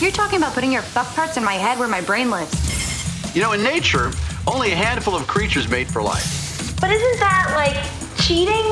You're 0.00 0.10
talking 0.10 0.38
about 0.38 0.54
putting 0.54 0.72
your 0.72 0.82
fuck 0.82 1.06
parts 1.14 1.36
in 1.36 1.44
my 1.44 1.54
head 1.54 1.78
where 1.78 1.88
my 1.88 2.00
brain 2.00 2.28
lives. 2.30 3.34
You 3.34 3.42
know, 3.42 3.52
in 3.52 3.62
nature, 3.62 4.10
only 4.46 4.72
a 4.72 4.76
handful 4.76 5.14
of 5.14 5.26
creatures 5.26 5.68
mate 5.68 5.88
for 5.88 6.02
life. 6.02 6.76
But 6.80 6.90
isn't 6.90 7.20
that 7.20 7.52
like 7.54 8.18
cheating? 8.20 8.64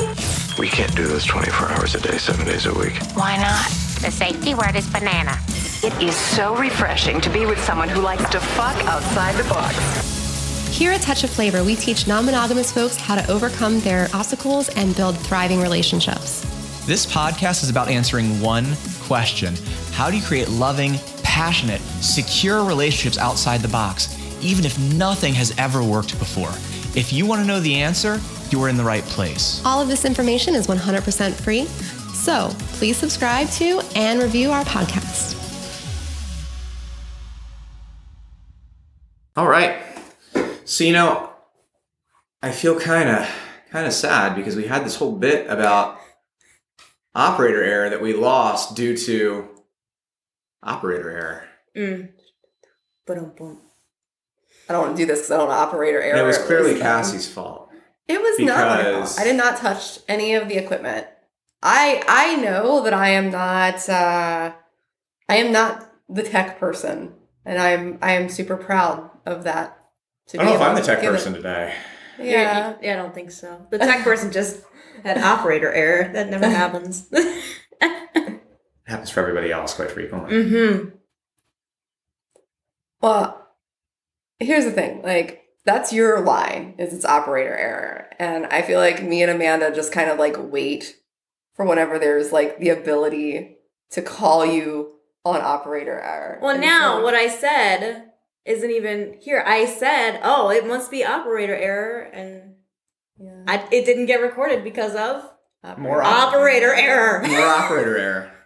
We 0.59 0.69
can't 0.69 0.95
do 0.97 1.07
this 1.07 1.25
24 1.25 1.69
hours 1.69 1.95
a 1.95 2.01
day, 2.01 2.19
seven 2.19 2.45
days 2.45 2.67
a 2.67 2.75
week. 2.75 2.95
Why 3.15 3.37
not? 3.37 3.67
The 4.03 4.11
safety 4.11 4.55
word 4.55 4.75
is 4.75 4.87
banana. 4.91 5.39
It 5.85 5.95
is 6.03 6.17
so 6.17 6.57
refreshing 6.57 7.21
to 7.21 7.31
be 7.31 7.47
with 7.47 7.63
someone 7.63 7.89
who 7.89 8.01
likes 8.01 8.29
to 8.31 8.41
fuck 8.41 8.77
outside 8.87 9.37
the 9.37 9.49
box. 9.49 9.77
Here 10.77 10.91
at 10.91 11.03
Touch 11.03 11.23
of 11.23 11.31
Flavor, 11.31 11.63
we 11.63 11.77
teach 11.77 12.09
non 12.09 12.27
monogamous 12.27 12.73
folks 12.73 12.97
how 12.97 13.15
to 13.15 13.31
overcome 13.31 13.79
their 13.81 14.09
obstacles 14.13 14.71
and 14.71 14.97
build 14.97 15.17
thriving 15.19 15.61
relationships. 15.61 16.41
This 16.87 17.07
podcast 17.07 17.63
is 17.63 17.71
about 17.71 17.89
answering 17.89 18.41
one 18.41 18.67
question 19.03 19.55
How 19.93 20.11
do 20.11 20.17
you 20.17 20.23
create 20.23 20.49
loving, 20.49 20.99
passionate, 21.33 21.81
secure 22.03 22.63
relationships 22.63 23.17
outside 23.17 23.63
the 23.63 23.69
box, 23.69 24.15
even 24.43 24.67
if 24.67 24.79
nothing 24.79 25.33
has 25.33 25.55
ever 25.57 25.83
worked 25.83 26.19
before? 26.19 26.51
If 26.95 27.11
you 27.11 27.25
want 27.25 27.41
to 27.41 27.47
know 27.47 27.59
the 27.59 27.75
answer, 27.77 28.21
you 28.51 28.63
are 28.63 28.69
in 28.69 28.77
the 28.77 28.85
right 28.85 29.03
place. 29.05 29.63
All 29.65 29.81
of 29.81 29.89
this 29.89 30.05
information 30.05 30.55
is 30.55 30.67
100% 30.67 31.33
free. 31.33 31.65
So 32.13 32.51
please 32.75 32.99
subscribe 32.99 33.49
to 33.53 33.81
and 33.97 34.21
review 34.21 34.51
our 34.51 34.63
podcast. 34.65 35.39
All 39.35 39.49
right. 39.49 39.83
So 40.67 40.85
you 40.85 40.93
know, 40.93 41.31
I 42.43 42.53
feel 42.53 42.79
kind 42.79 43.09
of 43.09 43.27
kind 43.71 43.87
of 43.87 43.95
sad 43.95 44.37
because 44.37 44.55
we 44.55 44.67
had 44.67 44.85
this 44.85 44.97
whole 44.97 45.17
bit 45.17 45.49
about 45.49 45.99
operator 47.15 47.63
error 47.63 47.89
that 47.89 48.03
we 48.03 48.13
lost 48.13 48.77
due 48.77 48.95
to 48.99 49.49
operator 50.63 51.11
error. 51.11 51.45
Mm. 51.77 52.11
Ba-dum-bum. 53.07 53.61
I 54.69 54.73
don't 54.73 54.83
want 54.83 54.97
to 54.97 55.03
do 55.03 55.07
this 55.07 55.21
because 55.21 55.31
I 55.33 55.37
don't 55.39 55.49
want 55.49 55.59
operator 55.61 56.01
error. 56.01 56.13
And 56.13 56.21
it 56.21 56.27
was 56.27 56.39
clearly 56.39 56.79
Cassie's 56.79 57.29
fault. 57.29 57.69
It 58.09 58.21
was 58.21 58.39
not 58.39 58.69
my 58.85 58.93
fault. 59.01 59.17
I 59.19 59.25
did 59.25 59.37
not 59.37 59.59
touch 59.59 59.99
any 60.09 60.35
of 60.35 60.49
the 60.49 60.57
equipment. 60.57 61.07
I 61.63 62.03
I 62.09 62.37
know 62.37 62.83
that 62.83 62.93
I 62.95 63.11
am 63.11 63.31
not 63.31 63.89
uh 63.89 64.53
I 65.29 65.37
am 65.37 65.53
not 65.53 65.91
the 66.09 66.23
tech 66.23 66.59
person. 66.59 67.15
And 67.45 67.59
I'm 67.59 67.99
I 68.03 68.13
am 68.13 68.29
super 68.29 68.57
proud 68.57 69.11
of 69.27 69.45
that. 69.45 69.79
to 70.29 70.41
I 70.41 70.45
don't 70.45 70.55
know 70.55 70.61
if 70.61 70.69
I'm 70.69 70.75
the 70.75 70.83
tech 70.83 71.01
give 71.01 71.13
it- 71.13 71.17
person 71.17 71.35
today. 71.35 71.75
Yeah. 72.19 72.75
yeah, 72.83 72.93
I 72.93 72.97
don't 72.97 73.15
think 73.15 73.31
so. 73.31 73.67
The 73.71 73.79
tech 73.79 74.05
person 74.05 74.31
just 74.31 74.63
had 75.03 75.19
operator 75.19 75.73
error. 75.73 76.13
That 76.13 76.29
never 76.29 76.49
happens. 76.49 77.09
It 78.93 78.97
happens 78.97 79.11
for 79.11 79.21
everybody 79.21 79.51
else 79.51 79.73
quite 79.73 79.91
frequently. 79.91 80.33
mm-hmm. 80.35 80.89
Well, 83.01 83.49
here's 84.39 84.67
the 84.67 84.71
thing. 84.71 85.01
Like, 85.03 85.45
that's 85.65 85.95
your 85.95 86.21
line, 86.21 86.75
is 86.79 86.93
it's 86.93 87.07
operator 87.07 87.57
error. 87.57 88.11
And 88.19 88.45
I 88.47 88.61
feel 88.61 88.79
like 88.79 89.03
me 89.03 89.23
and 89.23 89.31
Amanda 89.31 89.75
just 89.75 89.93
kind 89.93 90.11
of 90.11 90.19
like 90.19 90.37
wait 90.39 90.97
for 91.55 91.65
whenever 91.65 91.99
there's 91.99 92.33
like 92.33 92.59
the 92.59 92.69
ability 92.69 93.57
to 93.93 94.03
call 94.03 94.45
you 94.45 94.93
on 95.25 95.41
operator 95.41 95.99
error. 95.99 96.39
Well, 96.43 96.51
And 96.53 96.61
now 96.61 96.99
so- 96.99 97.03
what 97.05 97.15
I 97.15 97.29
said 97.29 98.11
isn't 98.45 98.71
even 98.71 99.17
here. 99.23 99.43
I 99.47 99.65
said, 99.67 100.21
"Oh, 100.23 100.51
it 100.51 100.67
must 100.67 100.91
be 100.91 101.03
operator 101.05 101.55
error," 101.55 102.01
and 102.13 102.57
I, 103.49 103.67
it 103.71 103.87
didn't 103.87 104.07
get 104.07 104.21
recorded 104.21 104.65
because 104.65 104.97
of 104.97 105.31
More 105.79 106.03
op- 106.03 106.35
operator 106.35 106.75
error. 106.75 107.23
More 107.27 107.41
operator 107.47 107.97
error. 107.97 108.33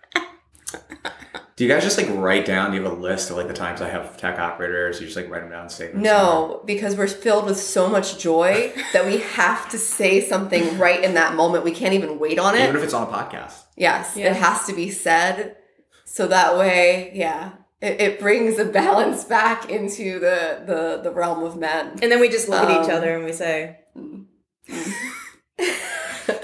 Do 1.57 1.65
you 1.65 1.71
guys 1.71 1.83
just 1.85 1.97
like 1.97 2.09
write 2.11 2.45
down? 2.45 2.71
Do 2.71 2.77
you 2.77 2.83
have 2.83 2.93
a 2.93 2.95
list 2.95 3.31
of 3.31 3.39
like 3.39 3.49
the 3.49 3.55
times 3.55 3.81
I 3.81 3.89
have 3.89 4.19
tech 4.19 4.39
operator 4.39 4.77
errors? 4.77 5.01
You 5.01 5.07
just 5.07 5.17
like 5.17 5.31
write 5.31 5.41
them 5.41 5.51
down 5.51 5.63
and 5.63 5.71
say 5.73 5.91
them. 5.91 6.03
No, 6.03 6.61
because 6.67 6.97
we're 6.97 7.07
filled 7.09 7.47
with 7.47 7.59
so 7.59 7.89
much 7.89 8.19
joy 8.19 8.75
that 8.93 9.07
we 9.07 9.19
have 9.19 9.67
to 9.71 9.79
say 9.79 10.21
something 10.21 10.77
right 10.79 11.03
in 11.03 11.15
that 11.15 11.35
moment. 11.35 11.65
We 11.65 11.71
can't 11.73 11.95
even 11.95 12.19
wait 12.19 12.39
on 12.39 12.55
it. 12.55 12.63
Even 12.65 12.77
if 12.77 12.83
it's 12.83 12.93
on 12.93 13.09
a 13.09 13.11
podcast. 13.11 13.55
Yes, 13.75 14.17
Yeah. 14.19 14.31
it 14.33 14.37
has 14.37 14.67
to 14.67 14.75
be 14.75 14.91
said. 14.91 15.57
So 16.05 16.27
that 16.29 16.59
way, 16.59 17.11
yeah, 17.15 17.53
it, 17.81 18.01
it 18.03 18.21
brings 18.21 18.59
a 18.59 18.65
balance 18.83 19.25
back 19.25 19.71
into 19.71 20.19
the, 20.21 20.63
the, 20.67 21.01
the 21.05 21.11
realm 21.11 21.43
of 21.43 21.57
men. 21.57 21.99
And 22.03 22.13
then 22.13 22.21
we 22.21 22.29
just 22.29 22.51
look 22.51 22.69
at 22.69 22.85
each 22.85 22.91
Um, 22.91 22.97
other 22.97 23.15
and 23.17 23.25
we 23.25 23.33
say, 23.33 23.79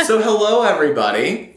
So 0.05 0.21
hello 0.23 0.63
everybody. 0.63 1.52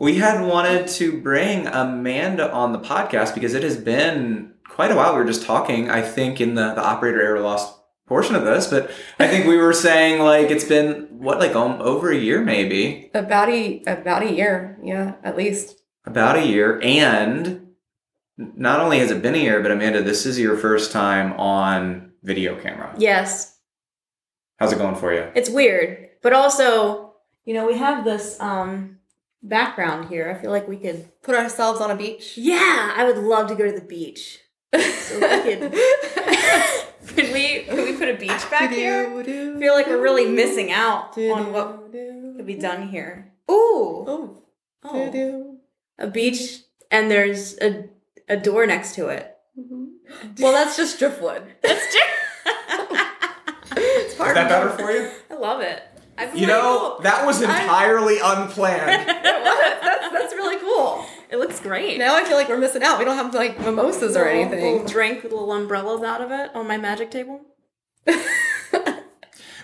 We 0.00 0.16
had 0.16 0.42
wanted 0.46 0.88
to 0.88 1.20
bring 1.20 1.66
Amanda 1.66 2.50
on 2.50 2.72
the 2.72 2.78
podcast 2.78 3.34
because 3.34 3.52
it 3.52 3.62
has 3.62 3.76
been 3.76 4.54
quite 4.66 4.90
a 4.90 4.96
while. 4.96 5.12
We 5.12 5.18
were 5.18 5.26
just 5.26 5.42
talking, 5.42 5.90
I 5.90 6.00
think, 6.00 6.40
in 6.40 6.54
the, 6.54 6.72
the 6.72 6.82
operator 6.82 7.20
error 7.20 7.40
lost 7.40 7.76
portion 8.06 8.34
of 8.34 8.42
this, 8.42 8.66
but 8.66 8.90
I 9.18 9.28
think 9.28 9.46
we 9.46 9.58
were 9.58 9.74
saying 9.74 10.22
like 10.22 10.50
it's 10.50 10.64
been 10.64 11.06
what 11.10 11.38
like 11.38 11.54
um, 11.54 11.82
over 11.82 12.10
a 12.10 12.16
year 12.16 12.42
maybe. 12.42 13.10
About 13.12 13.50
a 13.50 13.82
about 13.86 14.22
a 14.22 14.32
year, 14.32 14.78
yeah, 14.82 15.16
at 15.22 15.36
least. 15.36 15.76
About 16.06 16.36
a 16.36 16.46
year. 16.46 16.80
And 16.82 17.68
not 18.38 18.80
only 18.80 19.00
has 19.00 19.10
it 19.10 19.20
been 19.20 19.34
a 19.34 19.38
year, 19.38 19.60
but 19.60 19.70
Amanda, 19.70 20.02
this 20.02 20.24
is 20.24 20.40
your 20.40 20.56
first 20.56 20.92
time 20.92 21.34
on 21.34 22.12
video 22.22 22.58
camera. 22.58 22.94
"Yes, 22.96 23.58
How's 24.56 24.72
it 24.72 24.78
going 24.78 24.96
for 24.96 25.12
you? 25.12 25.30
it's 25.34 25.50
weird," 25.50 26.08
but 26.22 26.32
also, 26.32 27.12
you 27.44 27.52
know, 27.52 27.66
we 27.66 27.76
have 27.76 28.02
this 28.06 28.40
um 28.40 28.96
background 29.42 30.08
here. 30.08 30.30
I 30.30 30.40
feel 30.40 30.50
like 30.50 30.68
we 30.68 30.76
could 30.76 31.08
Put 31.22 31.34
ourselves 31.34 31.80
on 31.80 31.90
a 31.90 31.96
beach. 31.96 32.36
Yeah, 32.36 32.94
I 32.96 33.04
would 33.04 33.18
love 33.18 33.48
to 33.48 33.54
go 33.54 33.66
to 33.66 33.72
the 33.72 33.84
beach. 33.84 34.40
So 34.72 35.14
we 35.14 35.42
could. 35.42 35.72
could 37.08 37.32
we? 37.32 37.64
Could 37.64 37.84
we 37.84 37.96
put 37.96 38.08
a 38.08 38.16
beach 38.16 38.50
back 38.50 38.70
here? 38.70 39.06
I 39.18 39.22
feel 39.24 39.74
like 39.74 39.86
we're 39.86 40.02
really 40.02 40.28
missing 40.30 40.70
out 40.70 41.16
on 41.18 41.52
what 41.52 41.92
could 41.92 42.46
be 42.46 42.54
done 42.54 42.88
here. 42.88 43.32
Ooh, 43.50 44.04
Oh, 44.06 44.42
oh, 44.84 45.58
a 45.98 46.06
beach, 46.06 46.60
and 46.90 47.10
there's 47.10 47.58
a 47.58 47.88
a 48.28 48.36
door 48.36 48.66
next 48.66 48.94
to 48.94 49.08
it. 49.08 49.36
Mm-hmm. 49.58 50.42
well, 50.42 50.52
that's 50.52 50.76
just 50.76 50.98
driftwood. 50.98 51.42
That's. 51.62 51.96
It's 53.76 54.12
Is 54.12 54.18
that 54.18 54.48
better 54.48 54.70
for 54.70 54.90
you? 54.90 55.10
I 55.30 55.34
love 55.34 55.60
it. 55.60 55.82
I 56.20 56.26
feel 56.26 56.40
You 56.40 56.46
like- 56.46 56.56
know, 56.56 56.98
that 57.02 57.24
was 57.26 57.40
entirely 57.42 58.18
unplanned. 58.22 59.08
that's, 59.24 60.12
that's 60.12 60.34
really 60.34 60.58
cool. 60.58 61.04
it 61.30 61.38
looks 61.38 61.58
great. 61.60 61.98
Now 61.98 62.14
I 62.16 62.24
feel 62.24 62.36
like 62.36 62.48
we're 62.48 62.58
missing 62.58 62.82
out. 62.82 62.98
We 62.98 63.04
don't 63.04 63.16
have 63.16 63.32
like 63.34 63.58
mimosas 63.60 64.16
or 64.16 64.24
Little- 64.24 64.40
anything. 64.40 64.72
Little 64.72 64.86
drink 64.88 65.22
with 65.22 65.32
little 65.32 65.52
umbrellas 65.52 66.02
out 66.02 66.20
of 66.20 66.30
it 66.30 66.54
on 66.54 66.66
my 66.68 66.76
magic 66.76 67.10
table. 67.10 67.40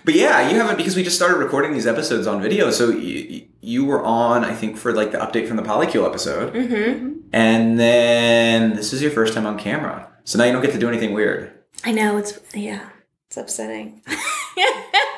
But 0.05 0.15
yeah, 0.15 0.49
you 0.49 0.55
haven't 0.55 0.77
because 0.77 0.95
we 0.95 1.03
just 1.03 1.17
started 1.17 1.35
recording 1.35 1.73
these 1.73 1.85
episodes 1.85 2.27
on 2.27 2.41
video. 2.41 2.71
So 2.71 2.91
you, 2.91 3.45
you 3.59 3.83
were 3.83 4.01
on, 4.05 4.45
I 4.45 4.53
think, 4.55 4.77
for 4.77 4.93
like 4.93 5.11
the 5.11 5.17
update 5.17 5.49
from 5.49 5.57
the 5.57 5.63
Polycule 5.63 6.05
episode, 6.07 6.53
Mm-hmm. 6.53 7.27
and 7.33 7.77
then 7.77 8.73
this 8.77 8.93
is 8.93 9.01
your 9.01 9.11
first 9.11 9.33
time 9.33 9.45
on 9.45 9.59
camera. 9.59 10.09
So 10.23 10.37
now 10.37 10.45
you 10.45 10.53
don't 10.53 10.61
get 10.61 10.71
to 10.71 10.79
do 10.79 10.87
anything 10.87 11.11
weird. 11.13 11.51
I 11.83 11.91
know 11.91 12.15
it's 12.15 12.39
yeah, 12.55 12.87
it's 13.27 13.35
upsetting. 13.35 14.01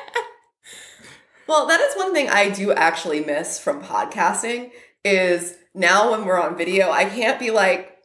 Well, 1.50 1.66
that 1.66 1.80
is 1.80 1.96
one 1.96 2.14
thing 2.14 2.30
I 2.30 2.48
do 2.48 2.70
actually 2.70 3.24
miss 3.24 3.58
from 3.58 3.82
podcasting 3.82 4.70
is 5.04 5.56
now 5.74 6.12
when 6.12 6.24
we're 6.24 6.40
on 6.40 6.56
video, 6.56 6.92
I 6.92 7.06
can't 7.06 7.40
be 7.40 7.50
like 7.50 7.98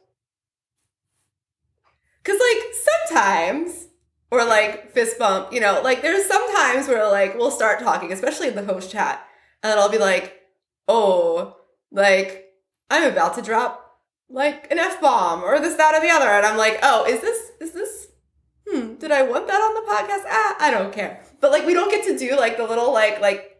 cuz 2.24 2.40
like 2.40 2.74
sometimes 3.06 3.86
or 4.32 4.44
like 4.44 4.90
fist 4.90 5.16
bump, 5.20 5.52
you 5.52 5.60
know, 5.60 5.80
like 5.80 6.02
there's 6.02 6.26
sometimes 6.26 6.88
where 6.88 7.08
like 7.08 7.38
we'll 7.38 7.52
start 7.52 7.78
talking, 7.78 8.12
especially 8.12 8.48
in 8.48 8.56
the 8.56 8.64
host 8.64 8.90
chat, 8.90 9.24
and 9.62 9.78
I'll 9.78 9.88
be 9.88 9.98
like, 9.98 10.42
"Oh, 10.88 11.56
like 11.92 12.52
I'm 12.90 13.12
about 13.12 13.34
to 13.36 13.42
drop 13.42 14.00
like 14.28 14.68
an 14.72 14.80
F 14.80 15.00
bomb 15.00 15.44
or 15.44 15.60
this 15.60 15.76
that 15.76 15.94
or 15.94 16.00
the 16.00 16.10
other." 16.12 16.30
And 16.30 16.44
I'm 16.44 16.56
like, 16.56 16.80
"Oh, 16.82 17.04
is 17.04 17.20
this 17.20 17.52
is 17.60 17.70
this 17.70 18.08
hmm, 18.68 18.96
did 18.96 19.12
I 19.12 19.22
want 19.22 19.46
that 19.46 19.60
on 19.60 19.74
the 19.76 19.88
podcast? 19.92 20.24
Ah, 20.28 20.56
I 20.58 20.72
don't 20.72 20.92
care." 20.92 21.25
But 21.40 21.50
like 21.50 21.66
we 21.66 21.74
don't 21.74 21.90
get 21.90 22.04
to 22.06 22.18
do 22.18 22.36
like 22.36 22.56
the 22.56 22.64
little 22.64 22.92
like 22.92 23.20
like 23.20 23.56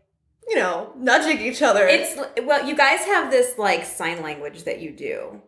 you 0.49 0.55
know, 0.56 0.93
nudging 0.96 1.40
each 1.40 1.61
other. 1.61 1.87
It's 1.87 2.17
well, 2.44 2.67
you 2.67 2.76
guys 2.76 3.00
have 3.00 3.31
this 3.31 3.58
like 3.58 3.84
sign 3.84 4.23
language 4.23 4.64
that 4.64 4.81
you 4.81 4.93
do, 4.93 5.43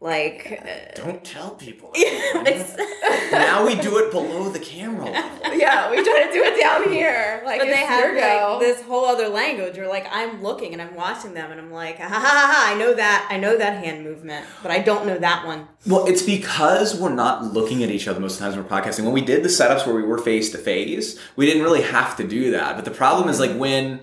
like. 0.00 0.60
uh, 0.62 1.02
Don't 1.02 1.22
tell 1.24 1.50
people. 1.50 1.90
it's, 1.94 2.76
now 3.30 3.66
we 3.66 3.74
do 3.76 3.98
it 3.98 4.10
below 4.10 4.48
the 4.48 4.58
camera 4.58 5.04
level. 5.04 5.56
yeah, 5.58 5.90
we 5.90 5.96
try 6.02 6.26
to 6.26 6.32
do 6.32 6.42
it 6.42 6.60
down 6.60 6.90
here. 6.90 7.42
Like 7.44 7.60
but 7.60 7.66
they 7.66 7.76
have 7.76 8.14
go. 8.14 8.58
like 8.58 8.60
this 8.60 8.82
whole 8.82 9.04
other 9.04 9.28
language 9.28 9.76
where 9.76 9.88
like 9.88 10.06
I'm 10.10 10.42
looking 10.42 10.72
and 10.72 10.80
I'm 10.80 10.94
watching 10.94 11.34
them 11.34 11.50
and 11.50 11.60
I'm 11.60 11.70
like, 11.70 11.98
ha 11.98 12.08
ha 12.08 12.18
ha 12.18 12.20
ha, 12.20 12.72
I 12.74 12.78
know 12.78 12.94
that, 12.94 13.28
I 13.30 13.36
know 13.36 13.56
that 13.56 13.84
hand 13.84 14.04
movement, 14.04 14.46
but 14.62 14.70
I 14.70 14.78
don't 14.78 15.06
know 15.06 15.18
that 15.18 15.46
one. 15.46 15.68
Well, 15.86 16.06
it's 16.06 16.22
because 16.22 16.98
we're 16.98 17.14
not 17.14 17.44
looking 17.44 17.82
at 17.82 17.90
each 17.90 18.08
other 18.08 18.20
most 18.20 18.34
of 18.34 18.38
the 18.40 18.44
times 18.44 18.56
when 18.56 18.64
we're 18.64 18.70
podcasting. 18.70 19.04
When 19.04 19.12
we 19.12 19.22
did 19.22 19.42
the 19.42 19.48
setups 19.48 19.86
where 19.86 19.94
we 19.94 20.02
were 20.02 20.18
face 20.18 20.50
to 20.52 20.58
face, 20.58 21.18
we 21.36 21.46
didn't 21.46 21.62
really 21.62 21.82
have 21.82 22.16
to 22.16 22.26
do 22.26 22.50
that. 22.52 22.76
But 22.76 22.84
the 22.84 22.90
problem 22.90 23.28
is 23.28 23.38
like 23.40 23.56
when 23.56 24.00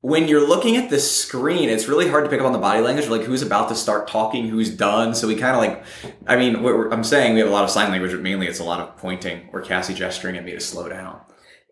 when 0.00 0.28
you're 0.28 0.46
looking 0.46 0.76
at 0.76 0.90
the 0.90 0.98
screen, 1.00 1.68
it's 1.68 1.88
really 1.88 2.08
hard 2.08 2.24
to 2.24 2.30
pick 2.30 2.38
up 2.40 2.46
on 2.46 2.52
the 2.52 2.58
body 2.58 2.80
language, 2.80 3.08
like 3.08 3.22
who's 3.22 3.42
about 3.42 3.68
to 3.68 3.74
start 3.74 4.06
talking, 4.08 4.48
who's 4.48 4.70
done. 4.70 5.14
So 5.14 5.26
we 5.26 5.34
kind 5.34 5.56
of 5.56 5.60
like, 5.62 5.84
I 6.26 6.36
mean, 6.36 6.62
what 6.62 6.76
we're- 6.76 6.90
I'm 6.92 7.02
saying 7.02 7.34
we 7.34 7.40
have 7.40 7.48
a 7.48 7.52
lot 7.52 7.64
of 7.64 7.70
sign 7.70 7.90
language, 7.90 8.12
but 8.12 8.20
mainly 8.20 8.46
it's 8.46 8.60
a 8.60 8.64
lot 8.64 8.78
of 8.80 8.96
pointing 8.96 9.48
or 9.52 9.60
Cassie 9.60 9.94
gesturing 9.94 10.36
at 10.36 10.44
me 10.44 10.52
to 10.52 10.60
slow 10.60 10.88
down. 10.88 11.20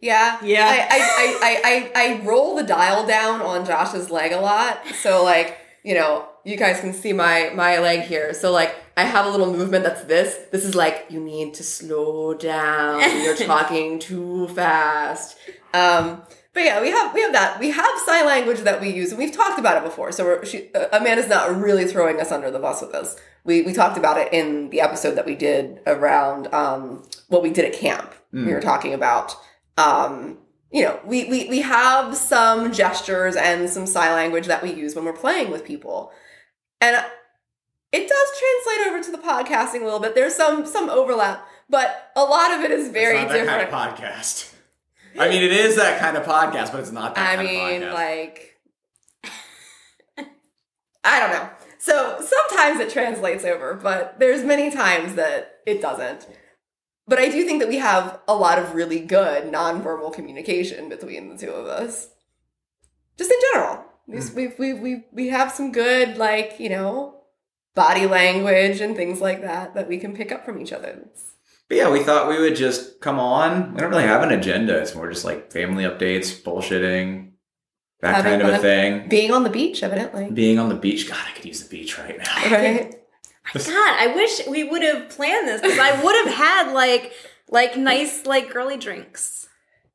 Yeah. 0.00 0.38
Yeah. 0.43 0.67
I, 0.69 0.78
I, 0.90 0.99
I, 0.99 1.40
I, 1.43 1.93
I, 2.05 2.19
I 2.20 2.26
roll 2.26 2.56
the 2.56 2.64
dial 2.64 3.06
down 3.06 3.40
on 3.43 3.64
Josh's 3.64 4.11
leg 4.11 4.32
a 4.32 4.40
lot. 4.40 4.84
So 5.02 5.22
like, 5.25 5.58
you 5.84 5.94
know, 5.94 6.29
you 6.44 6.56
guys 6.56 6.81
can 6.81 6.93
see 6.93 7.12
my 7.12 7.50
my 7.55 7.79
leg 7.79 8.00
here. 8.02 8.34
So 8.34 8.50
like 8.52 8.75
I 8.96 9.05
have 9.05 9.26
a 9.26 9.31
little 9.31 9.52
movement 9.52 9.84
that's 9.84 10.02
this. 10.05 10.37
This 10.52 10.64
is 10.64 10.75
like 10.75 11.06
you 11.11 11.20
need 11.20 11.55
to 11.55 11.62
slow 11.64 12.34
down. 12.34 13.00
You're 13.22 13.37
talking 13.55 13.99
too 14.00 14.49
fast. 14.49 15.37
Um 15.72 16.22
but 16.56 16.64
yeah, 16.64 16.81
we 16.81 16.88
have 16.88 17.12
we 17.12 17.20
have 17.20 17.32
that. 17.35 17.61
We 17.61 17.70
have 17.70 17.99
sign 18.06 18.25
language 18.25 18.61
that 18.61 18.81
we 18.81 18.88
use, 18.88 19.11
and 19.11 19.19
we've 19.19 19.31
talked 19.31 19.58
about 19.58 19.76
it 19.76 19.85
before. 19.85 20.11
So 20.11 20.25
we're, 20.25 20.44
she, 20.47 20.73
uh, 20.75 20.87
Amanda's 20.91 21.29
not 21.29 21.55
really 21.55 21.85
throwing 21.85 22.19
us 22.19 22.32
under 22.32 22.50
the 22.50 22.58
bus 22.58 22.81
with 22.81 22.93
this. 22.93 23.14
We 23.44 23.61
we 23.61 23.75
talked 23.75 23.99
about 23.99 24.17
it 24.17 24.32
in 24.32 24.70
the 24.70 24.81
episode 24.81 25.17
that 25.17 25.26
we 25.26 25.35
did 25.35 25.81
around 25.87 26.53
um, 26.55 27.06
what 27.29 27.43
we 27.43 27.50
did 27.50 27.67
at 27.67 27.75
camp. 27.75 28.14
We 28.32 28.55
were 28.55 28.62
talking 28.62 28.94
about 28.94 29.37
um, 29.76 30.38
you 30.73 30.82
know, 30.82 30.99
we, 31.05 31.26
we, 31.26 31.47
we 31.49 31.61
have 31.61 32.17
some 32.17 32.73
gestures 32.73 33.37
and 33.37 33.69
some 33.69 33.87
sign 33.87 34.12
language 34.12 34.47
that 34.47 34.62
we 34.62 34.73
use 34.73 34.94
when 34.94 35.05
we're 35.05 35.12
playing 35.12 35.50
with 35.50 35.64
people. 35.64 36.11
And 36.81 36.97
it 37.93 38.08
does 38.08 38.29
translate 38.38 38.88
over 38.88 39.03
to 39.03 39.11
the 39.12 39.19
podcasting 39.19 39.82
a 39.82 39.85
little 39.85 40.00
bit. 40.00 40.14
There's 40.14 40.35
some 40.35 40.64
some 40.64 40.88
overlap, 40.88 41.47
but 41.69 42.12
a 42.17 42.25
lot 42.25 42.55
of 42.55 42.61
it 42.61 42.70
is 42.70 42.88
very 42.88 43.20
different. 43.20 43.47
Kind 43.47 43.62
of 43.62 43.99
podcast. 43.99 44.56
I 45.18 45.28
mean, 45.28 45.42
it 45.42 45.52
is 45.52 45.76
that 45.76 46.00
kind 46.00 46.16
of 46.16 46.24
podcast, 46.24 46.72
but 46.72 46.80
it's 46.80 46.92
not 46.92 47.14
that 47.14 47.32
I 47.32 47.36
kind 47.36 47.48
mean, 47.48 47.82
of 47.82 47.90
podcast. 47.90 47.94
like 47.94 48.56
I 51.04 51.20
don't 51.20 51.30
know. 51.30 51.50
So 51.78 52.20
sometimes 52.20 52.80
it 52.80 52.90
translates 52.90 53.44
over, 53.44 53.74
but 53.74 54.18
there's 54.18 54.42
many 54.42 54.70
times 54.70 55.14
that 55.14 55.60
it 55.66 55.80
doesn't. 55.80 56.26
But 57.06 57.20
I 57.20 57.28
do 57.28 57.44
think 57.44 57.60
that 57.60 57.68
we 57.68 57.78
have 57.78 58.18
a 58.26 58.34
lot 58.34 58.58
of 58.58 58.74
really 58.74 58.98
good 58.98 59.52
nonverbal 59.52 60.12
communication 60.12 60.88
between 60.88 61.28
the 61.28 61.38
two 61.38 61.50
of 61.52 61.66
us. 61.66 62.08
Just 63.16 63.30
in 63.30 63.38
general. 63.52 63.84
We 64.08 64.19
hmm. 64.19 64.36
we 64.36 64.46
we 64.58 64.74
we 64.74 65.04
we 65.12 65.28
have 65.28 65.52
some 65.52 65.70
good 65.72 66.16
like, 66.16 66.58
you 66.58 66.69
know, 66.69 67.20
body 67.74 68.06
language 68.06 68.80
and 68.80 68.96
things 68.96 69.20
like 69.20 69.42
that 69.42 69.74
that 69.74 69.88
we 69.88 69.98
can 69.98 70.16
pick 70.16 70.32
up 70.32 70.44
from 70.44 70.60
each 70.60 70.72
other. 70.72 70.88
It's- 70.88 71.35
But 71.68 71.78
yeah, 71.78 71.90
we 71.90 72.02
thought 72.02 72.28
we 72.28 72.38
would 72.38 72.56
just 72.56 73.00
come 73.00 73.18
on. 73.18 73.74
We 73.74 73.80
don't 73.80 73.90
really 73.90 74.04
have 74.04 74.22
an 74.22 74.30
agenda. 74.30 74.78
It's 74.78 74.94
more 74.94 75.10
just 75.10 75.24
like 75.24 75.50
family 75.50 75.84
updates, 75.84 76.40
bullshitting, 76.42 77.30
that 78.00 78.14
Having 78.16 78.40
kind 78.40 78.42
of 78.42 78.54
a 78.54 78.58
thing. 78.58 79.08
Being 79.08 79.32
on 79.32 79.42
the 79.42 79.50
beach, 79.50 79.82
evidently. 79.82 80.30
Being 80.30 80.58
on 80.58 80.68
the 80.68 80.74
beach. 80.76 81.08
God, 81.08 81.18
I 81.26 81.32
could 81.32 81.44
use 81.44 81.62
the 81.62 81.68
beach 81.68 81.98
right 81.98 82.18
now. 82.18 82.50
Right? 82.56 82.94
God, 83.54 83.66
I 83.66 84.12
wish 84.14 84.46
we 84.46 84.64
would 84.64 84.82
have 84.82 85.08
planned 85.08 85.48
this 85.48 85.60
because 85.60 85.78
I 85.78 86.02
would 86.02 86.26
have 86.26 86.34
had 86.34 86.72
like 86.72 87.12
like 87.48 87.76
nice 87.76 88.26
like 88.26 88.52
girly 88.52 88.76
drinks 88.76 89.48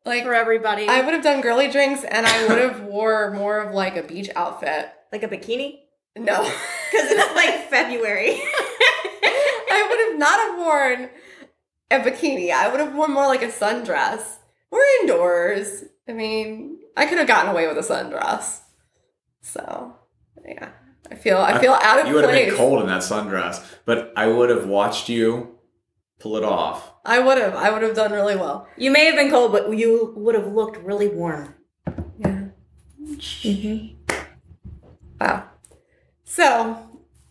Like 0.05 0.23
for 0.23 0.33
everybody, 0.33 0.87
I 0.87 1.01
would 1.01 1.13
have 1.13 1.23
done 1.23 1.41
girly 1.41 1.69
drinks 1.69 2.03
and 2.03 2.25
I 2.25 2.47
would 2.47 2.57
have 2.57 2.81
wore 2.83 3.31
more 3.31 3.59
of 3.59 3.73
like 3.73 3.97
a 3.97 4.03
beach 4.03 4.29
outfit. 4.35 4.89
like 5.11 5.23
a 5.23 5.27
bikini 5.27 5.79
No. 6.15 6.41
because 6.91 7.11
it's 7.11 7.35
like 7.35 7.69
February. 7.69 8.31
I 9.73 9.87
would 9.89 10.11
have 10.11 10.19
not 10.19 10.39
have 10.39 10.57
worn 10.57 11.09
a 11.91 11.99
bikini. 11.99 12.51
I 12.51 12.69
would 12.69 12.79
have 12.79 12.95
worn 12.95 13.11
more 13.11 13.27
like 13.27 13.43
a 13.43 13.47
sundress. 13.47 14.37
We're 14.69 14.85
indoors. 15.01 15.83
I 16.07 16.13
mean, 16.13 16.79
I 16.95 17.05
could 17.05 17.17
have 17.17 17.27
gotten 17.27 17.51
away 17.51 17.67
with 17.67 17.77
a 17.77 17.81
sundress. 17.81 18.61
So, 19.41 19.95
yeah. 20.45 20.69
I 21.11 21.15
feel 21.15 21.37
I 21.37 21.59
feel 21.59 21.73
out 21.73 21.99
of 21.99 22.07
You 22.07 22.13
would 22.15 22.23
have 22.23 22.33
been 22.33 22.55
cold 22.55 22.81
in 22.81 22.87
that 22.87 23.01
sundress, 23.01 23.65
but 23.85 24.13
I 24.15 24.27
would 24.27 24.49
have 24.49 24.65
watched 24.65 25.09
you 25.09 25.57
pull 26.19 26.37
it 26.37 26.43
off. 26.43 26.93
I 27.03 27.19
would 27.19 27.37
have. 27.37 27.53
I 27.55 27.69
would 27.69 27.81
have 27.81 27.95
done 27.95 28.11
really 28.13 28.35
well. 28.35 28.67
you 28.77 28.91
may 28.91 29.05
have 29.05 29.15
been 29.15 29.29
cold, 29.29 29.51
but 29.51 29.75
you 29.77 30.13
would 30.15 30.35
have 30.35 30.47
looked 30.53 30.77
really 30.77 31.09
warm. 31.09 31.55
Yeah. 32.17 32.45
Mm-hmm. 33.01 33.95
Wow. 35.19 35.49
So, 36.23 36.77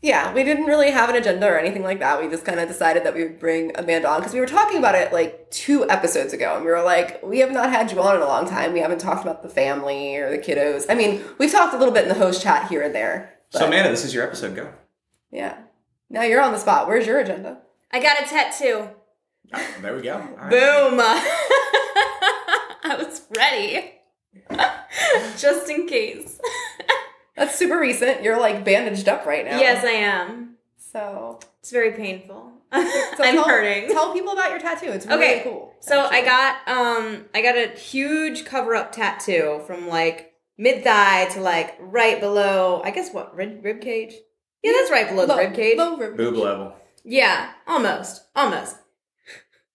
yeah, 0.02 0.32
we 0.32 0.44
didn't 0.44 0.64
really 0.64 0.90
have 0.90 1.10
an 1.10 1.16
agenda 1.16 1.46
or 1.46 1.58
anything 1.58 1.82
like 1.82 1.98
that. 1.98 2.22
We 2.22 2.28
just 2.28 2.44
kind 2.44 2.58
of 2.58 2.68
decided 2.68 3.04
that 3.04 3.14
we 3.14 3.22
would 3.24 3.38
bring 3.38 3.72
Amanda 3.76 4.08
on 4.08 4.20
because 4.20 4.32
we 4.32 4.40
were 4.40 4.46
talking 4.46 4.78
about 4.78 4.94
it 4.94 5.12
like 5.12 5.50
two 5.50 5.88
episodes 5.90 6.32
ago. 6.32 6.56
And 6.56 6.64
we 6.64 6.70
were 6.70 6.82
like, 6.82 7.22
we 7.22 7.40
have 7.40 7.50
not 7.50 7.70
had 7.70 7.92
you 7.92 8.00
on 8.00 8.16
in 8.16 8.22
a 8.22 8.26
long 8.26 8.48
time. 8.48 8.72
We 8.72 8.80
haven't 8.80 9.00
talked 9.00 9.22
about 9.22 9.42
the 9.42 9.48
family 9.48 10.16
or 10.16 10.30
the 10.30 10.38
kiddos. 10.38 10.86
I 10.88 10.94
mean, 10.94 11.22
we've 11.38 11.52
talked 11.52 11.74
a 11.74 11.78
little 11.78 11.92
bit 11.92 12.04
in 12.04 12.08
the 12.08 12.14
host 12.14 12.42
chat 12.42 12.68
here 12.68 12.82
and 12.82 12.94
there. 12.94 13.34
So, 13.50 13.66
Amanda, 13.66 13.90
this 13.90 14.04
is 14.04 14.14
your 14.14 14.24
episode. 14.24 14.56
Go. 14.56 14.72
Yeah. 15.30 15.58
Now 16.08 16.22
you're 16.22 16.40
on 16.40 16.52
the 16.52 16.58
spot. 16.58 16.88
Where's 16.88 17.06
your 17.06 17.18
agenda? 17.18 17.58
I 17.92 18.00
got 18.00 18.22
a 18.22 18.24
tattoo. 18.24 18.88
Oh, 19.52 19.74
there 19.82 19.96
we 19.96 20.02
go. 20.02 20.14
All 20.14 20.20
right. 20.20 20.50
Boom! 20.50 21.00
I 22.82 22.96
was 22.96 23.22
ready, 23.36 23.92
just 25.38 25.68
in 25.68 25.86
case. 25.86 26.40
That's 27.40 27.58
super 27.58 27.80
recent. 27.80 28.22
You're 28.22 28.38
like 28.38 28.66
bandaged 28.66 29.08
up 29.08 29.24
right 29.24 29.46
now. 29.46 29.58
Yes, 29.58 29.82
I 29.82 29.92
am. 29.92 30.56
So, 30.76 31.40
It's 31.60 31.70
very 31.70 31.92
painful. 31.92 32.52
so 32.72 32.78
I'm 32.78 33.34
tell, 33.34 33.44
hurting. 33.48 33.88
Tell 33.88 34.12
people 34.12 34.34
about 34.34 34.50
your 34.50 34.58
tattoo. 34.58 34.90
It's 34.90 35.06
really 35.06 35.24
Okay, 35.24 35.40
cool. 35.42 35.72
So 35.80 36.02
I 36.02 36.22
got 36.22 36.68
um 36.68 37.24
I 37.34 37.40
got 37.40 37.56
a 37.56 37.68
huge 37.68 38.44
cover 38.44 38.74
up 38.74 38.92
tattoo 38.92 39.62
from 39.66 39.88
like 39.88 40.34
mid 40.58 40.84
thigh 40.84 41.30
to 41.30 41.40
like 41.40 41.76
right 41.80 42.20
below 42.20 42.82
I 42.84 42.90
guess 42.90 43.10
what 43.10 43.34
rib, 43.34 43.64
rib 43.64 43.80
cage. 43.80 44.12
Yeah, 44.62 44.72
that's 44.72 44.90
right 44.90 45.08
below 45.08 45.24
the 45.24 45.36
rib 45.36 45.54
cage. 45.54 45.78
low 45.78 45.96
rib 45.96 46.18
Boob 46.18 46.36
level. 46.36 46.74
Yeah, 47.04 47.52
almost, 47.66 48.22
almost. 48.36 48.76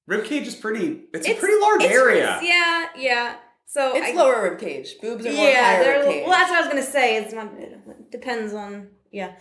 Rib 0.06 0.24
cage 0.24 0.46
is 0.46 0.54
pretty. 0.54 1.06
It's, 1.16 1.28
a 1.28 1.34
pretty 1.34 1.60
large 1.60 1.82
area. 1.82 2.40
Yeah, 2.44 2.90
yeah. 2.96 3.36
So 3.66 3.96
It's 3.96 4.08
I, 4.08 4.14
lower 4.14 4.44
rib 4.50 4.60
cage. 4.60 4.96
Boobs 5.02 5.26
are 5.26 5.32
more 5.32 5.48
yeah, 5.50 5.64
higher 5.66 5.84
they're 5.84 6.00
rib 6.00 6.08
cage. 6.10 6.24
well. 6.28 6.32
That's 6.38 6.50
what 6.50 6.58
I 6.58 6.62
was 6.62 6.70
gonna 6.70 6.84
say. 6.84 7.18
It's 7.18 7.34
not. 7.34 7.52
It 7.58 8.12
depends 8.12 8.54
on 8.54 8.90
yeah. 9.12 9.34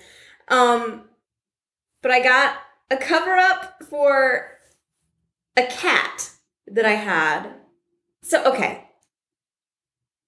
Um, 0.49 1.05
but 2.03 2.11
I 2.11 2.21
got 2.23 2.57
a 2.91 2.97
cover 2.97 3.33
up 3.37 3.83
for 3.89 4.59
a 5.57 5.67
cat 5.67 6.31
that 6.67 6.85
I 6.85 6.93
had. 6.95 7.49
So 8.23 8.45
okay, 8.53 8.85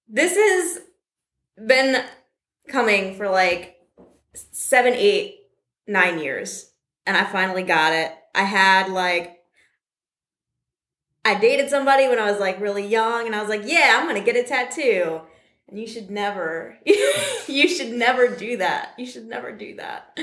this 0.07 0.35
has 0.35 0.81
been 1.67 2.03
coming 2.67 3.15
for 3.15 3.29
like 3.29 3.77
seven, 4.33 4.93
eight, 4.93 5.39
nine 5.87 6.19
years, 6.19 6.71
and 7.05 7.17
I 7.17 7.23
finally 7.25 7.63
got 7.63 7.93
it. 7.93 8.11
I 8.35 8.43
had 8.43 8.89
like 8.89 9.36
I 11.27 11.37
dated 11.37 11.69
somebody 11.69 12.07
when 12.07 12.19
I 12.19 12.31
was 12.31 12.39
like 12.39 12.61
really 12.61 12.87
young, 12.87 13.25
and 13.25 13.35
I 13.35 13.41
was 13.41 13.49
like, 13.49 13.63
yeah, 13.65 13.97
I'm 13.97 14.07
gonna 14.07 14.23
get 14.23 14.37
a 14.37 14.43
tattoo. 14.43 15.19
And 15.67 15.77
you 15.77 15.85
should 15.85 16.09
never, 16.09 16.77
you 17.47 17.67
should 17.67 17.91
never 17.91 18.29
do 18.29 18.55
that. 18.57 18.93
You 18.97 19.05
should 19.05 19.25
never 19.25 19.51
do 19.51 19.75
that. 19.75 20.17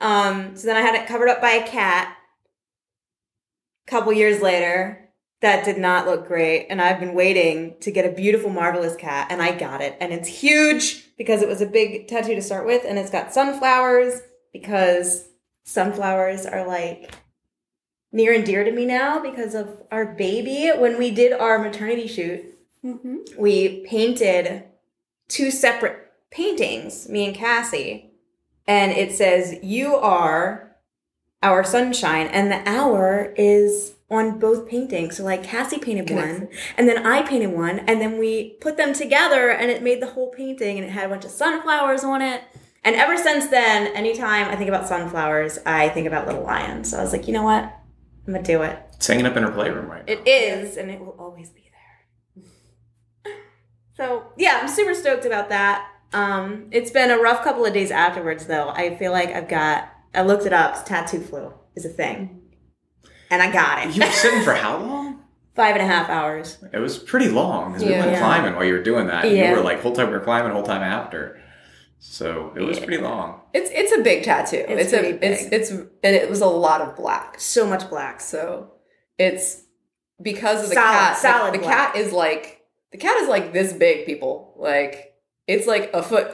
Um, 0.00 0.56
so 0.56 0.68
then 0.68 0.76
I 0.76 0.80
had 0.82 0.94
it 0.94 1.08
covered 1.08 1.28
up 1.28 1.40
by 1.40 1.50
a 1.50 1.66
cat. 1.66 2.16
A 3.88 3.90
couple 3.90 4.12
years 4.12 4.40
later, 4.40 5.10
that 5.40 5.64
did 5.64 5.76
not 5.76 6.06
look 6.06 6.28
great. 6.28 6.68
And 6.70 6.80
I've 6.80 7.00
been 7.00 7.14
waiting 7.14 7.74
to 7.80 7.90
get 7.90 8.06
a 8.06 8.14
beautiful, 8.14 8.48
marvelous 8.48 8.94
cat, 8.94 9.26
and 9.30 9.42
I 9.42 9.58
got 9.58 9.80
it. 9.80 9.96
And 10.00 10.12
it's 10.12 10.28
huge 10.28 11.16
because 11.18 11.42
it 11.42 11.48
was 11.48 11.62
a 11.62 11.66
big 11.66 12.06
tattoo 12.06 12.36
to 12.36 12.42
start 12.42 12.64
with, 12.64 12.84
and 12.86 12.96
it's 12.96 13.10
got 13.10 13.34
sunflowers 13.34 14.20
because 14.52 15.26
sunflowers 15.64 16.46
are 16.46 16.64
like 16.64 17.12
near 18.14 18.32
and 18.32 18.46
dear 18.46 18.64
to 18.64 18.70
me 18.70 18.86
now 18.86 19.18
because 19.18 19.54
of 19.54 19.82
our 19.90 20.06
baby. 20.06 20.70
When 20.74 20.96
we 20.96 21.10
did 21.10 21.32
our 21.32 21.58
maternity 21.58 22.06
shoot, 22.06 22.56
mm-hmm. 22.82 23.16
we 23.36 23.84
painted 23.86 24.62
two 25.28 25.50
separate 25.50 26.12
paintings, 26.30 27.08
me 27.08 27.26
and 27.26 27.34
Cassie, 27.34 28.12
and 28.66 28.92
it 28.92 29.12
says, 29.12 29.58
You 29.62 29.96
are 29.96 30.76
our 31.42 31.64
sunshine, 31.64 32.28
and 32.28 32.50
the 32.50 32.66
hour 32.68 33.34
is 33.36 33.96
on 34.10 34.38
both 34.38 34.68
paintings. 34.68 35.16
So, 35.16 35.24
like, 35.24 35.42
Cassie 35.42 35.78
painted 35.78 36.08
one, 36.08 36.48
and 36.78 36.88
then 36.88 37.04
I 37.04 37.22
painted 37.22 37.48
one, 37.48 37.80
and 37.80 38.00
then 38.00 38.16
we 38.16 38.50
put 38.60 38.76
them 38.76 38.94
together, 38.94 39.50
and 39.50 39.70
it 39.70 39.82
made 39.82 40.00
the 40.00 40.10
whole 40.10 40.30
painting, 40.30 40.78
and 40.78 40.86
it 40.86 40.90
had 40.90 41.06
a 41.06 41.08
bunch 41.08 41.24
of 41.24 41.32
sunflowers 41.32 42.04
on 42.04 42.22
it. 42.22 42.42
And 42.84 42.94
ever 42.96 43.16
since 43.16 43.48
then, 43.48 43.88
anytime 43.88 44.48
I 44.48 44.56
think 44.56 44.68
about 44.68 44.86
sunflowers, 44.86 45.58
I 45.66 45.88
think 45.88 46.06
about 46.06 46.26
Little 46.26 46.44
lions. 46.44 46.90
So 46.90 46.98
I 46.98 47.02
was 47.02 47.12
like, 47.12 47.26
you 47.26 47.32
know 47.32 47.42
what? 47.42 47.74
I'm 48.26 48.32
gonna 48.32 48.44
do 48.44 48.62
it. 48.62 48.78
It's 48.94 49.06
hanging 49.06 49.26
up 49.26 49.36
in 49.36 49.42
her 49.42 49.50
playroom 49.52 49.86
right 49.90 50.06
now. 50.06 50.12
It 50.12 50.26
is, 50.26 50.76
and 50.76 50.90
it 50.90 51.00
will 51.00 51.16
always 51.18 51.50
be 51.50 51.70
there. 51.70 53.32
So 53.96 54.24
yeah, 54.36 54.58
I'm 54.62 54.68
super 54.68 54.92
stoked 54.94 55.24
about 55.24 55.50
that. 55.50 55.88
Um, 56.12 56.66
it's 56.72 56.90
been 56.90 57.10
a 57.10 57.18
rough 57.18 57.44
couple 57.44 57.64
of 57.64 57.72
days 57.72 57.90
afterwards, 57.90 58.46
though. 58.46 58.68
I 58.70 58.96
feel 58.96 59.12
like 59.12 59.30
I've 59.30 59.48
got. 59.48 59.88
I 60.14 60.22
looked 60.22 60.46
it 60.46 60.52
up. 60.52 60.84
Tattoo 60.84 61.20
flu 61.20 61.52
is 61.76 61.84
a 61.84 61.88
thing, 61.88 62.40
and 63.30 63.40
I 63.42 63.52
got 63.52 63.86
it. 63.86 63.94
You 63.96 64.02
were 64.04 64.10
sitting 64.10 64.42
for 64.42 64.54
how 64.54 64.78
long? 64.84 65.20
five 65.54 65.76
and 65.76 65.84
a 65.84 65.86
half 65.86 66.10
hours. 66.10 66.58
It 66.72 66.78
was 66.78 66.98
pretty 66.98 67.28
long 67.28 67.72
because 67.74 67.84
we 67.84 67.92
Yeah. 67.92 68.00
went 68.00 68.10
Yeah. 68.12 68.18
climbing 68.18 68.54
while 68.56 68.64
you 68.64 68.72
were 68.72 68.82
doing 68.82 69.06
that. 69.06 69.24
And 69.24 69.36
Yeah. 69.36 69.50
You 69.50 69.56
were 69.58 69.62
like 69.62 69.80
whole 69.80 69.92
time 69.94 70.08
we 70.08 70.14
were 70.14 70.18
climbing, 70.24 70.50
whole 70.50 70.64
time 70.64 70.82
after. 70.82 71.40
So 72.06 72.52
it 72.54 72.60
was 72.60 72.78
pretty 72.78 72.98
long. 73.02 73.40
It's 73.52 73.70
it's 73.72 73.92
a 73.92 74.02
big 74.02 74.22
tattoo. 74.24 74.64
It's 74.68 74.82
It's, 74.84 74.92
a 74.92 74.98
pretty 74.98 75.26
it's 75.26 75.42
it's 75.44 75.70
and 75.70 75.88
it 76.14 76.28
was 76.30 76.42
a 76.42 76.46
lot 76.46 76.80
of 76.80 76.94
black. 76.96 77.40
So 77.40 77.66
much 77.66 77.88
black. 77.88 78.20
So 78.20 78.72
it's 79.18 79.62
because 80.22 80.62
of 80.62 80.68
the 80.68 80.74
Solid- 80.76 80.92
cat. 80.92 81.14
the- 81.16 81.20
solid 81.20 81.54
the, 81.54 81.58
black. 81.58 81.94
cat 81.94 81.96
is 81.96 82.12
like 82.12 82.62
the 82.92 82.98
cat 82.98 83.16
is 83.22 83.28
like 83.28 83.52
this 83.52 83.72
big, 83.72 84.06
people. 84.06 84.54
Like 84.56 85.14
it's 85.48 85.66
like 85.66 85.90
a 85.94 86.02
foot. 86.02 86.30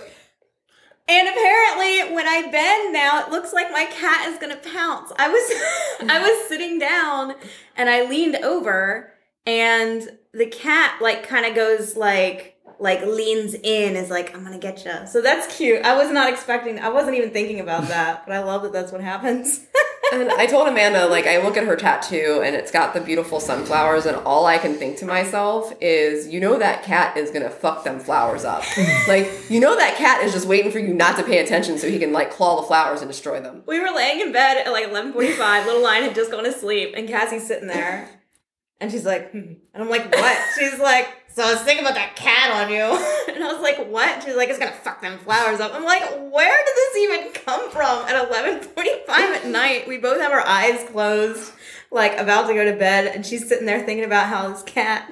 And 1.08 1.28
apparently, 1.28 2.14
when 2.14 2.28
I 2.28 2.50
bend 2.52 2.92
now, 2.92 3.24
it 3.24 3.30
looks 3.32 3.52
like 3.52 3.70
my 3.72 3.84
cat 3.86 4.28
is 4.28 4.38
gonna 4.38 4.58
pounce. 4.58 5.10
I 5.18 5.28
was, 5.28 6.08
I 6.10 6.20
was 6.20 6.48
sitting 6.48 6.78
down, 6.78 7.34
and 7.76 7.88
I 7.90 8.02
leaned 8.08 8.36
over, 8.36 9.12
and 9.44 10.08
the 10.32 10.46
cat 10.46 10.98
like 11.00 11.26
kind 11.26 11.46
of 11.46 11.54
goes 11.56 11.96
like, 11.96 12.58
like 12.80 13.04
leans 13.04 13.54
in, 13.54 13.94
is 13.94 14.10
like, 14.10 14.34
I'm 14.34 14.42
gonna 14.42 14.58
get 14.58 14.84
you. 14.84 15.06
So 15.06 15.20
that's 15.20 15.56
cute. 15.56 15.82
I 15.84 15.96
was 15.96 16.10
not 16.10 16.32
expecting. 16.32 16.78
I 16.80 16.88
wasn't 16.88 17.16
even 17.16 17.30
thinking 17.30 17.60
about 17.60 17.88
that, 17.88 18.26
but 18.26 18.34
I 18.34 18.42
love 18.42 18.62
that 18.62 18.72
that's 18.72 18.90
what 18.90 19.00
happens. 19.00 19.66
And 20.12 20.28
I 20.32 20.46
told 20.46 20.66
Amanda, 20.66 21.06
like, 21.06 21.26
I 21.26 21.40
look 21.40 21.56
at 21.56 21.64
her 21.64 21.76
tattoo 21.76 22.42
and 22.44 22.56
it's 22.56 22.72
got 22.72 22.94
the 22.94 23.00
beautiful 23.00 23.38
sunflowers, 23.38 24.06
and 24.06 24.16
all 24.16 24.44
I 24.44 24.58
can 24.58 24.74
think 24.74 24.98
to 24.98 25.06
myself 25.06 25.72
is, 25.80 26.26
you 26.26 26.40
know, 26.40 26.58
that 26.58 26.82
cat 26.82 27.16
is 27.16 27.30
gonna 27.30 27.50
fuck 27.50 27.84
them 27.84 28.00
flowers 28.00 28.44
up. 28.44 28.64
like, 29.08 29.30
you 29.48 29.60
know, 29.60 29.76
that 29.76 29.96
cat 29.96 30.24
is 30.24 30.32
just 30.32 30.46
waiting 30.48 30.72
for 30.72 30.80
you 30.80 30.92
not 30.92 31.16
to 31.18 31.22
pay 31.22 31.38
attention 31.38 31.78
so 31.78 31.88
he 31.88 31.98
can, 31.98 32.12
like, 32.12 32.32
claw 32.32 32.60
the 32.60 32.66
flowers 32.66 33.02
and 33.02 33.10
destroy 33.10 33.40
them. 33.40 33.62
we 33.66 33.78
were 33.78 33.94
laying 33.94 34.20
in 34.20 34.32
bed 34.32 34.56
at 34.66 34.72
like 34.72 34.86
11:45. 34.86 35.66
Little 35.66 35.82
Lion 35.82 36.02
had 36.02 36.14
just 36.14 36.32
gone 36.32 36.44
to 36.44 36.52
sleep, 36.52 36.94
and 36.96 37.08
Cassie's 37.08 37.46
sitting 37.46 37.68
there, 37.68 38.08
and 38.80 38.90
she's 38.90 39.06
like, 39.06 39.30
hmm. 39.30 39.38
and 39.72 39.82
I'm 39.82 39.88
like, 39.88 40.12
what? 40.12 40.38
She's 40.58 40.78
like, 40.80 41.06
so 41.34 41.44
I 41.44 41.52
was 41.52 41.62
thinking 41.62 41.84
about 41.84 41.94
that 41.94 42.16
cat 42.16 42.50
on 42.50 42.70
you, 42.70 42.82
and 43.34 43.42
I 43.42 43.52
was 43.52 43.62
like, 43.62 43.86
what? 43.88 44.22
She's 44.22 44.34
like, 44.34 44.48
it's 44.48 44.58
gonna 44.58 44.72
fuck 44.72 45.00
them 45.00 45.18
flowers 45.18 45.60
up. 45.60 45.72
I'm 45.74 45.84
like, 45.84 46.02
where 46.32 46.64
did 46.64 46.74
this 46.76 46.96
even 46.96 47.32
come 47.32 47.70
from? 47.70 48.04
At 48.08 48.28
11:45 48.30 49.08
at 49.08 49.46
night, 49.46 49.88
we 49.88 49.98
both 49.98 50.20
have 50.20 50.32
our 50.32 50.46
eyes 50.46 50.88
closed, 50.90 51.52
like 51.90 52.18
about 52.18 52.46
to 52.48 52.54
go 52.54 52.64
to 52.64 52.76
bed, 52.76 53.14
and 53.14 53.24
she's 53.24 53.48
sitting 53.48 53.66
there 53.66 53.84
thinking 53.84 54.04
about 54.04 54.26
how 54.26 54.48
this 54.48 54.62
cat, 54.62 55.10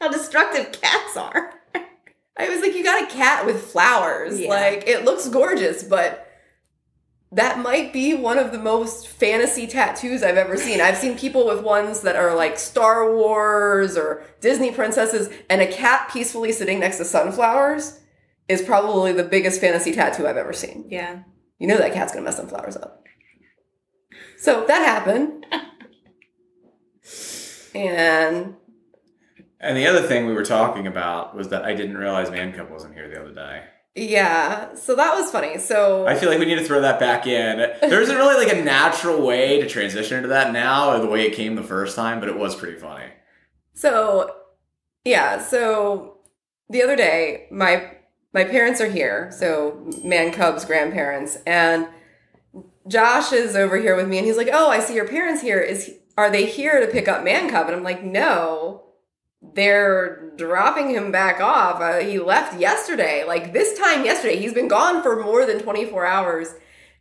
how 0.00 0.08
destructive 0.08 0.72
cats 0.72 1.16
are. 1.16 1.54
I 2.36 2.48
was 2.48 2.60
like, 2.60 2.74
you 2.74 2.82
got 2.82 3.04
a 3.04 3.14
cat 3.14 3.46
with 3.46 3.62
flowers. 3.62 4.40
Yeah. 4.40 4.48
Like, 4.48 4.88
it 4.88 5.04
looks 5.04 5.28
gorgeous, 5.28 5.84
but 5.84 6.23
that 7.34 7.58
might 7.58 7.92
be 7.92 8.14
one 8.14 8.38
of 8.38 8.52
the 8.52 8.58
most 8.58 9.08
fantasy 9.08 9.66
tattoos 9.66 10.22
I've 10.22 10.36
ever 10.36 10.56
seen. 10.56 10.80
I've 10.80 10.96
seen 10.96 11.18
people 11.18 11.46
with 11.46 11.64
ones 11.64 12.02
that 12.02 12.14
are 12.14 12.34
like 12.34 12.58
Star 12.58 13.12
Wars 13.12 13.96
or 13.96 14.24
Disney 14.40 14.70
princesses, 14.70 15.28
and 15.50 15.60
a 15.60 15.66
cat 15.66 16.10
peacefully 16.12 16.52
sitting 16.52 16.78
next 16.78 16.98
to 16.98 17.04
sunflowers 17.04 18.00
is 18.48 18.62
probably 18.62 19.12
the 19.12 19.24
biggest 19.24 19.60
fantasy 19.60 19.92
tattoo 19.92 20.28
I've 20.28 20.36
ever 20.36 20.52
seen. 20.52 20.86
Yeah. 20.88 21.24
You 21.58 21.66
know 21.66 21.78
that 21.78 21.92
cat's 21.92 22.12
gonna 22.12 22.24
mess 22.24 22.36
some 22.36 22.46
flowers 22.46 22.76
up. 22.76 23.04
So 24.38 24.64
that 24.66 24.86
happened. 24.86 25.46
and 27.74 28.54
And 29.58 29.76
the 29.76 29.86
other 29.88 30.02
thing 30.02 30.26
we 30.26 30.34
were 30.34 30.44
talking 30.44 30.86
about 30.86 31.34
was 31.34 31.48
that 31.48 31.64
I 31.64 31.74
didn't 31.74 31.96
realize 31.96 32.30
Man 32.30 32.52
Cub 32.52 32.70
wasn't 32.70 32.94
here 32.94 33.08
the 33.08 33.20
other 33.20 33.34
day. 33.34 33.64
Yeah, 33.96 34.74
so 34.74 34.96
that 34.96 35.14
was 35.14 35.30
funny. 35.30 35.58
So 35.58 36.06
I 36.06 36.16
feel 36.16 36.28
like 36.28 36.40
we 36.40 36.46
need 36.46 36.58
to 36.58 36.64
throw 36.64 36.80
that 36.80 36.98
back 36.98 37.26
in. 37.26 37.58
There 37.80 38.00
isn't 38.00 38.16
really 38.16 38.44
like 38.44 38.52
a 38.52 38.60
natural 38.60 39.24
way 39.24 39.60
to 39.60 39.68
transition 39.68 40.16
into 40.16 40.28
that 40.30 40.52
now, 40.52 40.90
or 40.90 40.98
the 40.98 41.06
way 41.06 41.26
it 41.26 41.34
came 41.34 41.54
the 41.54 41.62
first 41.62 41.94
time, 41.94 42.18
but 42.18 42.28
it 42.28 42.36
was 42.36 42.56
pretty 42.56 42.78
funny. 42.78 43.06
So, 43.74 44.34
yeah, 45.04 45.40
so 45.40 46.18
the 46.68 46.82
other 46.82 46.96
day, 46.96 47.46
my 47.52 47.92
my 48.32 48.42
parents 48.42 48.80
are 48.80 48.90
here, 48.90 49.30
so 49.30 49.88
Man 50.02 50.32
Cub's 50.32 50.64
grandparents, 50.64 51.38
and 51.46 51.86
Josh 52.88 53.32
is 53.32 53.54
over 53.54 53.76
here 53.76 53.94
with 53.94 54.08
me, 54.08 54.18
and 54.18 54.26
he's 54.26 54.36
like, 54.36 54.50
"Oh, 54.52 54.70
I 54.70 54.80
see 54.80 54.94
your 54.94 55.06
parents 55.06 55.40
here. 55.40 55.60
Is 55.60 55.92
are 56.18 56.30
they 56.30 56.46
here 56.46 56.80
to 56.80 56.90
pick 56.90 57.06
up 57.06 57.22
Man 57.22 57.48
Cub?" 57.48 57.68
And 57.68 57.76
I'm 57.76 57.84
like, 57.84 58.02
"No, 58.02 58.83
they're 59.52 60.32
dropping 60.36 60.90
him 60.90 61.12
back 61.12 61.40
off. 61.40 61.80
Uh, 61.80 61.98
he 61.98 62.18
left 62.18 62.58
yesterday, 62.58 63.24
like 63.24 63.52
this 63.52 63.78
time 63.78 64.04
yesterday. 64.04 64.36
He's 64.36 64.54
been 64.54 64.68
gone 64.68 65.02
for 65.02 65.22
more 65.22 65.44
than 65.46 65.60
24 65.60 66.06
hours." 66.06 66.54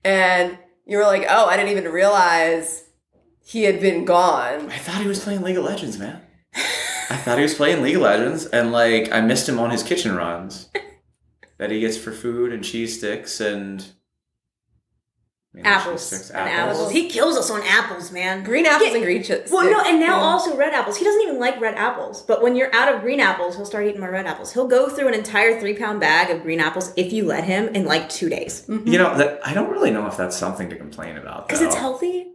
And 0.03 0.57
you 0.85 0.97
were 0.97 1.05
like, 1.05 1.25
"Oh, 1.29 1.45
I 1.45 1.55
didn't 1.55 1.71
even 1.71 1.91
realize 1.91 2.83
he 3.41 3.63
had 3.63 3.79
been 3.79 4.05
gone." 4.05 4.69
I 4.69 4.77
thought 4.77 5.01
he 5.01 5.07
was 5.07 5.23
playing 5.23 5.41
League 5.41 5.57
of 5.57 5.63
Legends, 5.63 5.97
man. 5.97 6.21
I 7.09 7.17
thought 7.17 7.37
he 7.37 7.43
was 7.43 7.55
playing 7.55 7.81
League 7.81 7.95
of 7.95 8.01
Legends, 8.01 8.45
and 8.47 8.71
like 8.71 9.11
I 9.11 9.21
missed 9.21 9.47
him 9.47 9.59
on 9.59 9.71
his 9.71 9.83
kitchen 9.83 10.15
runs 10.15 10.69
that 11.57 11.71
he 11.71 11.79
gets 11.79 11.97
for 11.97 12.11
food 12.11 12.51
and 12.51 12.63
cheese 12.63 12.97
sticks 12.97 13.39
and 13.39 13.85
maybe 15.53 15.67
Apples. 15.67 16.09
cheese 16.09 16.19
sticks, 16.19 16.29
And 16.31 16.49
apples. 16.49 16.91
He 16.91 17.09
kills 17.09 17.37
us 17.37 17.49
on 17.49 17.61
apples, 17.63 18.11
man. 18.11 18.43
Green 18.43 18.65
apples 18.65 18.89
Yeah. 18.89 18.95
and 18.95 19.03
green 19.05 19.23
chips. 19.23 19.51
Well, 19.51 19.69
no, 19.69 19.81
and 19.81 19.99
now 19.99 20.17
Yeah. 20.17 20.23
also 20.23 20.55
red 20.57 20.73
apples. 20.73 20.97
He 20.97 21.05
doesn't 21.05 21.21
even 21.21 21.39
like 21.39 21.59
red 21.61 21.75
apples. 21.75 22.21
But 22.23 22.41
when 22.41 22.55
you're 22.55 22.73
out 22.75 22.93
of 22.93 23.01
green 23.01 23.19
apples, 23.19 23.55
he'll 23.55 23.65
start 23.65 23.85
eating 23.85 24.01
my 24.01 24.07
red 24.07 24.25
apples. 24.25 24.53
He'll 24.53 24.67
go 24.67 24.89
through 24.89 25.07
an 25.09 25.13
entire 25.13 25.59
three 25.59 25.75
pound 25.75 25.99
bag 25.99 26.29
of 26.29 26.41
green 26.41 26.59
apples 26.59 26.91
if 26.95 27.13
you 27.13 27.25
let 27.25 27.43
him 27.43 27.67
in 27.69 27.85
like 27.85 28.09
two 28.09 28.29
days. 28.29 28.65
Mm-hmm. 28.67 28.87
You 28.87 28.97
know 28.97 29.15
that 29.17 29.39
I 29.45 29.53
don't 29.53 29.69
really 29.69 29.91
know 29.91 30.07
if 30.07 30.17
that's 30.17 30.35
something 30.35 30.69
to 30.69 30.75
complain 30.75 31.17
about. 31.17 31.47
Because 31.47 31.61
it's 31.61 31.75
healthy. 31.75 32.31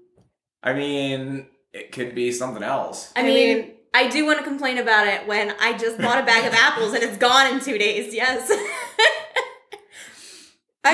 I 0.63 0.73
mean, 0.75 1.47
it 1.73 1.93
could 1.93 2.15
be 2.15 2.33
something 2.33 2.63
else. 2.63 3.13
I, 3.15 3.23
mean, 3.23 3.73
I 3.95 4.09
do 4.09 4.27
want 4.27 4.39
to 4.39 4.45
complain 4.45 4.79
about 4.79 5.07
it 5.07 5.27
when 5.27 5.55
I 5.61 5.77
just 5.77 5.99
bought 5.99 6.21
a 6.23 6.27
bag 6.27 6.47
of 6.47 6.53
apples 6.57 6.95
and 6.95 7.03
it's 7.03 7.17
gone 7.17 7.53
in 7.55 7.61
two 7.61 7.79
days. 7.79 8.15
Yes. 8.15 8.51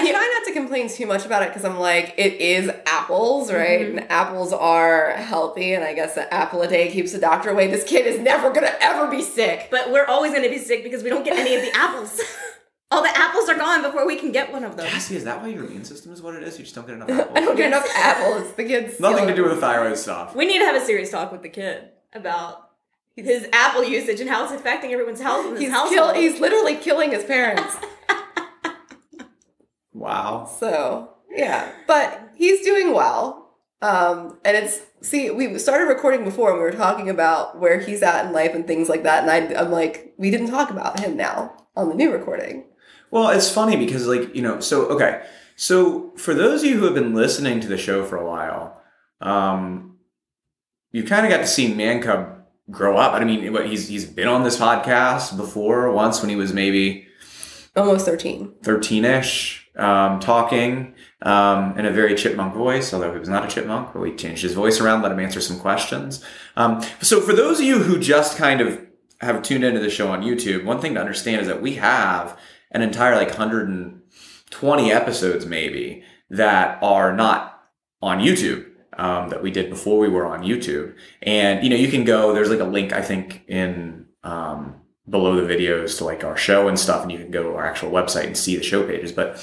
I 0.02 0.10
try 0.10 0.38
not 0.40 0.46
to 0.48 0.52
complain 0.52 0.88
too 0.88 1.06
much 1.06 1.24
about 1.26 1.42
it 1.42 1.48
because 1.50 1.64
I'm 1.64 1.78
like, 1.78 2.14
it 2.16 2.34
is 2.40 2.70
apples, 2.86 3.52
right? 3.52 3.80
Mhm. 3.80 3.98
And 3.98 4.10
apples 4.10 4.52
are 4.52 5.10
healthy, 5.12 5.72
and 5.74 5.84
I 5.84 5.94
guess 5.94 6.16
an 6.16 6.26
apple 6.30 6.62
a 6.62 6.68
day 6.68 6.90
keeps 6.90 7.12
the 7.12 7.18
doctor 7.18 7.50
away. 7.50 7.68
This 7.68 7.84
kid 7.84 8.06
is 8.06 8.18
never 8.20 8.50
gonna 8.50 8.74
ever 8.80 9.06
be 9.08 9.22
sick. 9.22 9.68
but 9.70 9.90
we're 9.90 10.06
always 10.06 10.32
going 10.32 10.42
to 10.44 10.48
be 10.50 10.58
sick 10.58 10.82
because 10.84 11.02
we 11.02 11.10
don't 11.10 11.24
get 11.24 11.36
any 11.38 11.54
of 11.56 11.62
the 11.62 11.76
apples. 11.76 12.20
All 12.90 13.02
the 13.02 13.08
apples 13.16 13.48
are 13.48 13.56
gone 13.56 13.82
before 13.82 14.06
we 14.06 14.14
can 14.16 14.30
get 14.30 14.52
one 14.52 14.62
of 14.62 14.76
them. 14.76 14.86
Cassie, 14.86 15.16
is 15.16 15.24
that 15.24 15.40
why 15.42 15.48
your 15.48 15.64
immune 15.64 15.84
system 15.84 16.12
is 16.12 16.22
what 16.22 16.34
it 16.34 16.42
is? 16.44 16.58
You 16.58 16.64
just 16.64 16.74
don't 16.76 16.86
get 16.86 16.94
enough 16.94 17.10
apples. 17.18 17.36
I 17.36 17.40
don't 17.40 17.56
get 17.56 17.66
enough 17.68 17.88
apples. 17.96 18.52
The 18.52 18.64
kid's 18.64 19.00
Nothing 19.00 19.26
to 19.26 19.34
do 19.34 19.42
with 19.42 19.52
the 19.54 19.60
thyroid 19.60 19.96
stuff. 19.98 20.34
We 20.36 20.46
need 20.46 20.58
to 20.60 20.64
have 20.66 20.76
a 20.80 20.84
serious 20.84 21.10
talk 21.10 21.32
with 21.32 21.42
the 21.42 21.48
kid 21.48 21.88
about 22.12 22.70
his 23.16 23.46
apple 23.52 23.84
usage 23.84 24.20
and 24.20 24.28
how 24.30 24.44
it's 24.44 24.52
affecting 24.52 24.92
everyone's 24.92 25.20
health 25.20 25.46
in 25.46 25.52
his 25.52 25.60
He's 25.62 25.70
household. 25.70 26.12
kill, 26.12 26.14
He's 26.14 26.40
literally 26.40 26.76
killing 26.76 27.10
his 27.10 27.24
parents. 27.24 27.74
Wow. 29.94 30.46
So 30.60 31.14
yeah, 31.30 31.72
but 31.86 32.30
he's 32.34 32.62
doing 32.64 32.92
well. 32.92 33.40
Um, 33.82 34.38
and 34.44 34.56
it's 34.56 34.80
see, 35.02 35.30
we 35.30 35.58
started 35.58 35.84
recording 35.86 36.24
before, 36.24 36.50
and 36.50 36.58
we 36.58 36.64
were 36.64 36.72
talking 36.72 37.10
about 37.10 37.58
where 37.60 37.78
he's 37.80 38.02
at 38.02 38.26
in 38.26 38.32
life 38.32 38.54
and 38.54 38.66
things 38.66 38.88
like 38.88 39.02
that. 39.02 39.22
And 39.22 39.30
I, 39.30 39.60
I'm 39.60 39.70
like, 39.70 40.14
we 40.16 40.30
didn't 40.30 40.48
talk 40.50 40.70
about 40.70 41.00
him 41.00 41.16
now 41.16 41.54
on 41.76 41.88
the 41.88 41.94
new 41.94 42.10
recording. 42.12 42.64
Well, 43.10 43.28
it's 43.28 43.50
funny 43.50 43.76
because, 43.76 44.06
like, 44.06 44.34
you 44.34 44.42
know, 44.42 44.60
so, 44.60 44.86
okay. 44.86 45.22
So, 45.56 46.12
for 46.16 46.34
those 46.34 46.62
of 46.62 46.70
you 46.70 46.78
who 46.78 46.84
have 46.86 46.94
been 46.94 47.14
listening 47.14 47.60
to 47.60 47.68
the 47.68 47.78
show 47.78 48.04
for 48.04 48.16
a 48.16 48.26
while, 48.26 48.80
um, 49.20 49.98
you 50.90 51.04
kind 51.04 51.24
of 51.26 51.30
got 51.30 51.38
to 51.38 51.46
see 51.46 51.72
Man 51.72 52.02
Cub 52.02 52.44
grow 52.70 52.96
up. 52.96 53.12
I 53.12 53.24
mean, 53.24 53.52
what, 53.52 53.66
he's, 53.66 53.86
he's 53.88 54.04
been 54.04 54.28
on 54.28 54.42
this 54.42 54.58
podcast 54.58 55.36
before, 55.36 55.90
once 55.92 56.20
when 56.20 56.30
he 56.30 56.36
was 56.36 56.52
maybe 56.52 57.06
Almost 57.76 58.06
thirteen. 58.06 58.54
13 58.62 59.04
ish, 59.04 59.63
um, 59.76 60.20
talking 60.20 60.94
um, 61.22 61.76
in 61.78 61.86
a 61.86 61.90
very 61.90 62.14
chipmunk 62.14 62.54
voice, 62.54 62.92
although 62.92 63.12
he 63.12 63.18
was 63.18 63.28
not 63.28 63.44
a 63.44 63.48
chipmunk, 63.48 63.92
but 63.92 64.00
we 64.00 64.14
changed 64.14 64.42
his 64.42 64.54
voice 64.54 64.80
around, 64.80 65.02
let 65.02 65.12
him 65.12 65.20
answer 65.20 65.40
some 65.40 65.58
questions. 65.58 66.24
Um, 66.56 66.82
so, 67.00 67.20
for 67.20 67.32
those 67.32 67.58
of 67.58 67.66
you 67.66 67.80
who 67.80 67.98
just 67.98 68.36
kind 68.36 68.60
of 68.60 68.80
have 69.20 69.42
tuned 69.42 69.64
into 69.64 69.80
the 69.80 69.90
show 69.90 70.10
on 70.10 70.22
YouTube, 70.22 70.64
one 70.64 70.80
thing 70.80 70.94
to 70.94 71.00
understand 71.00 71.40
is 71.40 71.48
that 71.48 71.62
we 71.62 71.74
have 71.74 72.38
an 72.70 72.82
entire 72.82 73.16
like 73.16 73.28
120 73.28 74.92
episodes, 74.92 75.46
maybe, 75.46 76.04
that 76.30 76.78
are 76.82 77.14
not 77.14 77.62
on 78.00 78.18
YouTube. 78.18 78.70
Um, 78.96 79.30
that 79.30 79.42
we 79.42 79.50
did 79.50 79.70
before 79.70 79.98
we 79.98 80.08
were 80.08 80.24
on 80.24 80.44
YouTube, 80.44 80.94
and 81.20 81.64
you 81.64 81.70
know, 81.70 81.74
you 81.74 81.88
can 81.88 82.04
go. 82.04 82.32
There's 82.32 82.48
like 82.48 82.60
a 82.60 82.64
link 82.64 82.92
I 82.92 83.02
think 83.02 83.42
in 83.48 84.06
um, 84.22 84.83
below 85.08 85.36
the 85.36 85.54
videos 85.54 85.98
to 85.98 86.04
like 86.04 86.24
our 86.24 86.36
show 86.36 86.68
and 86.68 86.78
stuff, 86.78 87.02
and 87.02 87.12
you 87.12 87.18
can 87.18 87.30
go 87.30 87.42
to 87.42 87.54
our 87.54 87.66
actual 87.66 87.90
website 87.90 88.26
and 88.26 88.36
see 88.36 88.56
the 88.56 88.62
show 88.62 88.86
pages. 88.86 89.12
But 89.12 89.42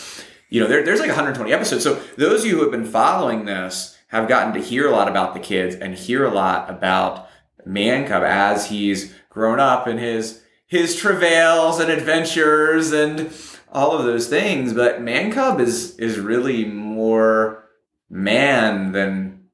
you 0.49 0.59
know, 0.59 0.67
there, 0.67 0.83
there's 0.83 0.99
like 0.99 1.09
120 1.09 1.51
episodes. 1.53 1.83
So 1.83 1.95
those 2.17 2.41
of 2.41 2.47
you 2.47 2.57
who 2.57 2.61
have 2.63 2.71
been 2.71 2.85
following 2.85 3.45
this 3.45 3.97
have 4.07 4.27
gotten 4.27 4.53
to 4.53 4.59
hear 4.59 4.87
a 4.87 4.91
lot 4.91 5.07
about 5.07 5.33
the 5.33 5.39
kids 5.39 5.75
and 5.75 5.95
hear 5.95 6.25
a 6.25 6.31
lot 6.31 6.69
about 6.69 7.29
Man 7.65 8.07
Cub 8.07 8.23
as 8.23 8.69
he's 8.69 9.13
grown 9.29 9.59
up 9.59 9.87
and 9.87 9.99
his 9.99 10.41
his 10.67 10.95
travails 10.95 11.79
and 11.79 11.91
adventures 11.91 12.91
and 12.91 13.31
all 13.71 13.91
of 13.97 14.05
those 14.05 14.27
things. 14.27 14.73
But 14.73 15.01
Man 15.01 15.31
Cub 15.31 15.59
is 15.59 15.97
is 15.97 16.19
really 16.19 16.65
more 16.65 17.69
man 18.09 18.91
than 18.91 19.47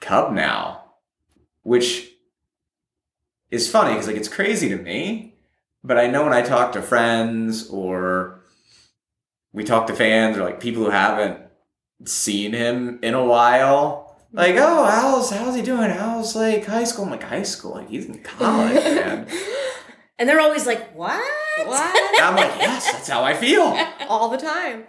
Cub 0.00 0.32
now, 0.32 0.84
which 1.62 2.10
is 3.50 3.70
funny 3.70 3.92
because 3.92 4.06
like 4.06 4.16
it's 4.16 4.28
crazy 4.28 4.68
to 4.70 4.76
me, 4.76 5.27
but 5.88 5.96
I 5.96 6.06
know 6.06 6.22
when 6.22 6.34
I 6.34 6.42
talk 6.42 6.72
to 6.72 6.82
friends 6.82 7.68
or 7.70 8.42
we 9.52 9.64
talk 9.64 9.86
to 9.86 9.94
fans 9.94 10.36
or 10.36 10.44
like 10.44 10.60
people 10.60 10.84
who 10.84 10.90
haven't 10.90 11.40
seen 12.04 12.52
him 12.52 12.98
in 13.02 13.14
a 13.14 13.24
while, 13.24 14.20
like, 14.30 14.56
oh, 14.56 14.84
how's 14.84 15.30
how's 15.30 15.56
he 15.56 15.62
doing? 15.62 15.90
How's 15.90 16.36
like 16.36 16.66
high 16.66 16.84
school? 16.84 17.06
I'm 17.06 17.10
like 17.10 17.22
high 17.22 17.42
school, 17.42 17.72
like 17.72 17.88
he's 17.88 18.04
in 18.04 18.22
college, 18.22 18.74
man. 18.84 19.26
And 20.18 20.28
they're 20.28 20.40
always 20.40 20.66
like, 20.66 20.94
what? 20.94 21.24
What? 21.64 22.20
I'm 22.22 22.36
like, 22.36 22.52
yes, 22.60 22.92
that's 22.92 23.08
how 23.08 23.24
I 23.24 23.32
feel. 23.32 23.74
all 24.08 24.28
the 24.28 24.36
time. 24.36 24.84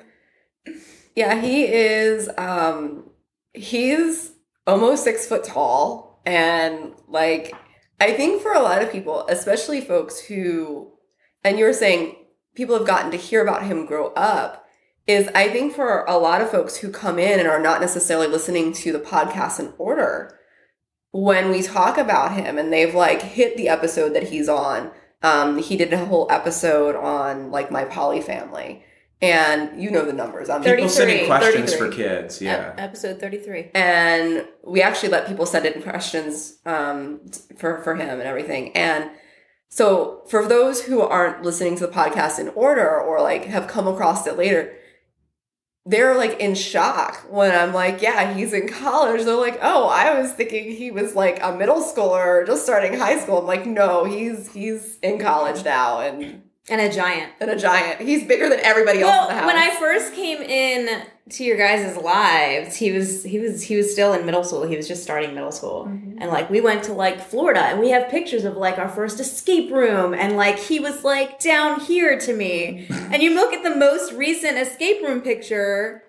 Yeah, 1.16 1.40
he 1.40 1.64
is 1.64 2.30
um 2.38 3.10
he's 3.54 4.34
almost 4.68 5.06
six 5.06 5.26
foot 5.26 5.46
tall 5.46 6.22
and 6.26 6.94
like 7.08 7.56
I 8.00 8.14
think 8.14 8.42
for 8.42 8.54
a 8.54 8.62
lot 8.62 8.82
of 8.82 8.92
people, 8.92 9.26
especially 9.28 9.82
folks 9.82 10.20
who 10.20 10.94
and 11.44 11.58
you 11.58 11.66
were 11.66 11.74
saying 11.74 12.16
people 12.56 12.78
have 12.78 12.88
gotten 12.88 13.12
to 13.12 13.18
hear 13.18 13.42
about 13.42 13.64
him 13.64 13.86
grow 13.86 14.08
up, 14.14 14.66
is 15.08 15.28
I 15.34 15.50
think 15.50 15.74
for 15.74 16.04
a 16.06 16.18
lot 16.18 16.42
of 16.42 16.52
folks 16.52 16.78
who 16.78 16.92
come 16.92 17.18
in 17.18 17.40
and 17.40 17.48
are 17.48 17.62
not 17.62 17.82
necessarily 17.82 18.28
listening 18.28 18.74
to 18.74 18.92
the 18.92 19.00
podcast 19.00 19.60
in 19.60 19.74
order, 19.78 20.38
when 21.12 21.50
we 21.50 21.64
talk 21.64 21.98
about 21.98 22.34
him 22.34 22.58
and 22.58 22.72
they've 22.72 22.94
like 22.94 23.22
hit 23.22 23.58
the 23.58 23.70
episode 23.70 24.14
that 24.14 24.30
he's 24.30 24.48
on, 24.48 24.92
um, 25.24 25.58
he 25.58 25.76
did 25.76 25.92
a 25.92 26.06
whole 26.06 26.28
episode 26.30 26.96
on 26.96 27.52
like 27.52 27.72
my 27.72 27.86
poly 27.86 28.22
family. 28.22 28.84
And 29.22 29.82
you 29.82 29.92
know 29.92 30.06
the 30.06 30.14
numbers. 30.14 30.50
I'm 30.50 30.64
People 30.64 30.88
sending 30.88 31.28
33, 31.28 31.28
questions 31.28 31.74
for 31.74 31.90
kids, 31.90 32.42
yeah. 32.42 32.74
Ep- 32.78 32.80
episode 32.80 33.20
33. 33.20 33.72
and 33.76 34.48
we 34.66 34.82
actually 34.82 35.10
let 35.10 35.28
people 35.28 35.46
send 35.46 35.66
in 35.66 35.82
questions 35.82 36.60
um, 36.66 37.20
for 37.58 37.82
for 37.82 37.96
him 37.96 38.20
and 38.20 38.22
everything. 38.22 38.72
And 38.78 39.10
so 39.68 40.24
for 40.30 40.48
those 40.48 40.84
who 40.84 41.02
aren't 41.02 41.44
listening 41.44 41.76
to 41.78 41.86
the 41.88 41.92
podcast 41.94 42.40
in 42.40 42.48
order 42.50 42.90
or 43.00 43.22
like 43.22 43.44
have 43.46 43.68
come 43.68 43.88
across 43.88 44.26
it 44.26 44.38
later, 44.38 44.74
they're 45.86 46.16
like 46.16 46.40
in 46.40 46.56
shock 46.56 47.26
when 47.30 47.54
I'm 47.54 47.74
like, 47.74 48.02
yeah, 48.02 48.34
he's 48.34 48.54
in 48.54 48.70
college. 48.70 49.26
They're 49.26 49.36
like, 49.36 49.60
oh, 49.62 49.90
I 49.90 50.18
was 50.20 50.32
thinking 50.32 50.72
he 50.72 50.92
was 50.92 51.14
like 51.14 51.40
a 51.44 51.54
middle 51.56 51.84
schooler 51.84 52.46
just 52.48 52.64
starting 52.64 52.98
high 52.98 53.20
school. 53.20 53.40
I'm 53.40 53.48
like, 53.48 53.66
no, 53.66 54.06
he's 54.06 54.54
he's 54.54 54.98
in 55.00 55.20
college 55.20 55.66
now 55.66 56.00
and 56.00 56.44
And 56.70 56.80
a 56.82 56.92
giant. 56.92 57.32
and 57.40 57.50
a 57.50 57.56
giant. 57.58 58.02
He's 58.02 58.24
bigger 58.26 58.48
than 58.50 58.60
everybody 58.62 59.02
else 59.02 59.10
Well, 59.12 59.30
in 59.30 59.36
the 59.36 59.42
house. 59.42 59.48
when 59.48 59.56
I 59.58 59.76
first 59.80 60.14
came 60.14 60.42
in 60.42 61.04
to 61.32 61.44
your 61.44 61.58
guys' 61.58 61.96
lives, 61.98 62.76
he 62.76 62.92
was 62.92 63.24
he 63.24 63.40
was 63.40 63.64
he 63.64 63.76
was 63.76 63.92
still 63.92 64.14
in 64.14 64.26
middle 64.26 64.44
school. 64.44 64.64
He 64.68 64.76
was 64.78 64.88
just 64.88 65.04
starting 65.04 65.34
middle 65.34 65.52
school. 65.52 65.86
And 65.86 66.28
like 66.30 66.50
we 66.50 66.60
went 66.62 66.84
to 66.86 66.94
like 66.94 67.22
Florida 67.22 67.62
and 67.62 67.80
we 67.80 67.90
have 67.90 68.10
pictures 68.10 68.46
of 68.46 68.58
like 68.58 68.78
our 68.78 68.90
first 68.90 69.20
escape 69.20 69.72
room 69.72 70.14
and 70.14 70.36
like 70.38 70.58
he 70.60 70.80
was 70.80 71.04
like 71.04 71.40
down 71.40 71.80
here 71.82 72.20
to 72.20 72.34
me. 72.36 72.88
and 72.92 73.22
you 73.22 73.34
look 73.36 73.54
at 73.54 73.64
the 73.64 73.76
most 73.76 74.12
recent 74.14 74.58
escape 74.58 75.02
room 75.04 75.22
picture 75.22 76.04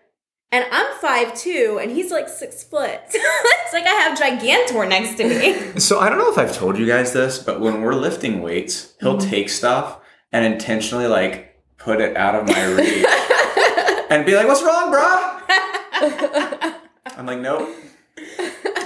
and 0.52 0.64
I'm 0.73 0.93
five 1.00 1.35
two 1.37 1.79
and 1.81 1.90
he's 1.93 2.11
like 2.11 2.29
six 2.29 2.64
foot. 2.64 2.99
it's 3.12 3.73
like 3.73 3.87
I 3.87 3.90
have 3.90 4.19
Gigantor 4.19 4.88
next 4.88 5.17
to 5.19 5.29
me. 5.29 5.55
So 5.81 6.00
I 6.00 6.09
don't 6.09 6.19
know 6.19 6.31
if 6.33 6.38
I've 6.38 6.55
told 6.57 6.76
you 6.79 6.87
guys 6.87 7.12
this, 7.12 7.38
but 7.38 7.61
when 7.61 7.83
we're 7.83 7.95
lifting 7.95 8.43
weights, 8.43 8.95
he'll 9.00 9.17
Mm-hmm. 9.19 9.31
take 9.31 9.49
stuff 9.49 10.00
and 10.33 10.45
intentionally 10.45 11.07
like 11.07 11.61
put 11.77 12.01
it 12.01 12.17
out 12.17 12.35
of 12.35 12.47
my 12.47 12.65
reach 12.65 13.05
and 14.11 14.25
be 14.27 14.37
like, 14.37 14.47
"What's 14.47 14.63
wrong, 14.63 14.93
bruh?" 14.93 16.75
I'm 17.17 17.27
like, 17.27 17.41
"Nope, 17.41 17.69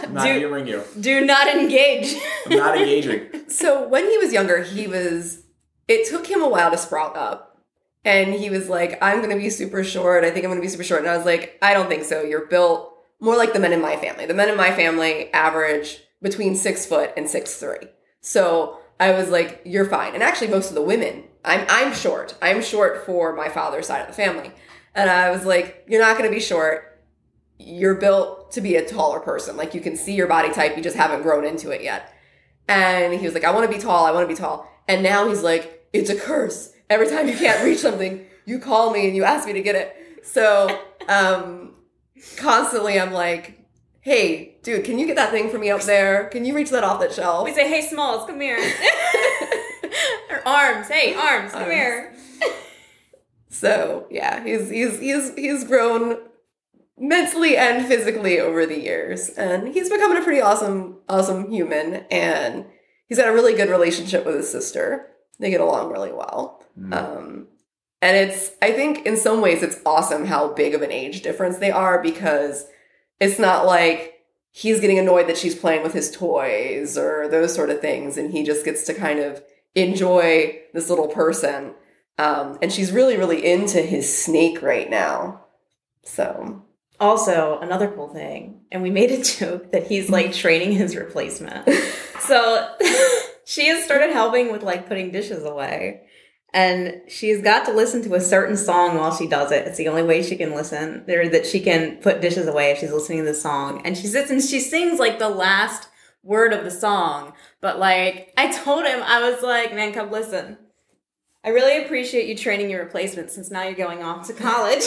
I'm 0.02 0.14
not 0.14 0.26
humoring 0.26 0.66
you. 0.66 0.82
Do 0.98 1.24
not 1.24 1.48
engage. 1.48 2.14
I'm 2.46 2.56
not 2.56 2.76
engaging." 2.76 3.30
So 3.46 3.86
when 3.86 4.08
he 4.08 4.18
was 4.18 4.32
younger, 4.32 4.62
he 4.62 4.88
was. 4.88 5.42
It 5.86 6.08
took 6.08 6.26
him 6.26 6.42
a 6.42 6.48
while 6.48 6.70
to 6.70 6.78
sprout 6.78 7.16
up, 7.16 7.62
and 8.04 8.32
he 8.34 8.50
was 8.50 8.68
like, 8.68 8.98
"I'm 9.02 9.18
going 9.18 9.30
to 9.30 9.36
be 9.36 9.50
super 9.50 9.84
short. 9.84 10.24
I 10.24 10.30
think 10.30 10.44
I'm 10.44 10.50
going 10.50 10.60
to 10.60 10.66
be 10.66 10.70
super 10.70 10.82
short." 10.82 11.02
And 11.02 11.10
I 11.10 11.16
was 11.16 11.26
like, 11.26 11.58
"I 11.62 11.74
don't 11.74 11.88
think 11.88 12.04
so. 12.04 12.22
You're 12.22 12.46
built 12.46 12.92
more 13.20 13.36
like 13.36 13.52
the 13.52 13.60
men 13.60 13.72
in 13.72 13.80
my 13.80 13.96
family. 13.96 14.26
The 14.26 14.34
men 14.34 14.48
in 14.48 14.56
my 14.56 14.72
family 14.72 15.32
average 15.32 16.00
between 16.20 16.56
six 16.56 16.84
foot 16.86 17.12
and 17.16 17.28
six 17.28 17.56
three. 17.58 17.86
So 18.22 18.78
I 18.98 19.12
was 19.12 19.28
like, 19.28 19.60
"You're 19.64 19.84
fine." 19.84 20.14
And 20.14 20.22
actually, 20.22 20.48
most 20.48 20.70
of 20.70 20.74
the 20.74 20.82
women, 20.82 21.24
I'm 21.44 21.66
I'm 21.68 21.94
short. 21.94 22.36
I'm 22.40 22.62
short 22.62 23.04
for 23.06 23.34
my 23.34 23.48
father's 23.48 23.86
side 23.86 24.00
of 24.00 24.06
the 24.08 24.14
family, 24.14 24.52
and 24.94 25.10
I 25.10 25.30
was 25.30 25.44
like, 25.44 25.84
"You're 25.88 26.00
not 26.00 26.16
going 26.16 26.28
to 26.28 26.34
be 26.34 26.40
short." 26.40 26.90
You're 27.56 27.94
built 27.94 28.50
to 28.52 28.60
be 28.60 28.74
a 28.74 28.84
taller 28.84 29.20
person. 29.20 29.56
Like 29.56 29.74
you 29.74 29.80
can 29.80 29.96
see 29.96 30.14
your 30.14 30.26
body 30.26 30.52
type, 30.52 30.76
you 30.76 30.82
just 30.82 30.96
haven't 30.96 31.22
grown 31.22 31.44
into 31.44 31.70
it 31.70 31.82
yet. 31.82 32.12
And 32.68 33.14
he 33.14 33.24
was 33.24 33.32
like, 33.32 33.44
I 33.44 33.52
want 33.52 33.70
to 33.70 33.74
be 33.74 33.80
tall. 33.80 34.04
I 34.04 34.10
want 34.10 34.28
to 34.28 34.34
be 34.34 34.38
tall. 34.38 34.68
And 34.88 35.04
now 35.04 35.28
he's 35.28 35.42
like, 35.42 35.86
it's 35.92 36.10
a 36.10 36.16
curse. 36.16 36.72
Every 36.90 37.08
time 37.08 37.28
you 37.28 37.36
can't 37.36 37.62
reach 37.64 37.78
something, 37.78 38.26
you 38.44 38.58
call 38.58 38.90
me 38.90 39.06
and 39.06 39.14
you 39.14 39.24
ask 39.24 39.46
me 39.46 39.52
to 39.52 39.62
get 39.62 39.76
it. 39.76 40.20
So, 40.24 40.80
um, 41.08 41.74
constantly 42.36 42.98
I'm 42.98 43.12
like, 43.12 43.64
hey, 44.00 44.56
dude, 44.62 44.84
can 44.84 44.98
you 44.98 45.06
get 45.06 45.16
that 45.16 45.30
thing 45.30 45.48
for 45.48 45.58
me 45.58 45.70
up 45.70 45.82
there? 45.82 46.28
Can 46.28 46.44
you 46.44 46.54
reach 46.54 46.70
that 46.70 46.84
off 46.84 47.00
that 47.00 47.12
shelf? 47.12 47.44
We 47.44 47.54
say, 47.54 47.68
hey, 47.68 47.82
Smalls, 47.82 48.26
come 48.26 48.40
here. 48.40 48.58
or 50.30 50.46
arms. 50.46 50.88
Hey, 50.88 51.14
arms, 51.14 51.52
come 51.52 51.62
Arms. 51.62 51.74
here. 51.74 52.14
So 53.48 54.06
yeah, 54.10 54.42
he's 54.44 54.68
he's 54.68 54.98
he's 54.98 55.32
he's 55.36 55.64
grown 55.64 56.18
mentally 56.98 57.56
and 57.56 57.86
physically 57.86 58.40
over 58.40 58.66
the 58.66 58.80
years, 58.80 59.28
and 59.30 59.68
he's 59.68 59.88
becoming 59.88 60.18
a 60.18 60.24
pretty 60.24 60.40
awesome 60.40 60.98
awesome 61.08 61.50
human. 61.52 62.04
And 62.10 62.66
he's 63.06 63.18
got 63.18 63.28
a 63.28 63.32
really 63.32 63.54
good 63.54 63.70
relationship 63.70 64.26
with 64.26 64.34
his 64.34 64.50
sister. 64.50 65.06
They 65.38 65.50
get 65.50 65.60
along 65.60 65.92
really 65.92 66.12
well. 66.12 66.64
Um, 66.90 67.46
and 68.02 68.16
it's 68.16 68.50
I 68.60 68.72
think 68.72 69.06
in 69.06 69.16
some 69.16 69.40
ways 69.40 69.62
it's 69.62 69.80
awesome 69.86 70.26
how 70.26 70.52
big 70.52 70.74
of 70.74 70.82
an 70.82 70.90
age 70.90 71.22
difference 71.22 71.58
they 71.58 71.70
are 71.70 72.02
because 72.02 72.66
it's 73.20 73.38
not 73.38 73.66
like 73.66 74.14
he's 74.50 74.80
getting 74.80 74.98
annoyed 74.98 75.28
that 75.28 75.38
she's 75.38 75.54
playing 75.54 75.84
with 75.84 75.92
his 75.92 76.10
toys 76.10 76.98
or 76.98 77.28
those 77.28 77.54
sort 77.54 77.70
of 77.70 77.80
things, 77.80 78.18
and 78.18 78.32
he 78.32 78.42
just 78.42 78.64
gets 78.64 78.84
to 78.86 78.94
kind 78.94 79.20
of 79.20 79.44
enjoy 79.74 80.60
this 80.72 80.88
little 80.90 81.08
person. 81.08 81.74
Um, 82.18 82.58
and 82.62 82.72
she's 82.72 82.92
really, 82.92 83.16
really 83.16 83.44
into 83.44 83.82
his 83.82 84.16
snake 84.24 84.62
right 84.62 84.88
now. 84.88 85.44
So 86.04 86.64
Also, 87.00 87.58
another 87.60 87.88
cool 87.88 88.08
thing, 88.08 88.60
and 88.70 88.82
we 88.82 88.90
made 88.90 89.10
a 89.10 89.22
joke 89.22 89.72
that 89.72 89.88
he's 89.88 90.10
like 90.10 90.32
training 90.44 90.72
his 90.72 90.94
replacement. 90.96 91.68
so 92.20 92.68
she 93.44 93.66
has 93.66 93.84
started 93.84 94.12
helping 94.12 94.52
with 94.52 94.62
like 94.62 94.86
putting 94.86 95.10
dishes 95.10 95.44
away. 95.44 96.02
And 96.52 97.00
she's 97.08 97.42
got 97.42 97.64
to 97.64 97.72
listen 97.72 98.00
to 98.04 98.14
a 98.14 98.20
certain 98.20 98.56
song 98.56 98.96
while 98.96 99.12
she 99.12 99.26
does 99.26 99.50
it. 99.50 99.66
It's 99.66 99.76
the 99.76 99.88
only 99.88 100.04
way 100.04 100.22
she 100.22 100.36
can 100.36 100.54
listen, 100.54 101.04
or 101.08 101.28
that 101.28 101.46
she 101.46 101.58
can 101.58 101.96
put 101.96 102.20
dishes 102.20 102.46
away 102.46 102.70
if 102.70 102.78
she's 102.78 102.92
listening 102.92 103.18
to 103.18 103.24
the 103.24 103.34
song. 103.34 103.82
And 103.84 103.98
she 103.98 104.06
sits 104.06 104.30
and 104.30 104.40
she 104.40 104.60
sings 104.60 105.00
like 105.00 105.18
the 105.18 105.28
last 105.28 105.88
word 106.22 106.52
of 106.52 106.62
the 106.62 106.70
song. 106.70 107.32
But 107.64 107.78
like, 107.78 108.30
I 108.36 108.52
told 108.52 108.84
him, 108.84 109.02
I 109.02 109.30
was 109.30 109.42
like, 109.42 109.74
man, 109.74 109.94
come 109.94 110.10
listen. 110.10 110.58
I 111.42 111.48
really 111.48 111.82
appreciate 111.82 112.26
you 112.28 112.36
training 112.36 112.68
your 112.68 112.84
replacement 112.84 113.30
since 113.30 113.50
now 113.50 113.62
you're 113.62 113.72
going 113.72 114.02
off 114.02 114.26
to 114.26 114.34
college. 114.34 114.82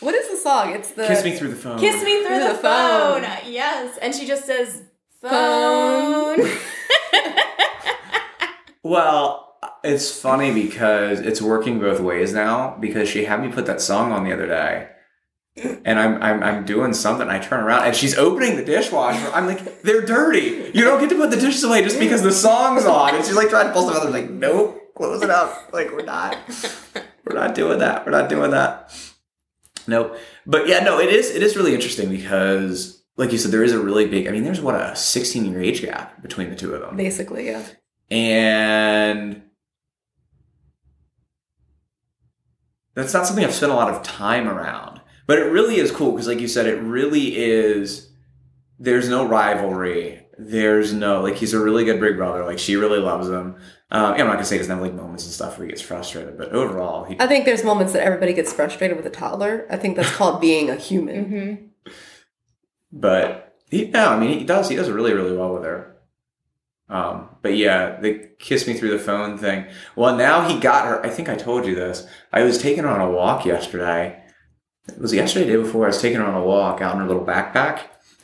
what 0.00 0.14
is 0.14 0.30
the 0.30 0.38
song? 0.38 0.72
It's 0.72 0.92
the 0.92 1.06
Kiss 1.06 1.22
me 1.24 1.32
through 1.32 1.50
the 1.50 1.56
phone. 1.56 1.78
Kiss 1.78 2.02
me 2.02 2.22
through, 2.22 2.38
Through 2.38 2.38
the, 2.38 2.54
the 2.54 2.58
phone. 2.58 3.22
phone. 3.22 3.52
Yes. 3.52 3.98
And 4.00 4.14
she 4.14 4.26
just 4.26 4.46
says, 4.46 4.84
Phone. 5.20 6.38
phone. 6.38 6.50
Well, 8.82 9.56
it's 9.82 10.10
funny 10.18 10.54
because 10.54 11.20
it's 11.20 11.40
working 11.42 11.80
both 11.80 12.00
ways 12.00 12.32
now 12.32 12.78
because 12.80 13.10
she 13.10 13.24
had 13.24 13.42
me 13.42 13.48
put 13.52 13.64
that 13.66 13.80
song 13.82 14.12
on 14.12 14.24
the 14.24 14.32
other 14.32 14.46
day. 14.46 14.88
And 15.56 16.00
I'm, 16.00 16.20
I'm 16.20 16.42
I'm 16.42 16.64
doing 16.64 16.92
something. 16.92 17.28
I 17.28 17.38
turn 17.38 17.62
around 17.62 17.86
and 17.86 17.94
she's 17.94 18.18
opening 18.18 18.56
the 18.56 18.64
dishwasher. 18.64 19.30
I'm 19.32 19.46
like, 19.46 19.82
they're 19.82 20.04
dirty. 20.04 20.70
You 20.74 20.84
don't 20.84 20.98
get 21.00 21.10
to 21.10 21.16
put 21.16 21.30
the 21.30 21.36
dishes 21.36 21.62
away 21.62 21.82
just 21.82 22.00
because 22.00 22.22
the 22.22 22.32
song's 22.32 22.84
on. 22.84 23.14
And 23.14 23.24
she's 23.24 23.36
like 23.36 23.50
trying 23.50 23.68
to 23.68 23.72
pull 23.72 23.88
out. 23.88 24.04
I'm 24.04 24.12
like, 24.12 24.28
nope, 24.28 24.94
close 24.96 25.22
it 25.22 25.30
up. 25.30 25.72
Like 25.72 25.92
we're 25.92 26.04
not, 26.04 26.36
we're 27.24 27.36
not 27.36 27.54
doing 27.54 27.78
that. 27.78 28.04
We're 28.04 28.10
not 28.10 28.28
doing 28.28 28.50
that. 28.50 28.92
Nope. 29.86 30.16
But 30.46 30.66
yeah, 30.66 30.80
no, 30.80 30.98
it 30.98 31.10
is 31.10 31.30
it 31.30 31.42
is 31.42 31.56
really 31.56 31.74
interesting 31.74 32.10
because, 32.10 33.02
like 33.16 33.32
you 33.32 33.38
said, 33.38 33.50
there 33.50 33.62
is 33.62 33.72
a 33.72 33.78
really 33.78 34.06
big. 34.06 34.26
I 34.26 34.30
mean, 34.30 34.44
there's 34.44 34.60
what 34.60 34.74
a 34.74 34.96
16 34.96 35.44
year 35.44 35.62
age 35.62 35.82
gap 35.82 36.20
between 36.22 36.50
the 36.50 36.56
two 36.56 36.74
of 36.74 36.80
them 36.80 36.96
basically, 36.96 37.46
yeah. 37.46 37.64
and 38.10 39.42
that's 42.94 43.12
not 43.12 43.26
something 43.26 43.44
I've 43.44 43.54
spent 43.54 43.72
a 43.72 43.76
lot 43.76 43.92
of 43.92 44.02
time 44.02 44.48
around. 44.48 45.00
But 45.26 45.38
it 45.38 45.44
really 45.44 45.76
is 45.76 45.90
cool 45.90 46.12
because, 46.12 46.28
like 46.28 46.40
you 46.40 46.48
said, 46.48 46.66
it 46.66 46.80
really 46.80 47.36
is. 47.36 48.10
There's 48.78 49.08
no 49.08 49.26
rivalry. 49.26 50.26
There's 50.36 50.92
no 50.92 51.22
like 51.22 51.36
he's 51.36 51.54
a 51.54 51.60
really 51.60 51.84
good 51.84 52.00
big 52.00 52.16
brother. 52.16 52.44
Like 52.44 52.58
she 52.58 52.76
really 52.76 52.98
loves 52.98 53.28
him. 53.28 53.56
Um, 53.90 54.14
yeah, 54.14 54.22
I'm 54.22 54.26
not 54.26 54.34
gonna 54.34 54.44
say 54.44 54.56
he 54.56 54.58
doesn't 54.58 54.74
have 54.74 54.84
like 54.84 54.94
moments 54.94 55.24
and 55.24 55.32
stuff 55.32 55.56
where 55.56 55.66
he 55.66 55.70
gets 55.70 55.82
frustrated, 55.82 56.36
but 56.36 56.50
overall, 56.52 57.04
he 57.04 57.16
I 57.20 57.26
think 57.26 57.44
there's 57.44 57.62
moments 57.62 57.92
that 57.92 58.02
everybody 58.02 58.32
gets 58.32 58.52
frustrated 58.52 58.96
with 58.96 59.06
a 59.06 59.10
toddler. 59.10 59.66
I 59.70 59.76
think 59.76 59.96
that's 59.96 60.10
called 60.10 60.40
being 60.40 60.70
a 60.70 60.74
human. 60.74 61.24
Mm-hmm. 61.24 61.92
But 62.92 63.56
he, 63.70 63.86
yeah, 63.86 64.10
I 64.10 64.18
mean, 64.18 64.38
he 64.38 64.44
does. 64.44 64.68
He 64.68 64.76
does 64.76 64.90
really, 64.90 65.12
really 65.12 65.36
well 65.36 65.54
with 65.54 65.64
her. 65.64 65.96
Um, 66.88 67.30
but 67.42 67.56
yeah, 67.56 68.00
the 68.00 68.28
kiss 68.38 68.66
me 68.66 68.74
through 68.74 68.90
the 68.90 68.98
phone 68.98 69.38
thing. 69.38 69.66
Well, 69.96 70.16
now 70.16 70.48
he 70.48 70.58
got 70.58 70.86
her. 70.86 71.04
I 71.04 71.08
think 71.08 71.28
I 71.28 71.34
told 71.34 71.64
you 71.66 71.74
this. 71.74 72.06
I 72.32 72.42
was 72.42 72.58
taking 72.58 72.84
her 72.84 72.90
on 72.90 73.00
a 73.00 73.10
walk 73.10 73.44
yesterday. 73.44 74.23
It 74.88 75.00
was 75.00 75.14
yesterday, 75.14 75.46
the 75.46 75.56
day 75.56 75.62
before. 75.62 75.84
I 75.84 75.88
was 75.88 76.00
taking 76.00 76.18
her 76.18 76.26
on 76.26 76.34
a 76.34 76.44
walk 76.44 76.80
out 76.80 76.94
in 76.94 77.00
her 77.00 77.06
little 77.06 77.24
backpack, 77.24 77.80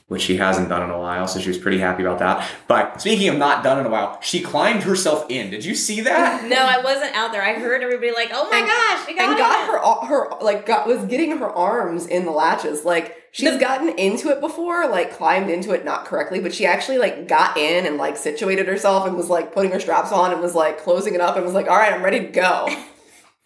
which 0.09 0.23
she 0.23 0.37
hasn't 0.37 0.68
done 0.68 0.83
in 0.83 0.90
a 0.90 0.99
while, 0.99 1.27
so 1.27 1.40
she 1.40 1.49
was 1.49 1.57
pretty 1.57 1.79
happy 1.79 2.03
about 2.03 2.18
that. 2.18 2.46
But 2.68 3.01
speaking 3.01 3.29
of 3.29 3.38
not 3.38 3.64
done 3.64 3.81
in 3.81 3.87
a 3.87 3.90
while, 3.90 4.18
she 4.20 4.40
climbed 4.40 4.83
herself 4.83 5.25
in. 5.31 5.51
Did 5.51 5.64
you 5.64 5.75
see 5.75 6.03
that? 6.03 6.44
No, 6.49 6.57
I 6.57 6.83
wasn't 6.83 7.14
out 7.14 7.33
there. 7.33 7.42
I 7.42 7.55
heard 7.55 7.83
everybody 7.83 8.12
like, 8.12 8.31
"Oh 8.33 8.49
my 8.51 8.61
gosh, 8.61 9.07
we 9.07 9.14
got 9.14 9.31
and 9.31 9.33
it." 9.33 9.38
got 9.38 9.66
her 9.66 10.07
her 10.07 10.29
like 10.42 10.66
got 10.66 10.87
was 10.87 11.05
getting 11.07 11.37
her 11.38 11.49
arms 11.49 12.07
in 12.07 12.25
the 12.25 12.31
latches 12.31 12.85
like 12.85 13.16
she's 13.33 13.59
gotten 13.59 13.88
into 13.99 14.29
it 14.29 14.40
before 14.40 14.88
like 14.88 15.12
climbed 15.16 15.51
into 15.51 15.73
it 15.73 15.85
not 15.85 16.05
correctly 16.05 16.40
but 16.40 16.53
she 16.53 16.66
actually 16.66 16.99
like 16.99 17.29
got 17.29 17.57
in 17.57 17.87
and 17.87 17.96
like 17.96 18.16
situated 18.16 18.66
herself 18.66 19.07
and 19.07 19.16
was 19.16 19.29
like 19.29 19.53
putting 19.53 19.70
her 19.70 19.81
straps 19.81 20.12
on 20.12 20.33
and 20.33 20.40
was 20.40 20.55
like 20.55 20.79
closing 20.79 21.14
it 21.14 21.20
up 21.20 21.37
and 21.37 21.44
was 21.44 21.55
like 21.55 21.68
all 21.68 21.77
right 21.77 21.92
i'm 21.92 22.03
ready 22.03 22.20
to 22.20 22.27
go 22.27 22.68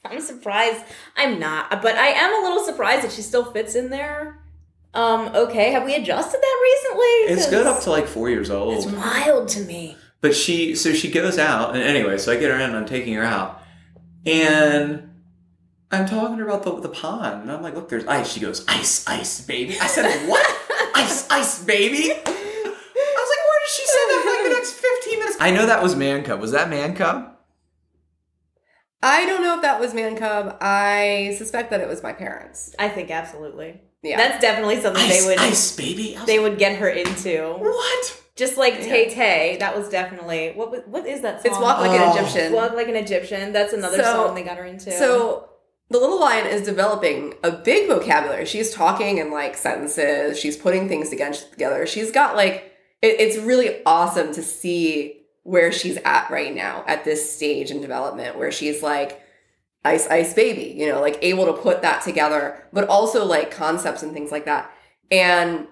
I'm 0.04 0.20
surprised. 0.20 0.84
I'm 1.16 1.38
not, 1.38 1.82
but 1.82 1.96
I 1.96 2.08
am 2.08 2.34
a 2.34 2.46
little 2.46 2.64
surprised 2.64 3.04
that 3.04 3.12
she 3.12 3.22
still 3.22 3.44
fits 3.44 3.74
in 3.74 3.90
there. 3.90 4.40
Um, 4.92 5.34
okay, 5.34 5.72
have 5.72 5.84
we 5.84 5.94
adjusted 5.94 6.40
that 6.40 6.60
recently? 6.62 7.34
It's 7.34 7.50
good 7.50 7.66
up 7.66 7.80
to 7.82 7.90
like 7.90 8.06
four 8.06 8.30
years 8.30 8.50
old. 8.50 8.76
It's 8.76 8.86
wild 8.86 9.48
to 9.50 9.60
me. 9.60 9.96
But 10.20 10.34
she, 10.36 10.74
so 10.74 10.92
she 10.92 11.10
goes 11.10 11.38
out, 11.38 11.74
and 11.74 11.82
anyway, 11.82 12.16
so 12.18 12.32
I 12.32 12.36
get 12.36 12.50
her 12.50 12.56
in, 12.56 12.62
and 12.62 12.76
I'm 12.76 12.86
taking 12.86 13.14
her 13.14 13.22
out, 13.22 13.62
and 14.24 15.10
I'm 15.90 16.06
talking 16.06 16.38
to 16.38 16.44
her 16.44 16.48
about 16.48 16.62
the, 16.62 16.80
the 16.80 16.88
pond, 16.88 17.42
and 17.42 17.52
I'm 17.52 17.62
like, 17.62 17.74
look, 17.74 17.88
there's 17.88 18.06
ice. 18.06 18.32
She 18.32 18.40
goes, 18.40 18.64
ice, 18.68 19.06
ice, 19.06 19.40
baby. 19.40 19.78
I 19.80 19.86
said, 19.86 20.28
what? 20.28 20.46
ice, 20.94 21.28
ice, 21.30 21.62
baby. 21.64 22.10
I 22.10 22.16
was 22.16 22.24
like, 22.24 23.42
where 23.44 23.60
did 23.60 23.70
she 23.70 23.84
say 23.84 23.98
that 24.08 24.20
for 24.22 24.30
like 24.30 24.42
the 24.44 24.56
next 24.56 24.72
15 24.72 25.18
minutes? 25.18 25.36
I 25.40 25.50
know 25.50 25.66
that 25.66 25.82
was 25.82 25.96
man 25.96 26.22
cub. 26.24 26.40
Was 26.40 26.52
that 26.52 26.70
man 26.70 26.94
cub? 26.94 27.33
I 29.04 29.24
don't 29.26 29.42
know 29.42 29.54
if 29.56 29.62
that 29.62 29.78
was 29.80 29.94
man 29.94 30.16
cub 30.16 30.56
i 30.60 31.34
suspect 31.38 31.70
that 31.70 31.80
it 31.80 31.88
was 31.88 32.02
my 32.02 32.12
parents 32.12 32.74
I 32.78 32.88
think 32.88 33.10
absolutely. 33.10 33.80
Yeah. 34.02 34.18
That's 34.18 34.40
definitely 34.40 34.80
something 34.82 35.02
Ice, 35.02 35.22
they 35.22 35.26
would 35.28 35.38
ice, 35.38 35.76
baby. 35.76 36.14
I 36.18 36.24
they 36.26 36.38
would 36.38 36.58
get 36.58 36.76
her 36.76 36.88
into. 36.90 37.54
What? 37.58 38.20
Just 38.36 38.58
like 38.58 38.74
Tay 38.80 39.08
Tay, 39.08 39.56
that 39.60 39.74
was 39.76 39.88
definitely 39.88 40.52
what 40.54 40.70
was- 40.70 40.82
what 40.86 41.06
is 41.06 41.22
that 41.22 41.40
song? 41.42 41.52
it's 41.52 41.60
walk 41.60 41.78
like 41.80 41.98
Oh. 41.98 42.04
an 42.12 42.18
egyptian 42.18 42.52
Walk 42.52 42.72
like 42.74 42.88
an 42.88 42.96
Egyptian. 42.96 43.52
That's 43.52 43.72
another 43.72 43.96
So- 43.98 44.02
song 44.26 44.34
they 44.34 44.42
got 44.42 44.58
her 44.58 44.64
into. 44.66 44.90
So 44.92 45.48
the 45.88 45.98
little 45.98 46.20
lion 46.20 46.46
is 46.46 46.62
developing 46.66 47.34
a 47.42 47.50
big 47.50 47.88
vocabulary. 47.88 48.44
She's 48.44 48.72
talking 48.74 49.18
in 49.18 49.30
like 49.30 49.56
sentences. 49.56 50.38
She's 50.38 50.56
putting 50.56 50.88
things 50.88 51.08
together. 51.08 51.36
together. 51.52 51.86
She's 51.86 52.10
got 52.10 52.36
like 52.36 52.72
it, 53.00 53.20
it's 53.20 53.38
really 53.38 53.80
awesome 53.86 54.34
to 54.34 54.42
see 54.42 55.23
where 55.44 55.70
she's 55.70 55.98
at 56.04 56.30
right 56.30 56.54
now 56.54 56.84
at 56.86 57.04
this 57.04 57.34
stage 57.34 57.70
in 57.70 57.80
development, 57.80 58.36
where 58.36 58.50
she's 58.50 58.82
like 58.82 59.22
ice 59.84 60.08
ice 60.08 60.34
baby, 60.34 60.74
you 60.76 60.88
know, 60.88 61.00
like 61.00 61.18
able 61.22 61.46
to 61.46 61.52
put 61.52 61.82
that 61.82 62.02
together, 62.02 62.66
but 62.72 62.88
also 62.88 63.24
like 63.24 63.50
concepts 63.50 64.02
and 64.02 64.12
things 64.12 64.32
like 64.32 64.46
that. 64.46 64.70
And 65.10 65.68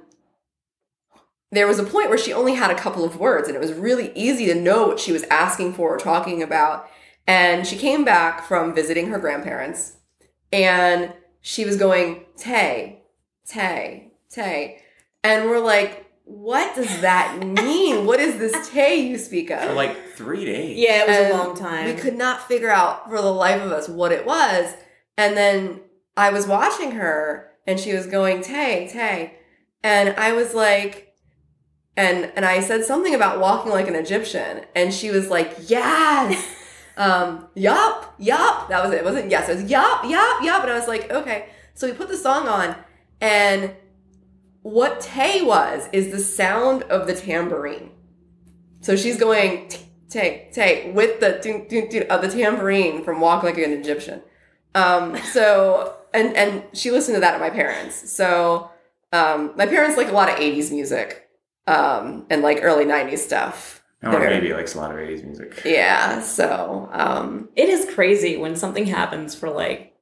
there 1.51 1.67
was 1.67 1.79
a 1.79 1.85
point 1.85 2.09
where 2.09 2.19
she 2.19 2.33
only 2.33 2.55
had 2.55 2.71
a 2.71 2.79
couple 2.79 3.05
of 3.05 3.19
words 3.19 3.49
and 3.49 3.57
it 3.57 3.61
was 3.61 3.73
really 3.73 4.13
easy 4.15 4.47
to 4.47 4.55
know 4.55 4.87
what 4.87 5.01
she 5.01 5.13
was 5.13 5.23
asking 5.25 5.75
for 5.75 5.95
or 5.95 5.99
talking 5.99 6.43
about. 6.43 6.89
And 7.27 7.67
she 7.67 7.77
came 7.77 8.05
back 8.05 8.45
from 8.47 8.75
visiting 8.75 9.09
her 9.09 9.19
grandparents 9.19 9.97
and 10.53 11.13
she 11.41 11.65
was 11.65 11.77
going, 11.77 12.25
Tay, 12.37 13.03
Tay, 13.47 14.13
Tay. 14.31 14.83
And 15.25 15.49
we're 15.49 15.61
like, 15.61 16.12
what 16.25 16.75
does 16.75 17.01
that 17.01 17.39
mean? 17.45 18.07
what 18.07 18.21
is 18.21 18.39
this 18.39 18.71
Tay 18.71 19.07
you 19.07 19.19
speak 19.19 19.51
of? 19.51 19.61
For 19.61 19.73
like 19.75 20.15
three 20.15 20.45
days. 20.45 20.79
yeah, 20.79 21.03
it 21.03 21.09
was 21.09 21.17
And 21.17 21.33
a 21.33 21.37
long 21.37 21.57
time. 21.57 21.87
We 21.87 21.95
could 21.95 22.17
not 22.17 22.47
figure 22.49 22.71
out 22.71 23.09
for 23.11 23.21
the 23.21 23.33
life 23.33 23.61
of 23.63 23.73
us 23.73 23.89
what 23.89 24.13
it 24.13 24.25
was. 24.25 24.75
And 25.17 25.37
then 25.37 25.81
I 26.17 26.31
was 26.31 26.47
watching 26.47 26.93
her 26.93 27.51
and 27.67 27.79
she 27.79 27.93
was 27.95 28.07
going, 28.07 28.43
Tay, 28.43 28.89
Tay. 28.91 29.35
And 29.83 30.11
I 30.17 30.33
was 30.33 30.55
like, 30.55 31.15
and 31.97 32.33
and 32.37 32.45
I 32.45 32.61
said 32.61 32.85
something 32.85 33.15
about 33.15 33.41
walking 33.41 33.71
like 33.73 33.89
an 33.89 33.95
Egyptian. 33.95 34.63
And 34.75 34.95
she 34.95 35.11
was 35.11 35.29
like, 35.29 35.55
Yes. 35.67 36.57
um, 36.97 37.49
yup, 37.55 38.15
yup. 38.19 38.69
That 38.69 38.83
was 38.85 38.93
it. 38.93 38.99
It 38.99 39.05
wasn't 39.05 39.31
yes, 39.31 39.49
it 39.49 39.57
was 39.57 39.71
yup, 39.71 40.05
yup, 40.05 40.43
yup. 40.43 40.63
And 40.63 40.73
I 40.73 40.79
was 40.79 40.89
like, 40.89 41.11
okay. 41.11 41.49
So 41.75 41.87
we 41.87 41.93
put 41.95 42.09
the 42.09 42.17
song 42.17 42.49
on 42.49 42.77
and 43.21 43.75
what 44.63 45.01
Tay 45.01 45.43
was 45.43 45.89
is 45.93 46.11
the 46.11 46.19
sound 46.19 46.83
of 46.85 47.07
the 47.07 47.15
tambourine. 47.15 47.91
So 48.81 48.97
she's 48.97 49.19
going 49.19 49.69
tay 50.09 50.49
tay 50.53 50.91
with 50.93 51.21
the 51.21 51.37
of 52.11 52.23
the 52.23 52.29
tambourine 52.29 53.05
from 53.05 53.21
Walk 53.21 53.43
Like 53.43 53.59
an 53.59 53.73
Egyptian. 53.73 54.23
Um, 54.75 55.17
so 55.19 55.97
and 56.15 56.37
and 56.37 56.65
she 56.73 56.91
listened 56.91 57.17
to 57.17 57.21
that 57.21 57.35
at 57.35 57.41
my 57.41 57.51
parents. 57.51 58.11
So 58.13 58.71
um, 59.13 59.53
my 59.57 59.67
parents 59.67 59.97
like 59.97 60.09
a 60.09 60.13
lot 60.13 60.29
of 60.29 60.37
'80s 60.37 60.71
music 60.73 61.29
um, 61.67 62.27
and 62.31 62.43
like 62.43 62.61
early 62.63 62.85
'90s 62.85 63.19
stuff. 63.19 63.83
Our 64.03 64.19
They're- 64.19 64.31
baby 64.31 64.53
likes 64.53 64.75
a 64.75 64.79
lot 64.79 64.91
of 64.91 64.97
80s 64.97 65.23
music. 65.25 65.63
Yeah. 65.65 66.21
So 66.23 66.89
um, 66.91 67.51
it 67.55 67.69
is 67.69 67.89
crazy 67.95 68.37
when 68.37 68.57
something 68.57 68.87
happens 68.87 69.37
for 69.37 69.49
like 69.49 69.95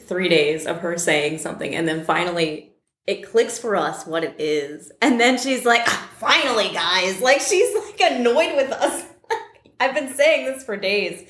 three 0.00 0.28
days 0.28 0.66
of 0.66 0.80
her 0.80 0.98
saying 0.98 1.38
something 1.38 1.72
and 1.72 1.86
then 1.86 2.04
finally 2.04 2.73
it 3.06 3.30
clicks 3.30 3.58
for 3.58 3.76
us 3.76 4.06
what 4.06 4.24
it 4.24 4.36
is. 4.38 4.90
And 5.02 5.20
then 5.20 5.38
she's 5.38 5.64
like 5.64 5.82
"Ah, 5.86 6.10
finally 6.18 6.70
guys. 6.72 7.20
Like 7.20 7.40
she's 7.40 7.74
like 7.74 8.00
annoyed 8.00 8.56
with 8.56 8.72
us. 8.72 9.04
I've 9.80 9.94
been 9.94 10.14
saying 10.14 10.46
this 10.46 10.64
for 10.64 10.76
days. 10.76 11.28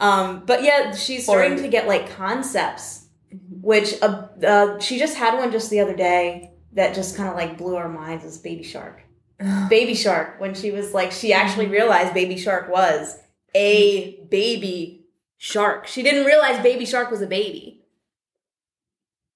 Um 0.00 0.44
but 0.44 0.62
yeah 0.62 0.94
she's 0.94 1.24
starting 1.24 1.56
to 1.58 1.68
get 1.68 1.86
like 1.86 2.10
concepts 2.16 3.04
which 3.50 3.94
uh, 4.02 4.28
uh, 4.46 4.78
she 4.78 4.98
just 4.98 5.16
had 5.16 5.38
one 5.38 5.50
just 5.50 5.70
the 5.70 5.80
other 5.80 5.96
day 5.96 6.52
that 6.72 6.94
just 6.94 7.16
kind 7.16 7.28
of 7.28 7.34
like 7.34 7.56
blew 7.56 7.76
our 7.76 7.88
minds 7.88 8.24
as 8.24 8.38
baby 8.38 8.62
shark. 8.62 9.02
Baby 9.68 9.94
shark 9.94 10.40
when 10.40 10.54
she 10.54 10.70
was 10.70 10.94
like 10.94 11.10
she 11.10 11.32
actually 11.32 11.66
realized 11.66 12.14
baby 12.14 12.36
shark 12.36 12.68
was 12.68 13.18
a 13.54 14.20
baby 14.30 15.06
shark. 15.38 15.86
She 15.86 16.02
didn't 16.02 16.24
realize 16.24 16.62
baby 16.62 16.84
shark 16.84 17.10
was 17.10 17.20
a 17.20 17.26
baby 17.26 17.73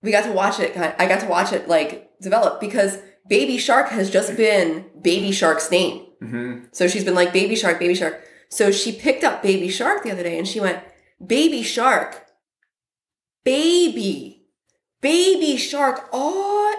we 0.02 0.10
got 0.12 0.24
to 0.24 0.32
watch 0.32 0.60
it. 0.60 0.76
I 0.76 1.06
got 1.06 1.20
to 1.20 1.26
watch 1.26 1.52
it 1.52 1.68
like 1.68 2.10
develop 2.20 2.60
because 2.60 2.98
Baby 3.28 3.58
Shark 3.58 3.88
has 3.88 4.10
just 4.10 4.36
been 4.36 4.86
Baby 5.02 5.32
Shark's 5.32 5.70
name. 5.70 6.06
hmm 6.20 6.64
So 6.72 6.88
she's 6.88 7.04
been 7.04 7.14
like 7.14 7.32
Baby 7.32 7.56
Shark, 7.56 7.78
Baby 7.78 7.94
Shark. 7.94 8.22
So 8.48 8.70
she 8.70 8.92
picked 8.92 9.24
up 9.24 9.42
Baby 9.42 9.68
Shark 9.68 10.02
the 10.04 10.10
other 10.10 10.22
day 10.22 10.38
and 10.38 10.48
she 10.48 10.60
went, 10.60 10.82
Baby 11.24 11.62
Shark, 11.62 12.24
baby, 13.44 14.46
Baby 15.00 15.56
Shark, 15.56 16.08
oh, 16.12 16.74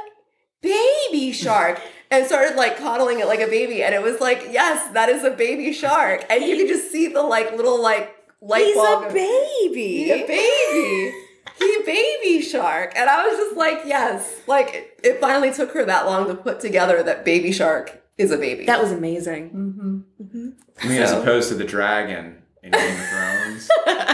Baby 0.62 1.32
Shark. 1.32 1.80
And 2.12 2.26
started 2.26 2.56
like 2.56 2.76
coddling 2.80 3.20
it 3.20 3.28
like 3.28 3.40
a 3.40 3.46
baby. 3.46 3.84
And 3.84 3.94
it 3.94 4.02
was 4.02 4.20
like, 4.20 4.48
yes, 4.50 4.92
that 4.94 5.10
is 5.10 5.24
a 5.24 5.30
baby 5.30 5.72
shark. 5.72 6.26
And 6.28 6.44
you 6.44 6.58
could 6.58 6.68
just 6.68 6.92
see 6.92 7.06
the 7.06 7.22
like 7.22 7.52
little 7.56 7.80
like 7.80 8.16
light 8.42 8.66
he's 8.66 8.76
bulb. 8.76 9.12
a 9.12 9.14
baby 9.14 10.10
a 10.10 10.26
baby. 10.26 11.14
He 11.58 11.78
baby 11.86 12.42
shark. 12.42 12.94
And 12.96 13.10
I 13.10 13.28
was 13.28 13.38
just 13.38 13.58
like, 13.58 13.82
yes. 13.86 14.42
Like 14.48 14.74
it, 14.76 15.00
it 15.04 15.22
finally 15.22 15.52
took 15.52 15.72
her 15.74 15.86
that 15.86 16.06
long 16.06 16.28
to 16.28 16.36
put 16.36 16.60
together 16.60 17.02
that 17.04 17.26
baby 17.26 17.52
shark 17.52 18.02
is 18.18 18.32
a 18.32 18.38
baby. 18.38 18.66
that 18.66 18.82
was 18.82 18.92
amazing 18.92 19.50
mm-hmm. 19.50 19.98
Mm-hmm. 20.22 20.50
I 20.84 20.88
mean, 20.90 21.02
as 21.02 21.12
opposed 21.14 21.48
to 21.50 21.56
the 21.56 21.64
dragon 21.64 22.42
in 22.62 22.72
Game 22.72 23.00
of 23.00 23.08
Thrones. 23.08 23.70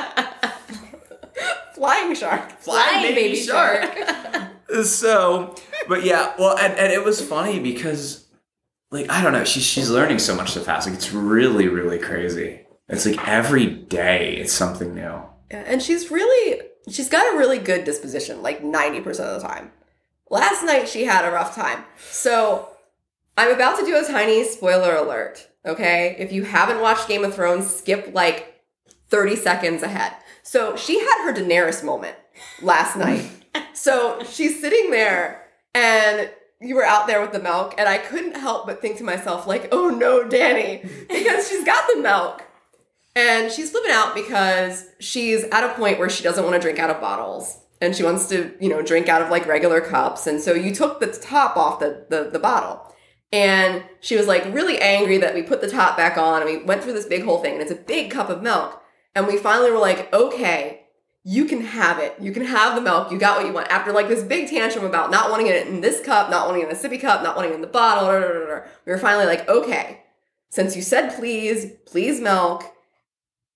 flying 1.76 2.15
shark. 2.15 2.60
Flying 2.60 3.13
baby 3.13 3.36
Shark. 3.36 3.95
so, 4.84 5.56
but 5.88 6.04
yeah, 6.04 6.34
well, 6.39 6.58
and, 6.58 6.74
and 6.74 6.91
it 6.91 7.04
was 7.04 7.21
funny 7.21 7.60
because, 7.60 8.28
like, 8.91 9.10
I 9.10 9.21
don't 9.21 9.34
know, 9.34 9.43
she's 9.43 9.63
she's 9.63 9.89
learning 9.89 10.19
so 10.19 10.36
much 10.36 10.52
so 10.52 10.62
fast. 10.62 10.88
Like, 10.88 10.95
it's 10.95 11.13
really, 11.13 11.67
really 11.67 12.00
crazy. 12.00 12.62
It's 12.88 13.06
like 13.06 13.28
every 13.28 13.67
day 13.67 14.36
it's 14.38 14.54
something 14.54 14.93
new. 14.93 15.21
Yeah, 15.52 15.63
and 15.65 15.82
she's 15.82 16.12
really 16.12 16.62
she's 16.89 17.10
got 17.10 17.34
a 17.34 17.38
really 17.38 17.58
good 17.58 17.84
disposition 17.84 18.41
like 18.41 18.62
90% 18.62 19.08
of 19.08 19.41
the 19.41 19.48
time. 19.48 19.71
Last 20.30 20.63
night 20.63 20.88
she 20.88 21.06
had 21.06 21.26
a 21.26 21.32
rough 21.32 21.56
time. 21.56 21.84
So 22.10 22.69
i'm 23.38 23.54
about 23.54 23.78
to 23.80 23.86
do 23.86 23.98
a 23.98 24.04
tiny 24.06 24.43
spoiler 24.43 24.95
alert 24.95 25.50
okay? 25.65 26.15
If 26.19 26.32
you 26.32 26.43
haven't 26.43 26.82
watched 26.82 27.08
game 27.08 27.24
of 27.24 27.34
thrones 27.34 27.74
skip 27.74 28.12
like 28.13 28.62
30 29.10 29.36
seconds 29.36 29.84
ahead. 29.84 30.13
So 30.43 30.76
she 30.76 31.00
had 31.00 31.26
her 31.26 31.34
daenerys 31.34 31.84
moment 31.84 32.15
last 32.62 32.95
night. 32.95 33.30
So 33.74 34.21
she's 34.24 34.60
sitting 34.60 34.91
there 34.91 35.45
and 35.74 36.30
you 36.60 36.76
were 36.76 36.86
out 36.86 37.08
there 37.08 37.21
with 37.21 37.32
the 37.32 37.39
milk 37.39 37.76
and 37.78 37.88
i 37.88 37.98
couldn't 37.98 38.36
help 38.36 38.65
but 38.65 38.82
think 38.82 38.98
to 38.98 39.04
myself 39.04 39.45
like 39.45 39.67
oh 39.71 39.89
no 39.89 40.24
Dany 40.24 40.82
because 41.08 41.48
she's 41.48 41.63
got 41.63 41.88
the 41.93 42.02
milk 42.02 42.43
and 43.15 43.51
she's 43.51 43.71
flipping 43.71 43.91
out 43.91 44.13
because 44.13 44.86
she's 44.99 45.43
at 45.45 45.63
a 45.63 45.73
point 45.75 45.99
where 45.99 46.10
she 46.10 46.23
doesn't 46.23 46.43
want 46.43 46.56
to 46.56 46.62
drink 46.62 46.80
out 46.80 46.89
of 46.89 46.99
bottles. 46.99 47.60
And 47.82 47.95
she 47.95 48.04
wants 48.04 48.28
to, 48.30 48.54
you 48.60 48.69
know, 48.69 48.82
drink 48.82 49.10
out 49.10 49.21
of 49.21 49.30
like 49.30 49.45
regular 49.45 49.82
cups. 49.82 50.28
And 50.28 50.41
so 50.41 50.54
you 50.54 50.73
took 50.73 50.99
the 50.99 51.08
top 51.08 51.58
off 51.58 51.80
the, 51.80 52.06
the, 52.10 52.30
the 52.30 52.39
bottle. 52.39 52.93
And 53.32 53.84
she 53.99 54.15
was 54.15 54.28
like 54.28 54.45
really 54.54 54.80
angry 54.80 55.17
that 55.17 55.34
we 55.34 55.43
put 55.43 55.62
the 55.62 55.69
top 55.69 55.97
back 55.97 56.17
on 56.17 56.41
and 56.41 56.49
we 56.49 56.63
went 56.63 56.84
through 56.84 56.93
this 56.93 57.06
big 57.06 57.23
whole 57.23 57.41
thing 57.41 57.54
and 57.54 57.62
it's 57.62 57.71
a 57.71 57.75
big 57.75 58.12
cup 58.12 58.30
of 58.30 58.41
milk. 58.41 58.82
And 59.13 59.28
we 59.28 59.38
finally 59.38 59.71
were 59.71 59.80
like, 59.80 60.13
okay, 60.13 60.86
you 61.23 61.45
can 61.45 61.62
have 61.62 61.99
it. 61.99 62.15
You 62.19 62.32
can 62.32 62.45
have 62.45 62.75
the 62.75 62.82
milk. 62.82 63.12
You 63.12 63.17
got 63.17 63.38
what 63.38 63.47
you 63.47 63.54
want. 63.54 63.67
After 63.69 63.91
like 63.91 64.08
this 64.08 64.23
big 64.23 64.49
tantrum 64.49 64.86
about 64.86 65.10
not 65.10 65.32
wanting 65.32 65.47
it 65.47 65.67
in 65.67 65.82
this 65.82 66.01
cup, 66.01 66.30
not 66.30 66.47
wanting 66.47 66.62
it 66.62 66.69
in 66.69 66.78
the 66.78 66.88
sippy 66.88 66.99
cup, 67.01 67.23
not 67.23 67.36
wanting 67.36 67.51
it 67.51 67.56
in 67.56 67.62
the 67.62 67.67
bottle, 67.67 68.08
we 68.86 68.91
were 68.91 68.97
finally 68.97 69.25
like, 69.25 69.47
okay, 69.49 70.04
since 70.49 70.75
you 70.75 70.82
said 70.82 71.15
please, 71.15 71.71
please 71.86 72.21
milk, 72.21 72.74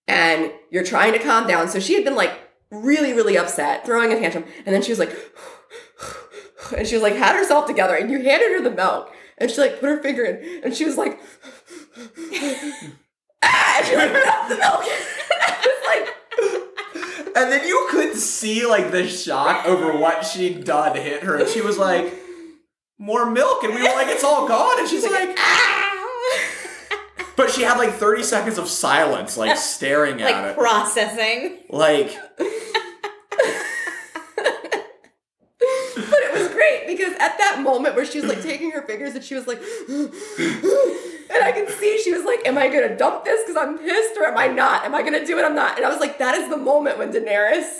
and 0.09 0.51
you're 0.71 0.83
trying 0.83 1.13
to 1.13 1.19
calm 1.19 1.47
down. 1.47 1.69
So 1.69 1.79
she 1.79 1.93
had 1.93 2.03
been 2.03 2.15
like 2.15 2.33
really, 2.71 3.13
really 3.13 3.37
upset, 3.37 3.85
throwing 3.85 4.11
a 4.11 4.19
tantrum, 4.19 4.43
and 4.65 4.75
then 4.75 4.81
she 4.81 4.91
was 4.91 4.99
like, 4.99 5.15
and 6.75 6.87
she 6.87 6.95
was 6.95 7.03
like, 7.03 7.13
had 7.13 7.35
herself 7.35 7.67
together, 7.67 7.95
and 7.95 8.11
you 8.11 8.21
handed 8.21 8.51
her 8.51 8.61
the 8.61 8.71
milk, 8.71 9.13
and 9.37 9.49
she 9.49 9.61
like 9.61 9.79
put 9.79 9.89
her 9.89 10.01
finger 10.01 10.25
in, 10.25 10.63
and 10.63 10.75
she 10.75 10.83
was 10.85 10.97
like, 10.97 11.19
ah, 13.43 13.77
and 13.77 13.85
she 13.85 13.95
like 13.95 14.11
the 14.49 14.57
milk. 14.57 14.83
Like, 15.87 16.15
And 17.35 17.51
then 17.51 17.67
you 17.67 17.87
could 17.91 18.15
see 18.15 18.65
like 18.65 18.91
the 18.91 19.07
shock 19.07 19.65
over 19.65 19.95
what 19.97 20.25
she'd 20.25 20.65
done 20.65 20.95
hit 20.95 21.23
her, 21.23 21.37
and 21.37 21.47
she 21.47 21.61
was 21.61 21.77
like, 21.77 22.13
"More 22.97 23.29
milk," 23.29 23.63
and 23.63 23.73
we 23.75 23.81
were 23.81 23.93
like, 23.95 24.07
"It's 24.07 24.23
all 24.23 24.47
gone," 24.47 24.79
and 24.79 24.87
she's 24.87 25.03
like, 25.03 25.37
but 27.39 27.49
she 27.51 27.61
had 27.61 27.77
like 27.77 27.93
thirty 27.93 28.21
seconds 28.21 28.57
of 28.57 28.67
silence, 28.67 29.37
like 29.37 29.55
staring 29.75 30.21
at 30.21 30.49
it, 30.49 30.57
processing. 30.57 31.59
Like. 31.69 32.17
but 32.37 32.47
it 36.21 36.33
was 36.33 36.49
great 36.49 36.85
because 36.85 37.13
at 37.13 37.37
that 37.37 37.61
moment 37.63 37.95
where 37.95 38.05
she 38.05 38.19
was 38.19 38.29
like 38.29 38.43
taking 38.43 38.71
her 38.71 38.81
fingers 38.81 39.15
and 39.15 39.23
she 39.23 39.35
was 39.35 39.47
like, 39.47 39.61
and 39.87 40.11
I 41.41 41.53
can 41.53 41.69
see 41.69 42.01
she 42.03 42.11
was 42.11 42.25
like, 42.25 42.45
"Am 42.45 42.57
I 42.57 42.67
gonna 42.67 42.97
dump 42.97 43.23
this 43.23 43.41
because 43.47 43.55
I'm 43.55 43.77
pissed, 43.77 44.17
or 44.17 44.25
am 44.25 44.37
I 44.37 44.47
not? 44.47 44.83
Am 44.83 44.93
I 44.93 45.01
gonna 45.01 45.25
do 45.25 45.39
it? 45.39 45.45
I'm 45.45 45.55
not." 45.55 45.77
And 45.77 45.85
I 45.85 45.89
was 45.89 46.01
like, 46.01 46.17
"That 46.17 46.35
is 46.35 46.49
the 46.49 46.57
moment 46.57 46.97
when 46.97 47.13
Daenerys 47.13 47.79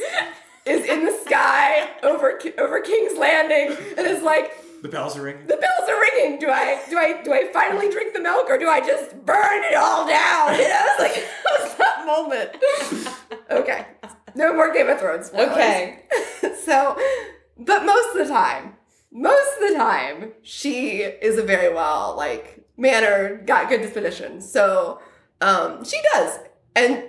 is 0.65 0.86
in 0.86 1.04
the 1.04 1.12
sky 1.26 1.89
over 2.02 2.39
over 2.58 2.80
King's 2.80 3.17
Landing 3.17 3.76
and 3.98 4.08
is 4.08 4.24
like." 4.24 4.54
The 4.82 4.89
bells 4.89 5.18
are 5.18 5.22
ringing. 5.22 5.48
The 5.48 5.58
bells 5.58 5.89
are 5.89 6.00
ringing. 6.00 6.39
Do 6.39 6.50
I 6.50 6.82
do 6.89 6.98
I 6.98 7.22
do 7.24 7.34
I 7.34 7.52
finally 7.52 7.89
drink 7.89 8.13
the 8.13 8.22
milk 8.22 8.50
or 8.50 8.58
do 8.58 8.68
I 8.68 8.80
just 8.80 9.26
burn 9.26 9.63
it 9.63 9.76
all 9.76 10.08
down? 10.08 10.54
You 10.60 10.68
know, 10.68 10.76
I 10.80 10.96
was 10.98 11.00
like, 11.00 11.18
it 11.18 11.30
was 11.60 11.76
that 11.78 12.06
moment. 12.06 13.15
Okay, 13.52 13.88
no 14.36 14.54
more 14.54 14.72
Game 14.72 14.88
of 14.89 15.00
Thrones. 15.00 15.26
spoilers. 15.28 15.52
Okay. 15.54 16.04
so, 16.63 16.96
but 17.58 17.84
most 17.84 18.15
of 18.15 18.28
the 18.28 18.32
time, 18.32 18.76
most 19.12 19.60
of 19.60 19.70
the 19.70 19.76
time, 19.76 20.34
she 20.44 21.00
is 21.00 21.39
a 21.39 21.44
very 21.44 21.74
well 21.74 22.13
like 22.15 22.63
mannered, 22.78 23.48
got 23.48 23.68
good 23.70 23.82
disposition. 23.82 24.39
So, 24.39 25.00
um, 25.42 25.84
she 25.84 25.98
does, 26.13 26.38
and 26.76 27.06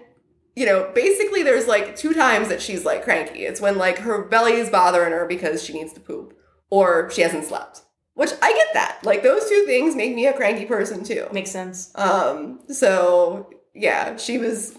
you 0.56 0.64
know, 0.64 0.90
basically, 0.94 1.42
there's 1.42 1.66
like 1.66 1.94
two 1.94 2.14
times 2.14 2.48
that 2.48 2.62
she's 2.62 2.86
like 2.86 3.04
cranky. 3.04 3.44
It's 3.44 3.60
when 3.60 3.76
like 3.76 3.98
her 3.98 4.22
belly 4.24 4.52
is 4.54 4.70
bothering 4.70 5.12
her 5.12 5.26
because 5.26 5.62
she 5.62 5.74
needs 5.74 5.92
to 5.92 6.00
poop 6.00 6.34
or 6.70 7.10
she 7.10 7.22
hasn't 7.22 7.44
slept. 7.44 7.82
Which 8.14 8.30
I 8.42 8.52
get 8.52 8.68
that. 8.74 8.98
Like 9.02 9.22
those 9.22 9.48
two 9.48 9.64
things 9.66 9.96
make 9.96 10.14
me 10.14 10.26
a 10.26 10.32
cranky 10.32 10.64
person 10.64 11.04
too. 11.04 11.26
Makes 11.32 11.50
sense. 11.50 11.92
Um, 11.94 12.60
so 12.68 13.50
yeah, 13.74 14.16
she 14.16 14.38
was 14.38 14.76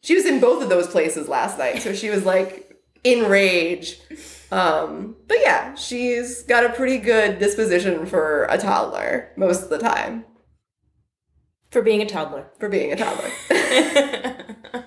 she 0.00 0.14
was 0.14 0.24
in 0.26 0.40
both 0.40 0.62
of 0.62 0.68
those 0.68 0.86
places 0.86 1.28
last 1.28 1.58
night. 1.58 1.82
So 1.82 1.92
she 1.92 2.10
was 2.10 2.24
like 2.24 2.76
in 3.04 3.28
rage. 3.28 4.00
Um, 4.50 5.16
but 5.26 5.38
yeah, 5.40 5.74
she's 5.74 6.42
got 6.44 6.64
a 6.64 6.70
pretty 6.70 6.98
good 6.98 7.38
disposition 7.38 8.06
for 8.06 8.44
a 8.44 8.56
toddler 8.56 9.32
most 9.36 9.64
of 9.64 9.68
the 9.68 9.78
time. 9.78 10.24
For 11.70 11.82
being 11.82 12.00
a 12.00 12.06
toddler. 12.06 12.50
For 12.58 12.70
being 12.70 12.92
a 12.92 12.96
toddler. 12.96 13.30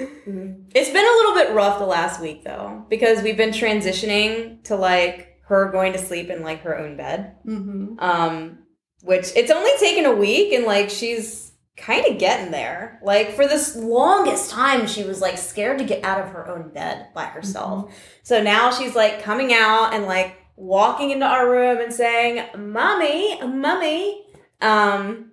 It's 0.72 0.90
been 0.90 1.04
a 1.04 1.16
little 1.16 1.34
bit 1.34 1.52
rough 1.52 1.78
the 1.78 1.86
last 1.86 2.20
week 2.20 2.44
though, 2.44 2.84
because 2.88 3.22
we've 3.22 3.36
been 3.36 3.50
transitioning 3.50 4.62
to 4.64 4.76
like 4.76 5.29
her 5.50 5.70
going 5.70 5.92
to 5.92 5.98
sleep 5.98 6.30
in 6.30 6.42
like 6.42 6.62
her 6.62 6.78
own 6.78 6.96
bed. 6.96 7.36
mm-hmm. 7.44 7.98
Um, 7.98 8.60
which 9.02 9.32
it's 9.34 9.50
only 9.50 9.70
taken 9.78 10.06
a 10.06 10.14
week 10.14 10.52
and 10.52 10.64
like 10.64 10.90
she's 10.90 11.52
kind 11.76 12.06
of 12.06 12.18
getting 12.18 12.50
there. 12.50 13.00
Like 13.02 13.34
for 13.34 13.46
this 13.46 13.74
longest 13.74 14.50
time, 14.50 14.86
she 14.86 15.04
was 15.04 15.20
like 15.20 15.38
scared 15.38 15.78
to 15.78 15.84
get 15.84 16.04
out 16.04 16.20
of 16.20 16.30
her 16.30 16.48
own 16.48 16.70
bed 16.70 17.08
by 17.14 17.24
herself. 17.24 17.94
So 18.22 18.42
now 18.42 18.70
she's 18.70 18.94
like 18.94 19.22
coming 19.22 19.52
out 19.52 19.94
and 19.94 20.06
like 20.06 20.36
walking 20.56 21.10
into 21.10 21.26
our 21.26 21.50
room 21.50 21.78
and 21.78 21.92
saying, 21.92 22.44
"Mommy, 22.56 23.40
mommy." 23.42 24.26
Um, 24.60 25.32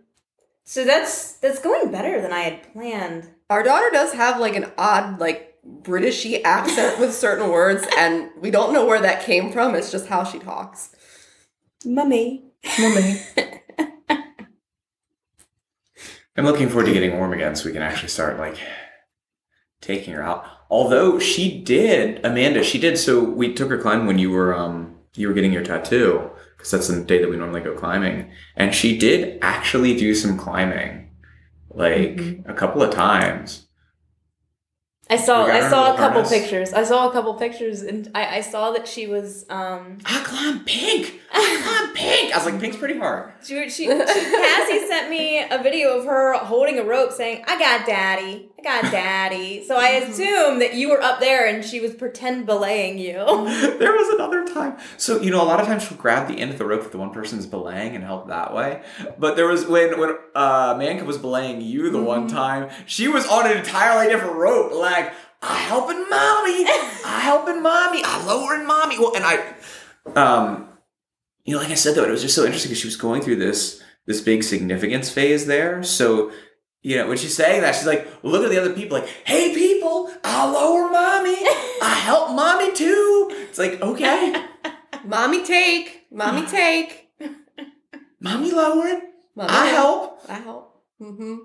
so 0.64 0.86
that's 0.86 1.34
that's 1.34 1.60
going 1.60 1.92
better 1.92 2.22
than 2.22 2.32
I 2.32 2.40
had 2.40 2.74
planned. 2.74 3.30
Our 3.50 3.64
daughter 3.64 3.90
does 3.92 4.14
have 4.14 4.40
like 4.40 4.56
an 4.56 4.72
odd, 4.78 5.20
like 5.20 5.57
Britishy 5.68 6.42
accent 6.44 7.00
with 7.00 7.14
certain 7.14 7.50
words, 7.50 7.86
and 7.98 8.30
we 8.40 8.52
don't 8.52 8.74
know 8.74 8.86
where 8.86 9.02
that 9.02 9.24
came 9.24 9.52
from. 9.52 9.76
It's 9.76 9.92
just 9.92 10.08
how 10.08 10.24
she 10.24 10.40
talks. 10.40 10.96
Mummy. 11.86 12.46
Mummy. 12.80 13.22
I'm 16.38 16.46
looking 16.46 16.70
forward 16.70 16.86
to 16.86 16.94
getting 16.94 17.18
warm 17.18 17.34
again 17.34 17.56
so 17.56 17.66
we 17.66 17.74
can 17.74 17.82
actually 17.82 18.10
start 18.10 18.38
like 18.38 18.58
taking 19.82 20.14
her 20.14 20.22
out. 20.24 20.46
Although 20.70 21.20
she 21.20 21.62
did, 21.64 22.24
Amanda, 22.24 22.64
she 22.64 22.80
did. 22.80 22.98
So 22.98 23.24
we 23.24 23.54
took 23.54 23.70
her 23.70 23.78
climbing 23.78 24.08
when 24.08 24.20
you 24.20 24.32
were 24.32 24.56
um 24.56 24.96
you 25.16 25.28
were 25.28 25.34
getting 25.34 25.54
your 25.54 25.64
tattoo 25.64 26.30
because 26.56 26.72
that's 26.72 26.88
the 26.88 27.04
day 27.04 27.20
that 27.20 27.30
we 27.30 27.38
normally 27.38 27.62
go 27.62 27.76
climbing, 27.76 28.32
and 28.56 28.74
she 28.74 28.98
did 28.98 29.40
actually 29.42 29.96
do 29.96 30.14
some 30.16 30.38
climbing, 30.38 31.10
like 31.70 32.20
a 32.46 32.54
couple 32.54 32.82
of 32.82 32.94
times. 32.94 33.67
I 35.10 35.18
saw 35.18 35.46
We 35.46 35.52
got 35.52 35.64
I 35.64 35.70
saw 35.70 35.94
a 35.94 35.98
couple 35.98 36.22
harness. 36.24 36.30
pictures. 36.30 36.74
I 36.74 36.84
saw 36.84 37.10
a 37.10 37.12
couple 37.12 37.34
pictures 37.36 37.82
and 37.82 38.10
I, 38.14 38.38
I 38.38 38.42
saw 38.42 38.72
that 38.72 38.88
she 38.88 39.08
was 39.08 39.46
um 39.50 40.00
I 40.06 40.22
climb 40.24 40.64
pink. 40.66 41.22
I 41.34 41.62
climb 41.64 41.94
pink. 41.96 42.34
I 42.34 42.38
was 42.38 42.46
like, 42.46 42.60
pink's 42.60 42.78
pretty 42.78 42.98
hard. 43.00 43.32
she, 43.44 43.70
she, 43.70 43.86
she 43.86 43.88
Cassie 43.88 44.86
sent 44.88 45.10
me 45.10 45.44
a 45.50 45.62
video 45.64 45.98
of 45.98 46.06
her 46.06 46.34
holding 46.40 46.78
a 46.80 46.84
rope 46.84 47.12
saying, 47.12 47.44
I 47.48 47.58
got 47.60 47.86
daddy. 47.88 48.50
I 48.58 48.64
got 48.64 48.82
daddy. 48.92 49.64
So 49.64 49.76
I 49.76 49.90
assume 49.90 50.60
that 50.60 50.74
you 50.74 50.90
were 50.90 51.02
up 51.02 51.20
there 51.20 51.48
and 51.48 51.64
she 51.64 51.80
was 51.80 51.94
pretend 51.94 52.46
belaying 52.46 52.98
you. 52.98 53.14
there 53.14 53.94
was 53.94 54.14
another 54.16 54.46
time. 54.46 54.78
So 54.98 55.22
you 55.22 55.32
know, 55.32 55.42
a 55.42 55.46
lot 55.46 55.60
of 55.60 55.68
times 55.68 55.84
she'll 55.84 55.98
grab 55.98 56.28
the 56.28 56.40
end 56.40 56.52
of 56.52 56.58
the 56.58 56.66
rope 56.66 56.82
if 56.82 56.92
the 56.92 56.98
one 56.98 57.12
person's 57.12 57.46
belaying 57.46 57.96
and 57.96 58.04
help 58.04 58.28
that 58.28 58.54
way. 58.54 58.82
But 59.18 59.36
there 59.36 59.48
was 59.48 59.66
when 59.68 60.00
when 60.00 60.18
uh, 60.36 60.76
Man 60.78 60.98
Cub 60.98 61.08
was 61.08 61.18
belaying 61.18 61.62
you 61.62 61.90
the 61.90 62.02
one 62.02 62.28
time, 62.28 62.70
she 62.86 63.08
was 63.08 63.28
on 63.28 63.50
an 63.50 63.58
entirely 63.58 64.12
different 64.12 64.36
rope. 64.36 64.74
Like 64.74 65.14
I 65.42 65.58
helping 65.58 66.00
mommy, 66.10 66.66
I 67.06 67.20
helping 67.22 67.62
mommy, 67.62 68.02
I 68.04 68.26
lowering 68.26 68.66
mommy. 68.66 68.98
Well, 68.98 69.16
and 69.16 69.24
I, 69.24 69.54
um, 70.16 70.70
you 71.46 71.54
know, 71.54 71.62
like 71.62 71.72
I 71.72 71.76
said 71.76 71.96
though, 71.96 72.06
it 72.06 72.12
was 72.12 72.24
just 72.24 72.36
so 72.36 72.44
interesting 72.44 72.70
because 72.70 72.82
she 72.82 72.88
was 72.88 72.98
going 72.98 73.22
through 73.22 73.38
this 73.38 73.84
this 74.08 74.22
big 74.22 74.44
significance 74.44 75.10
phase 75.12 75.46
there. 75.46 75.84
So. 75.84 76.32
You 76.88 76.96
know, 76.96 77.08
when 77.10 77.18
she's 77.18 77.36
saying 77.36 77.62
that, 77.64 77.76
she's 77.76 77.86
like, 77.86 78.08
look 78.24 78.46
at 78.46 78.50
the 78.50 78.62
other 78.62 78.72
people, 78.72 78.98
like, 78.98 79.10
hey, 79.26 79.54
people, 79.54 80.10
I 80.24 80.50
lower 80.50 80.90
mommy. 80.90 81.36
I 81.82 82.00
help 82.02 82.32
mommy 82.32 82.72
too. 82.72 83.28
It's 83.50 83.60
like, 83.60 83.82
okay, 83.82 84.46
Mommy 85.04 85.44
take. 85.44 86.06
Mommy 86.12 86.46
take. 86.46 87.10
mommy 88.22 88.52
lowering. 88.52 89.02
Mommy 89.36 89.50
I 89.52 89.66
take. 89.66 89.74
help. 89.74 90.22
I 90.30 90.34
help. 90.36 90.82
Mm-hmm. 91.02 91.36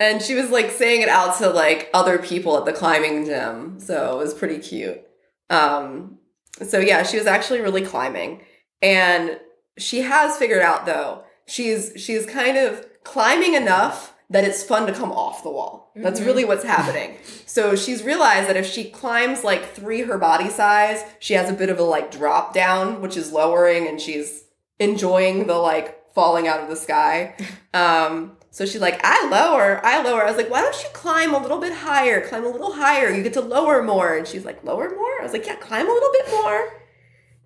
And 0.00 0.22
she 0.22 0.34
was 0.34 0.50
like 0.50 0.70
saying 0.70 1.02
it 1.02 1.08
out 1.08 1.38
to 1.38 1.50
like 1.50 1.88
other 1.94 2.18
people 2.18 2.56
at 2.58 2.64
the 2.64 2.72
climbing 2.72 3.26
gym, 3.26 3.78
so 3.78 4.14
it 4.14 4.22
was 4.24 4.34
pretty 4.34 4.58
cute. 4.58 5.00
Um, 5.48 6.18
so 6.66 6.78
yeah, 6.78 7.02
she 7.04 7.18
was 7.18 7.26
actually 7.26 7.60
really 7.60 7.82
climbing, 7.82 8.42
and 8.82 9.38
she 9.78 10.00
has 10.00 10.36
figured 10.38 10.62
out 10.62 10.86
though 10.86 11.22
she's 11.46 11.92
she's 11.96 12.26
kind 12.26 12.56
of 12.56 12.84
climbing 13.04 13.54
enough 13.54 14.09
that 14.30 14.44
it's 14.44 14.62
fun 14.62 14.86
to 14.86 14.92
come 14.92 15.10
off 15.10 15.42
the 15.42 15.50
wall. 15.50 15.92
That's 15.96 16.20
really 16.20 16.44
what's 16.44 16.64
happening. 16.64 17.16
So 17.46 17.74
she's 17.74 18.04
realized 18.04 18.48
that 18.48 18.56
if 18.56 18.64
she 18.66 18.88
climbs 18.88 19.42
like 19.42 19.74
three 19.74 20.02
her 20.02 20.18
body 20.18 20.48
size, 20.48 21.02
she 21.18 21.34
has 21.34 21.50
a 21.50 21.52
bit 21.52 21.68
of 21.68 21.78
a 21.78 21.82
like 21.82 22.12
drop 22.12 22.54
down, 22.54 23.02
which 23.02 23.16
is 23.16 23.32
lowering, 23.32 23.88
and 23.88 24.00
she's 24.00 24.44
enjoying 24.78 25.48
the 25.48 25.56
like 25.56 26.14
falling 26.14 26.46
out 26.46 26.60
of 26.60 26.68
the 26.68 26.76
sky. 26.76 27.36
Um, 27.72 28.36
so 28.50 28.66
she's 28.66 28.80
like, 28.80 29.00
I 29.04 29.28
lower, 29.28 29.80
I 29.86 30.02
lower. 30.02 30.24
I 30.24 30.26
was 30.26 30.36
like, 30.36 30.50
why 30.50 30.60
don't 30.60 30.82
you 30.82 30.88
climb 30.92 31.34
a 31.34 31.38
little 31.38 31.58
bit 31.58 31.72
higher? 31.72 32.26
Climb 32.28 32.44
a 32.44 32.48
little 32.48 32.72
higher. 32.72 33.08
You 33.08 33.22
get 33.22 33.34
to 33.34 33.40
lower 33.40 33.80
more. 33.80 34.16
And 34.16 34.26
she's 34.26 34.44
like, 34.44 34.64
lower 34.64 34.90
more? 34.90 35.20
I 35.20 35.22
was 35.22 35.32
like, 35.32 35.46
yeah, 35.46 35.54
climb 35.54 35.88
a 35.88 35.92
little 35.92 36.10
bit 36.10 36.30
more. 36.32 36.82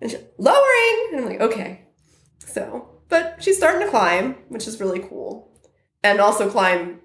And 0.01 0.09
she's 0.09 0.19
lowering. 0.39 1.09
And 1.11 1.19
I'm 1.19 1.25
like, 1.27 1.41
okay. 1.41 1.81
So, 2.39 2.89
but 3.07 3.37
she's 3.39 3.55
starting 3.55 3.81
to 3.81 3.89
climb, 3.91 4.33
which 4.49 4.67
is 4.67 4.79
really 4.79 4.99
cool. 4.99 5.54
And 6.05 6.19
also 6.19 6.51
climb 6.51 7.01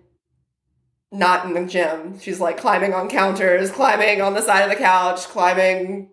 not 1.11 1.47
in 1.47 1.55
the 1.55 1.65
gym. 1.65 2.21
She's 2.21 2.39
like 2.39 2.59
climbing 2.59 2.93
on 2.93 3.09
counters, 3.09 3.71
climbing 3.71 4.21
on 4.21 4.35
the 4.35 4.43
side 4.43 4.63
of 4.63 4.69
the 4.69 4.77
couch, 4.77 5.21
climbing 5.21 6.11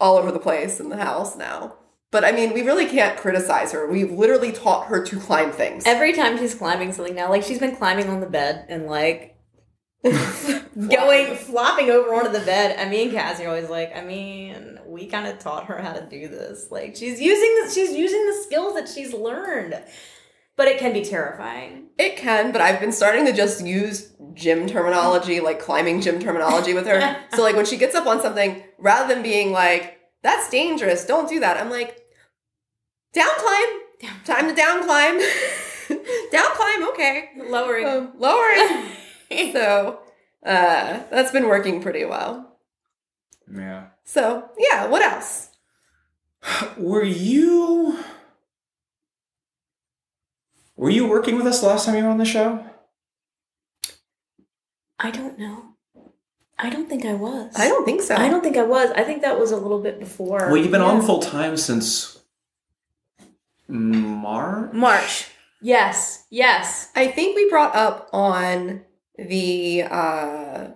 all 0.00 0.16
over 0.16 0.32
the 0.32 0.38
place 0.38 0.80
in 0.80 0.88
the 0.88 0.96
house 0.96 1.36
now. 1.36 1.74
But 2.10 2.24
I 2.24 2.32
mean, 2.32 2.54
we 2.54 2.62
really 2.62 2.86
can't 2.86 3.18
criticize 3.18 3.72
her. 3.72 3.86
We've 3.86 4.10
literally 4.10 4.50
taught 4.50 4.86
her 4.86 5.04
to 5.04 5.20
climb 5.20 5.52
things. 5.52 5.84
Every 5.84 6.14
time 6.14 6.38
she's 6.38 6.54
climbing 6.54 6.92
something 6.94 7.14
now, 7.14 7.28
like 7.28 7.42
she's 7.42 7.58
been 7.58 7.76
climbing 7.76 8.08
on 8.08 8.20
the 8.20 8.26
bed 8.26 8.64
and 8.70 8.86
like 8.86 9.36
going 10.02 11.36
flopping 11.36 11.90
over 11.90 12.14
onto 12.14 12.32
the 12.32 12.44
bed. 12.44 12.76
And 12.78 12.90
me 12.90 13.04
and 13.04 13.12
Cassie 13.12 13.44
are 13.44 13.48
always 13.48 13.68
like, 13.68 13.94
I 13.94 14.02
mean, 14.02 14.78
we 14.86 15.06
kind 15.06 15.26
of 15.26 15.38
taught 15.38 15.66
her 15.66 15.82
how 15.82 15.92
to 15.92 16.06
do 16.06 16.28
this. 16.28 16.68
Like 16.70 16.96
she's 16.96 17.20
using 17.20 17.62
the, 17.62 17.70
she's 17.70 17.92
using 17.92 18.26
the 18.26 18.42
skills 18.42 18.74
that 18.74 18.88
she's 18.88 19.12
learned. 19.12 19.78
But 20.56 20.68
it 20.68 20.78
can 20.78 20.92
be 20.92 21.04
terrifying. 21.04 21.88
It 21.98 22.16
can, 22.16 22.52
but 22.52 22.60
I've 22.60 22.80
been 22.80 22.92
starting 22.92 23.24
to 23.26 23.32
just 23.32 23.64
use 23.64 24.12
gym 24.34 24.66
terminology, 24.66 25.40
like 25.40 25.60
climbing 25.60 26.00
gym 26.00 26.18
terminology 26.20 26.74
with 26.74 26.86
her. 26.86 27.16
so 27.34 27.42
like 27.42 27.56
when 27.56 27.66
she 27.66 27.76
gets 27.76 27.94
up 27.94 28.06
on 28.06 28.20
something, 28.20 28.62
rather 28.78 29.12
than 29.12 29.22
being 29.22 29.52
like, 29.52 29.98
that's 30.22 30.48
dangerous, 30.50 31.04
don't 31.06 31.28
do 31.28 31.40
that, 31.40 31.56
I'm 31.56 31.70
like, 31.70 32.02
down 33.12 33.30
climb. 33.38 34.12
Time 34.24 34.48
to 34.48 34.54
down 34.54 34.84
climb. 34.84 35.18
down 36.32 36.50
climb, 36.52 36.88
okay. 36.88 37.30
Lowering. 37.36 37.86
Um, 37.86 38.12
lowering. 38.18 38.88
so 39.52 40.00
uh 40.44 41.00
that's 41.10 41.30
been 41.30 41.48
working 41.48 41.80
pretty 41.80 42.04
well. 42.04 42.58
Yeah. 43.54 43.88
So 44.04 44.50
yeah, 44.58 44.86
what 44.86 45.02
else? 45.02 45.50
Were 46.76 47.04
you 47.04 47.98
Were 50.82 50.90
you 50.90 51.06
working 51.06 51.36
with 51.36 51.46
us 51.46 51.62
last 51.62 51.86
time 51.86 51.94
you 51.94 52.02
were 52.02 52.10
on 52.10 52.18
the 52.18 52.24
show? 52.24 52.58
I 54.98 55.12
don't 55.12 55.38
know. 55.38 55.76
I 56.58 56.70
don't 56.70 56.88
think 56.88 57.04
I 57.04 57.14
was. 57.14 57.52
I 57.54 57.68
don't 57.68 57.84
think 57.84 58.02
so. 58.02 58.16
I 58.16 58.28
don't 58.28 58.42
think 58.42 58.56
I 58.56 58.64
was. 58.64 58.90
I 58.96 59.04
think 59.04 59.22
that 59.22 59.38
was 59.38 59.52
a 59.52 59.56
little 59.56 59.78
bit 59.80 60.00
before. 60.00 60.38
Well, 60.48 60.56
you've 60.56 60.72
been 60.72 60.80
Yeah. 60.80 60.88
on 60.88 61.02
full 61.02 61.20
time 61.20 61.56
since 61.56 62.18
March. 63.68 64.72
March. 64.72 65.28
Yes. 65.60 66.26
Yes. 66.30 66.90
I 66.96 67.06
think 67.06 67.36
we 67.36 67.48
brought 67.48 67.76
up 67.76 68.08
on 68.12 68.82
the 69.16 69.84
uh 69.88 70.66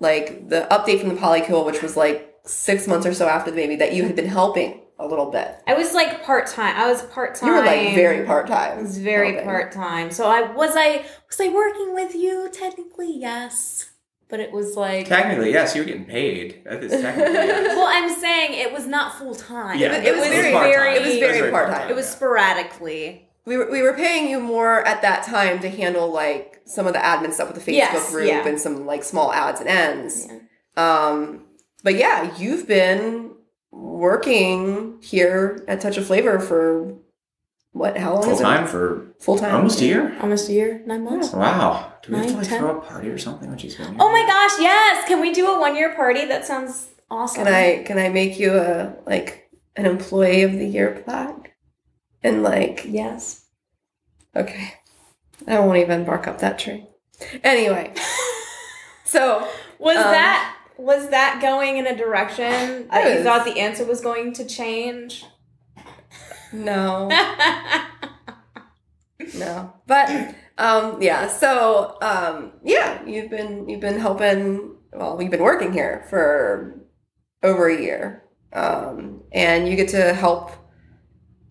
like 0.00 0.48
the 0.48 0.66
update 0.70 1.00
from 1.00 1.10
the 1.10 1.16
polycule, 1.20 1.66
which 1.66 1.82
was 1.82 1.98
like 1.98 2.34
six 2.46 2.86
months 2.86 3.04
or 3.04 3.12
so 3.12 3.28
after 3.28 3.50
the 3.50 3.56
baby, 3.56 3.76
that 3.76 3.92
you 3.92 4.04
had 4.04 4.16
been 4.16 4.24
helping 4.28 4.80
a 4.98 5.06
little 5.06 5.30
bit. 5.30 5.56
I 5.66 5.74
was 5.74 5.92
like 5.92 6.24
part 6.24 6.46
time. 6.46 6.76
I 6.76 6.90
was 6.90 7.02
part 7.02 7.34
time. 7.34 7.48
You 7.48 7.54
were 7.56 7.64
like 7.64 7.94
very 7.94 8.24
part 8.24 8.50
I 8.50 8.70
time. 8.70 8.82
was 8.82 8.98
very 8.98 9.42
part 9.42 9.72
time. 9.72 10.10
So 10.10 10.26
I 10.28 10.42
was 10.42 10.72
I 10.74 11.04
was 11.28 11.40
I 11.40 11.48
working 11.48 11.94
with 11.94 12.14
you 12.14 12.48
technically? 12.52 13.18
Yes. 13.18 13.90
But 14.28 14.40
it 14.40 14.50
was 14.50 14.74
like 14.74 15.06
Technically, 15.06 15.52
yes, 15.52 15.74
you 15.76 15.82
were 15.82 15.86
getting 15.86 16.04
paid. 16.04 16.62
That 16.64 16.82
is 16.82 16.90
technically. 16.90 17.32
yes. 17.34 17.76
Well, 17.76 17.86
I'm 17.88 18.12
saying 18.18 18.54
it 18.54 18.72
was 18.72 18.86
not 18.86 19.14
full 19.14 19.36
time. 19.36 19.78
Yeah, 19.78 19.92
it, 19.96 20.16
was, 20.16 20.26
very, 20.26 20.52
part-time. 20.52 20.96
it 20.96 21.02
was 21.06 21.18
very 21.18 21.50
part-time. 21.50 21.90
It 21.90 21.94
was 21.94 22.08
sporadically. 22.08 23.28
We 23.44 23.56
were, 23.56 23.70
we 23.70 23.82
were 23.82 23.92
paying 23.92 24.28
you 24.28 24.40
more 24.40 24.84
at 24.84 25.02
that 25.02 25.22
time 25.22 25.60
to 25.60 25.70
handle 25.70 26.10
like 26.10 26.60
some 26.64 26.88
of 26.88 26.92
the 26.92 26.98
admin 26.98 27.32
stuff 27.32 27.52
with 27.52 27.64
the 27.64 27.70
Facebook 27.70 27.76
Yes, 27.76 28.10
group 28.10 28.26
yeah. 28.26 28.44
and 28.48 28.60
some 28.60 28.84
like 28.84 29.04
small 29.04 29.32
ads 29.32 29.60
and 29.60 29.68
ends. 29.68 30.26
Um, 30.76 31.44
but 31.84 31.94
yeah, 31.94 32.36
you've 32.36 32.66
been 32.66 33.30
working 33.70 34.98
here 35.02 35.64
at 35.68 35.80
Touch 35.80 35.96
of 35.96 36.06
Flavor 36.06 36.38
for 36.38 36.94
what? 37.72 37.96
How 37.98 38.14
long? 38.14 38.22
Full 38.22 38.32
is 38.32 38.40
it? 38.40 38.44
time 38.44 38.66
for 38.66 39.14
Full 39.20 39.38
time. 39.38 39.54
almost 39.54 39.80
a 39.80 39.84
year. 39.84 40.16
Almost 40.20 40.48
a 40.48 40.52
year, 40.52 40.82
nine 40.86 41.04
months. 41.04 41.32
Wow. 41.32 41.92
Do 42.02 42.12
we 42.12 42.18
have 42.18 42.28
to 42.28 42.36
like 42.36 42.48
ten. 42.48 42.60
throw 42.60 42.78
a 42.78 42.80
party 42.80 43.08
or 43.08 43.18
something 43.18 43.48
when 43.48 43.58
she's 43.58 43.76
here? 43.76 43.86
Oh 43.98 44.10
my 44.10 44.22
gosh, 44.26 44.60
yes! 44.60 45.06
Can 45.08 45.20
we 45.20 45.32
do 45.32 45.46
a 45.48 45.60
one 45.60 45.76
year 45.76 45.94
party? 45.94 46.24
That 46.24 46.46
sounds 46.46 46.88
awesome. 47.10 47.44
Can 47.44 47.52
I 47.52 47.82
can 47.84 47.98
I 47.98 48.08
make 48.08 48.38
you 48.38 48.54
a 48.58 48.94
like 49.06 49.50
an 49.76 49.84
employee 49.86 50.42
of 50.42 50.52
the 50.52 50.66
year 50.66 51.02
plaque? 51.04 51.54
And 52.22 52.42
like 52.42 52.84
Yes. 52.88 53.44
okay, 54.34 54.74
I 55.46 55.60
won't 55.60 55.78
even 55.78 56.04
bark 56.04 56.26
up 56.26 56.38
that 56.40 56.58
tree. 56.58 56.86
Anyway, 57.44 57.92
so 59.04 59.46
Was 59.78 59.96
Um, 59.96 60.02
that 60.04 60.55
was 60.78 61.08
that 61.10 61.40
going 61.40 61.78
in 61.78 61.86
a 61.86 61.96
direction 61.96 62.88
that 62.88 63.16
you 63.16 63.22
thought 63.22 63.44
the 63.44 63.58
answer 63.58 63.84
was 63.84 64.00
going 64.00 64.32
to 64.34 64.44
change? 64.44 65.24
no. 66.52 67.08
no 69.34 69.72
but 69.86 70.34
um 70.58 71.00
yeah 71.00 71.26
so 71.26 71.96
um 72.02 72.52
yeah 72.62 73.04
you've 73.04 73.30
been 73.30 73.68
you've 73.68 73.80
been 73.80 73.98
helping 73.98 74.74
well 74.92 75.20
you've 75.20 75.30
been 75.30 75.42
working 75.42 75.72
here 75.72 76.04
for 76.08 76.78
over 77.42 77.68
a 77.68 77.80
year 77.80 78.22
um 78.52 79.22
and 79.32 79.68
you 79.68 79.76
get 79.76 79.88
to 79.88 80.14
help 80.14 80.52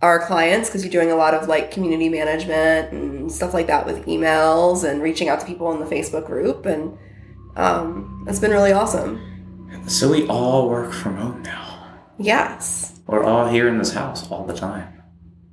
our 0.02 0.26
clients 0.26 0.70
because 0.70 0.84
you're 0.84 0.92
doing 0.92 1.12
a 1.12 1.16
lot 1.16 1.34
of 1.34 1.48
like 1.48 1.72
community 1.72 2.10
management 2.10 2.92
and 2.92 3.32
stuff 3.32 3.54
like 3.54 3.68
that 3.68 3.86
with 3.86 4.06
emails 4.06 4.88
and 4.88 5.02
reaching 5.02 5.30
out 5.30 5.40
to 5.40 5.46
people 5.46 5.72
in 5.72 5.80
the 5.80 5.86
facebook 5.86 6.26
group 6.26 6.66
and 6.66 6.98
um 7.56 8.24
that's 8.26 8.40
been 8.40 8.52
really 8.52 8.72
awesome 8.74 9.22
So 9.88 10.10
we 10.12 10.28
all 10.28 10.70
work 10.70 10.92
from 10.94 11.16
home 11.18 11.42
now. 11.44 11.94
yes 12.18 13.00
We're 13.08 13.24
all 13.24 13.48
here 13.48 13.68
in 13.68 13.78
this 13.78 13.94
house 13.94 14.30
all 14.32 14.46
the 14.46 14.54
time 14.56 14.92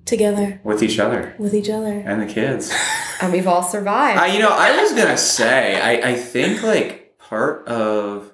Together 0.05 0.61
with 0.65 0.83
each 0.83 0.99
other 0.99 1.35
with 1.39 1.55
each 1.55 1.71
other. 1.71 1.93
and 1.93 2.21
the 2.21 2.27
kids. 2.33 2.73
and 3.21 3.33
we've 3.33 3.47
all 3.47 3.63
survived 3.63 4.19
I, 4.19 4.27
you 4.35 4.41
know, 4.41 4.51
I 4.51 4.81
was 4.83 4.93
gonna 4.93 5.17
say, 5.19 5.81
I, 5.81 6.11
I 6.11 6.15
think 6.17 6.63
like 6.63 7.17
part 7.19 7.67
of 7.69 8.33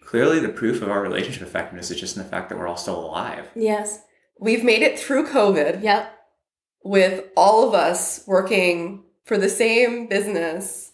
clearly 0.00 0.38
the 0.38 0.48
proof 0.50 0.80
of 0.82 0.88
our 0.90 1.00
relationship 1.02 1.42
effectiveness 1.42 1.90
is 1.90 1.98
just 2.00 2.16
in 2.16 2.22
the 2.22 2.28
fact 2.28 2.48
that 2.50 2.58
we're 2.58 2.68
all 2.68 2.76
still 2.76 3.00
alive. 3.04 3.48
Yes. 3.56 4.00
we've 4.38 4.62
made 4.64 4.82
it 4.82 4.98
through 4.98 5.26
covid 5.28 5.82
Yep. 5.82 6.14
with 6.84 7.24
all 7.36 7.66
of 7.66 7.74
us 7.74 8.22
working 8.26 9.02
for 9.24 9.36
the 9.38 9.48
same 9.48 10.06
business 10.06 10.92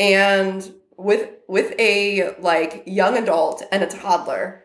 and 0.00 0.72
with 0.98 1.30
with 1.48 1.72
a 1.78 2.34
like 2.40 2.82
young 2.86 3.16
adult 3.16 3.62
and 3.72 3.82
a 3.82 3.86
toddler 3.86 4.64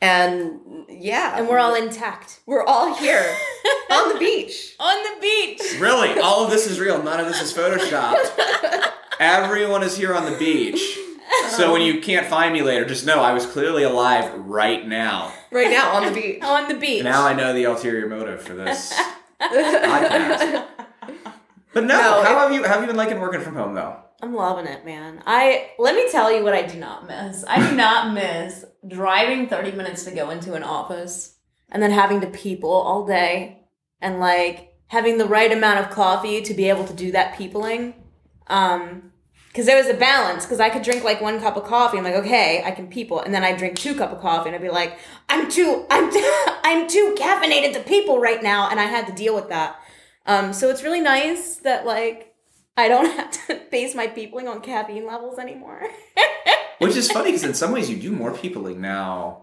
and 0.00 0.58
yeah 0.88 1.36
And 1.38 1.46
we're 1.48 1.58
all 1.58 1.74
intact. 1.74 2.40
we're 2.46 2.64
all 2.64 2.94
here 2.96 3.24
on 3.90 4.12
the 4.14 4.18
beach 4.18 4.74
On 4.80 4.96
the 5.04 5.20
beach. 5.20 5.62
Really, 5.78 6.18
all 6.18 6.44
of 6.44 6.50
this 6.50 6.66
is 6.66 6.80
real. 6.80 7.02
None 7.02 7.20
of 7.20 7.26
this 7.26 7.40
is 7.40 7.52
photoshopped. 7.52 8.90
Everyone 9.20 9.82
is 9.82 9.96
here 9.96 10.14
on 10.14 10.24
the 10.30 10.36
beach. 10.38 10.98
So 11.50 11.72
when 11.72 11.82
you 11.82 12.00
can't 12.00 12.26
find 12.26 12.52
me 12.52 12.62
later, 12.62 12.84
just 12.84 13.06
know 13.06 13.20
I 13.20 13.32
was 13.32 13.46
clearly 13.46 13.82
alive 13.82 14.32
right 14.34 14.86
now. 14.86 15.32
right 15.50 15.70
now 15.70 15.92
on 15.94 16.06
the 16.06 16.12
beach 16.20 16.38
On 16.42 16.68
the 16.68 16.74
beach. 16.74 17.04
Now 17.04 17.24
I 17.26 17.32
know 17.34 17.52
the 17.52 17.64
ulterior 17.64 18.08
motive 18.08 18.42
for 18.42 18.54
this 18.54 18.92
podcast. 19.40 20.66
But 21.72 21.84
no, 21.84 21.96
No, 21.98 22.22
how 22.24 22.38
have 22.40 22.52
you 22.52 22.62
have 22.64 22.80
you 22.80 22.86
been 22.86 22.96
liking 22.96 23.20
working 23.20 23.40
from 23.40 23.54
home 23.56 23.74
though? 23.74 23.96
I'm 24.24 24.34
loving 24.34 24.66
it, 24.66 24.86
man. 24.86 25.22
I 25.26 25.72
let 25.78 25.94
me 25.94 26.10
tell 26.10 26.34
you 26.34 26.42
what 26.42 26.54
I 26.54 26.62
do 26.62 26.78
not 26.78 27.06
miss. 27.06 27.44
I 27.46 27.68
do 27.68 27.76
not 27.76 28.14
miss 28.14 28.64
driving 28.88 29.48
30 29.48 29.72
minutes 29.72 30.04
to 30.04 30.12
go 30.12 30.30
into 30.30 30.54
an 30.54 30.62
office 30.62 31.36
and 31.68 31.82
then 31.82 31.90
having 31.90 32.22
to 32.22 32.26
people 32.28 32.70
all 32.70 33.06
day 33.06 33.66
and 34.00 34.20
like 34.20 34.78
having 34.86 35.18
the 35.18 35.26
right 35.26 35.52
amount 35.52 35.80
of 35.80 35.90
coffee 35.90 36.40
to 36.40 36.54
be 36.54 36.70
able 36.70 36.86
to 36.86 36.94
do 36.94 37.12
that 37.12 37.36
peopling. 37.36 37.92
Um 38.46 39.12
because 39.48 39.66
there 39.66 39.76
was 39.76 39.88
a 39.88 39.94
balance 39.94 40.46
because 40.46 40.58
I 40.58 40.70
could 40.70 40.82
drink 40.82 41.04
like 41.04 41.20
one 41.20 41.38
cup 41.38 41.58
of 41.58 41.64
coffee. 41.64 41.98
I'm 41.98 42.04
like, 42.04 42.14
okay, 42.14 42.62
I 42.64 42.70
can 42.70 42.88
people, 42.88 43.20
and 43.20 43.32
then 43.32 43.44
I 43.44 43.54
drink 43.54 43.78
two 43.78 43.94
cup 43.94 44.10
of 44.10 44.20
coffee, 44.20 44.48
and 44.48 44.56
I'd 44.56 44.62
be 44.62 44.68
like, 44.68 44.98
I'm 45.28 45.48
too, 45.48 45.86
I'm, 45.90 46.10
I'm 46.64 46.88
too 46.88 47.14
caffeinated 47.16 47.72
to 47.74 47.80
people 47.80 48.18
right 48.18 48.42
now, 48.42 48.68
and 48.68 48.80
I 48.80 48.86
had 48.86 49.06
to 49.06 49.12
deal 49.12 49.32
with 49.32 49.50
that. 49.50 49.76
Um, 50.26 50.52
so 50.52 50.70
it's 50.70 50.82
really 50.82 51.00
nice 51.00 51.56
that 51.58 51.86
like 51.86 52.33
I 52.76 52.88
don't 52.88 53.06
have 53.16 53.30
to 53.46 53.60
base 53.70 53.94
my 53.94 54.06
peopling 54.06 54.48
on 54.48 54.60
caffeine 54.60 55.06
levels 55.06 55.38
anymore. 55.38 55.82
Which 56.78 56.96
is 56.96 57.10
funny 57.10 57.30
because 57.30 57.44
in 57.44 57.54
some 57.54 57.72
ways 57.72 57.88
you 57.88 57.96
do 57.96 58.10
more 58.10 58.32
peopling 58.32 58.80
now 58.80 59.42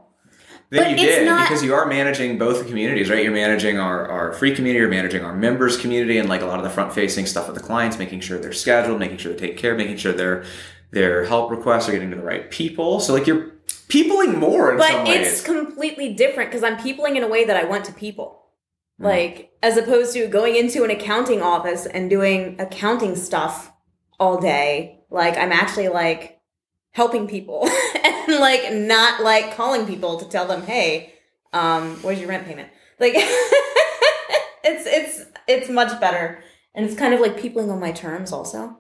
than 0.70 0.84
But 0.84 0.90
you 0.92 0.98
did 0.98 1.26
not- 1.26 1.48
because 1.48 1.64
you 1.64 1.74
are 1.74 1.86
managing 1.86 2.38
both 2.38 2.60
the 2.60 2.66
communities, 2.66 3.10
right? 3.10 3.24
You're 3.24 3.34
managing 3.34 3.80
our, 3.80 4.08
our 4.08 4.34
free 4.34 4.54
community, 4.54 4.80
you're 4.80 4.90
managing 4.90 5.24
our 5.24 5.34
members 5.36 5.78
community, 5.78 6.18
and 6.18 6.28
like 6.30 6.42
a 6.42 6.46
lot 6.46 6.60
of 6.60 6.64
the 6.64 6.70
front 6.70 6.94
facing 6.94 7.26
stuff 7.26 7.48
with 7.48 7.56
the 7.56 7.64
clients, 7.64 7.98
making 7.98 8.20
sure 8.20 8.38
they're 8.38 8.54
scheduled, 8.54 9.00
making 9.00 9.18
sure 9.18 9.34
they 9.34 9.48
take 9.48 9.58
care, 9.58 9.76
making 9.76 9.98
sure 9.98 10.14
their 10.14 10.44
their 10.92 11.26
help 11.26 11.52
requests 11.52 11.88
are 11.88 11.94
getting 11.94 12.10
to 12.12 12.18
the 12.18 12.24
right 12.24 12.52
people. 12.52 13.00
So 13.00 13.14
like 13.14 13.26
you're 13.26 13.52
peopling 13.88 14.38
more 14.40 14.74
in 14.74 14.80
some 14.82 15.06
but 15.06 15.16
it's 15.16 15.42
completely 15.42 16.14
different 16.14 16.50
because 16.50 16.64
I'm 16.64 16.82
peopling 16.82 17.16
in 17.16 17.24
a 17.24 17.28
way 17.28 17.46
that 17.46 17.58
I 17.58 17.64
want 17.64 17.86
to 17.86 17.94
people. 17.94 18.41
Hmm. 19.02 19.08
Like 19.08 19.52
as 19.64 19.78
opposed 19.78 20.14
to 20.14 20.28
going 20.28 20.56
into 20.56 20.84
an 20.84 20.92
accounting 20.92 21.42
office 21.42 21.86
and 21.86 22.10
doing 22.10 22.56
accounting 22.60 23.16
stuff 23.16 23.72
all 24.20 24.40
day. 24.40 25.00
Like 25.10 25.38
I'm 25.38 25.52
actually 25.52 25.90
like 25.90 26.40
helping 26.92 27.28
people 27.28 27.68
and 28.04 28.40
like 28.40 28.72
not 28.72 29.22
like 29.22 29.56
calling 29.56 29.86
people 29.86 30.20
to 30.20 30.30
tell 30.30 30.46
them, 30.46 30.64
hey, 30.64 31.14
um, 31.54 31.96
where's 32.04 32.20
your 32.20 32.30
rent 32.30 32.46
payment? 32.46 32.70
Like 33.00 33.14
it's 33.18 34.86
it's 34.86 35.26
it's 35.48 35.70
much 35.70 36.00
better. 36.00 36.44
And 36.74 36.86
it's 36.86 36.96
kind 36.96 37.14
of 37.14 37.20
like 37.20 37.38
peopling 37.38 37.70
on 37.70 37.80
my 37.80 37.92
terms 37.92 38.32
also. 38.32 38.78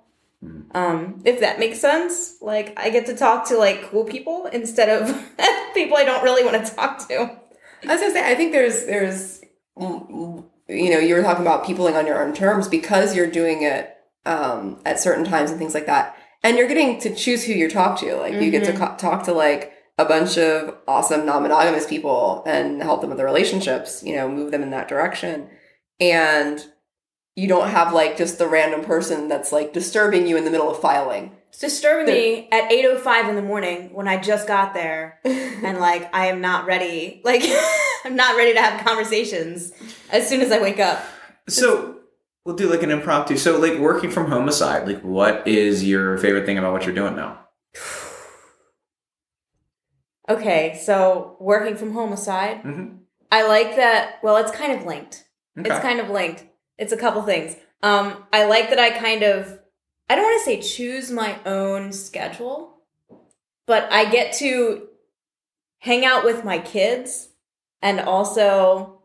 Um, 0.74 1.22
if 1.24 1.40
that 1.42 1.60
makes 1.60 1.80
sense. 1.80 2.38
Like 2.42 2.74
I 2.80 2.90
get 2.90 3.06
to 3.08 3.16
talk 3.16 3.48
to 3.50 3.58
like 3.58 3.84
cool 3.84 4.06
people 4.06 4.48
instead 4.48 4.90
of 4.90 5.08
people 5.74 5.98
I 5.98 6.04
don't 6.04 6.24
really 6.24 6.44
want 6.44 6.66
to 6.66 6.76
talk 6.76 7.08
to. 7.10 7.38
I 7.84 7.94
was 7.94 8.02
gonna 8.02 8.14
say, 8.14 8.32
I 8.32 8.36
think 8.36 8.52
there's 8.52 8.86
there's 8.86 9.41
you 9.78 10.90
know 10.90 11.00
you 11.00 11.16
were 11.16 11.22
talking 11.22 11.46
about 11.46 11.66
peopling 11.66 11.96
on 11.96 12.06
your 12.06 12.24
own 12.24 12.34
terms 12.34 12.68
because 12.68 13.16
you're 13.16 13.30
doing 13.30 13.64
it 13.64 13.96
um, 14.26 14.80
at 14.86 15.00
certain 15.00 15.26
times 15.26 15.50
and 15.50 15.60
things 15.60 15.74
like 15.74 15.86
that, 15.86 16.16
and 16.44 16.58
you're 16.58 16.68
getting 16.68 17.00
to 17.02 17.14
choose 17.16 17.44
who 17.44 17.54
you 17.54 17.70
talk 17.70 18.00
to. 18.00 18.16
Like 18.16 18.34
you 18.34 18.52
get 18.52 18.66
to 18.66 18.74
co- 18.74 18.96
talk 18.98 19.24
to 19.24 19.34
like 19.34 19.74
a 19.98 20.06
bunch 20.06 20.38
of 20.38 20.78
awesome 20.88 21.26
non-monogamous 21.26 21.88
people 21.88 22.44
and 22.46 22.82
help 22.82 23.02
them 23.02 23.10
with 23.10 23.18
their 23.18 23.26
relationships. 23.26 24.04
You 24.04 24.16
know, 24.16 24.30
move 24.30 24.52
them 24.52 24.64
in 24.64 24.72
that 24.72 24.88
direction, 24.88 25.50
and 26.00 26.66
you 27.36 27.48
don't 27.48 27.70
have 27.70 27.94
like 27.94 28.18
just 28.18 28.38
the 28.38 28.48
random 28.48 28.84
person 28.84 29.28
that's 29.28 29.52
like 29.52 29.74
disturbing 29.74 30.28
you 30.28 30.38
in 30.38 30.44
the 30.46 30.52
middle 30.52 30.70
of 30.70 30.80
filing. 30.80 31.36
It's 31.50 31.60
disturbing 31.60 32.14
me 32.14 32.48
at 32.52 32.70
8.05 32.70 33.30
in 33.30 33.36
the 33.36 33.42
morning 33.42 33.94
when 33.94 34.08
I 34.08 34.18
just 34.18 34.48
got 34.48 34.74
there 34.74 35.20
and 35.26 35.80
like 35.80 36.14
I 36.14 36.28
am 36.28 36.42
not 36.42 36.66
ready. 36.66 37.22
Like 37.24 37.44
I'm 38.06 38.16
not 38.16 38.36
ready 38.38 38.54
to 38.54 38.62
have 38.62 38.86
conversations 38.86 39.72
as 40.12 40.28
soon 40.28 40.42
as 40.42 40.52
I 40.52 40.62
wake 40.62 40.80
up. 40.80 41.04
So 41.50 41.98
we'll 42.46 42.56
do 42.56 42.70
like 42.70 42.84
an 42.84 42.92
impromptu. 42.92 43.38
So 43.38 43.60
like 43.60 43.80
working 43.80 44.12
from 44.12 44.30
home 44.30 44.48
aside, 44.48 44.88
like 44.88 45.02
what 45.02 45.48
is 45.48 45.84
your 45.84 46.18
favorite 46.18 46.46
thing 46.46 46.58
about 46.58 46.74
what 46.74 46.86
you're 46.86 46.96
doing 46.96 47.16
now? 47.16 47.40
Okay, 50.30 50.80
so 50.82 51.36
working 51.40 51.76
from 51.76 51.92
home 51.92 52.14
aside, 52.14 52.64
Mhm. 52.64 53.00
I 53.32 53.46
like 53.48 53.76
that. 53.76 54.20
Well, 54.24 54.38
it's 54.38 54.52
kind 54.52 54.72
of 54.72 54.86
linked. 54.86 55.26
It's 55.58 55.80
kind 55.80 56.00
of 56.00 56.10
linked. 56.10 56.46
It's 56.78 56.94
a 56.94 56.98
couple 56.98 57.22
things. 57.24 57.56
Um, 57.84 58.24
I 58.32 58.46
like 58.46 58.70
that 58.70 58.80
I 58.80 58.92
kind 58.92 59.24
of, 59.24 59.60
I 60.10 60.16
don't 60.16 60.24
want 60.24 60.40
to 60.40 60.46
say 60.46 60.62
choose 60.62 61.12
my 61.12 61.38
own 61.46 61.92
schedule, 61.92 62.78
but 63.66 63.92
I 63.92 64.10
get 64.10 64.34
to 64.34 64.88
hang 65.80 66.06
out 66.06 66.24
with 66.24 66.46
my 66.46 66.60
kids 66.60 67.30
and 67.82 68.00
also 68.00 69.02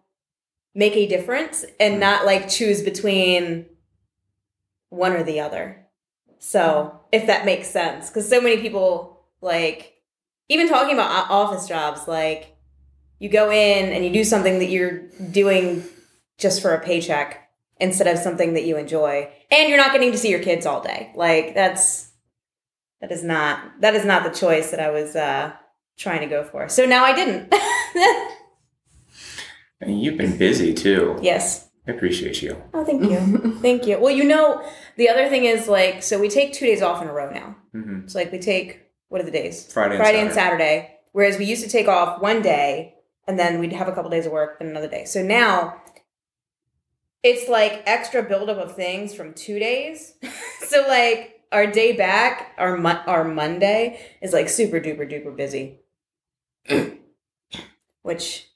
make 0.74 0.94
a 0.94 1.06
difference 1.06 1.64
and 1.80 1.98
not 1.98 2.26
like 2.26 2.48
choose 2.48 2.82
between 2.82 3.66
one 4.90 5.12
or 5.12 5.22
the 5.22 5.40
other. 5.40 5.86
So, 6.38 7.00
if 7.12 7.26
that 7.26 7.46
makes 7.46 7.68
sense, 7.68 8.08
because 8.08 8.28
so 8.28 8.40
many 8.40 8.58
people 8.58 9.24
like, 9.40 9.94
even 10.48 10.68
talking 10.68 10.94
about 10.94 11.30
office 11.30 11.66
jobs, 11.66 12.06
like 12.06 12.56
you 13.18 13.28
go 13.28 13.50
in 13.50 13.92
and 13.92 14.04
you 14.04 14.12
do 14.12 14.22
something 14.22 14.58
that 14.58 14.68
you're 14.68 15.08
doing 15.30 15.82
just 16.38 16.60
for 16.60 16.74
a 16.74 16.80
paycheck 16.80 17.45
instead 17.78 18.06
of 18.06 18.18
something 18.18 18.54
that 18.54 18.64
you 18.64 18.76
enjoy, 18.76 19.30
and 19.50 19.68
you're 19.68 19.78
not 19.78 19.92
getting 19.92 20.12
to 20.12 20.18
see 20.18 20.30
your 20.30 20.42
kids 20.42 20.66
all 20.66 20.80
day. 20.82 21.12
Like 21.14 21.54
that's 21.54 22.10
that 23.00 23.12
is 23.12 23.22
not 23.22 23.80
that 23.80 23.94
is 23.94 24.04
not 24.04 24.24
the 24.24 24.30
choice 24.30 24.70
that 24.70 24.80
I 24.80 24.90
was 24.90 25.14
uh, 25.16 25.52
trying 25.98 26.20
to 26.20 26.26
go 26.26 26.44
for. 26.44 26.68
So 26.68 26.84
now 26.86 27.04
I 27.04 27.14
didn't. 27.14 27.52
And 29.80 30.00
you've 30.02 30.16
been 30.16 30.36
busy 30.38 30.72
too. 30.72 31.18
yes. 31.20 31.68
I 31.88 31.92
appreciate 31.92 32.42
you. 32.42 32.60
Oh, 32.74 32.84
thank 32.84 33.02
you. 33.04 33.58
thank 33.62 33.86
you. 33.86 34.00
Well, 34.00 34.10
you 34.10 34.24
know, 34.24 34.66
the 34.96 35.08
other 35.08 35.28
thing 35.28 35.44
is 35.44 35.68
like, 35.68 36.02
so 36.02 36.18
we 36.18 36.28
take 36.28 36.52
two 36.52 36.66
days 36.66 36.82
off 36.82 37.00
in 37.00 37.06
a 37.08 37.12
row 37.12 37.30
now. 37.30 37.54
hmm 37.72 38.00
It's 38.02 38.14
like 38.14 38.32
we 38.32 38.38
take 38.40 38.80
what 39.08 39.20
are 39.20 39.24
the 39.24 39.30
days? 39.30 39.72
Friday 39.72 39.94
and 39.94 40.02
Friday 40.02 40.20
and 40.20 40.32
Saturday. 40.32 40.96
Whereas 41.12 41.38
we 41.38 41.44
used 41.44 41.62
to 41.62 41.68
take 41.70 41.86
off 41.86 42.20
one 42.20 42.42
day 42.42 42.94
and 43.28 43.38
then 43.38 43.60
we'd 43.60 43.72
have 43.72 43.86
a 43.86 43.92
couple 43.92 44.10
days 44.10 44.26
of 44.26 44.32
work, 44.32 44.58
then 44.58 44.68
another 44.68 44.88
day. 44.88 45.04
So 45.04 45.22
now 45.22 45.80
it's 47.26 47.48
like 47.48 47.82
extra 47.86 48.22
buildup 48.22 48.56
of 48.56 48.76
things 48.76 49.12
from 49.12 49.34
two 49.34 49.58
days. 49.58 50.14
so 50.68 50.86
like 50.86 51.40
our 51.50 51.66
day 51.66 51.96
back, 51.96 52.54
our 52.56 52.76
mon- 52.76 53.02
our 53.06 53.24
Monday 53.24 54.00
is 54.22 54.32
like 54.32 54.48
super 54.48 54.78
duper 54.80 55.10
duper 55.10 55.36
busy, 55.36 55.80
which 58.02 58.48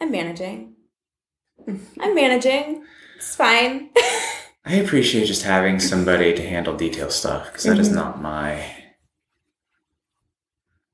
I'm 0.00 0.12
managing. 0.12 0.74
I'm 2.00 2.14
managing. 2.14 2.84
It's 3.16 3.34
fine. 3.34 3.90
I 4.66 4.76
appreciate 4.76 5.26
just 5.26 5.42
having 5.42 5.78
somebody 5.78 6.32
to 6.32 6.48
handle 6.48 6.76
detail 6.76 7.10
stuff 7.10 7.46
because 7.46 7.64
that 7.64 7.78
is 7.78 7.88
mm-hmm. 7.88 7.96
not 7.96 8.22
my. 8.22 8.64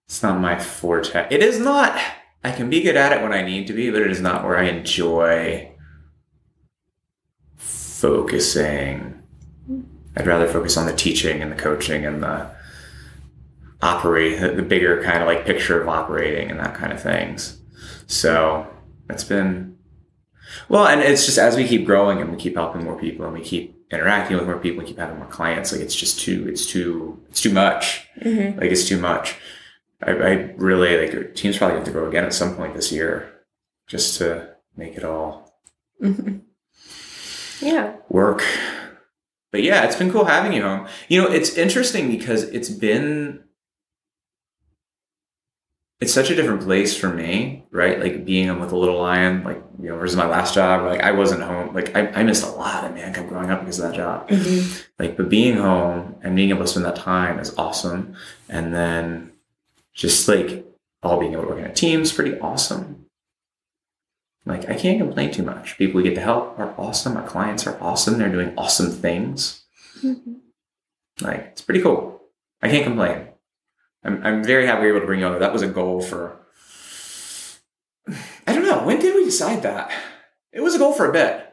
It's 0.07 0.23
not 0.23 0.41
my 0.41 0.59
forte. 0.59 1.29
It 1.31 1.43
is 1.43 1.61
not. 1.61 2.01
I 2.43 2.51
can 2.53 2.71
be 2.71 2.83
good 2.83 2.97
at 2.97 3.13
it 3.13 3.23
when 3.23 3.33
I 3.33 3.43
need 3.43 3.67
to 3.67 3.75
be, 3.75 3.91
but 3.91 4.01
it 4.01 4.11
is 4.11 4.21
not 4.21 4.45
where 4.45 4.57
I 4.57 4.65
enjoy 4.65 5.71
focusing. 8.01 9.23
I'd 10.17 10.27
rather 10.27 10.49
focus 10.49 10.77
on 10.77 10.87
the 10.87 10.93
teaching 10.93 11.41
and 11.43 11.53
the 11.53 11.57
coaching 11.57 12.05
and 12.05 12.23
the 12.23 12.51
operate 13.83 14.41
the, 14.41 14.49
the 14.51 14.63
bigger 14.63 15.03
kind 15.03 15.23
of 15.23 15.27
like 15.27 15.47
picture 15.47 15.81
of 15.81 15.89
operating 15.89 16.51
and 16.51 16.59
that 16.61 16.75
kind 16.75 16.93
of 16.93 17.03
things. 17.03 17.61
So 18.07 18.67
it's 19.09 19.25
been 19.25 19.77
well, 20.69 20.87
and 20.87 21.01
it's 21.01 21.27
just 21.27 21.39
as 21.39 21.57
we 21.57 21.67
keep 21.67 21.87
growing 21.87 22.21
and 22.21 22.31
we 22.31 22.37
keep 22.37 22.57
helping 22.57 22.85
more 22.85 22.99
people 22.99 23.25
and 23.25 23.35
we 23.35 23.41
keep 23.41 23.77
interacting 23.93 24.37
with 24.37 24.47
more 24.47 24.59
people 24.59 24.81
and 24.81 24.89
keep 24.89 24.99
having 24.99 25.19
more 25.19 25.29
clients, 25.29 25.73
like 25.73 25.81
it's 25.81 25.95
just 25.95 26.21
too, 26.21 26.47
it's 26.49 26.67
too, 26.67 27.21
it's 27.29 27.41
too 27.41 27.53
much. 27.53 28.07
Mhm. 28.21 28.61
Like 28.61 28.71
it's 28.71 28.89
too 28.89 28.99
much. 28.99 29.37
I, 30.03 30.11
I 30.11 30.31
really 30.57 30.97
like 30.97 31.15
our 31.15 31.25
team's 31.25 31.59
probably 31.59 31.75
going 31.77 31.87
to 31.87 31.93
grow 31.93 32.09
again 32.09 32.25
at 32.25 32.35
some 32.35 32.57
point 32.57 32.75
this 32.75 32.91
year, 32.91 33.33
just 33.87 34.19
to 34.19 34.55
make 34.77 34.97
it 34.97 35.05
all 35.05 35.55
Yeah. 37.61 37.97
work. 38.09 38.45
But 39.53 39.63
yeah, 39.63 39.85
it's 39.85 39.97
been 39.97 40.13
cool 40.13 40.25
having 40.25 40.53
you 40.53 40.63
home. 40.63 40.87
You 41.09 41.23
know, 41.23 41.29
it's 41.29 41.57
interesting 41.57 42.11
because 42.11 42.45
it's 42.45 42.69
been 42.69 43.43
it's 46.01 46.15
such 46.15 46.31
a 46.31 46.35
different 46.35 46.63
place 46.63 46.97
for 46.97 47.11
me, 47.11 47.67
right? 47.71 48.01
Like 48.01 48.25
being 48.25 48.49
home 48.49 48.61
with 48.61 48.73
a 48.73 48.77
little 48.77 48.99
lion, 48.99 49.45
like 49.45 49.63
you 49.83 49.91
know, 49.91 49.99
versus 49.99 50.17
my 50.17 50.27
last 50.27 50.55
job. 50.55 50.85
Like 50.85 51.03
I 51.03 51.13
wasn't 51.13 51.43
home. 51.43 51.75
Like 51.75 51.95
I, 51.95 52.07
I 52.09 52.23
missed 52.23 52.45
a 52.45 52.51
lot 52.51 52.85
of 52.85 52.95
man 52.95 53.13
growing 53.29 53.51
up 53.51 53.61
because 53.61 53.79
of 53.79 53.91
that 53.91 53.97
job. 53.97 54.29
Mm-hmm. 54.29 54.81
Like, 54.99 55.17
but 55.19 55.29
being 55.29 55.57
home 55.57 56.17
and 56.23 56.35
being 56.35 56.51
able 56.51 56.63
to 56.63 56.69
spend 56.69 56.87
that 56.87 56.97
time 56.97 57.39
is 57.39 57.55
awesome. 57.59 58.15
And 58.49 58.75
then 58.75 59.33
just 59.93 60.27
like 60.27 60.65
all 61.03 61.21
being 61.21 61.33
able 61.33 61.43
to 61.43 61.49
work 61.49 61.59
in 61.59 61.67
a 61.67 61.75
team 61.75 62.01
is 62.01 62.13
pretty 62.13 62.39
awesome. 62.39 63.00
Like 64.51 64.69
I 64.69 64.75
can't 64.75 64.99
complain 64.99 65.31
too 65.31 65.45
much. 65.45 65.79
People 65.79 65.99
we 65.99 66.03
get 66.03 66.17
to 66.17 66.21
help 66.21 66.59
are 66.59 66.75
awesome. 66.77 67.17
Our 67.17 67.27
clients 67.27 67.69
are 67.69 67.81
awesome. 67.81 68.19
They're 68.19 68.29
doing 68.29 68.53
awesome 68.59 68.91
things. 68.91 69.65
Mm-hmm. 70.03 70.35
Like 71.21 71.51
it's 71.53 71.63
pretty 71.63 71.81
cool. 71.81 72.21
I 72.61 72.69
can't 72.69 72.83
complain. 72.83 73.29
I'm 74.03 74.21
I'm 74.25 74.43
very 74.43 74.67
happy 74.67 74.83
we 74.83 74.87
were 74.89 74.97
able 74.97 75.01
to 75.03 75.07
bring 75.07 75.21
you 75.21 75.27
on. 75.27 75.39
That 75.39 75.53
was 75.53 75.63
a 75.63 75.69
goal 75.69 76.03
for. 76.03 76.41
I 78.45 78.53
don't 78.53 78.65
know. 78.65 78.85
When 78.85 78.99
did 78.99 79.15
we 79.15 79.25
decide 79.25 79.63
that? 79.63 79.93
It 80.53 80.63
was 80.63 80.75
a 80.75 80.79
goal 80.79 80.95
for 80.95 81.09
a 81.09 81.13
bit. 81.13 81.47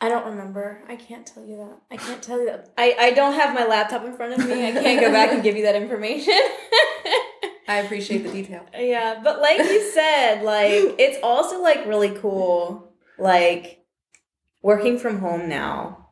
I 0.00 0.08
don't 0.08 0.26
remember. 0.26 0.84
I 0.88 0.94
can't 0.94 1.26
tell 1.26 1.44
you 1.44 1.56
that. 1.56 1.80
I 1.90 1.96
can't 1.96 2.22
tell 2.22 2.38
you 2.38 2.46
that. 2.46 2.72
I, 2.78 2.94
I 2.96 3.10
don't 3.10 3.32
have 3.32 3.52
my 3.52 3.66
laptop 3.66 4.04
in 4.04 4.16
front 4.16 4.34
of 4.34 4.48
me. 4.48 4.68
I 4.68 4.70
can't 4.70 5.00
go 5.00 5.10
back 5.10 5.32
and 5.32 5.42
give 5.42 5.56
you 5.56 5.64
that 5.64 5.74
information. 5.74 6.38
I 7.68 7.78
appreciate 7.78 8.24
the 8.24 8.32
detail. 8.32 8.66
yeah, 8.76 9.20
but 9.22 9.40
like 9.40 9.58
you 9.58 9.92
said, 9.92 10.42
like 10.42 10.72
it's 10.98 11.18
also 11.22 11.62
like 11.62 11.86
really 11.86 12.10
cool 12.10 12.92
like 13.18 13.84
working 14.62 14.98
from 14.98 15.18
home 15.18 15.48
now 15.48 16.10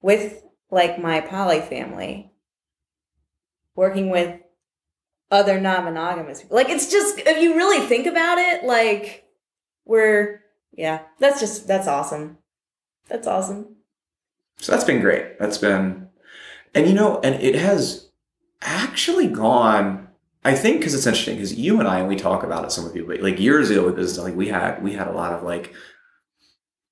with 0.00 0.42
like 0.70 0.98
my 0.98 1.20
poly 1.20 1.60
family. 1.60 2.30
Working 3.76 4.08
with 4.08 4.40
other 5.32 5.60
non-monogamous 5.60 6.42
people. 6.42 6.56
Like 6.56 6.68
it's 6.68 6.90
just 6.90 7.18
if 7.18 7.42
you 7.42 7.56
really 7.56 7.84
think 7.86 8.06
about 8.06 8.38
it, 8.38 8.64
like 8.64 9.24
we're 9.84 10.42
yeah, 10.72 11.02
that's 11.18 11.40
just 11.40 11.66
that's 11.66 11.88
awesome. 11.88 12.38
That's 13.08 13.26
awesome. 13.26 13.76
So 14.58 14.72
that's 14.72 14.84
been 14.84 15.00
great. 15.00 15.38
That's 15.38 15.58
been, 15.58 16.08
and 16.74 16.86
you 16.86 16.94
know, 16.94 17.20
and 17.22 17.34
it 17.42 17.56
has 17.56 18.10
actually 18.62 19.26
gone. 19.26 20.03
I 20.44 20.54
think 20.54 20.78
because 20.78 20.94
it's 20.94 21.06
interesting 21.06 21.36
because 21.36 21.54
you 21.54 21.80
and 21.80 21.88
I, 21.88 22.00
and 22.00 22.08
we 22.08 22.16
talk 22.16 22.42
about 22.42 22.64
it. 22.64 22.72
Some 22.72 22.84
of 22.84 22.92
people 22.92 23.16
like 23.20 23.40
years 23.40 23.70
ago 23.70 23.86
with 23.86 23.96
business, 23.96 24.22
like 24.22 24.36
we 24.36 24.48
had 24.48 24.82
we 24.82 24.92
had 24.92 25.08
a 25.08 25.12
lot 25.12 25.32
of 25.32 25.42
like 25.42 25.72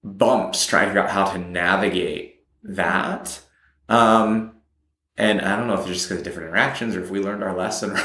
bumps 0.02 0.66
trying 0.66 0.84
to 0.84 0.88
figure 0.88 1.02
out 1.02 1.10
how 1.10 1.32
to 1.32 1.38
navigate 1.38 2.40
that. 2.62 3.40
Um, 3.88 4.54
and 5.16 5.42
I 5.42 5.56
don't 5.56 5.66
know 5.66 5.74
if 5.74 5.80
it's 5.80 5.88
just 5.90 6.08
because 6.08 6.20
of 6.20 6.24
different 6.24 6.48
interactions 6.48 6.96
or 6.96 7.02
if 7.02 7.10
we 7.10 7.20
learned 7.20 7.44
our 7.44 7.56
lesson 7.56 7.96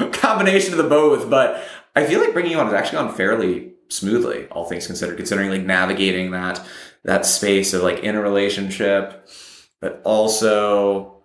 or 0.00 0.08
combination 0.10 0.72
of 0.72 0.78
the 0.78 0.88
both. 0.88 1.28
But 1.28 1.64
I 1.96 2.06
feel 2.06 2.20
like 2.20 2.32
bringing 2.32 2.52
you 2.52 2.58
on 2.58 2.66
has 2.66 2.74
actually 2.74 2.98
gone 2.98 3.14
fairly 3.14 3.72
smoothly, 3.88 4.46
all 4.46 4.64
things 4.64 4.86
considered, 4.86 5.16
considering 5.16 5.50
like 5.50 5.62
navigating 5.62 6.30
that 6.30 6.64
that 7.04 7.26
space 7.26 7.74
of 7.74 7.82
like 7.82 7.98
in 7.98 8.14
a 8.14 8.22
relationship, 8.22 9.28
but 9.80 10.00
also 10.04 11.22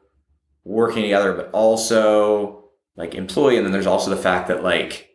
working 0.65 1.03
together, 1.03 1.33
but 1.33 1.49
also 1.51 2.58
like 2.99 3.15
employee. 3.15 3.55
And 3.57 3.65
then 3.65 3.71
there's 3.71 3.87
also 3.87 4.09
the 4.11 4.17
fact 4.21 4.47
that 4.49 4.61
like 4.63 5.07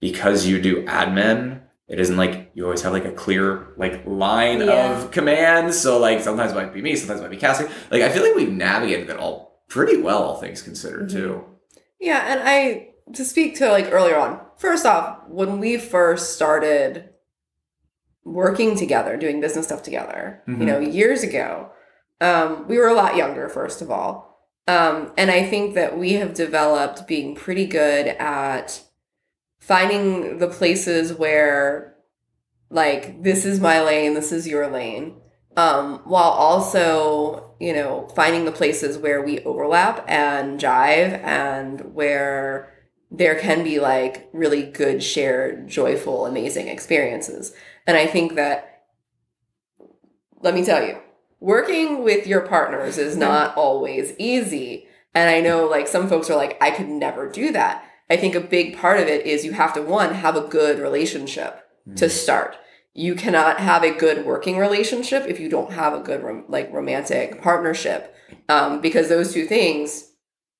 because 0.00 0.46
you 0.46 0.60
do 0.60 0.84
admin, 0.84 1.62
it 1.88 1.98
isn't 1.98 2.16
like 2.16 2.50
you 2.54 2.64
always 2.64 2.82
have 2.82 2.92
like 2.92 3.04
a 3.06 3.12
clear 3.12 3.74
like 3.76 4.06
line 4.06 4.60
Yeah. 4.60 4.96
of 5.02 5.10
commands. 5.10 5.78
So 5.78 5.98
like 5.98 6.20
sometimes 6.20 6.52
it 6.52 6.54
might 6.54 6.72
be 6.74 6.82
me, 6.82 6.94
sometimes 6.94 7.20
it 7.20 7.24
might 7.24 7.30
be 7.30 7.36
Cassie. 7.38 7.66
Like 7.90 8.02
I 8.02 8.10
feel 8.10 8.22
like 8.22 8.36
we've 8.36 8.52
navigated 8.52 9.08
it 9.10 9.16
all 9.16 9.64
pretty 9.68 9.96
well, 10.00 10.22
all 10.22 10.36
things 10.36 10.62
considered 10.62 11.08
too. 11.10 11.44
Yeah, 11.98 12.20
and 12.32 12.40
I 12.48 12.90
to 13.14 13.24
speak 13.24 13.56
to 13.56 13.70
like 13.70 13.90
earlier 13.90 14.16
on, 14.18 14.40
first 14.58 14.84
off, 14.86 15.20
when 15.28 15.58
we 15.60 15.78
first 15.78 16.34
started 16.34 17.10
working 18.24 18.76
together, 18.76 19.16
doing 19.16 19.40
business 19.40 19.66
stuff 19.66 19.82
together, 19.82 20.42
Mhm. 20.48 20.60
you 20.60 20.66
know, 20.66 20.78
years 20.78 21.22
ago, 21.22 21.70
um, 22.20 22.66
we 22.68 22.78
were 22.78 22.88
a 22.88 22.94
lot 22.94 23.16
younger, 23.16 23.48
first 23.48 23.82
of 23.82 23.90
all. 23.90 24.33
Um, 24.66 25.12
and 25.18 25.30
I 25.30 25.44
think 25.44 25.74
that 25.74 25.98
we 25.98 26.14
have 26.14 26.32
developed 26.32 27.06
being 27.06 27.34
pretty 27.34 27.66
good 27.66 28.06
at 28.06 28.82
finding 29.58 30.38
the 30.38 30.48
places 30.48 31.12
where, 31.12 31.96
like, 32.70 33.22
this 33.22 33.44
is 33.44 33.60
my 33.60 33.82
lane, 33.82 34.14
this 34.14 34.32
is 34.32 34.48
your 34.48 34.66
lane, 34.68 35.20
um, 35.56 36.00
while 36.04 36.30
also, 36.30 37.54
you 37.60 37.72
know, 37.72 38.08
finding 38.16 38.44
the 38.44 38.52
places 38.52 38.98
where 38.98 39.22
we 39.22 39.40
overlap 39.44 40.04
and 40.08 40.58
jive 40.58 41.22
and 41.22 41.94
where 41.94 42.72
there 43.10 43.38
can 43.38 43.62
be 43.62 43.78
like 43.78 44.28
really 44.32 44.64
good, 44.64 45.02
shared, 45.02 45.68
joyful, 45.68 46.26
amazing 46.26 46.68
experiences. 46.68 47.54
And 47.86 47.96
I 47.96 48.06
think 48.06 48.34
that, 48.34 48.82
let 50.40 50.54
me 50.54 50.64
tell 50.64 50.84
you, 50.84 50.98
working 51.44 52.02
with 52.02 52.26
your 52.26 52.40
partners 52.40 52.96
is 52.96 53.18
not 53.18 53.54
always 53.54 54.14
easy. 54.18 54.88
And 55.14 55.28
I 55.28 55.42
know 55.42 55.66
like 55.66 55.86
some 55.86 56.08
folks 56.08 56.30
are 56.30 56.36
like, 56.36 56.56
I 56.58 56.70
could 56.70 56.88
never 56.88 57.28
do 57.28 57.52
that. 57.52 57.84
I 58.08 58.16
think 58.16 58.34
a 58.34 58.40
big 58.40 58.78
part 58.78 58.98
of 58.98 59.08
it 59.08 59.26
is 59.26 59.44
you 59.44 59.52
have 59.52 59.74
to, 59.74 59.82
one, 59.82 60.14
have 60.14 60.36
a 60.36 60.48
good 60.48 60.78
relationship 60.78 61.62
to 61.96 62.08
start. 62.08 62.56
You 62.94 63.14
cannot 63.14 63.60
have 63.60 63.82
a 63.82 63.92
good 63.92 64.24
working 64.24 64.56
relationship 64.56 65.26
if 65.26 65.38
you 65.38 65.50
don't 65.50 65.72
have 65.72 65.92
a 65.92 66.00
good 66.00 66.22
rom- 66.22 66.46
like 66.48 66.72
romantic 66.72 67.42
partnership, 67.42 68.14
um, 68.48 68.80
because 68.80 69.10
those 69.10 69.34
two 69.34 69.44
things 69.44 70.12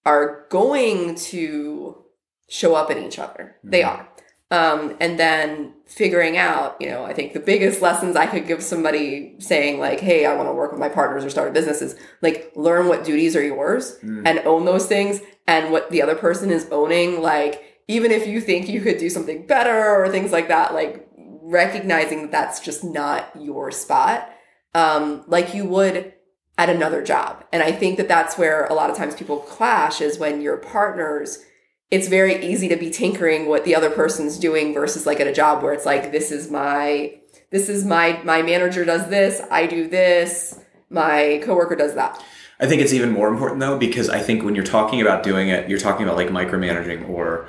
are 0.05 0.47
going 0.51 1.15
to 1.15 2.05
show 2.49 2.75
up 2.75 2.91
in 2.91 3.03
each 3.03 3.19
other. 3.19 3.57
They 3.65 3.83
are. 3.83 4.07
Um, 4.55 4.97
and 5.01 5.19
then 5.19 5.75
figuring 5.85 6.37
out, 6.37 6.77
you 6.81 6.89
know, 6.89 7.05
I 7.05 7.13
think 7.13 7.33
the 7.33 7.41
biggest 7.41 7.83
lessons 7.83 8.15
I 8.15 8.27
could 8.27 8.47
give 8.47 8.63
somebody 8.63 9.35
saying 9.41 9.81
like, 9.81 9.99
"Hey, 9.99 10.27
I 10.27 10.35
want 10.35 10.49
to 10.49 10.53
work 10.53 10.71
with 10.71 10.79
my 10.79 10.89
partners 10.89 11.25
or 11.25 11.31
start 11.31 11.49
a 11.49 11.53
business," 11.53 11.83
is 11.83 11.97
like 12.23 12.53
learn 12.55 12.87
what 12.87 13.05
duties 13.05 13.35
are 13.35 13.43
yours 13.43 13.99
and 14.27 14.39
own 14.41 14.65
those 14.65 14.87
things, 14.87 15.21
and 15.49 15.73
what 15.73 15.91
the 15.91 16.03
other 16.03 16.15
person 16.15 16.51
is 16.51 16.69
owning. 16.71 17.21
Like, 17.21 17.81
even 17.89 18.13
if 18.13 18.29
you 18.29 18.41
think 18.41 18.69
you 18.69 18.81
could 18.81 18.99
do 18.99 19.11
something 19.11 19.45
better 19.47 19.97
or 19.97 20.09
things 20.09 20.31
like 20.31 20.49
that, 20.49 20.73
like 20.73 21.09
recognizing 21.43 22.23
that 22.23 22.31
that's 22.31 22.61
just 22.61 22.85
not 22.85 23.31
your 23.39 23.73
spot, 23.73 24.31
um, 24.75 25.25
like 25.27 25.53
you 25.53 25.65
would 25.65 26.15
at 26.57 26.71
another 26.71 27.03
job. 27.03 27.45
And 27.53 27.63
I 27.63 27.73
think 27.73 27.97
that 27.97 28.09
that's 28.09 28.39
where 28.39 28.67
a 28.67 28.75
lot 28.75 28.89
of 28.89 28.97
times 28.97 29.17
people 29.17 29.39
clash 29.39 30.01
is 30.01 30.19
when 30.19 30.41
your 30.41 30.59
partners 30.59 31.45
it's 31.91 32.09
very 32.09 32.45
easy 32.45 32.69
to 32.69 32.77
be 32.77 32.91
tinkering 32.91 33.47
what 33.47 33.65
the 33.65 33.75
other 33.75 33.91
person's 33.91 34.39
doing 34.39 34.75
versus 34.75 35.07
like 35.07 35.21
at 35.21 35.27
a 35.27 35.33
job 35.33 35.63
where 35.63 35.73
it's 35.73 35.87
like 35.87 36.13
this 36.13 36.31
is 36.31 36.51
my 36.51 37.19
this 37.51 37.69
is 37.69 37.85
my 37.85 38.21
my 38.25 38.43
manager 38.43 38.85
does 38.85 39.09
this 39.09 39.41
i 39.51 39.67
do 39.67 39.87
this 39.89 40.59
my 40.91 41.41
coworker 41.45 41.77
does 41.77 41.95
that 41.95 42.23
I 42.61 42.67
think 42.67 42.81
it's 42.81 42.93
even 42.93 43.11
more 43.11 43.29
important 43.29 43.61
though 43.61 43.77
because 43.79 44.09
I 44.09 44.21
think 44.21 44.45
when 44.45 44.55
you're 44.55 44.65
talking 44.65 45.01
about 45.01 45.23
doing 45.23 45.49
it, 45.49 45.69
you're 45.69 45.79
talking 45.79 46.05
about 46.05 46.17
like 46.17 46.29
micromanaging 46.29 47.09
or 47.09 47.49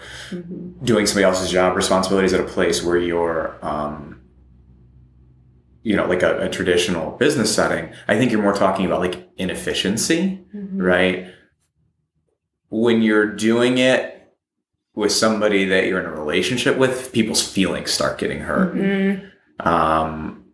doing 0.84 1.06
somebody 1.06 1.24
else's 1.24 1.52
job 1.52 1.76
responsibilities 1.76 2.34
at 2.34 2.40
a 2.40 2.46
place 2.46 2.84
where 2.84 2.98
you're, 2.98 3.56
um, 3.62 4.22
you 5.84 5.96
know, 5.96 6.08
like 6.08 6.24
a, 6.24 6.46
a 6.46 6.50
traditional 6.50 7.12
business 7.12 7.54
setting. 7.54 7.94
I 8.08 8.18
think 8.18 8.32
you're 8.32 8.42
more 8.42 8.54
talking 8.56 8.88
about 8.88 9.00
like 9.00 9.30
inefficiency, 9.38 10.44
right? 10.54 11.32
When 12.70 13.04
you're 13.04 13.28
doing 13.28 13.78
it 13.78 14.15
with 14.96 15.12
somebody 15.12 15.66
that 15.66 15.88
you're 15.88 16.00
in 16.00 16.06
a 16.06 16.12
relationship 16.12 16.78
with, 16.78 17.12
people's 17.12 17.46
feelings 17.46 17.92
start 17.92 18.18
getting 18.18 18.40
hurt. 18.40 18.76
Um, 19.60 20.46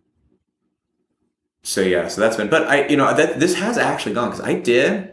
so 1.62 1.80
yeah, 1.80 2.08
so 2.08 2.20
that's 2.20 2.36
been, 2.36 2.50
but 2.50 2.66
I, 2.66 2.88
you 2.88 2.96
know, 2.96 3.14
that 3.14 3.38
this 3.38 3.54
has 3.54 3.78
actually 3.78 4.14
gone 4.14 4.30
because 4.30 4.44
I 4.44 4.54
did, 4.54 5.12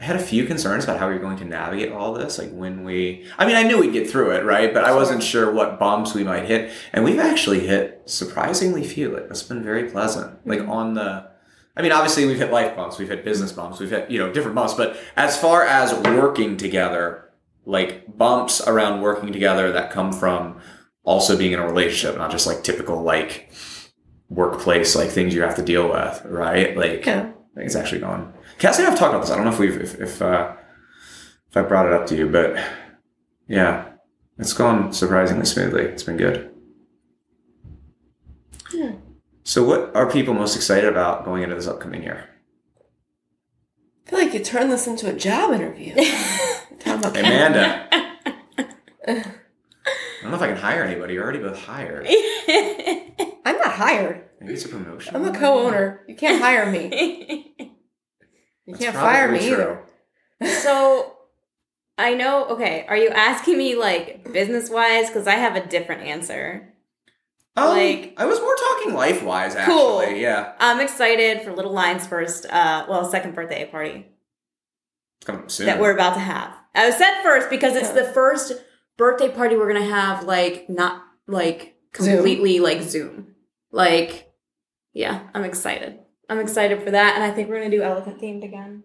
I 0.00 0.04
had 0.04 0.16
a 0.16 0.20
few 0.20 0.46
concerns 0.46 0.84
about 0.84 0.98
how 0.98 1.08
we 1.08 1.14
were 1.14 1.20
going 1.20 1.36
to 1.38 1.44
navigate 1.44 1.92
all 1.92 2.14
this. 2.14 2.38
Like 2.38 2.50
when 2.52 2.84
we, 2.84 3.26
I 3.38 3.44
mean, 3.44 3.56
I 3.56 3.64
knew 3.64 3.78
we'd 3.78 3.92
get 3.92 4.08
through 4.08 4.30
it, 4.30 4.44
right? 4.44 4.72
But 4.72 4.84
I 4.84 4.94
wasn't 4.94 5.22
sure 5.22 5.52
what 5.52 5.78
bumps 5.78 6.14
we 6.14 6.24
might 6.24 6.46
hit, 6.46 6.72
and 6.92 7.04
we've 7.04 7.18
actually 7.18 7.66
hit 7.66 8.02
surprisingly 8.06 8.84
few. 8.84 9.10
Like 9.10 9.24
it's 9.24 9.42
been 9.42 9.62
very 9.62 9.90
pleasant. 9.90 10.46
Like 10.46 10.60
on 10.60 10.94
the, 10.94 11.28
I 11.76 11.82
mean, 11.82 11.92
obviously 11.92 12.24
we've 12.24 12.38
hit 12.38 12.50
life 12.50 12.76
bumps, 12.76 12.98
we've 12.98 13.08
hit 13.08 13.24
business 13.24 13.52
bumps, 13.52 13.78
we've 13.80 13.90
hit 13.90 14.10
you 14.10 14.18
know 14.18 14.32
different 14.32 14.54
bumps, 14.54 14.74
but 14.74 14.96
as 15.16 15.36
far 15.36 15.64
as 15.64 15.92
working 15.92 16.56
together, 16.56 17.29
like 17.64 18.16
bumps 18.16 18.60
around 18.66 19.00
working 19.00 19.32
together 19.32 19.72
that 19.72 19.90
come 19.90 20.12
from 20.12 20.60
also 21.02 21.36
being 21.36 21.52
in 21.52 21.58
a 21.58 21.66
relationship, 21.66 22.18
not 22.18 22.30
just 22.30 22.46
like 22.46 22.62
typical 22.62 23.02
like 23.02 23.52
workplace 24.28 24.94
like 24.94 25.10
things 25.10 25.34
you 25.34 25.42
have 25.42 25.56
to 25.56 25.62
deal 25.62 25.90
with, 25.90 26.22
right? 26.24 26.76
Like 26.76 27.04
Yeah. 27.06 27.20
I 27.20 27.54
think 27.54 27.66
it's 27.66 27.76
actually 27.76 28.00
gone. 28.00 28.32
Cassie 28.58 28.82
and 28.82 28.92
I've 28.92 28.98
talked 28.98 29.12
about 29.12 29.22
this. 29.22 29.30
I 29.30 29.36
don't 29.36 29.44
know 29.44 29.52
if 29.52 29.58
we've 29.58 29.76
if 29.76 30.00
if, 30.00 30.22
uh, 30.22 30.52
if 31.48 31.56
I 31.56 31.62
brought 31.62 31.86
it 31.86 31.92
up 31.92 32.06
to 32.06 32.16
you, 32.16 32.28
but 32.28 32.62
yeah, 33.48 33.88
it's 34.38 34.52
gone 34.52 34.92
surprisingly 34.92 35.46
smoothly. 35.46 35.82
It's 35.82 36.04
been 36.04 36.16
good. 36.16 36.50
So, 39.42 39.64
what 39.64 39.94
are 39.96 40.08
people 40.08 40.32
most 40.32 40.54
excited 40.54 40.88
about 40.88 41.24
going 41.24 41.42
into 41.42 41.56
this 41.56 41.66
upcoming 41.66 42.02
year? 42.02 42.28
i 44.06 44.10
feel 44.10 44.18
like 44.18 44.34
you 44.34 44.40
turned 44.40 44.72
this 44.72 44.86
into 44.86 45.08
a 45.08 45.12
job 45.12 45.52
interview 45.52 45.94
Talking 46.80 46.98
about- 47.00 47.16
Amanda. 47.16 47.88
I 49.08 49.24
don't 50.22 50.30
know 50.32 50.36
if 50.36 50.42
I 50.42 50.48
can 50.48 50.56
hire 50.56 50.84
anybody. 50.84 51.14
You're 51.14 51.22
already 51.24 51.38
both 51.38 51.58
hired. 51.58 52.06
i'm 53.46 53.56
not 53.56 53.72
hired 53.72 54.24
Maybe 54.40 54.52
it's 54.54 54.64
a 54.64 54.68
promotion. 54.68 55.16
i'm 55.16 55.24
a 55.24 55.32
co-owner 55.36 56.02
you 56.08 56.14
can't 56.14 56.42
hire 56.42 56.70
me 56.70 57.54
you 57.58 58.74
That's 58.74 58.80
can't 58.84 58.94
fire 58.96 59.30
me 59.32 59.38
true. 59.38 59.78
either 60.42 60.54
So 60.60 61.16
I 61.96 62.14
know, 62.14 62.46
okay, 62.48 62.84
are 62.88 62.96
you 62.96 63.08
asking 63.10 63.56
me 63.58 63.76
like 63.76 64.32
business 64.32 64.70
wise? 64.70 65.08
Because 65.08 65.26
I 65.26 65.34
have 65.34 65.54
a 65.56 65.66
different 65.66 66.02
answer. 66.02 66.72
Um, 67.56 67.68
Like- 67.68 68.14
I 68.16 68.24
was 68.24 68.40
more 68.40 68.56
talking 68.56 68.94
life 68.94 69.22
wise, 69.22 69.54
actually. 69.54 69.74
Cool. 69.76 70.02
Yeah, 70.06 70.52
I'm 70.58 70.80
excited 70.80 71.42
for 71.42 71.52
Little 71.52 71.72
Lion's 71.72 72.06
first, 72.06 72.46
uh, 72.46 72.86
well, 72.88 73.04
second 73.10 73.34
birthday 73.34 73.66
party 73.70 74.06
it's 75.18 75.26
coming 75.26 75.48
soon. 75.50 75.66
that 75.66 75.78
we're 75.78 75.92
about 75.94 76.14
to 76.14 76.20
have. 76.20 76.56
I 76.74 76.86
was 76.86 76.96
said 76.96 77.22
first 77.22 77.50
because 77.50 77.74
it's 77.76 77.90
the 77.90 78.04
first 78.04 78.52
birthday 78.96 79.28
party 79.28 79.56
we're 79.56 79.72
gonna 79.72 79.84
have, 79.84 80.24
like, 80.24 80.68
not 80.68 81.02
like 81.26 81.76
Zoom. 81.96 82.14
completely 82.16 82.60
like 82.60 82.82
Zoom. 82.82 83.34
Like, 83.72 84.32
yeah, 84.92 85.28
I'm 85.34 85.44
excited. 85.44 85.98
I'm 86.28 86.38
excited 86.38 86.82
for 86.82 86.90
that, 86.92 87.14
and 87.16 87.24
I 87.24 87.30
think 87.32 87.48
we're 87.48 87.58
gonna 87.58 87.70
do 87.70 87.82
elephant 87.82 88.20
themed 88.20 88.44
again. 88.44 88.84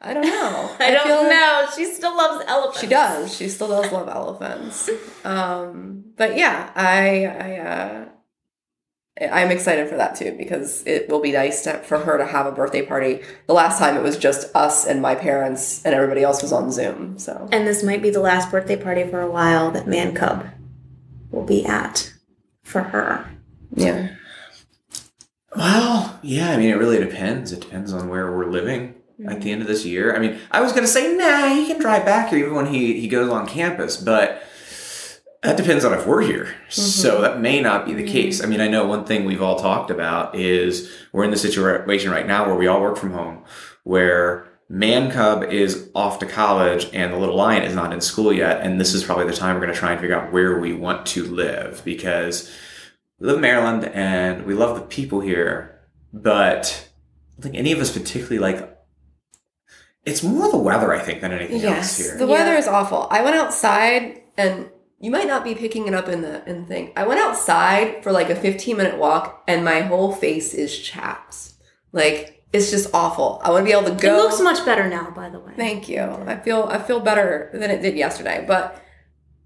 i 0.00 0.14
don't 0.14 0.22
know 0.24 0.76
I, 0.80 0.90
don't 0.92 1.06
feel- 1.06 1.24
know. 1.24 1.66
She 1.76 1.84
still 1.86 2.16
loves 2.16 2.44
elephants. 2.48 2.80
She 2.80 2.86
does. 2.86 3.36
She 3.36 3.48
still 3.48 3.68
does 3.68 3.92
love 3.92 4.08
elephants. 4.08 4.88
Um, 5.24 6.04
but 6.16 6.36
yeah, 6.38 6.70
I 6.74 7.26
I 7.26 7.58
uh, 7.58 8.04
I'm 9.20 9.50
excited 9.50 9.88
for 9.88 9.96
that 9.96 10.16
too 10.16 10.34
because 10.38 10.86
it 10.86 11.08
will 11.08 11.20
be 11.20 11.32
nice 11.32 11.64
to, 11.64 11.74
for 11.78 11.98
her 11.98 12.16
to 12.16 12.24
have 12.24 12.46
a 12.46 12.52
birthday 12.52 12.84
party. 12.84 13.20
The 13.46 13.52
last 13.52 13.78
time 13.78 13.96
it 13.96 14.02
was 14.02 14.16
just 14.16 14.54
us 14.56 14.86
and 14.86 15.02
my 15.02 15.14
parents, 15.14 15.84
and 15.84 15.94
everybody 15.94 16.22
else 16.22 16.42
was 16.42 16.52
on 16.52 16.70
Zoom. 16.72 17.18
So 17.18 17.48
And 17.52 17.66
this 17.66 17.82
might 17.82 18.02
be 18.02 18.10
the 18.10 18.20
last 18.20 18.50
birthday 18.50 18.76
party 18.76 19.04
for 19.04 19.20
a 19.20 19.30
while 19.30 19.70
that 19.72 19.86
Man 19.86 20.14
Cub 20.14 20.46
will 21.30 21.44
be 21.44 21.66
at 21.66 22.12
for 22.62 22.82
her. 22.82 23.28
yeah, 23.74 24.14
Well, 25.54 26.18
yeah, 26.22 26.50
I 26.50 26.56
mean, 26.56 26.70
it 26.70 26.78
really 26.78 26.98
depends. 26.98 27.52
It 27.52 27.60
depends 27.60 27.92
on 27.92 28.08
where 28.08 28.30
we're 28.30 28.46
living 28.50 28.94
at 29.26 29.42
the 29.42 29.52
end 29.52 29.60
of 29.60 29.68
this 29.68 29.84
year. 29.84 30.16
I 30.16 30.18
mean, 30.18 30.38
I 30.50 30.60
was 30.62 30.72
going 30.72 30.84
to 30.84 30.88
say, 30.88 31.14
nah, 31.14 31.48
he 31.48 31.66
can 31.66 31.78
drive 31.78 32.04
back 32.06 32.30
here 32.30 32.38
even 32.38 32.54
when 32.54 32.66
he, 32.66 33.00
he 33.00 33.08
goes 33.08 33.28
on 33.30 33.46
campus, 33.46 33.96
but 33.96 34.42
that 35.42 35.56
depends 35.56 35.84
on 35.84 35.94
if 35.94 36.06
we're 36.06 36.22
here. 36.22 36.54
So 36.68 37.14
mm-hmm. 37.14 37.22
that 37.22 37.40
may 37.40 37.60
not 37.60 37.86
be 37.86 37.94
the 37.94 38.04
mm. 38.04 38.12
case. 38.12 38.42
I 38.42 38.46
mean, 38.46 38.60
I 38.60 38.68
know 38.68 38.86
one 38.86 39.04
thing 39.04 39.24
we've 39.24 39.40
all 39.40 39.58
talked 39.58 39.90
about 39.90 40.34
is 40.34 40.92
we're 41.12 41.24
in 41.24 41.30
the 41.30 41.38
situation 41.38 42.10
right 42.10 42.26
now 42.26 42.46
where 42.46 42.56
we 42.56 42.66
all 42.66 42.80
work 42.80 42.96
from 42.96 43.12
home, 43.12 43.44
where 43.84 44.50
Man 44.68 45.10
Cub 45.10 45.42
is 45.44 45.88
off 45.94 46.18
to 46.18 46.26
college 46.26 46.88
and 46.92 47.12
the 47.12 47.18
little 47.18 47.36
lion 47.36 47.62
is 47.62 47.74
not 47.74 47.92
in 47.92 48.02
school 48.02 48.32
yet. 48.32 48.60
And 48.60 48.78
this 48.78 48.92
is 48.92 49.02
probably 49.02 49.26
the 49.26 49.32
time 49.32 49.54
we're 49.54 49.62
going 49.62 49.72
to 49.72 49.78
try 49.78 49.92
and 49.92 50.00
figure 50.00 50.16
out 50.16 50.30
where 50.30 50.60
we 50.60 50.74
want 50.74 51.06
to 51.06 51.24
live 51.24 51.82
because 51.84 52.50
we 53.18 53.26
live 53.26 53.36
in 53.36 53.42
Maryland 53.42 53.84
and 53.86 54.44
we 54.44 54.52
love 54.52 54.76
the 54.76 54.82
people 54.82 55.20
here, 55.20 55.80
but 56.12 56.86
I 57.30 57.32
don't 57.32 57.42
think 57.42 57.56
any 57.56 57.72
of 57.72 57.80
us 57.80 57.90
particularly 57.90 58.38
like. 58.38 58.76
It's 60.04 60.22
more 60.22 60.50
the 60.50 60.56
weather, 60.56 60.94
I 60.94 60.98
think, 60.98 61.20
than 61.20 61.32
anything 61.32 61.62
else 61.62 61.98
here. 61.98 62.16
the 62.16 62.26
weather 62.26 62.54
is 62.54 62.66
awful. 62.66 63.06
I 63.10 63.22
went 63.22 63.36
outside, 63.36 64.22
and 64.38 64.70
you 65.00 65.10
might 65.10 65.26
not 65.26 65.42
be 65.44 65.54
picking 65.54 65.88
it 65.88 65.94
up 65.94 66.08
in 66.08 66.20
the 66.20 66.48
in 66.48 66.60
the 66.62 66.66
thing. 66.66 66.92
I 66.94 67.06
went 67.06 67.20
outside 67.20 68.02
for 68.04 68.12
like 68.12 68.28
a 68.30 68.36
15 68.36 68.76
minute 68.76 68.98
walk, 68.98 69.42
and 69.48 69.64
my 69.64 69.80
whole 69.80 70.12
face 70.12 70.54
is 70.54 70.78
chaps. 70.78 71.54
Like 71.92 72.44
it's 72.52 72.70
just 72.70 72.92
awful. 72.92 73.40
I 73.44 73.50
want 73.50 73.62
to 73.62 73.64
be 73.64 73.72
able 73.76 73.88
to 73.94 73.94
go. 74.02 74.14
It 74.18 74.22
looks 74.22 74.40
much 74.40 74.64
better 74.64 74.88
now, 74.88 75.10
by 75.10 75.28
the 75.30 75.38
way. 75.40 75.52
Thank 75.56 75.88
you. 75.88 76.02
I 76.02 76.36
feel 76.38 76.64
I 76.70 76.78
feel 76.78 77.00
better 77.00 77.50
than 77.52 77.70
it 77.70 77.80
did 77.82 77.96
yesterday, 77.96 78.44
but 78.46 78.80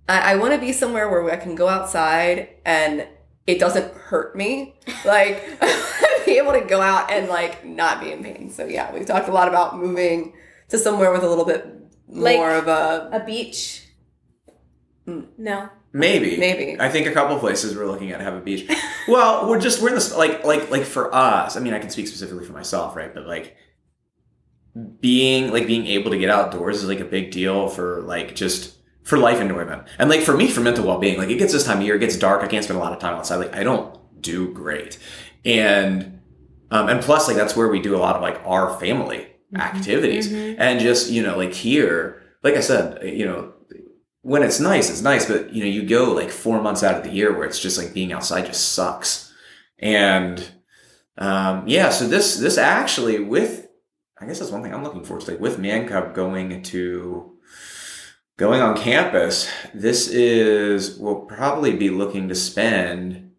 I, 0.08 0.32
I 0.32 0.36
want 0.36 0.52
to 0.54 0.58
be 0.58 0.72
somewhere 0.72 1.08
where 1.10 1.30
I 1.32 1.36
can 1.36 1.54
go 1.54 1.68
outside 1.68 2.48
and 2.64 3.06
it 3.46 3.58
doesn't 3.60 3.92
hurt 3.94 4.36
me. 4.36 4.74
Like 5.04 5.44
be 6.26 6.38
able 6.38 6.52
to 6.52 6.62
go 6.62 6.80
out 6.80 7.10
and 7.10 7.28
like 7.28 7.64
not 7.64 8.00
be 8.00 8.10
in 8.10 8.24
pain. 8.24 8.50
So 8.50 8.64
yeah, 8.66 8.92
we've 8.92 9.06
talked 9.06 9.28
a 9.28 9.32
lot 9.32 9.48
about 9.48 9.78
moving 9.78 10.32
to 10.70 10.78
somewhere 10.78 11.12
with 11.12 11.22
a 11.22 11.28
little 11.28 11.44
bit 11.44 11.66
Like- 12.08 12.38
more 12.38 12.50
of 12.52 12.66
a 12.68 13.10
A 13.12 13.20
beach? 13.24 13.83
Mm. 15.06 15.26
No. 15.38 15.68
Maybe, 15.92 16.36
Maybe. 16.36 16.80
I 16.80 16.88
think 16.88 17.06
a 17.06 17.12
couple 17.12 17.38
places 17.38 17.76
we're 17.76 17.86
looking 17.86 18.10
at 18.10 18.20
have 18.20 18.34
a 18.34 18.40
beach. 18.40 18.68
well, 19.08 19.48
we're 19.48 19.60
just 19.60 19.80
we're 19.80 19.90
in 19.90 19.94
this 19.94 20.14
like 20.14 20.44
like 20.44 20.70
like 20.70 20.82
for 20.84 21.14
us. 21.14 21.56
I 21.56 21.60
mean, 21.60 21.72
I 21.72 21.78
can 21.78 21.90
speak 21.90 22.08
specifically 22.08 22.44
for 22.44 22.52
myself, 22.52 22.96
right? 22.96 23.14
But 23.14 23.26
like 23.26 23.56
being 25.00 25.52
like 25.52 25.66
being 25.66 25.86
able 25.86 26.10
to 26.10 26.18
get 26.18 26.30
outdoors 26.30 26.82
is 26.82 26.88
like 26.88 27.00
a 27.00 27.04
big 27.04 27.30
deal 27.30 27.68
for 27.68 28.02
like 28.02 28.34
just 28.34 28.76
for 29.04 29.18
life 29.18 29.40
enjoyment 29.40 29.86
and 29.98 30.10
like 30.10 30.20
for 30.20 30.36
me 30.36 30.50
for 30.50 30.60
mental 30.60 30.84
well-being 30.84 31.16
like 31.16 31.28
it 31.28 31.38
gets 31.38 31.52
this 31.52 31.64
time 31.64 31.78
of 31.78 31.84
year 31.84 31.94
it 31.94 32.00
gets 32.00 32.16
dark 32.16 32.42
i 32.42 32.48
can't 32.48 32.64
spend 32.64 32.76
a 32.76 32.82
lot 32.82 32.92
of 32.92 32.98
time 32.98 33.14
outside 33.14 33.36
like 33.36 33.54
i 33.54 33.62
don't 33.62 33.96
do 34.20 34.52
great 34.52 34.98
and 35.44 36.20
um 36.72 36.88
and 36.88 37.00
plus 37.02 37.28
like 37.28 37.36
that's 37.36 37.54
where 37.54 37.68
we 37.68 37.80
do 37.80 37.94
a 37.94 37.98
lot 37.98 38.16
of 38.16 38.22
like 38.22 38.40
our 38.44 38.76
family 38.80 39.18
mm-hmm. 39.18 39.60
activities 39.60 40.28
mm-hmm. 40.28 40.60
and 40.60 40.80
just 40.80 41.08
you 41.08 41.22
know 41.22 41.36
like 41.36 41.52
here 41.52 42.20
like 42.42 42.54
i 42.54 42.60
said 42.60 43.00
you 43.04 43.24
know 43.24 43.53
when 44.24 44.42
it's 44.42 44.58
nice 44.58 44.88
it's 44.90 45.02
nice 45.02 45.26
but 45.26 45.52
you 45.52 45.62
know 45.62 45.70
you 45.70 45.82
go 45.82 46.12
like 46.12 46.30
four 46.30 46.60
months 46.60 46.82
out 46.82 46.96
of 46.96 47.04
the 47.04 47.10
year 47.10 47.36
where 47.36 47.46
it's 47.46 47.60
just 47.60 47.78
like 47.78 47.94
being 47.94 48.12
outside 48.12 48.46
just 48.46 48.72
sucks. 48.72 49.32
And 49.78 50.50
um 51.18 51.68
yeah 51.68 51.90
so 51.90 52.08
this 52.08 52.38
this 52.38 52.58
actually 52.58 53.20
with 53.20 53.68
i 54.18 54.26
guess 54.26 54.40
that's 54.40 54.50
one 54.50 54.62
thing 54.62 54.74
i'm 54.74 54.82
looking 54.82 55.04
forward 55.04 55.24
to 55.24 55.30
like 55.30 55.40
with 55.40 55.60
man 55.60 55.86
cub 55.86 56.12
going 56.12 56.60
to 56.62 57.36
going 58.36 58.60
on 58.60 58.76
campus 58.76 59.48
this 59.72 60.08
is 60.08 60.98
we'll 60.98 61.20
probably 61.20 61.76
be 61.76 61.88
looking 61.88 62.28
to 62.28 62.34
spend 62.34 63.30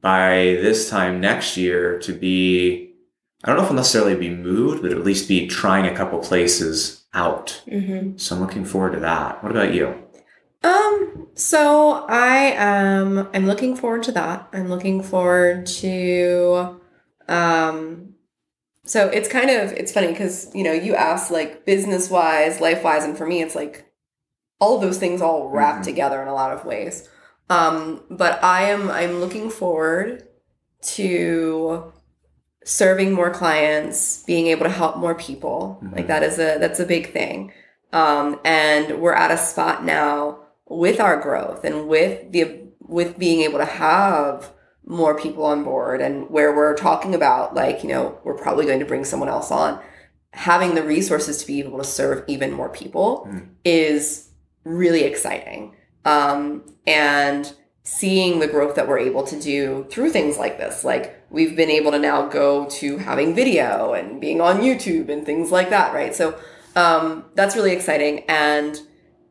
by 0.00 0.58
this 0.60 0.90
time 0.90 1.20
next 1.20 1.56
year 1.56 2.00
to 2.00 2.12
be 2.12 2.89
i 3.42 3.46
don't 3.48 3.56
know 3.56 3.62
if 3.64 3.70
I'll 3.70 3.76
necessarily 3.76 4.14
be 4.16 4.30
moved 4.30 4.82
but 4.82 4.92
at 4.92 5.04
least 5.04 5.28
be 5.28 5.46
trying 5.46 5.86
a 5.86 5.94
couple 5.96 6.18
places 6.20 7.04
out 7.14 7.62
Mm-hmm. 7.66 8.16
so 8.18 8.34
i'm 8.36 8.40
looking 8.42 8.64
forward 8.64 8.92
to 8.92 9.00
that 9.00 9.42
what 9.42 9.50
about 9.52 9.74
you 9.74 9.94
Um, 10.62 11.28
so 11.34 12.04
I 12.08 12.52
am 12.56 13.26
I'm 13.32 13.46
looking 13.46 13.74
forward 13.76 14.02
to 14.04 14.12
that. 14.12 14.46
I'm 14.52 14.68
looking 14.68 15.02
forward 15.02 15.64
to 15.80 16.78
um 17.28 18.14
so 18.84 19.08
it's 19.08 19.28
kind 19.28 19.48
of 19.50 19.72
it's 19.72 19.90
funny 19.92 20.08
because 20.08 20.50
you 20.54 20.62
know 20.62 20.72
you 20.72 20.94
asked 20.94 21.30
like 21.30 21.64
business 21.64 22.10
wise, 22.10 22.60
life 22.60 22.82
wise, 22.84 23.04
and 23.04 23.16
for 23.16 23.26
me 23.26 23.40
it's 23.40 23.54
like 23.54 23.86
all 24.60 24.76
of 24.76 24.82
those 24.82 24.98
things 24.98 25.22
all 25.22 25.48
wrapped 25.48 25.80
Mhm. 25.82 25.84
together 25.90 26.20
in 26.20 26.28
a 26.28 26.34
lot 26.34 26.52
of 26.52 26.64
ways. 26.66 27.08
Um, 27.48 28.02
but 28.10 28.42
I 28.44 28.64
am 28.64 28.90
I'm 28.90 29.20
looking 29.20 29.48
forward 29.48 30.24
to 30.96 31.92
serving 32.64 33.12
more 33.12 33.30
clients, 33.30 34.22
being 34.24 34.46
able 34.48 34.64
to 34.64 34.70
help 34.70 34.96
more 34.96 35.14
people. 35.14 35.78
Like 35.92 36.04
Mhm. 36.04 36.08
that 36.08 36.22
is 36.22 36.38
a 36.38 36.58
that's 36.58 36.80
a 36.80 36.84
big 36.86 37.12
thing. 37.12 37.52
Um, 37.92 38.38
and 38.44 39.00
we're 39.00 39.14
at 39.14 39.30
a 39.30 39.36
spot 39.38 39.84
now 39.84 40.38
with 40.68 41.00
our 41.00 41.16
growth 41.16 41.64
and 41.64 41.88
with 41.88 42.30
the 42.32 42.60
with 42.86 43.18
being 43.18 43.40
able 43.40 43.58
to 43.58 43.64
have 43.64 44.50
more 44.86 45.14
people 45.14 45.44
on 45.44 45.62
board 45.64 46.00
and 46.00 46.28
where 46.30 46.54
we're 46.54 46.74
talking 46.74 47.14
about 47.14 47.54
like 47.54 47.82
you 47.82 47.88
know 47.88 48.18
we're 48.24 48.34
probably 48.36 48.64
going 48.66 48.80
to 48.80 48.84
bring 48.86 49.04
someone 49.04 49.28
else 49.28 49.50
on 49.50 49.78
having 50.32 50.74
the 50.74 50.82
resources 50.82 51.38
to 51.38 51.46
be 51.46 51.60
able 51.60 51.78
to 51.78 51.84
serve 51.84 52.22
even 52.26 52.52
more 52.52 52.68
people 52.68 53.26
Mm. 53.30 53.48
is 53.64 54.28
really 54.64 55.02
exciting 55.04 55.74
um, 56.04 56.62
and 56.86 57.52
seeing 57.82 58.38
the 58.40 58.46
growth 58.46 58.74
that 58.76 58.88
we're 58.88 58.98
able 58.98 59.22
to 59.24 59.38
do 59.40 59.86
through 59.90 60.10
things 60.10 60.38
like 60.38 60.58
this 60.58 60.84
like 60.84 61.19
we've 61.30 61.56
been 61.56 61.70
able 61.70 61.90
to 61.92 61.98
now 61.98 62.26
go 62.26 62.66
to 62.66 62.98
having 62.98 63.34
video 63.34 63.92
and 63.92 64.20
being 64.20 64.40
on 64.40 64.60
youtube 64.60 65.08
and 65.08 65.24
things 65.24 65.50
like 65.50 65.70
that 65.70 65.94
right? 65.94 66.14
So 66.14 66.38
um, 66.76 67.24
that's 67.34 67.56
really 67.56 67.72
exciting. 67.72 68.20
And 68.28 68.80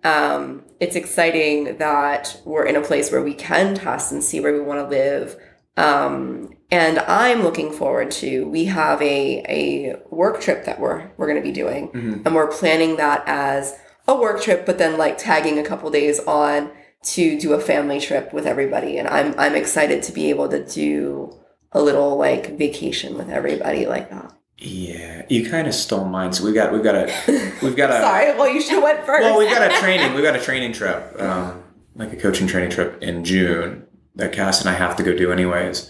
um, 0.04 0.64
it's 0.80 0.96
exciting 0.96 1.78
that 1.78 2.40
we're 2.46 2.66
in 2.66 2.76
a 2.76 2.82
place 2.82 3.12
where 3.12 3.22
we 3.22 3.34
can 3.34 3.76
test 3.76 4.12
and 4.12 4.24
see 4.24 4.40
where 4.40 4.54
we 4.54 4.60
want 4.62 4.80
to 4.82 4.88
live. 4.90 5.38
Um, 5.78 6.56
and 6.72 7.00
i'm 7.00 7.42
looking 7.42 7.72
forward 7.72 8.12
to 8.12 8.48
we 8.48 8.66
have 8.66 9.02
a, 9.02 9.44
a 9.50 9.96
work 10.12 10.40
trip 10.42 10.66
that 10.66 10.80
we're 10.80 11.10
we're 11.18 11.26
going 11.28 11.42
to 11.42 11.48
be 11.48 11.54
doing. 11.54 11.90
Mhm. 11.90 12.26
and 12.26 12.36
we're 12.36 12.48
planning 12.48 12.98
that 12.98 13.24
as 13.26 13.76
a 14.08 14.16
work 14.16 14.42
trip 14.42 14.66
but 14.66 14.78
then 14.78 14.98
like 14.98 15.18
tagging 15.18 15.58
a 15.58 15.64
couple 15.64 15.90
days 15.90 16.20
on 16.22 16.72
to 17.02 17.40
do 17.40 17.54
a 17.54 17.60
family 17.60 18.00
trip 18.00 18.34
with 18.34 18.46
everybody. 18.46 18.98
And 18.98 19.08
i'm 19.08 19.34
i'm 19.38 19.56
excited 19.56 20.04
to 20.04 20.12
be 20.12 20.30
able 20.30 20.50
to 20.50 20.64
do 20.66 21.39
a 21.72 21.82
little 21.82 22.18
like 22.18 22.58
vacation 22.58 23.18
with 23.18 23.30
everybody 23.30 23.86
like 23.86 24.10
that. 24.10 24.34
Yeah 24.58 25.10
you 25.30 25.50
kind 25.50 25.68
of 25.68 25.74
stole 25.74 26.06
mine. 26.06 26.34
So 26.34 26.44
we've 26.44 26.54
got 26.56 26.74
we've 26.74 26.84
got 26.84 26.96
a 26.96 27.54
we've 27.62 27.76
got 27.76 27.92
a 27.92 27.94
sorry 28.02 28.36
well 28.38 28.50
you 28.50 28.62
should 28.62 28.74
have 28.74 28.84
went 28.84 29.06
first. 29.06 29.22
Well 29.24 29.38
we've 29.38 29.50
got 29.50 29.72
a 29.72 29.76
training 29.76 30.14
we've 30.14 30.24
got 30.24 30.36
a 30.36 30.42
training 30.42 30.74
trip 30.74 31.22
um, 31.22 31.64
like 31.96 32.12
a 32.12 32.16
coaching 32.16 32.48
training 32.48 32.72
trip 32.72 33.02
in 33.02 33.24
june 33.24 33.86
that 34.16 34.34
cass 34.34 34.60
and 34.62 34.70
i 34.70 34.74
have 34.74 34.96
to 34.98 35.04
go 35.04 35.16
do 35.16 35.32
anyways. 35.32 35.90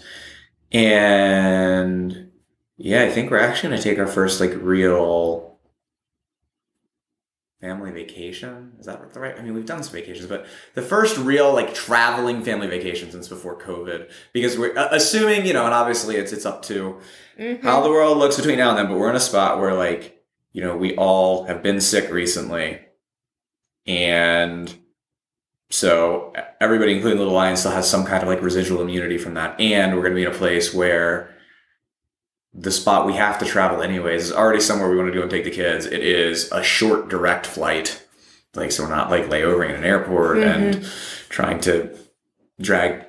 And 0.72 2.30
yeah 2.76 3.02
i 3.02 3.10
think 3.10 3.30
we're 3.30 3.38
actually 3.38 3.70
going 3.70 3.82
to 3.82 3.88
take 3.88 3.98
our 3.98 4.06
first 4.06 4.40
like 4.40 4.52
real 4.56 5.49
family 7.60 7.90
vacation 7.90 8.72
is 8.80 8.86
that 8.86 9.12
the 9.12 9.20
right 9.20 9.38
i 9.38 9.42
mean 9.42 9.52
we've 9.52 9.66
done 9.66 9.82
some 9.82 9.92
vacations 9.92 10.26
but 10.26 10.46
the 10.74 10.82
first 10.82 11.18
real 11.18 11.52
like 11.52 11.74
traveling 11.74 12.42
family 12.42 12.66
vacation 12.66 13.10
since 13.10 13.28
before 13.28 13.58
covid 13.58 14.10
because 14.32 14.56
we're 14.56 14.76
uh, 14.78 14.88
assuming 14.92 15.44
you 15.44 15.52
know 15.52 15.66
and 15.66 15.74
obviously 15.74 16.16
it's 16.16 16.32
it's 16.32 16.46
up 16.46 16.62
to 16.62 16.98
Mm-hmm. 17.38 17.66
how 17.66 17.80
the 17.80 17.88
world 17.88 18.18
looks 18.18 18.36
between 18.36 18.58
now 18.58 18.68
and 18.68 18.78
then, 18.78 18.86
but 18.88 18.98
we're 18.98 19.08
in 19.08 19.16
a 19.16 19.20
spot 19.20 19.58
where 19.58 19.72
like, 19.72 20.22
you 20.52 20.62
know, 20.62 20.76
we 20.76 20.94
all 20.96 21.44
have 21.44 21.62
been 21.62 21.80
sick 21.80 22.10
recently. 22.12 22.80
And 23.86 24.72
so 25.70 26.34
everybody, 26.60 26.92
including 26.94 27.18
Little 27.18 27.32
Lion, 27.32 27.56
still 27.56 27.70
has 27.70 27.88
some 27.88 28.04
kind 28.04 28.22
of 28.22 28.28
like 28.28 28.42
residual 28.42 28.82
immunity 28.82 29.16
from 29.16 29.34
that. 29.34 29.58
And 29.58 29.94
we're 29.94 30.02
going 30.02 30.12
to 30.12 30.16
be 30.16 30.24
in 30.24 30.30
a 30.30 30.34
place 30.34 30.74
where 30.74 31.34
the 32.52 32.70
spot 32.70 33.06
we 33.06 33.14
have 33.14 33.38
to 33.38 33.44
travel 33.44 33.82
anyways 33.82 34.24
is 34.24 34.32
already 34.32 34.60
somewhere 34.60 34.90
we 34.90 34.96
want 34.96 35.08
to 35.08 35.14
go 35.14 35.22
and 35.22 35.30
take 35.30 35.44
the 35.44 35.50
kids. 35.50 35.86
It 35.86 36.02
is 36.02 36.50
a 36.52 36.62
short 36.62 37.08
direct 37.08 37.46
flight. 37.46 38.04
Like, 38.54 38.72
so 38.72 38.82
we're 38.82 38.90
not 38.90 39.10
like 39.10 39.26
layovering 39.26 39.70
in 39.70 39.76
an 39.76 39.84
airport 39.84 40.38
and 40.38 40.74
mm-hmm. 40.74 41.28
trying 41.28 41.60
to 41.60 41.96
drag 42.60 43.06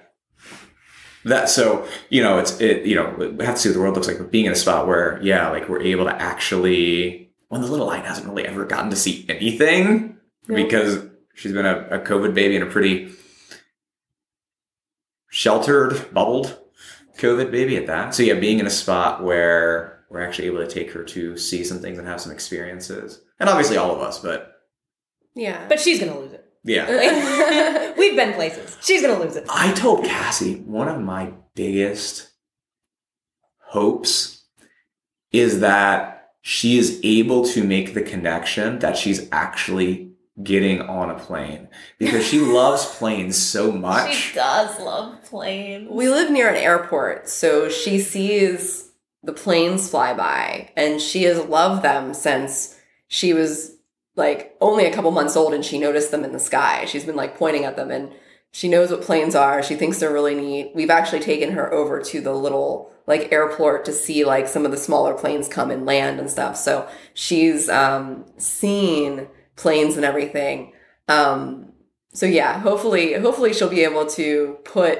that 1.25 1.49
so 1.49 1.87
you 2.09 2.21
know 2.23 2.39
it's 2.39 2.59
it 2.59 2.85
you 2.85 2.95
know 2.95 3.13
we 3.37 3.45
have 3.45 3.55
to 3.55 3.61
see 3.61 3.69
what 3.69 3.73
the 3.73 3.79
world 3.79 3.95
looks 3.95 4.07
like 4.07 4.17
but 4.17 4.31
being 4.31 4.45
in 4.45 4.51
a 4.51 4.55
spot 4.55 4.87
where 4.87 5.19
yeah 5.21 5.49
like 5.49 5.69
we're 5.69 5.81
able 5.81 6.05
to 6.05 6.21
actually 6.21 7.31
when 7.49 7.61
the 7.61 7.67
little 7.67 7.85
light 7.85 8.05
hasn't 8.05 8.27
really 8.27 8.45
ever 8.45 8.65
gotten 8.65 8.89
to 8.89 8.95
see 8.95 9.25
anything 9.29 10.17
because 10.47 11.05
she's 11.35 11.53
been 11.53 11.65
a, 11.65 11.87
a 11.91 11.99
covid 11.99 12.33
baby 12.33 12.55
and 12.55 12.67
a 12.67 12.71
pretty 12.71 13.11
sheltered 15.29 16.11
bubbled 16.13 16.57
covid 17.17 17.51
baby 17.51 17.77
at 17.77 17.87
that 17.87 18.13
so 18.15 18.23
yeah 18.23 18.33
being 18.35 18.59
in 18.59 18.65
a 18.67 18.69
spot 18.71 19.23
where 19.23 20.03
we're 20.09 20.21
actually 20.21 20.47
able 20.47 20.57
to 20.59 20.67
take 20.67 20.91
her 20.91 21.03
to 21.03 21.37
see 21.37 21.63
some 21.63 21.79
things 21.79 21.97
and 21.97 22.07
have 22.07 22.19
some 22.21 22.31
experiences 22.31 23.21
and 23.39 23.49
obviously 23.49 23.77
all 23.77 23.93
of 23.95 24.01
us 24.01 24.19
but 24.19 24.55
yeah 25.35 25.65
But 25.69 25.79
she's 25.79 25.99
gonna 25.99 26.17
lose 26.19 26.33
it. 26.33 26.45
yeah 26.63 27.93
We've 27.97 28.15
been 28.15 28.33
places. 28.33 28.77
She's 28.81 29.01
gonna 29.01 29.19
lose 29.19 29.35
it. 29.35 29.45
I 29.49 29.71
told 29.73 30.03
Cassie 30.05 30.55
one 30.61 30.87
of 30.87 30.99
my 31.01 31.33
biggest 31.55 32.29
hopes 33.59 34.45
is 35.31 35.59
that 35.61 36.31
she 36.41 36.77
is 36.77 36.99
able 37.03 37.45
to 37.45 37.63
make 37.63 37.93
the 37.93 38.01
connection 38.01 38.79
that 38.79 38.97
she's 38.97 39.27
actually 39.31 40.10
getting 40.41 40.81
on 40.81 41.09
a 41.09 41.19
plane 41.19 41.67
because 41.99 42.25
she 42.25 42.39
loves 42.39 42.85
planes 42.85 43.37
so 43.37 43.71
much. 43.71 44.13
She 44.13 44.35
does 44.35 44.79
love 44.79 45.23
planes. 45.23 45.89
we 45.91 46.07
live 46.09 46.31
near 46.31 46.49
an 46.49 46.55
airport 46.55 47.27
so 47.27 47.67
she 47.69 47.99
sees 47.99 48.91
the 49.23 49.33
planes 49.33 49.89
fly 49.89 50.13
by 50.13 50.71
and 50.75 50.99
she 51.01 51.23
has 51.23 51.37
loved 51.45 51.83
them 51.83 52.13
since 52.13 52.79
she 53.07 53.33
was 53.33 53.75
like 54.15 54.55
only 54.61 54.85
a 54.85 54.93
couple 54.93 55.11
months 55.11 55.35
old 55.35 55.53
and 55.53 55.63
she 55.65 55.77
noticed 55.77 56.11
them 56.11 56.23
in 56.23 56.31
the 56.31 56.39
sky 56.39 56.85
she's 56.85 57.05
been 57.05 57.15
like 57.15 57.37
pointing 57.37 57.65
at 57.65 57.75
them 57.75 57.91
and 57.91 58.11
she 58.51 58.67
knows 58.67 58.89
what 58.89 59.01
planes 59.01 59.35
are 59.35 59.61
she 59.61 59.75
thinks 59.75 59.99
they're 59.99 60.11
really 60.13 60.33
neat 60.35 60.71
we've 60.73 60.89
actually 60.89 61.19
taken 61.19 61.51
her 61.51 61.71
over 61.73 62.01
to 62.01 62.19
the 62.21 62.33
little 62.33 62.89
like 63.05 63.31
airport 63.31 63.85
to 63.85 63.93
see 63.93 64.23
like 64.25 64.47
some 64.47 64.65
of 64.65 64.71
the 64.71 64.77
smaller 64.77 65.13
planes 65.13 65.47
come 65.47 65.69
and 65.69 65.85
land 65.85 66.19
and 66.19 66.29
stuff 66.31 66.57
so 66.57 66.87
she's 67.13 67.69
um 67.69 68.25
seen 68.37 69.27
planes 69.61 69.95
and 69.95 70.05
everything. 70.05 70.73
Um 71.07 71.71
so 72.13 72.25
yeah 72.25 72.59
hopefully 72.59 73.13
hopefully 73.13 73.53
she'll 73.53 73.69
be 73.69 73.83
able 73.83 74.05
to 74.05 74.57
put 74.65 74.97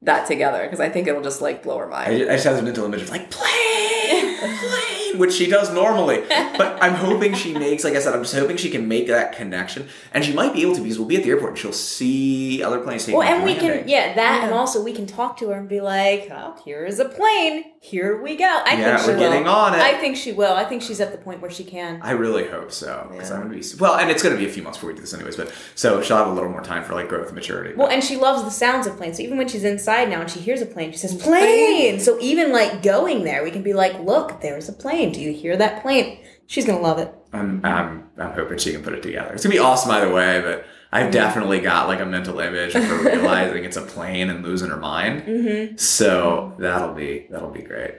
that 0.00 0.26
together 0.26 0.62
because 0.64 0.80
i 0.80 0.88
think 0.88 1.06
it'll 1.06 1.22
just 1.30 1.42
like 1.42 1.62
blow 1.62 1.76
her 1.78 1.92
I 1.92 2.08
mind. 2.08 2.22
I 2.30 2.34
just 2.36 2.44
have 2.44 2.54
this 2.54 2.64
mental 2.64 2.86
image 2.86 3.02
of 3.02 3.10
like 3.10 3.30
plane, 3.30 4.36
plane, 4.38 5.03
which 5.14 5.32
she 5.32 5.48
does 5.48 5.72
normally. 5.72 6.22
But 6.28 6.82
I'm 6.82 6.94
hoping 6.94 7.34
she 7.34 7.52
makes, 7.52 7.84
like 7.84 7.94
I 7.94 7.98
said, 8.00 8.14
I'm 8.14 8.22
just 8.22 8.34
hoping 8.34 8.56
she 8.56 8.70
can 8.70 8.86
make 8.88 9.06
that 9.08 9.32
connection, 9.32 9.88
and 10.12 10.24
she 10.24 10.32
might 10.32 10.52
be 10.52 10.62
able 10.62 10.74
to 10.76 10.82
because 10.82 10.98
we'll 10.98 11.08
be 11.08 11.16
at 11.16 11.22
the 11.24 11.30
airport 11.30 11.50
and 11.50 11.58
she'll 11.58 11.72
see 11.72 12.62
other 12.62 12.80
planes 12.80 13.04
taking 13.04 13.18
Well, 13.18 13.28
off 13.28 13.34
and 13.34 13.44
we 13.44 13.54
can, 13.54 13.88
yeah, 13.88 14.14
that, 14.14 14.44
and 14.44 14.52
also 14.52 14.82
we 14.82 14.92
can 14.92 15.06
talk 15.06 15.36
to 15.38 15.48
her 15.48 15.54
and 15.54 15.68
be 15.68 15.80
like, 15.80 16.28
"Oh, 16.30 16.54
here 16.64 16.84
is 16.84 16.98
a 17.00 17.06
plane. 17.06 17.64
Here 17.80 18.20
we 18.22 18.36
go." 18.36 18.44
I 18.44 18.76
Yeah, 18.76 18.96
think 18.96 19.00
she 19.00 19.06
we're 19.08 19.18
will. 19.18 19.30
getting 19.30 19.46
on 19.48 19.74
it. 19.74 19.80
I 19.80 19.98
think 19.98 20.16
she 20.16 20.32
will. 20.32 20.54
I 20.54 20.64
think 20.64 20.82
she's 20.82 21.00
at 21.00 21.12
the 21.12 21.18
point 21.18 21.40
where 21.40 21.50
she 21.50 21.64
can. 21.64 22.00
I 22.02 22.12
really 22.12 22.46
hope 22.48 22.72
so 22.72 23.08
because 23.10 23.30
I'm 23.30 23.42
gonna 23.42 23.54
be 23.54 23.62
well, 23.78 23.96
and 23.96 24.10
it's 24.10 24.22
gonna 24.22 24.36
be 24.36 24.46
a 24.46 24.50
few 24.50 24.62
months 24.62 24.78
before 24.78 24.90
we 24.90 24.94
do 24.96 25.00
this 25.02 25.14
anyways. 25.14 25.36
But 25.36 25.52
so 25.74 26.02
she'll 26.02 26.16
have 26.16 26.28
a 26.28 26.32
little 26.32 26.50
more 26.50 26.62
time 26.62 26.84
for 26.84 26.94
like 26.94 27.08
growth 27.08 27.26
and 27.26 27.34
maturity. 27.34 27.74
Well, 27.74 27.88
and 27.88 28.02
she 28.02 28.16
loves 28.16 28.42
the 28.44 28.50
sounds 28.50 28.86
of 28.86 28.96
planes. 28.96 29.16
So 29.18 29.22
even 29.22 29.38
when 29.38 29.48
she's 29.48 29.64
inside 29.64 30.08
now 30.08 30.20
and 30.20 30.30
she 30.30 30.40
hears 30.40 30.60
a 30.62 30.66
plane, 30.66 30.92
she 30.92 30.98
says, 30.98 31.14
plane! 31.14 32.00
So 32.00 32.18
even 32.20 32.52
like 32.52 32.82
going 32.82 33.24
there, 33.24 33.42
we 33.44 33.50
can 33.50 33.62
be 33.62 33.72
like, 33.72 33.98
look, 34.00 34.40
there's 34.40 34.68
a 34.68 34.72
plane. 34.72 35.03
Do 35.12 35.20
you 35.20 35.32
hear 35.32 35.56
that 35.56 35.82
plane? 35.82 36.18
She's 36.46 36.64
to 36.66 36.76
love 36.76 36.98
it. 36.98 37.12
I'm, 37.32 37.64
I'm 37.64 38.10
I'm 38.18 38.32
hoping 38.32 38.58
she 38.58 38.72
can 38.72 38.82
put 38.82 38.92
it 38.92 39.02
together. 39.02 39.32
It's 39.32 39.42
gonna 39.42 39.54
be 39.54 39.58
awesome 39.58 39.90
either 39.90 40.12
way, 40.12 40.40
but 40.40 40.64
I've 40.92 41.10
definitely 41.10 41.60
got 41.60 41.88
like 41.88 42.00
a 42.00 42.06
mental 42.06 42.38
image 42.38 42.74
of 42.74 42.84
her 42.84 43.02
realizing 43.04 43.64
it's 43.64 43.76
a 43.76 43.82
plane 43.82 44.30
and 44.30 44.44
losing 44.44 44.70
her 44.70 44.76
mind. 44.76 45.22
Mhm. 45.22 45.80
So 45.80 46.54
that'll 46.58 46.94
be 46.94 47.26
that'll 47.30 47.50
be 47.50 47.62
great. 47.62 47.94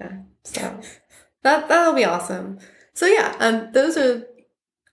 Yeah. 0.00 0.18
So 0.44 0.80
that 1.42 1.68
that'll 1.68 1.94
be 1.94 2.04
awesome. 2.04 2.58
So 2.94 3.06
yeah, 3.06 3.34
um, 3.40 3.68
those 3.72 3.96
are. 3.96 4.24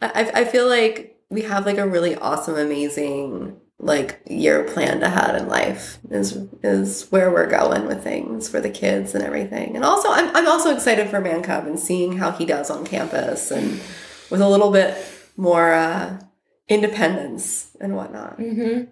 I 0.01 0.31
I 0.33 0.45
feel 0.45 0.67
like 0.67 1.19
we 1.29 1.41
have 1.43 1.65
like 1.65 1.77
a 1.77 1.87
really 1.87 2.15
awesome, 2.15 2.57
amazing 2.57 3.57
like 3.83 4.21
year 4.27 4.63
planned 4.63 5.03
ahead 5.03 5.35
in 5.35 5.47
life. 5.47 5.99
Is 6.09 6.37
is 6.63 7.07
where 7.09 7.31
we're 7.31 7.49
going 7.49 7.85
with 7.85 8.03
things 8.03 8.49
for 8.49 8.59
the 8.59 8.69
kids 8.69 9.13
and 9.13 9.23
everything. 9.23 9.75
And 9.75 9.83
also, 9.83 10.09
I'm 10.09 10.35
I'm 10.35 10.47
also 10.47 10.73
excited 10.73 11.09
for 11.09 11.19
Man 11.19 11.43
Cub 11.43 11.67
and 11.67 11.79
seeing 11.79 12.17
how 12.17 12.31
he 12.31 12.45
does 12.45 12.69
on 12.69 12.85
campus 12.85 13.51
and 13.51 13.81
with 14.29 14.41
a 14.41 14.49
little 14.49 14.71
bit 14.71 14.97
more 15.37 15.73
uh, 15.73 16.19
independence 16.67 17.75
and 17.79 17.95
whatnot. 17.95 18.39
Mm-hmm. 18.39 18.91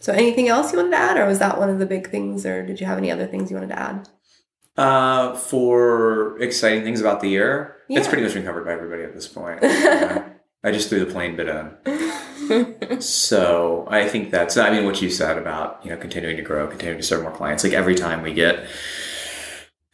So, 0.00 0.12
anything 0.12 0.48
else 0.48 0.72
you 0.72 0.78
wanted 0.78 0.92
to 0.92 0.96
add, 0.96 1.18
or 1.18 1.26
was 1.26 1.38
that 1.40 1.58
one 1.58 1.68
of 1.68 1.78
the 1.78 1.86
big 1.86 2.10
things, 2.10 2.46
or 2.46 2.64
did 2.64 2.80
you 2.80 2.86
have 2.86 2.98
any 2.98 3.10
other 3.10 3.26
things 3.26 3.50
you 3.50 3.56
wanted 3.56 3.68
to 3.68 3.78
add? 3.78 4.08
Uh, 4.76 5.34
for 5.34 6.40
exciting 6.40 6.82
things 6.82 7.02
about 7.02 7.20
the 7.20 7.28
year, 7.28 7.76
it's 7.88 8.08
pretty 8.08 8.22
much 8.22 8.32
been 8.32 8.44
covered 8.44 8.64
by 8.64 8.72
everybody 8.72 9.02
at 9.02 9.14
this 9.14 9.28
point. 9.28 9.60
Yeah. 9.62 10.26
I 10.62 10.72
just 10.72 10.88
threw 10.88 11.00
the 11.00 11.10
plane 11.10 11.36
bit 11.36 11.48
in. 11.48 13.00
so 13.00 13.86
I 13.88 14.08
think 14.08 14.30
that's, 14.30 14.56
I 14.56 14.70
mean, 14.70 14.84
what 14.84 15.00
you 15.00 15.10
said 15.10 15.38
about, 15.38 15.80
you 15.82 15.90
know, 15.90 15.96
continuing 15.96 16.36
to 16.36 16.42
grow, 16.42 16.66
continuing 16.66 17.00
to 17.00 17.06
serve 17.06 17.22
more 17.22 17.32
clients. 17.32 17.64
Like 17.64 17.72
every 17.72 17.94
time 17.94 18.22
we 18.22 18.34
get, 18.34 18.66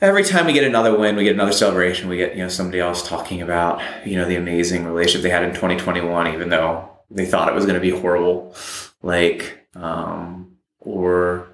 every 0.00 0.24
time 0.24 0.46
we 0.46 0.52
get 0.52 0.64
another 0.64 0.98
win, 0.98 1.14
we 1.14 1.24
get 1.24 1.34
another 1.34 1.52
celebration, 1.52 2.08
we 2.08 2.16
get, 2.16 2.32
you 2.32 2.42
know, 2.42 2.48
somebody 2.48 2.80
else 2.80 3.06
talking 3.06 3.42
about, 3.42 3.80
you 4.06 4.16
know, 4.16 4.26
the 4.26 4.36
amazing 4.36 4.84
relationship 4.86 5.22
they 5.22 5.30
had 5.30 5.44
in 5.44 5.50
2021, 5.50 6.34
even 6.34 6.48
though 6.48 6.88
they 7.10 7.26
thought 7.26 7.48
it 7.48 7.54
was 7.54 7.64
going 7.64 7.80
to 7.80 7.80
be 7.80 7.90
horrible. 7.90 8.54
Like, 9.02 9.68
um, 9.76 10.56
or, 10.80 11.48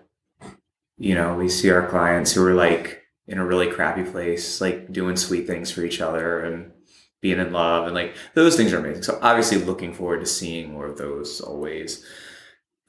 you 0.96 1.14
know, 1.14 1.34
we 1.34 1.50
see 1.50 1.70
our 1.70 1.86
clients 1.86 2.32
who 2.32 2.46
are 2.46 2.54
like 2.54 3.02
in 3.26 3.38
a 3.38 3.44
really 3.44 3.70
crappy 3.70 4.04
place, 4.04 4.60
like 4.60 4.90
doing 4.90 5.16
sweet 5.16 5.46
things 5.46 5.70
for 5.70 5.84
each 5.84 6.00
other 6.00 6.40
and 6.40 6.72
being 7.23 7.39
in 7.39 7.53
love 7.53 7.87
and 7.87 7.95
like 7.95 8.14
those 8.35 8.57
things 8.57 8.73
are 8.75 8.79
amazing. 8.79 9.05
So 9.05 9.18
obviously 9.23 9.59
looking 9.59 9.95
forward 9.95 10.20
to 10.20 10.27
seeing 10.27 10.73
more 10.73 10.87
of 10.87 10.99
those 10.99 11.41
always. 11.41 12.05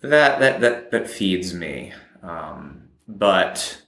That 0.02 0.40
that 0.40 0.60
that 0.60 0.92
that 0.92 1.10
feeds 1.10 1.54
me. 1.54 1.94
Um, 2.22 2.90
but 3.08 3.82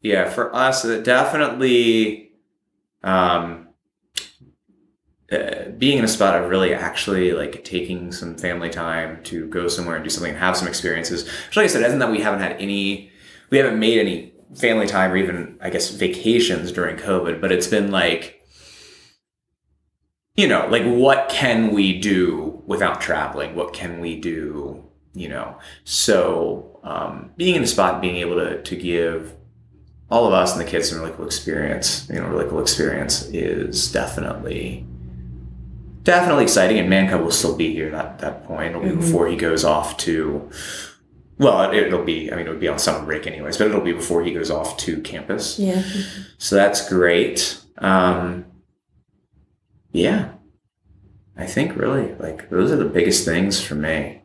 yeah, 0.00 0.30
for 0.30 0.54
us, 0.54 0.84
it 0.84 1.04
definitely 1.04 2.30
um, 3.02 3.68
uh, 5.30 5.70
being 5.76 5.98
in 5.98 6.04
a 6.04 6.08
spot 6.08 6.40
of 6.40 6.48
really 6.48 6.72
actually 6.72 7.32
like 7.32 7.64
taking 7.64 8.12
some 8.12 8.36
family 8.36 8.70
time 8.70 9.22
to 9.24 9.48
go 9.48 9.66
somewhere 9.68 9.96
and 9.96 10.04
do 10.04 10.10
something 10.10 10.30
and 10.30 10.38
have 10.38 10.56
some 10.56 10.68
experiences. 10.68 11.24
Which, 11.24 11.56
like 11.56 11.64
I 11.64 11.68
said, 11.68 11.82
isn't 11.82 11.98
that 11.98 12.10
we 12.10 12.20
haven't 12.20 12.40
had 12.40 12.52
any, 12.60 13.10
we 13.50 13.58
haven't 13.58 13.78
made 13.78 13.98
any 13.98 14.32
family 14.54 14.86
time 14.86 15.10
or 15.10 15.16
even 15.16 15.58
I 15.60 15.70
guess 15.70 15.90
vacations 15.90 16.70
during 16.72 16.96
COVID, 16.96 17.40
but 17.40 17.52
it's 17.52 17.66
been 17.66 17.90
like 17.90 18.35
you 20.36 20.46
know, 20.48 20.66
like 20.68 20.84
what 20.84 21.28
can 21.28 21.72
we 21.72 21.98
do 21.98 22.62
without 22.66 23.00
traveling? 23.00 23.54
What 23.54 23.72
can 23.72 24.00
we 24.00 24.20
do, 24.20 24.84
you 25.14 25.28
know? 25.28 25.56
So 25.84 26.78
um, 26.84 27.30
being 27.36 27.54
in 27.54 27.62
a 27.62 27.66
spot, 27.66 28.00
being 28.00 28.16
able 28.16 28.36
to, 28.36 28.62
to 28.62 28.76
give 28.76 29.34
all 30.10 30.26
of 30.26 30.32
us 30.32 30.52
and 30.56 30.60
the 30.60 30.70
kids 30.70 30.88
some 30.90 31.00
really 31.00 31.12
cool 31.12 31.26
experience, 31.26 32.08
you 32.08 32.16
know, 32.20 32.28
really 32.28 32.48
cool 32.48 32.60
experience 32.60 33.22
is 33.32 33.90
definitely 33.90 34.84
definitely 36.04 36.44
exciting. 36.44 36.78
And 36.78 36.88
Man 36.88 37.08
Cub 37.10 37.20
will 37.20 37.32
still 37.32 37.56
be 37.56 37.72
here 37.72 37.92
at 37.94 38.20
that 38.20 38.44
point. 38.44 38.70
It'll 38.70 38.82
be 38.82 38.90
Mhm. 38.90 39.00
before 39.00 39.26
he 39.26 39.36
goes 39.36 39.64
off 39.64 39.96
to 39.98 40.48
well, 41.38 41.70
it, 41.70 41.82
it'll 41.88 42.02
be, 42.02 42.32
I 42.32 42.36
mean, 42.36 42.46
it'll 42.46 42.58
be 42.58 42.66
on 42.68 42.78
summer 42.78 43.04
break 43.04 43.26
anyways, 43.26 43.58
but 43.58 43.66
it'll 43.66 43.82
be 43.82 43.92
before 43.92 44.22
he 44.24 44.32
goes 44.32 44.50
off 44.50 44.78
to 44.78 44.98
campus. 45.02 45.58
Yeah. 45.58 45.82
So 46.38 46.56
that's 46.56 46.88
great. 46.88 47.60
Um, 47.76 48.46
yeah, 49.96 50.32
I 51.36 51.46
think 51.46 51.76
really 51.76 52.14
like 52.14 52.50
those 52.50 52.70
are 52.70 52.76
the 52.76 52.84
biggest 52.84 53.24
things 53.24 53.62
for 53.62 53.74
me. 53.74 54.22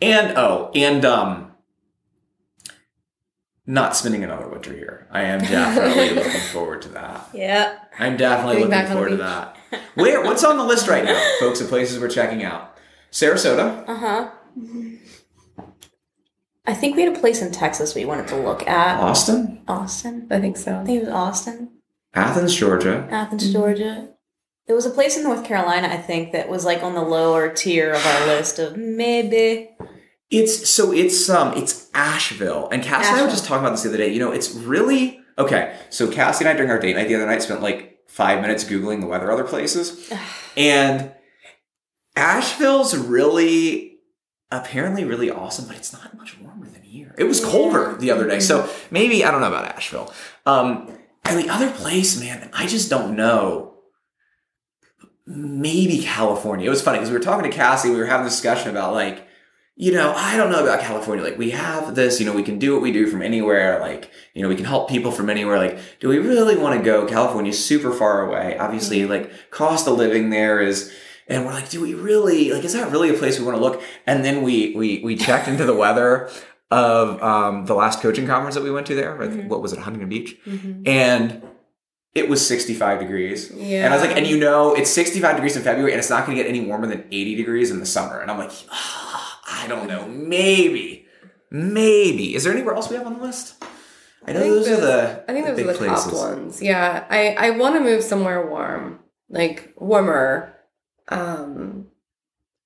And 0.00 0.36
oh, 0.38 0.70
and 0.74 1.04
um, 1.04 1.52
not 3.66 3.96
spending 3.96 4.24
another 4.24 4.48
winter 4.48 4.72
here. 4.72 5.06
I 5.10 5.22
am 5.22 5.40
definitely 5.40 6.14
looking 6.14 6.40
forward 6.52 6.82
to 6.82 6.88
that. 6.90 7.28
Yeah. 7.34 7.78
I'm 7.98 8.16
definitely 8.16 8.62
Getting 8.62 8.70
looking 8.70 8.92
forward 8.92 9.08
to 9.10 9.16
that. 9.16 9.56
Where? 9.94 10.22
What's 10.22 10.44
on 10.44 10.56
the 10.56 10.64
list 10.64 10.88
right 10.88 11.04
now, 11.04 11.20
folks? 11.40 11.60
Of 11.60 11.68
places 11.68 11.98
we're 11.98 12.08
checking 12.08 12.44
out. 12.44 12.76
Sarasota. 13.10 13.84
Uh 13.88 13.96
huh. 13.96 14.30
I 16.64 16.74
think 16.74 16.96
we 16.96 17.02
had 17.02 17.16
a 17.16 17.20
place 17.20 17.42
in 17.42 17.52
Texas 17.52 17.94
we 17.94 18.04
wanted 18.04 18.28
to 18.28 18.36
look 18.36 18.66
at. 18.66 19.00
Austin? 19.00 19.62
Austin? 19.68 20.26
I 20.30 20.40
think 20.40 20.56
so. 20.56 20.80
I 20.80 20.84
think 20.84 21.02
it 21.02 21.06
was 21.06 21.14
Austin. 21.14 21.70
Athens, 22.14 22.54
Georgia. 22.54 23.06
Athens, 23.10 23.52
Georgia. 23.52 24.08
There 24.66 24.74
was 24.74 24.86
a 24.86 24.90
place 24.90 25.16
in 25.16 25.22
North 25.22 25.44
Carolina, 25.44 25.88
I 25.88 25.96
think, 25.96 26.32
that 26.32 26.48
was 26.48 26.64
like 26.64 26.82
on 26.82 26.94
the 26.94 27.02
lower 27.02 27.48
tier 27.48 27.92
of 27.92 28.04
our 28.04 28.26
list 28.26 28.58
of 28.58 28.76
maybe. 28.76 29.70
It's 30.28 30.68
so 30.68 30.92
it's 30.92 31.28
um 31.30 31.56
it's 31.56 31.88
Asheville. 31.94 32.68
And 32.70 32.82
Cassie 32.82 33.10
and 33.10 33.20
I 33.20 33.22
were 33.22 33.30
just 33.30 33.44
talking 33.44 33.64
about 33.64 33.70
this 33.70 33.82
the 33.84 33.90
other 33.90 33.98
day. 33.98 34.12
You 34.12 34.18
know, 34.18 34.32
it's 34.32 34.52
really 34.52 35.20
okay. 35.38 35.76
So 35.90 36.10
Cassie 36.10 36.44
and 36.44 36.48
I 36.52 36.54
during 36.54 36.70
our 36.70 36.80
date 36.80 36.96
night 36.96 37.06
the 37.06 37.14
other 37.14 37.26
night 37.26 37.42
spent 37.42 37.62
like 37.62 38.00
five 38.08 38.40
minutes 38.40 38.64
Googling 38.64 39.00
the 39.00 39.06
weather 39.06 39.30
other 39.30 39.44
places. 39.44 40.12
and 40.56 41.12
Asheville's 42.16 42.96
really 42.96 43.98
apparently 44.50 45.04
really 45.04 45.30
awesome, 45.30 45.68
but 45.68 45.76
it's 45.76 45.92
not 45.92 46.16
much 46.16 46.40
warmer 46.40 46.68
than 46.68 46.82
here. 46.82 47.14
It 47.18 47.24
was 47.24 47.44
colder 47.44 47.94
the 47.96 48.10
other 48.10 48.26
day. 48.26 48.40
So 48.40 48.68
maybe 48.90 49.24
I 49.24 49.30
don't 49.30 49.40
know 49.40 49.48
about 49.48 49.66
Asheville. 49.66 50.12
Um 50.44 50.92
and 51.24 51.38
the 51.38 51.50
other 51.50 51.70
place, 51.70 52.18
man, 52.18 52.50
I 52.52 52.66
just 52.66 52.90
don't 52.90 53.14
know. 53.14 53.75
Maybe 55.26 55.98
California. 56.02 56.66
It 56.66 56.70
was 56.70 56.82
funny 56.82 56.98
because 56.98 57.10
we 57.10 57.16
were 57.16 57.22
talking 57.22 57.50
to 57.50 57.56
Cassie, 57.56 57.90
we 57.90 57.96
were 57.96 58.06
having 58.06 58.26
a 58.26 58.30
discussion 58.30 58.70
about 58.70 58.94
like, 58.94 59.26
you 59.78 59.92
know, 59.92 60.12
I 60.16 60.36
don't 60.38 60.50
know 60.50 60.62
about 60.62 60.80
California. 60.80 61.22
Like, 61.22 61.36
we 61.36 61.50
have 61.50 61.94
this, 61.94 62.18
you 62.18 62.24
know, 62.24 62.32
we 62.32 62.42
can 62.42 62.58
do 62.58 62.72
what 62.72 62.80
we 62.80 62.92
do 62.92 63.06
from 63.08 63.20
anywhere. 63.20 63.78
Like, 63.78 64.10
you 64.32 64.42
know, 64.42 64.48
we 64.48 64.56
can 64.56 64.64
help 64.64 64.88
people 64.88 65.12
from 65.12 65.28
anywhere. 65.28 65.58
Like, 65.58 65.78
do 66.00 66.08
we 66.08 66.16
really 66.18 66.56
want 66.56 66.78
to 66.78 66.82
go? 66.82 67.06
California's 67.06 67.62
super 67.62 67.92
far 67.92 68.26
away. 68.26 68.56
Obviously, 68.56 69.04
like, 69.04 69.50
cost 69.50 69.86
of 69.86 69.98
living 69.98 70.30
there 70.30 70.62
is, 70.62 70.90
and 71.28 71.44
we're 71.44 71.52
like, 71.52 71.68
do 71.68 71.82
we 71.82 71.92
really, 71.92 72.52
like, 72.54 72.64
is 72.64 72.72
that 72.72 72.90
really 72.90 73.10
a 73.10 73.14
place 73.18 73.38
we 73.38 73.44
want 73.44 73.58
to 73.58 73.62
look? 73.62 73.82
And 74.06 74.24
then 74.24 74.40
we, 74.42 74.74
we, 74.74 75.02
we 75.04 75.14
checked 75.14 75.46
into 75.46 75.66
the 75.66 75.74
weather 75.84 76.30
of, 76.70 77.22
um, 77.22 77.66
the 77.66 77.74
last 77.74 78.00
coaching 78.00 78.26
conference 78.26 78.54
that 78.54 78.64
we 78.64 78.70
went 78.70 78.86
to 78.86 78.94
there. 78.94 79.18
Like, 79.20 79.30
Mhm. 79.30 79.48
What 79.48 79.60
was 79.60 79.74
it? 79.74 79.80
Huntington 79.80 80.08
Beach. 80.08 80.38
Mhm. 80.46 80.88
And 80.88 81.42
it 82.16 82.28
was 82.28 82.46
65 82.46 82.98
degrees. 83.00 83.50
Yeah. 83.54 83.84
And 83.84 83.92
I 83.94 83.96
was 83.96 84.06
like, 84.06 84.16
and 84.16 84.26
you 84.26 84.38
know, 84.38 84.74
it's 84.74 84.90
65 84.90 85.36
degrees 85.36 85.56
in 85.56 85.62
February 85.62 85.92
and 85.92 85.98
it's 85.98 86.10
not 86.10 86.24
going 86.26 86.36
to 86.36 86.42
get 86.42 86.48
any 86.48 86.60
warmer 86.66 86.86
than 86.86 87.04
80 87.10 87.34
degrees 87.36 87.70
in 87.70 87.78
the 87.80 87.86
summer. 87.86 88.20
And 88.20 88.30
I'm 88.30 88.38
like, 88.38 88.52
"Ah, 88.70 89.40
I 89.48 89.68
don't 89.68 89.86
know. 89.86 90.08
Maybe. 90.08 91.06
Maybe. 91.50 92.34
Is 92.34 92.44
there 92.44 92.52
anywhere 92.52 92.74
else 92.74 92.88
we 92.90 92.96
have 92.96 93.06
on 93.06 93.18
the 93.18 93.24
list? 93.24 93.62
I 94.26 94.32
know 94.32 94.40
think 94.40 94.54
those 94.54 94.68
are 94.68 94.80
the, 94.80 95.24
I 95.28 95.32
think 95.32 95.46
the 95.46 95.52
those 95.52 95.56
big 95.56 95.66
are 95.68 95.72
the 95.72 95.78
places. 95.78 96.04
top 96.04 96.14
ones. 96.14 96.62
Yeah, 96.62 97.04
I 97.08 97.34
I 97.38 97.50
want 97.50 97.76
to 97.76 97.80
move 97.80 98.02
somewhere 98.02 98.44
warm, 98.44 98.98
like 99.28 99.72
warmer, 99.76 100.52
um, 101.08 101.86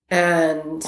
and 0.08 0.82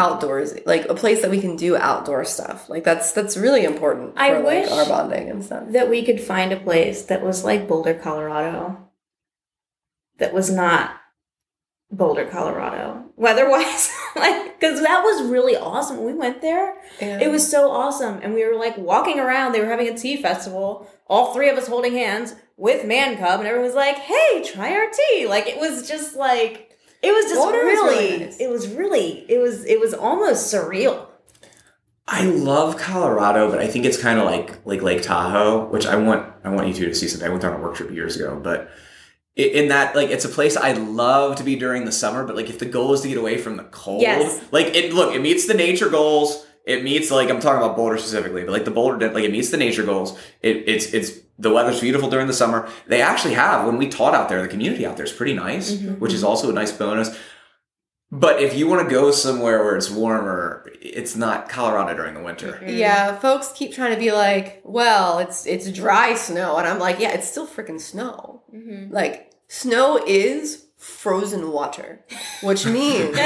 outdoors, 0.00 0.54
like 0.66 0.86
a 0.88 0.94
place 0.94 1.20
that 1.22 1.30
we 1.30 1.40
can 1.40 1.56
do 1.56 1.76
outdoor 1.76 2.24
stuff. 2.24 2.68
Like 2.68 2.84
that's 2.84 3.12
that's 3.12 3.36
really 3.36 3.64
important 3.64 4.14
for 4.14 4.20
I 4.20 4.32
like 4.38 4.44
wish 4.44 4.70
our 4.70 4.86
bonding 4.86 5.28
and 5.30 5.44
stuff. 5.44 5.64
that 5.72 5.90
we 5.90 6.04
could 6.04 6.20
find 6.20 6.52
a 6.52 6.56
place 6.68 7.02
that 7.04 7.22
was 7.22 7.44
like 7.44 7.68
Boulder, 7.68 7.94
Colorado. 7.94 8.88
That 10.18 10.32
was 10.34 10.50
not 10.50 10.92
Boulder, 11.90 12.24
Colorado. 12.26 13.04
Weather 13.16 13.48
wise. 13.50 13.90
like, 14.16 14.58
because 14.60 14.80
that 14.80 15.02
was 15.02 15.28
really 15.30 15.56
awesome. 15.56 16.04
We 16.04 16.14
went 16.14 16.40
there, 16.40 16.74
Yeah. 17.00 17.20
it 17.20 17.30
was 17.30 17.50
so 17.50 17.70
awesome. 17.70 18.20
And 18.22 18.32
we 18.34 18.44
were 18.46 18.56
like 18.56 18.76
walking 18.78 19.18
around. 19.18 19.52
They 19.52 19.60
were 19.60 19.66
having 19.74 19.88
a 19.88 19.96
tea 19.98 20.16
festival. 20.16 20.88
All 21.08 21.34
three 21.34 21.48
of 21.50 21.58
us 21.58 21.66
holding 21.66 21.92
hands 21.92 22.34
with 22.56 22.86
Man 22.86 23.16
Cub, 23.18 23.40
and 23.40 23.48
everyone 23.48 23.66
was 23.66 23.74
like, 23.74 23.96
"Hey, 23.96 24.42
try 24.44 24.72
our 24.74 24.88
tea!" 24.90 25.26
Like 25.26 25.46
it 25.48 25.58
was 25.58 25.88
just 25.88 26.14
like 26.14 26.69
it 27.02 27.12
was 27.12 27.24
just 27.26 27.40
Water 27.40 27.58
really, 27.58 27.98
really 28.08 28.24
nice. 28.26 28.38
it 28.40 28.48
was 28.50 28.68
really, 28.68 29.24
it 29.30 29.38
was, 29.38 29.64
it 29.64 29.80
was 29.80 29.94
almost 29.94 30.52
surreal. 30.52 31.06
I 32.06 32.24
love 32.24 32.76
Colorado, 32.76 33.48
but 33.50 33.60
I 33.60 33.68
think 33.68 33.84
it's 33.84 33.96
kind 34.00 34.18
of 34.18 34.24
like 34.24 34.66
like 34.66 34.82
Lake 34.82 35.02
Tahoe, 35.02 35.66
which 35.68 35.86
I 35.86 35.94
want 35.96 36.26
I 36.42 36.48
want 36.50 36.66
you 36.66 36.74
two 36.74 36.86
to 36.86 36.94
see 36.94 37.06
someday. 37.06 37.26
I 37.26 37.28
went 37.28 37.42
there 37.42 37.54
on 37.54 37.60
a 37.60 37.62
work 37.62 37.76
trip 37.76 37.90
years 37.92 38.16
ago, 38.16 38.40
but 38.42 38.68
in 39.36 39.68
that 39.68 39.94
like 39.94 40.10
it's 40.10 40.24
a 40.24 40.28
place 40.28 40.56
I 40.56 40.72
love 40.72 41.36
to 41.36 41.44
be 41.44 41.54
during 41.54 41.84
the 41.84 41.92
summer. 41.92 42.26
But 42.26 42.34
like 42.34 42.50
if 42.50 42.58
the 42.58 42.66
goal 42.66 42.92
is 42.94 43.02
to 43.02 43.08
get 43.08 43.16
away 43.16 43.38
from 43.38 43.56
the 43.56 43.62
cold, 43.64 44.02
Yes. 44.02 44.42
like 44.50 44.74
it 44.74 44.92
look 44.92 45.14
it 45.14 45.20
meets 45.22 45.46
the 45.46 45.54
nature 45.54 45.88
goals. 45.88 46.44
It 46.66 46.84
meets 46.84 47.10
like 47.10 47.30
I'm 47.30 47.40
talking 47.40 47.62
about 47.62 47.76
Boulder 47.76 47.98
specifically, 47.98 48.44
but 48.44 48.52
like 48.52 48.64
the 48.64 48.70
Boulder 48.70 49.10
like 49.12 49.24
it 49.24 49.32
meets 49.32 49.50
the 49.50 49.56
nature 49.56 49.84
goals. 49.84 50.18
It, 50.42 50.68
it's 50.68 50.92
it's 50.92 51.18
the 51.38 51.50
weather's 51.50 51.80
beautiful 51.80 52.10
during 52.10 52.26
the 52.26 52.34
summer. 52.34 52.68
They 52.86 53.00
actually 53.00 53.34
have 53.34 53.66
when 53.66 53.78
we 53.78 53.88
taught 53.88 54.14
out 54.14 54.28
there, 54.28 54.42
the 54.42 54.48
community 54.48 54.86
out 54.86 54.96
there 54.96 55.06
is 55.06 55.12
pretty 55.12 55.34
nice, 55.34 55.72
mm-hmm. 55.72 55.94
which 55.94 56.12
is 56.12 56.22
also 56.22 56.50
a 56.50 56.52
nice 56.52 56.70
bonus. 56.70 57.16
But 58.12 58.42
if 58.42 58.56
you 58.56 58.68
want 58.68 58.86
to 58.88 58.92
go 58.92 59.12
somewhere 59.12 59.62
where 59.62 59.76
it's 59.76 59.88
warmer, 59.88 60.68
it's 60.80 61.14
not 61.14 61.48
Colorado 61.48 61.94
during 61.94 62.14
the 62.14 62.22
winter. 62.22 62.52
Mm-hmm. 62.54 62.76
Yeah, 62.76 63.16
folks 63.16 63.52
keep 63.54 63.72
trying 63.72 63.94
to 63.94 63.98
be 63.98 64.10
like, 64.10 64.60
well, 64.64 65.20
it's 65.20 65.46
it's 65.46 65.70
dry 65.70 66.14
snow, 66.14 66.56
and 66.56 66.66
I'm 66.66 66.78
like, 66.78 66.98
yeah, 66.98 67.12
it's 67.12 67.30
still 67.30 67.46
freaking 67.46 67.80
snow. 67.80 68.42
Mm-hmm. 68.52 68.92
Like 68.92 69.32
snow 69.46 70.02
is 70.04 70.66
frozen 70.76 71.52
water, 71.52 72.04
which 72.42 72.66
means 72.78 73.16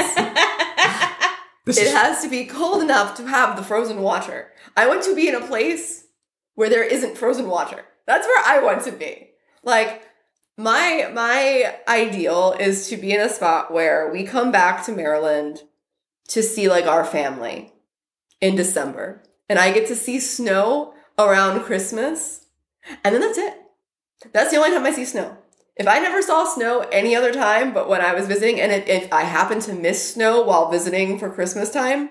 This 1.65 1.77
it 1.77 1.87
is- 1.87 1.93
has 1.93 2.21
to 2.23 2.29
be 2.29 2.45
cold 2.45 2.81
enough 2.81 3.15
to 3.17 3.27
have 3.27 3.55
the 3.55 3.63
frozen 3.63 4.01
water. 4.01 4.51
I 4.77 4.87
want 4.87 5.03
to 5.03 5.15
be 5.15 5.27
in 5.27 5.35
a 5.35 5.45
place 5.45 6.05
where 6.53 6.69
there 6.69 6.83
isn't 6.83 7.17
frozen 7.17 7.47
water. 7.47 7.85
That's 8.05 8.27
where 8.27 8.43
I 8.45 8.59
want 8.59 8.83
to 8.85 8.91
be. 8.91 9.31
Like 9.63 10.03
my 10.57 11.09
my 11.13 11.75
ideal 11.87 12.55
is 12.59 12.87
to 12.89 12.97
be 12.97 13.11
in 13.11 13.19
a 13.19 13.29
spot 13.29 13.73
where 13.73 14.09
we 14.11 14.23
come 14.23 14.51
back 14.51 14.85
to 14.85 14.91
Maryland 14.91 15.63
to 16.29 16.41
see 16.41 16.69
like 16.69 16.85
our 16.85 17.03
family 17.03 17.73
in 18.39 18.55
December. 18.55 19.23
And 19.49 19.59
I 19.59 19.71
get 19.71 19.87
to 19.87 19.95
see 19.95 20.19
snow 20.19 20.93
around 21.17 21.61
Christmas. 21.63 22.45
And 23.03 23.13
then 23.13 23.21
that's 23.21 23.37
it. 23.37 23.53
That's 24.31 24.51
the 24.51 24.57
only 24.57 24.71
time 24.71 24.85
I 24.85 24.91
see 24.91 25.05
snow. 25.05 25.37
If 25.77 25.87
I 25.87 25.99
never 25.99 26.21
saw 26.21 26.45
snow 26.45 26.81
any 26.91 27.15
other 27.15 27.33
time, 27.33 27.73
but 27.73 27.89
when 27.89 28.01
I 28.01 28.13
was 28.13 28.27
visiting, 28.27 28.61
and 28.61 28.71
if, 28.71 28.87
if 28.87 29.11
I 29.11 29.23
happen 29.23 29.59
to 29.61 29.73
miss 29.73 30.13
snow 30.13 30.41
while 30.41 30.71
visiting 30.71 31.19
for 31.19 31.29
Christmas 31.29 31.69
time, 31.69 32.09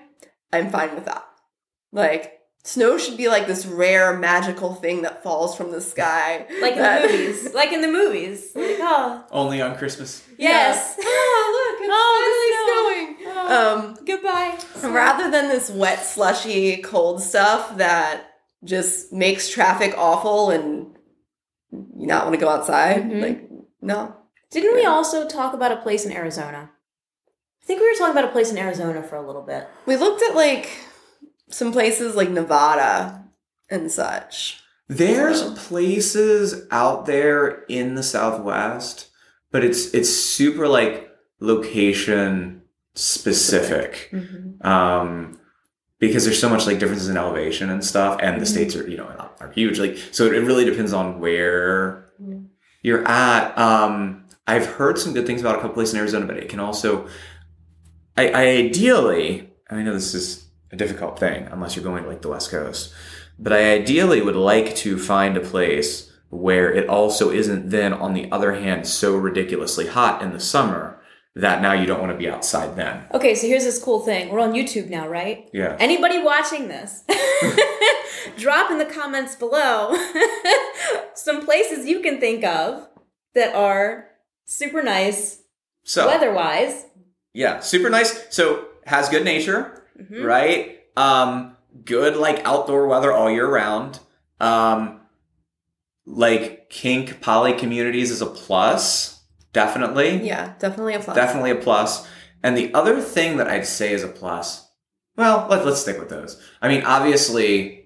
I'm 0.53 0.69
fine 0.69 0.93
with 0.93 1.05
that. 1.05 1.25
Like, 1.91 2.33
snow 2.63 2.97
should 2.99 3.17
be 3.17 3.27
like 3.27 3.47
this 3.47 3.65
rare 3.65 4.15
magical 4.17 4.75
thing 4.75 5.01
that 5.01 5.23
falls 5.23 5.55
from 5.57 5.71
the 5.71 5.81
sky. 5.81 6.45
Like 6.61 6.75
in 6.75 6.81
the 6.83 7.07
movies, 7.07 7.53
like 7.55 7.71
in 7.73 7.81
the 7.81 7.87
movies. 7.91 8.51
Like, 8.53 8.77
oh, 8.79 9.23
Only 9.31 9.61
on 9.61 9.75
Christmas. 9.77 10.23
yes. 10.37 10.95
Oh, 11.07 11.77
look, 11.77 11.81
it's 11.81 13.17
finally 13.25 13.25
snowing. 13.25 13.51
Um, 13.51 13.97
Goodbye. 14.05 14.57
rather 14.93 15.29
than 15.31 15.47
this 15.49 15.69
wet, 15.71 16.05
slushy, 16.05 16.77
cold 16.83 17.21
stuff 17.21 17.77
that 17.77 18.23
just 18.63 19.11
makes 19.13 19.49
traffic 19.49 19.93
awful 19.97 20.49
and 20.51 20.95
you 21.71 22.07
not 22.07 22.25
want 22.25 22.33
to 22.35 22.39
go 22.43 22.49
outside, 22.49 23.03
Mhm. 23.03 23.21
like, 23.21 23.49
no. 23.85 24.15
Didn't 24.51 24.75
we 24.75 24.85
also 24.85 25.27
talk 25.27 25.53
about 25.53 25.71
a 25.71 25.77
place 25.77 26.05
in 26.05 26.11
Arizona? 26.11 26.71
I 27.61 27.65
think 27.65 27.79
we 27.79 27.89
were 27.89 27.97
talking 27.97 28.11
about 28.17 28.29
a 28.29 28.31
place 28.31 28.51
in 28.51 28.57
Arizona 28.57 29.01
for 29.01 29.15
a 29.15 29.25
little 29.25 29.41
bit. 29.41 29.67
We 29.85 29.95
looked 29.95 30.21
at 30.21 30.35
like 30.35 30.69
some 31.49 31.71
places 31.71 32.15
like 32.15 32.29
Nevada 32.29 33.25
and 33.69 33.91
such. 33.91 34.61
There's 34.87 35.41
places 35.67 36.67
out 36.69 37.05
there 37.07 37.63
in 37.63 37.95
the 37.95 38.03
Southwest, 38.03 39.09
but 39.51 39.63
it's 39.63 39.93
it's 39.95 40.09
super 40.09 40.67
like 40.67 41.09
location 41.39 42.61
specific. 42.93 44.13
Um 44.61 45.39
because 45.97 46.25
there's 46.25 46.39
so 46.39 46.49
much 46.49 46.67
like 46.67 46.77
differences 46.77 47.09
in 47.09 47.17
elevation 47.17 47.69
and 47.69 47.83
stuff, 47.83 48.19
and 48.21 48.39
the 48.39 48.45
states 48.45 48.75
are, 48.75 48.87
you 48.87 48.97
know, 48.97 49.07
are 49.39 49.51
huge. 49.51 49.79
Like 49.79 49.97
so 50.11 50.27
it 50.27 50.45
really 50.45 50.65
depends 50.65 50.93
on 50.93 51.19
where 51.19 52.04
you're 52.85 53.07
at. 53.07 53.57
Um 53.57 54.23
I've 54.47 54.67
heard 54.67 54.99
some 54.99 55.13
good 55.13 55.25
things 55.25 55.41
about 55.41 55.55
a 55.55 55.57
couple 55.57 55.73
places 55.73 55.95
in 55.95 55.99
Arizona, 55.99 56.25
but 56.25 56.37
it 56.37 56.49
can 56.49 56.59
also 56.59 57.07
I, 58.17 58.29
I 58.29 58.43
ideally, 58.65 59.49
I 59.69 59.81
know 59.81 59.93
this 59.93 60.13
is 60.13 60.45
a 60.71 60.75
difficult 60.75 61.19
thing 61.19 61.47
unless 61.51 61.75
you're 61.75 61.83
going 61.83 62.03
to 62.03 62.09
like 62.09 62.21
the 62.21 62.29
West 62.29 62.49
Coast, 62.49 62.93
but 63.37 63.51
I 63.51 63.73
ideally 63.73 64.21
would 64.21 64.35
like 64.35 64.75
to 64.77 64.97
find 64.97 65.35
a 65.35 65.41
place 65.41 66.11
where 66.29 66.71
it 66.73 66.87
also 66.89 67.31
isn't 67.31 67.69
then, 67.69 67.93
on 67.93 68.13
the 68.13 68.31
other 68.31 68.53
hand, 68.53 68.87
so 68.87 69.15
ridiculously 69.15 69.87
hot 69.87 70.21
in 70.21 70.31
the 70.31 70.39
summer 70.39 71.01
that 71.35 71.61
now 71.61 71.73
you 71.73 71.85
don't 71.85 71.99
want 71.99 72.11
to 72.13 72.17
be 72.17 72.29
outside 72.29 72.75
then. 72.77 73.03
Okay, 73.13 73.35
so 73.35 73.45
here's 73.47 73.65
this 73.65 73.81
cool 73.81 73.99
thing. 73.99 74.29
We're 74.29 74.39
on 74.39 74.53
YouTube 74.53 74.89
now, 74.89 75.07
right? 75.07 75.49
Yeah. 75.53 75.75
Anybody 75.79 76.21
watching 76.21 76.69
this, 76.69 77.03
drop 78.37 78.71
in 78.71 78.77
the 78.77 78.85
comments 78.85 79.35
below 79.35 79.95
some 81.13 81.45
places 81.45 81.85
you 81.85 81.99
can 82.01 82.19
think 82.19 82.43
of 82.43 82.87
that 83.33 83.53
are 83.55 84.07
super 84.45 84.81
nice 84.83 85.41
So, 85.83 86.07
weather-wise. 86.07 86.85
yeah, 87.33 87.59
super 87.59 87.89
nice. 87.89 88.27
So, 88.33 88.65
has 88.85 89.09
good 89.09 89.23
nature, 89.25 89.83
Mhm. 89.99 90.23
right? 90.25 90.79
Um, 90.95 91.57
good 91.83 92.15
like 92.17 92.45
outdoor 92.45 92.87
weather 92.87 93.11
all 93.11 93.29
year 93.31 93.47
round. 93.47 93.99
Um, 94.39 95.01
like 96.05 96.69
kink 96.69 97.21
poly 97.21 97.53
communities 97.53 98.11
is 98.11 98.21
a 98.21 98.25
plus, 98.27 99.23
definitely. 99.53 100.25
Yeah, 100.25 100.53
definitely 100.59 100.93
a 100.93 100.99
plus. 100.99 101.15
Definitely 101.15 101.51
a 101.51 101.55
plus. 101.55 102.07
And 102.43 102.55
the 102.55 102.73
other 102.73 103.01
thing 103.01 103.37
that 103.37 103.47
I'd 103.47 103.65
say 103.65 103.91
is 103.91 104.03
a 104.03 104.07
plus, 104.07 104.69
well, 105.17 105.47
let, 105.49 105.65
let's 105.65 105.81
stick 105.81 105.97
with 105.99 106.09
those. 106.09 106.39
I 106.61 106.67
mean, 106.67 106.83
obviously, 106.85 107.84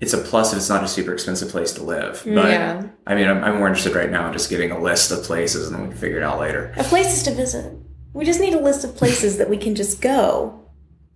it's 0.00 0.14
a 0.14 0.18
plus 0.18 0.52
if 0.52 0.58
it's 0.58 0.68
not 0.68 0.82
a 0.82 0.88
super 0.88 1.12
expensive 1.12 1.50
place 1.50 1.72
to 1.74 1.82
live. 1.82 2.22
Mm, 2.22 2.34
but 2.34 2.50
Yeah. 2.50 2.88
I 3.06 3.14
mean, 3.14 3.28
I'm, 3.28 3.44
I'm 3.44 3.58
more 3.58 3.68
interested 3.68 3.94
right 3.94 4.10
now 4.10 4.26
in 4.26 4.32
just 4.32 4.48
getting 4.48 4.70
a 4.70 4.80
list 4.80 5.10
of 5.10 5.22
places 5.22 5.66
and 5.66 5.76
then 5.76 5.82
we 5.82 5.88
can 5.90 5.98
figure 5.98 6.16
it 6.16 6.22
out 6.22 6.40
later. 6.40 6.72
Of 6.76 6.86
places 6.86 7.22
to 7.24 7.34
visit. 7.34 7.74
We 8.12 8.24
just 8.24 8.40
need 8.40 8.54
a 8.54 8.60
list 8.60 8.84
of 8.84 8.96
places 8.96 9.36
that 9.38 9.50
we 9.50 9.58
can 9.58 9.74
just 9.74 10.00
go 10.00 10.68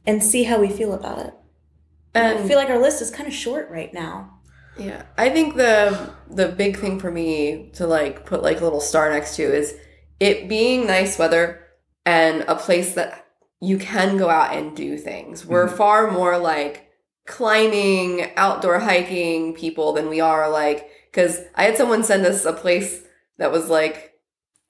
and 0.07 0.23
see 0.23 0.45
how 0.45 0.61
we 0.61 0.69
feel 0.69 0.93
about 0.93 1.19
it. 1.21 1.35
Uh, 2.15 2.19
I 2.19 2.35
mm. 2.35 2.47
feel 2.47 2.59
like 2.59 2.69
our 2.69 2.79
list 2.79 3.01
is 3.01 3.11
kind 3.11 3.27
of 3.27 3.35
short 3.35 3.71
right 3.71 3.93
now. 3.93 4.31
Yeah, 4.77 5.05
I 5.17 5.31
think 5.31 5.55
the 5.55 6.11
the 6.29 6.49
big 6.49 6.79
thing 6.79 6.99
for 6.99 7.11
me 7.11 7.71
to 7.75 7.87
like 7.87 8.27
put 8.27 8.43
like 8.43 8.61
a 8.61 8.65
little 8.65 8.81
star 8.81 9.09
next 9.11 9.37
to 9.37 9.43
is 9.43 9.77
it 10.19 10.49
being 10.49 10.87
nice 10.87 11.17
weather 11.17 11.65
and 12.05 12.45
a 12.49 12.57
place 12.57 12.95
that 12.95 13.27
you 13.61 13.79
can 13.79 14.17
go 14.17 14.29
out 14.29 14.55
and 14.55 14.77
do 14.77 14.99
things. 14.99 15.47
We're 15.47 15.67
mm-hmm. 15.67 15.77
far 15.77 16.11
more 16.11 16.39
like 16.39 16.84
climbing, 17.27 18.31
outdoor 18.37 18.79
hiking 18.81 19.55
people 19.55 19.93
than 19.93 20.09
we 20.09 20.21
are 20.21 20.49
like 20.51 20.89
cuz 21.13 21.41
I 21.55 21.65
had 21.65 21.77
someone 21.77 22.03
send 22.05 22.25
us 22.27 22.45
a 22.45 22.53
place 22.53 23.03
that 23.39 23.53
was 23.53 23.69
like 23.69 24.13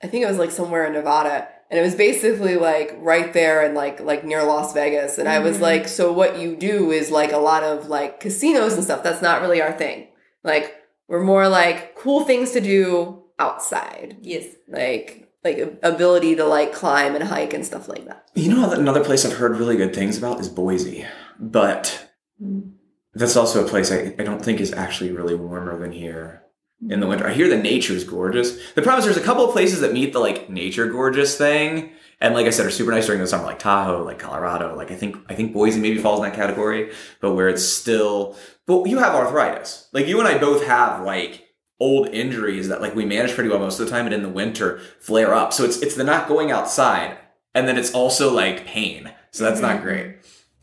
I 0.03 0.07
think 0.07 0.25
it 0.25 0.29
was 0.29 0.39
like 0.39 0.51
somewhere 0.51 0.85
in 0.87 0.93
Nevada 0.93 1.49
and 1.71 1.79
it 1.81 1.83
was 1.83 1.95
basically 1.95 2.57
like 2.57 2.95
right 2.99 3.33
there 3.33 3.63
and 3.63 3.75
like 3.75 4.01
like 4.01 4.25
near 4.25 4.43
Las 4.45 4.73
Vegas 4.73 5.19
and 5.19 5.29
I 5.29 5.39
was 5.41 5.59
Mhm. 5.59 5.63
like 5.63 5.89
so 5.89 6.13
what 6.13 6.39
you 6.39 6.55
do 6.57 6.91
is 6.91 7.11
like 7.11 7.33
a 7.33 7.39
lot 7.39 7.63
of 7.63 7.89
like 7.89 8.21
casinos 8.21 8.75
and 8.75 8.85
stuff 8.85 9.03
that's 9.03 9.23
not 9.23 9.41
really 9.43 9.61
our 9.63 9.73
thing 9.73 10.09
like 10.45 10.75
we're 11.09 11.23
more 11.23 11.49
like 11.49 11.95
cool 11.97 12.25
things 12.25 12.53
to 12.53 12.61
do 12.61 13.23
outside 13.39 14.17
Yes. 14.23 14.45
like 14.69 15.29
like 15.45 15.79
ability 15.83 16.37
to 16.37 16.45
like 16.45 16.73
climb 16.73 17.15
and 17.15 17.25
hike 17.25 17.53
and 17.53 17.67
stuff 17.67 17.89
like 17.89 18.07
that 18.07 18.25
You 18.35 18.55
know, 18.55 18.71
another 18.71 19.05
place 19.05 19.25
I've 19.25 19.35
heard 19.39 19.59
really 19.59 19.77
good 19.77 19.95
things 19.95 20.17
about 20.19 20.41
is 20.41 20.49
Boise, 20.49 21.05
but 21.39 22.04
Mm-hmm. 22.43 22.71
that's 23.15 23.37
also 23.37 23.65
a 23.65 23.69
place 23.69 23.93
I, 23.93 24.15
I 24.19 24.25
don't 24.25 24.45
think 24.45 24.61
is 24.61 24.73
actually 24.73 25.13
really 25.13 25.37
warmer 25.37 25.79
than 25.79 25.93
here 25.93 26.43
in 26.89 27.01
the 27.01 27.07
winter. 27.07 27.27
I 27.27 27.33
hear 27.33 27.49
the 27.49 27.57
nature 27.57 27.93
is 27.93 28.05
gorgeous. 28.05 28.59
The 28.73 28.83
problem 28.83 28.99
is 28.99 29.05
there's 29.05 29.25
a 29.25 29.27
couple 29.27 29.45
of 29.45 29.53
places 29.53 29.81
that 29.81 29.93
meet 29.93 30.13
the 30.13 30.19
like 30.19 30.51
nature 30.51 30.87
gorgeous 30.87 31.37
thing, 31.39 31.93
and 32.21 32.35
like 32.35 32.47
I 32.47 32.51
said, 32.51 32.67
are 32.67 32.71
super 32.71 32.91
nice 32.91 33.07
during 33.07 33.21
the 33.21 33.27
summer, 33.27 33.45
like 33.45 33.59
Tahoe, 33.59 34.05
like 34.05 34.19
Colorado. 34.19 34.77
Like 34.77 34.91
I 34.91 34.95
think 34.95 35.17
I 35.29 35.35
think 35.35 35.53
Boise 35.53 35.81
maybe 35.81 35.99
falls 35.99 36.19
in 36.19 36.25
that 36.25 36.35
category, 36.35 36.93
but 37.21 37.35
where 37.35 37.49
it's 37.49 37.65
still. 37.65 38.37
But 38.67 38.87
you 38.87 38.99
have 38.99 39.15
arthritis. 39.15 39.89
Like 39.93 40.07
you 40.07 40.19
and 40.19 40.29
I 40.29 40.39
both 40.39 40.65
have 40.67 41.05
like 41.05 41.45
old 41.81 42.09
injuries 42.09 42.69
that 42.69 42.81
like 42.81 42.95
we 42.95 43.05
manage 43.05 43.35
pretty 43.35 43.51
well 43.51 43.59
most 43.59 43.79
of 43.79 43.87
the 43.87 43.93
time, 43.93 44.07
and 44.07 44.15
in 44.15 44.23
the 44.23 44.29
winter 44.29 44.81
flare 45.01 45.35
up. 45.35 45.53
So 45.53 45.65
it's 45.65 45.79
it's 45.83 45.95
the 45.95 46.05
not 46.05 46.29
going 46.29 46.51
outside, 46.51 47.19
and 47.55 47.69
then 47.69 47.79
it's 47.79 47.93
also 47.93 48.33
like 48.33 48.67
pain. 48.67 49.13
So 49.31 49.45
that's 49.45 49.61
not 49.61 49.77
mm-hmm. 49.77 49.85
great. 49.85 50.14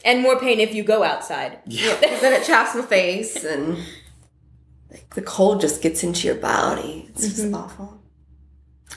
And 0.04 0.22
more 0.22 0.39
pain 0.39 0.60
if 0.60 0.74
you 0.74 0.84
go 0.84 1.04
outside. 1.04 1.60
Yeah. 1.66 1.95
'Cause 1.95 2.22
then 2.22 2.34
it 2.34 2.45
chaps 2.45 2.76
my 2.76 2.82
face 2.82 3.43
and 3.54 3.78
like 4.89 5.14
the 5.14 5.22
cold 5.22 5.62
just 5.62 5.82
gets 5.82 6.04
into 6.04 6.28
your 6.28 6.36
body. 6.36 7.08
It's 7.10 7.22
just 7.28 7.43
mm-hmm. 7.43 7.56
awful. 7.56 8.02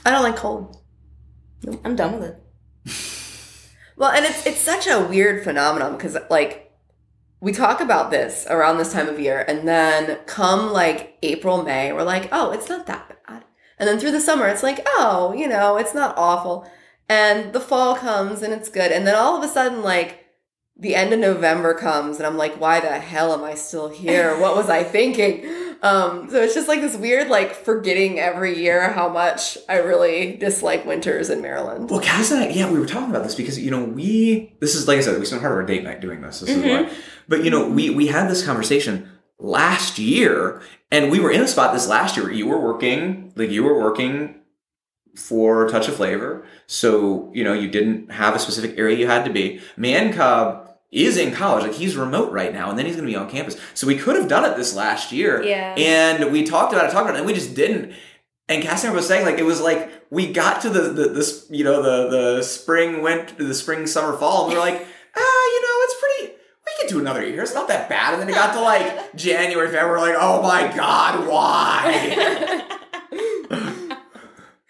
I 0.05 0.11
don't 0.11 0.23
like 0.23 0.35
cold. 0.35 0.77
I'm 1.83 1.95
done 1.95 2.19
with 2.19 2.29
it. 2.29 3.21
Well, 3.97 4.11
and 4.11 4.25
it's 4.25 4.45
it's 4.45 4.59
such 4.59 4.87
a 4.87 4.99
weird 4.99 5.43
phenomenon 5.43 5.95
because 5.95 6.17
like 6.29 6.73
we 7.39 7.51
talk 7.51 7.79
about 7.79 8.11
this 8.11 8.45
around 8.49 8.77
this 8.77 8.91
time 8.91 9.07
of 9.07 9.19
year, 9.19 9.45
and 9.47 9.67
then 9.67 10.17
come 10.25 10.73
like 10.73 11.17
April, 11.21 11.63
May, 11.63 11.93
we're 11.93 12.03
like, 12.03 12.27
oh, 12.31 12.51
it's 12.51 12.67
not 12.67 12.87
that 12.87 13.07
bad, 13.25 13.45
and 13.79 13.87
then 13.87 13.99
through 13.99 14.11
the 14.11 14.19
summer, 14.19 14.47
it's 14.47 14.63
like, 14.63 14.85
oh, 14.85 15.33
you 15.37 15.47
know, 15.47 15.77
it's 15.77 15.93
not 15.93 16.17
awful, 16.17 16.69
and 17.07 17.53
the 17.53 17.59
fall 17.59 17.95
comes 17.95 18.41
and 18.41 18.53
it's 18.53 18.69
good, 18.69 18.91
and 18.91 19.07
then 19.07 19.15
all 19.15 19.37
of 19.37 19.43
a 19.43 19.47
sudden, 19.47 19.81
like 19.81 20.24
the 20.77 20.93
end 20.95 21.13
of 21.13 21.19
November 21.19 21.73
comes, 21.73 22.17
and 22.17 22.25
I'm 22.25 22.37
like, 22.37 22.59
why 22.59 22.81
the 22.81 22.99
hell 22.99 23.33
am 23.33 23.43
I 23.43 23.55
still 23.55 23.87
here? 23.87 24.37
What 24.39 24.55
was 24.55 24.69
I 24.69 24.83
thinking? 24.83 25.45
Um, 25.81 26.29
so 26.29 26.41
it's 26.41 26.53
just 26.53 26.67
like 26.67 26.81
this 26.81 26.97
weird, 26.97 27.29
like 27.29 27.53
forgetting 27.53 28.19
every 28.19 28.57
year 28.57 28.89
how 28.89 29.07
much 29.07 29.57
I 29.69 29.77
really 29.77 30.35
dislike 30.35 30.85
winters 30.85 31.29
in 31.29 31.41
Maryland. 31.41 31.89
Well, 31.89 32.01
Cass 32.01 32.31
and 32.31 32.43
I, 32.43 32.47
yeah, 32.49 32.69
we 32.69 32.79
were 32.79 32.85
talking 32.85 33.09
about 33.09 33.23
this 33.23 33.35
because 33.35 33.57
you 33.59 33.71
know 33.71 33.83
we. 33.83 34.53
This 34.59 34.75
is 34.75 34.87
like 34.87 34.97
I 34.97 35.01
said, 35.01 35.17
we 35.19 35.25
spent 35.25 35.41
part 35.41 35.53
of 35.53 35.57
our 35.57 35.65
date 35.65 35.83
night 35.83 36.01
doing 36.01 36.21
this. 36.21 36.41
This 36.41 36.49
is 36.49 36.63
why. 36.63 36.91
But 37.27 37.43
you 37.43 37.51
know, 37.51 37.67
we 37.67 37.89
we 37.89 38.07
had 38.07 38.29
this 38.29 38.45
conversation 38.45 39.09
last 39.39 39.97
year, 39.97 40.61
and 40.91 41.09
we 41.09 41.19
were 41.19 41.31
in 41.31 41.41
a 41.41 41.47
spot 41.47 41.73
this 41.73 41.87
last 41.87 42.17
year. 42.17 42.31
You 42.31 42.47
were 42.47 42.59
working, 42.59 43.31
like 43.35 43.49
you 43.49 43.63
were 43.63 43.79
working 43.79 44.35
for 45.15 45.67
Touch 45.69 45.87
of 45.87 45.95
Flavor, 45.95 46.45
so 46.67 47.31
you 47.33 47.43
know 47.43 47.53
you 47.53 47.69
didn't 47.69 48.11
have 48.11 48.35
a 48.35 48.39
specific 48.39 48.77
area 48.77 48.97
you 48.97 49.07
had 49.07 49.23
to 49.25 49.31
be. 49.31 49.61
Man 49.77 50.11
Cub 50.11 50.64
is 50.95 51.17
in 51.17 51.31
college, 51.33 51.63
like 51.63 51.73
he's 51.73 51.95
remote 51.95 52.31
right 52.31 52.53
now, 52.53 52.69
and 52.69 52.79
then 52.79 52.85
he's 52.85 52.95
going 52.95 53.05
to 53.07 53.11
be 53.11 53.17
on 53.17 53.29
campus. 53.29 53.57
So 53.73 53.85
we 53.85 53.97
could 53.97 54.15
have 54.15 54.27
done 54.29 54.45
it 54.49 54.55
this 54.55 54.73
last 54.75 55.11
year, 55.11 55.43
Yeah. 55.43 55.75
And 55.77 56.31
we 56.31 56.43
talked 56.43 56.71
about 56.73 56.85
it, 56.85 56.91
talked 56.91 57.03
about 57.03 57.15
it, 57.15 57.19
and 57.19 57.25
we 57.27 57.33
just 57.33 57.53
didn't. 57.55 57.93
And 58.47 58.63
Cassandra 58.63 58.95
was 58.95 59.07
saying 59.07 59.25
like 59.25 59.37
it 59.39 59.43
was 59.45 59.59
like 59.59 59.91
we 60.11 60.31
got 60.31 60.61
to 60.61 60.69
the 60.69 60.81
the 60.81 61.09
this 61.09 61.47
you 61.49 61.63
know 61.63 61.81
the 61.81 62.09
the 62.35 62.43
spring 62.43 63.01
went 63.01 63.37
the 63.37 63.53
spring 63.55 63.87
summer 63.87 64.15
fall 64.17 64.43
and 64.45 64.53
we 64.53 64.55
are 64.55 64.59
like 64.59 64.75
ah 65.17 65.45
you 65.53 65.61
know 65.61 65.77
it's 65.81 65.95
pretty 65.99 66.33
we 66.65 66.71
can 66.79 66.87
do 66.87 66.99
another 66.99 67.25
year 67.27 67.41
it's 67.41 67.55
not 67.55 67.67
that 67.69 67.89
bad 67.89 68.13
and 68.13 68.21
then 68.21 68.29
it 68.29 68.33
got 68.35 68.53
to 68.53 68.61
like 68.61 69.15
January 69.15 69.67
February 69.67 69.89
we're 69.99 70.07
like 70.09 70.15
oh 70.19 70.43
my 70.43 70.67
god 70.77 71.27
why 71.27 72.61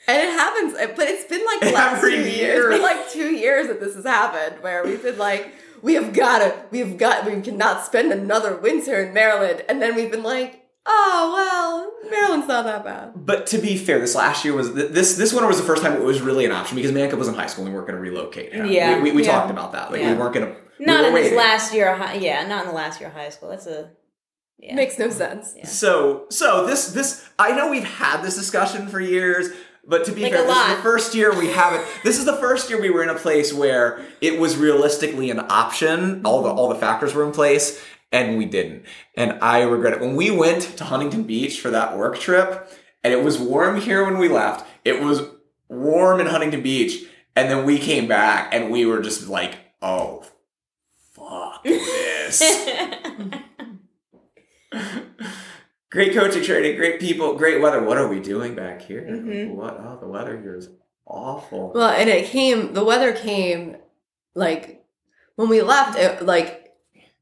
And 0.07 0.21
it 0.21 0.29
happens, 0.29 0.73
but 0.95 1.07
it's 1.07 1.25
been 1.27 1.43
like 1.43 1.61
the 1.61 1.71
last 1.71 1.97
Every 1.97 2.11
two 2.11 2.29
year. 2.29 2.29
years. 2.29 2.65
It's 2.65 2.75
been 2.75 2.81
like 2.83 3.09
two 3.09 3.31
years 3.35 3.67
that 3.69 3.79
this 3.79 3.95
has 3.95 4.05
happened, 4.05 4.61
where 4.61 4.83
we've 4.85 5.01
been 5.01 5.17
like, 5.17 5.51
we 5.85 5.93
have 5.93 6.11
got 6.13 6.39
to, 6.39 6.53
we 6.71 6.79
have 6.79 6.97
got, 6.97 7.25
we 7.25 7.39
cannot 7.41 7.85
spend 7.85 8.11
another 8.11 8.57
winter 8.57 9.03
in 9.03 9.13
Maryland, 9.13 9.63
and 9.69 9.81
then 9.81 9.95
we've 9.95 10.11
been 10.11 10.23
like, 10.23 10.65
oh 10.85 11.31
well, 11.35 12.11
Maryland's 12.11 12.47
not 12.47 12.65
that 12.65 12.83
bad. 12.83 13.11
but 13.15 13.47
to 13.47 13.57
be 13.57 13.77
fair 13.77 13.99
this 13.99 14.15
last 14.15 14.43
year 14.45 14.53
was 14.53 14.73
this 14.73 15.15
this 15.15 15.31
winter 15.33 15.47
was 15.47 15.57
the 15.57 15.63
first 15.65 15.81
time 15.81 15.93
it 15.93 16.01
was 16.03 16.21
really 16.21 16.45
an 16.45 16.51
option 16.51 16.75
because 16.75 16.91
Man 16.91 17.09
Cub 17.09 17.17
was 17.19 17.27
in 17.27 17.33
high 17.35 17.47
school 17.47 17.63
and 17.65 17.73
we 17.73 17.75
weren't 17.77 17.87
going 17.87 17.97
to 18.03 18.11
relocate 18.11 18.53
him. 18.53 18.65
Yeah. 18.67 18.97
we, 18.97 19.03
we, 19.11 19.17
we 19.17 19.23
Yeah. 19.25 19.31
talked 19.31 19.51
about 19.51 19.71
that 19.71 19.91
like 19.91 20.01
Yeah. 20.01 20.11
we 20.13 20.17
weren't 20.19 20.33
going 20.35 20.47
to 20.53 20.55
Not 20.79 21.01
we 21.01 21.07
in 21.07 21.13
were 21.13 21.21
this 21.21 21.33
last 21.33 21.73
year. 21.73 21.91
Of 21.91 21.97
high, 21.99 22.15
yeah, 22.15 22.45
not 22.47 22.63
in 22.63 22.67
the 22.69 22.75
last 22.75 22.99
year 22.99 23.09
of 23.09 23.15
high 23.15 23.29
school. 23.29 23.49
That's 23.49 23.65
a 23.67 23.89
yeah. 24.59 24.75
Makes 24.75 24.97
no 24.99 25.09
sense. 25.09 25.55
So 25.65 26.25
so 26.29 26.65
this 26.67 26.87
this 26.93 27.27
I 27.39 27.51
know 27.55 27.69
we've 27.71 27.83
had 27.83 28.21
this 28.21 28.35
discussion 28.35 28.87
for 28.87 28.99
years, 28.99 29.49
but 29.87 30.05
to 30.05 30.11
be 30.11 30.23
Like 30.23 30.33
fair, 30.33 30.45
this 30.45 30.57
is 30.57 30.75
the 30.77 30.83
first 30.83 31.15
year 31.15 31.37
we 31.37 31.47
haven't. 31.47 31.85
This 32.03 32.17
is 32.17 32.25
the 32.25 32.37
first 32.37 32.69
year 32.69 32.81
we 32.81 32.89
were 32.89 33.03
in 33.03 33.09
a 33.09 33.15
place 33.15 33.53
where 33.53 34.03
it 34.21 34.39
was 34.39 34.57
realistically 34.57 35.29
an 35.29 35.39
option. 35.49 36.25
All 36.25 36.41
the 36.41 36.49
mm-hmm. 36.49 36.57
all 36.57 36.69
the 36.69 36.75
factors 36.75 37.13
were 37.13 37.25
in 37.25 37.31
place, 37.31 37.81
and 38.11 38.37
we 38.37 38.45
didn't. 38.45 38.85
And 39.15 39.37
I 39.41 39.61
regret 39.61 39.93
it. 39.93 40.01
When 40.01 40.15
we 40.15 40.31
went 40.31 40.63
to 40.77 40.83
Huntington 40.85 41.23
Beach 41.23 41.59
for 41.59 41.69
that 41.69 41.97
work 41.97 42.19
trip, 42.19 42.67
and 43.03 43.13
it 43.13 43.23
was 43.23 43.37
warm 43.37 43.79
here 43.79 44.03
when 44.03 44.17
we 44.17 44.27
left. 44.27 44.65
It 44.83 45.03
was 45.03 45.21
warm 45.69 46.19
in 46.19 46.27
Huntington 46.27 46.61
Beach, 46.61 47.03
and 47.35 47.49
then 47.49 47.65
we 47.65 47.77
came 47.77 48.07
back, 48.07 48.53
and 48.53 48.71
we 48.71 48.85
were 48.85 49.01
just 49.01 49.27
like, 49.27 49.55
oh. 49.81 50.23
Fuck 51.13 51.63
this. 51.63 52.43
great 55.91 56.13
coaching 56.13 56.43
training, 56.43 56.75
great 56.77 56.99
people, 56.99 57.35
great 57.35 57.61
weather. 57.61 57.81
What 57.83 57.97
are 57.97 58.07
we 58.07 58.19
doing 58.19 58.55
back 58.55 58.81
here? 58.81 59.01
Mhm. 59.01 59.55
What? 59.55 59.77
Oh, 59.79 59.97
the 59.99 60.07
weather 60.07 60.39
here 60.39 60.55
is 60.55 60.69
awful. 61.05 61.71
Well, 61.73 61.89
and 61.89 62.09
it 62.09 62.25
came, 62.27 62.73
the 62.73 62.83
weather 62.83 63.13
came 63.13 63.77
like 64.33 64.83
when 65.35 65.49
we 65.49 65.61
left, 65.61 65.97
it, 65.97 66.23
like 66.25 66.73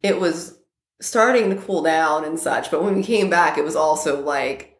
it 0.02 0.20
was 0.20 0.60
starting 1.02 1.50
to 1.50 1.56
cool 1.56 1.82
down 1.82 2.24
and 2.26 2.40
such, 2.40 2.72
but 2.72 2.84
when 2.84 2.96
we 2.96 3.04
came 3.04 3.30
back, 3.30 3.58
it 3.58 3.64
was 3.64 3.76
also 3.76 4.22
like, 4.22 4.73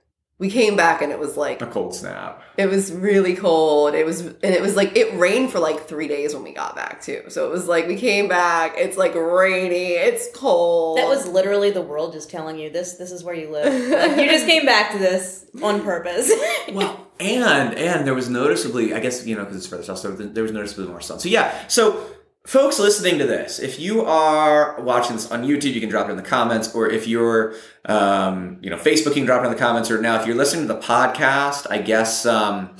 we 0.44 0.50
came 0.50 0.76
back 0.76 1.02
and 1.02 1.10
it 1.10 1.18
was 1.18 1.38
like 1.38 1.62
a 1.62 1.66
cold 1.66 1.96
snap. 1.96 2.44
It 2.58 2.66
was 2.66 2.92
really 2.92 3.34
cold. 3.34 3.96
It 3.96 4.06
was, 4.06 4.20
and 4.20 4.44
it 4.44 4.62
was 4.62 4.76
like 4.76 4.98
it 4.98 5.18
rained 5.18 5.54
for 5.54 5.60
like 5.60 5.88
three 5.88 6.10
days 6.10 6.36
when 6.36 6.44
we 6.44 6.52
got 6.52 6.76
back 6.76 7.02
too. 7.02 7.24
So 7.30 7.48
it 7.48 7.50
was 7.50 7.66
like 7.70 7.88
we 7.88 7.96
came 7.96 8.28
back. 8.28 8.74
It's 8.76 8.98
like 8.98 9.16
rainy. 9.16 9.94
It's 9.94 10.28
cold. 10.36 10.98
That 10.98 11.08
was 11.08 11.26
literally 11.30 11.72
the 11.72 11.82
world 11.82 12.12
just 12.12 12.30
telling 12.30 12.60
you 12.60 12.70
this. 12.70 12.96
This 12.96 13.14
is 13.14 13.24
where 13.24 13.34
you 13.34 13.52
live. 13.52 13.74
Like, 13.90 14.20
you 14.20 14.30
just 14.30 14.46
came 14.46 14.66
back 14.66 14.92
to 14.92 14.98
this 14.98 15.46
on 15.64 15.82
purpose. 15.82 16.30
well, 16.74 17.08
and 17.22 17.74
and 17.76 18.06
there 18.06 18.14
was 18.14 18.30
noticeably, 18.30 18.94
I 18.94 19.00
guess 19.00 19.26
you 19.26 19.38
know, 19.38 19.46
because 19.46 19.56
it's 19.56 19.68
further 19.68 19.84
south, 19.84 20.00
so 20.00 20.12
there 20.12 20.44
was 20.44 20.52
noticeably 20.52 20.88
more 20.88 21.00
sun. 21.00 21.22
So 21.22 21.30
yeah, 21.30 21.70
so 21.70 22.06
folks 22.46 22.78
listening 22.80 23.20
to 23.20 23.26
this, 23.26 23.60
if 23.60 23.80
you 23.80 24.04
are 24.04 24.80
watching 24.82 25.16
this 25.16 25.32
on 25.32 25.44
YouTube, 25.44 25.74
you 25.74 25.80
can 25.80 25.90
drop 25.90 26.08
it 26.08 26.12
in 26.12 26.18
the 26.18 26.24
comments, 26.24 26.74
or 26.76 26.90
if 26.90 27.08
you're, 27.08 27.56
um, 27.86 28.58
you 28.62 28.70
know, 28.70 28.78
Facebook, 28.78 29.08
you 29.08 29.14
can 29.14 29.26
drop 29.26 29.44
it 29.44 29.48
in 29.48 29.54
the 29.54 29.60
comments, 29.60 29.90
or 29.90 30.02
now 30.02 30.20
if 30.20 30.28
you're 30.28 30.36
listening 30.36 30.68
to 30.68 30.74
the 30.74 30.80
podcast, 30.80 31.68
I 31.70 31.78
guess, 31.80 32.26
um, 32.26 32.76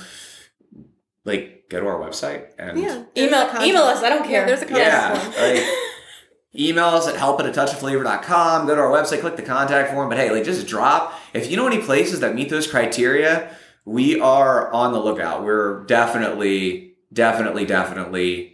like 1.24 1.64
go 1.70 1.80
to 1.80 1.86
our 1.86 1.98
website 1.98 2.48
and 2.58 2.78
yeah. 2.78 3.04
email 3.16 3.48
email 3.62 3.82
us. 3.82 4.02
I 4.02 4.10
don't 4.10 4.26
care. 4.26 4.46
Yeah, 4.46 4.46
there's 4.46 4.62
a 4.62 4.74
yeah, 4.74 5.08
contact 5.08 5.34
form. 5.34 5.54
like, 5.54 5.64
email 6.56 6.84
us 6.84 7.08
at 7.08 7.16
help 7.16 7.40
at 7.40 7.46
a 7.46 7.52
touch 7.52 7.72
of 7.72 7.78
flavor.com. 7.78 8.66
Go 8.66 8.74
to 8.74 8.80
our 8.80 8.90
website, 8.90 9.20
click 9.20 9.36
the 9.36 9.42
contact 9.42 9.90
form. 9.90 10.10
But 10.10 10.18
hey, 10.18 10.30
like 10.30 10.44
just 10.44 10.66
drop. 10.66 11.18
If 11.32 11.50
you 11.50 11.56
know 11.56 11.66
any 11.66 11.80
places 11.80 12.20
that 12.20 12.34
meet 12.34 12.50
those 12.50 12.66
criteria, 12.66 13.56
we 13.86 14.20
are 14.20 14.70
on 14.72 14.92
the 14.92 15.00
lookout. 15.00 15.42
We're 15.42 15.84
definitely, 15.84 16.96
definitely, 17.12 17.64
definitely 17.64 18.53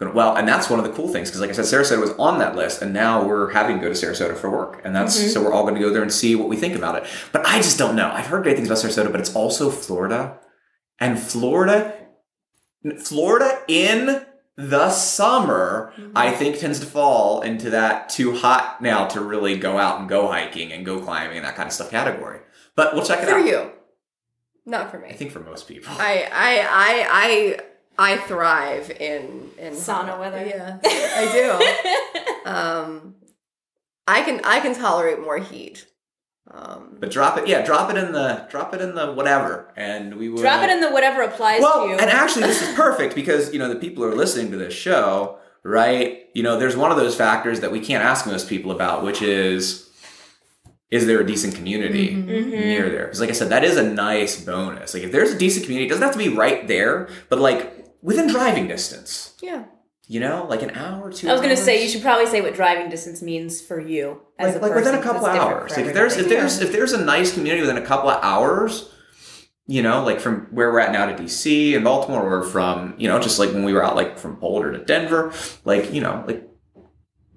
well, 0.00 0.36
and 0.36 0.48
that's 0.48 0.68
one 0.68 0.80
of 0.80 0.84
the 0.84 0.92
cool 0.92 1.06
things 1.08 1.28
because, 1.28 1.40
like 1.40 1.50
I 1.50 1.52
said, 1.52 1.64
Sarasota 1.64 2.00
was 2.00 2.10
on 2.18 2.38
that 2.40 2.56
list, 2.56 2.82
and 2.82 2.92
now 2.92 3.24
we're 3.24 3.50
having 3.52 3.76
to 3.78 3.82
go 3.82 3.92
to 3.92 4.06
Sarasota 4.06 4.36
for 4.36 4.50
work, 4.50 4.80
and 4.84 4.94
that's 4.96 5.16
Mhm. 5.16 5.28
so 5.32 5.42
we're 5.42 5.52
all 5.52 5.62
going 5.62 5.74
to 5.76 5.80
go 5.80 5.90
there 5.90 6.02
and 6.02 6.12
see 6.12 6.34
what 6.34 6.48
we 6.48 6.56
think 6.56 6.74
about 6.74 6.96
it. 6.96 7.04
But 7.30 7.46
I 7.46 7.58
just 7.58 7.78
don't 7.78 7.94
know. 7.94 8.10
I've 8.12 8.26
heard 8.26 8.42
great 8.42 8.56
things 8.56 8.68
about 8.68 8.78
Sarasota, 8.78 9.12
but 9.12 9.20
it's 9.20 9.34
also 9.36 9.70
Florida, 9.70 10.38
and 10.98 11.20
Florida, 11.20 11.94
Florida 13.04 13.58
in 13.68 14.26
the 14.56 14.90
summer, 14.90 15.92
I 16.14 16.30
think 16.32 16.58
tends 16.58 16.80
to 16.80 16.86
fall 16.86 17.40
into 17.42 17.70
that 17.70 18.08
too 18.08 18.32
hot 18.34 18.82
now 18.82 19.06
to 19.06 19.20
really 19.20 19.56
go 19.56 19.78
out 19.78 20.00
and 20.00 20.08
go 20.08 20.26
hiking 20.28 20.72
and 20.72 20.84
go 20.84 21.00
climbing 21.00 21.36
and 21.38 21.46
that 21.46 21.54
kind 21.56 21.68
of 21.68 21.72
stuff 21.72 21.90
category. 21.90 22.40
But 22.76 22.92
we'll 22.94 23.04
check 23.04 23.22
it 23.22 23.28
For 23.28 23.36
out. 23.38 23.46
you, 23.46 23.70
not 24.66 24.90
for 24.90 24.98
me. 24.98 25.08
I 25.08 25.12
think 25.14 25.30
for 25.32 25.40
most 25.40 25.68
people. 25.68 25.92
I 25.98 26.28
I 26.32 26.58
I 26.68 27.06
I 27.10 27.58
I 27.98 28.16
thrive 28.16 28.90
in 28.90 29.50
in 29.58 29.74
Sauna 29.74 30.18
weather. 30.18 30.44
Yeah, 30.44 30.78
I 30.84 31.24
do. 32.44 32.50
um, 32.50 33.14
I 34.06 34.22
can 34.22 34.40
I 34.44 34.60
can 34.60 34.74
tolerate 34.74 35.20
more 35.20 35.38
heat. 35.38 35.86
Um, 36.50 36.96
But 36.98 37.10
drop 37.10 37.38
it, 37.38 37.46
yeah, 37.46 37.64
drop 37.64 37.88
it 37.90 37.96
in 37.96 38.12
the 38.12 38.46
drop 38.50 38.74
it 38.74 38.80
in 38.80 38.94
the 38.94 39.12
whatever, 39.12 39.72
and 39.76 40.16
we 40.16 40.28
will 40.28 40.38
Drop 40.42 40.62
it 40.62 40.70
in 40.70 40.80
the 40.80 40.90
whatever 40.90 41.22
applies 41.22 41.60
well, 41.62 41.84
to 41.84 41.90
you. 41.92 41.98
and 41.98 42.10
actually, 42.10 42.42
this 42.46 42.60
is 42.62 42.74
perfect 42.74 43.14
because 43.14 43.52
you 43.52 43.58
know 43.58 43.68
the 43.68 43.76
people 43.78 44.02
who 44.02 44.10
are 44.10 44.16
listening 44.16 44.50
to 44.50 44.56
this 44.56 44.74
show, 44.74 45.38
right? 45.62 46.26
You 46.34 46.42
know, 46.42 46.58
there's 46.58 46.76
one 46.76 46.90
of 46.90 46.96
those 46.96 47.14
factors 47.14 47.60
that 47.60 47.70
we 47.70 47.78
can't 47.80 48.02
ask 48.04 48.26
most 48.26 48.48
people 48.48 48.72
about, 48.72 49.04
which 49.04 49.22
is, 49.22 49.88
is 50.90 51.06
there 51.06 51.20
a 51.20 51.26
decent 51.26 51.54
community 51.54 52.08
Mhm. 52.10 52.50
near 52.50 52.90
there? 52.90 53.04
Because, 53.04 53.20
like 53.20 53.30
I 53.30 53.34
said, 53.34 53.50
that 53.50 53.62
is 53.64 53.76
a 53.76 53.82
nice 53.84 54.40
bonus. 54.44 54.94
Like, 54.94 55.04
if 55.04 55.12
there's 55.12 55.30
a 55.30 55.38
decent 55.38 55.64
community, 55.64 55.86
it 55.86 55.90
doesn't 55.90 56.02
have 56.02 56.12
to 56.12 56.18
be 56.18 56.28
right 56.28 56.66
there, 56.66 57.08
but 57.28 57.38
like 57.38 57.81
within 58.02 58.28
driving 58.28 58.68
distance. 58.68 59.34
yeah. 59.40 59.64
You 60.08 60.20
know, 60.20 60.46
like 60.50 60.62
an 60.62 60.72
hour, 60.72 61.10
two. 61.12 61.28
I 61.28 61.32
was 61.32 61.40
going 61.40 61.54
to 61.56 61.62
say 61.62 61.82
you 61.82 61.88
should 61.88 62.02
probably 62.02 62.26
say 62.26 62.40
what 62.42 62.54
driving 62.54 62.90
distance 62.90 63.22
means 63.22 63.62
for 63.62 63.80
you 63.80 64.20
as 64.38 64.54
like, 64.54 64.62
a 64.62 64.66
like 64.66 64.74
within 64.74 64.96
a 64.96 65.00
couple 65.02 65.24
hours. 65.24 65.70
Like 65.70 65.86
if 65.86 65.94
there's 65.94 66.16
if 66.16 66.28
there's 66.28 66.60
if 66.60 66.72
there's 66.72 66.92
a 66.92 67.02
nice 67.02 67.32
community 67.32 67.62
within 67.62 67.78
a 67.82 67.86
couple 67.86 68.10
of 68.10 68.22
hours, 68.22 68.90
you 69.66 69.80
know, 69.80 70.04
like 70.04 70.20
from 70.20 70.48
where 70.50 70.70
we're 70.70 70.80
at 70.80 70.92
now 70.92 71.06
to 71.06 71.14
DC 71.14 71.74
and 71.74 71.84
Baltimore, 71.84 72.40
or 72.40 72.42
from 72.42 72.94
you 72.98 73.08
know 73.08 73.20
just 73.20 73.38
like 73.38 73.52
when 73.52 73.64
we 73.64 73.72
were 73.72 73.82
out 73.82 73.94
like 73.96 74.18
from 74.18 74.34
Boulder 74.38 74.72
to 74.72 74.84
Denver, 74.84 75.32
like 75.64 75.94
you 75.94 76.02
know 76.02 76.24
like 76.26 76.46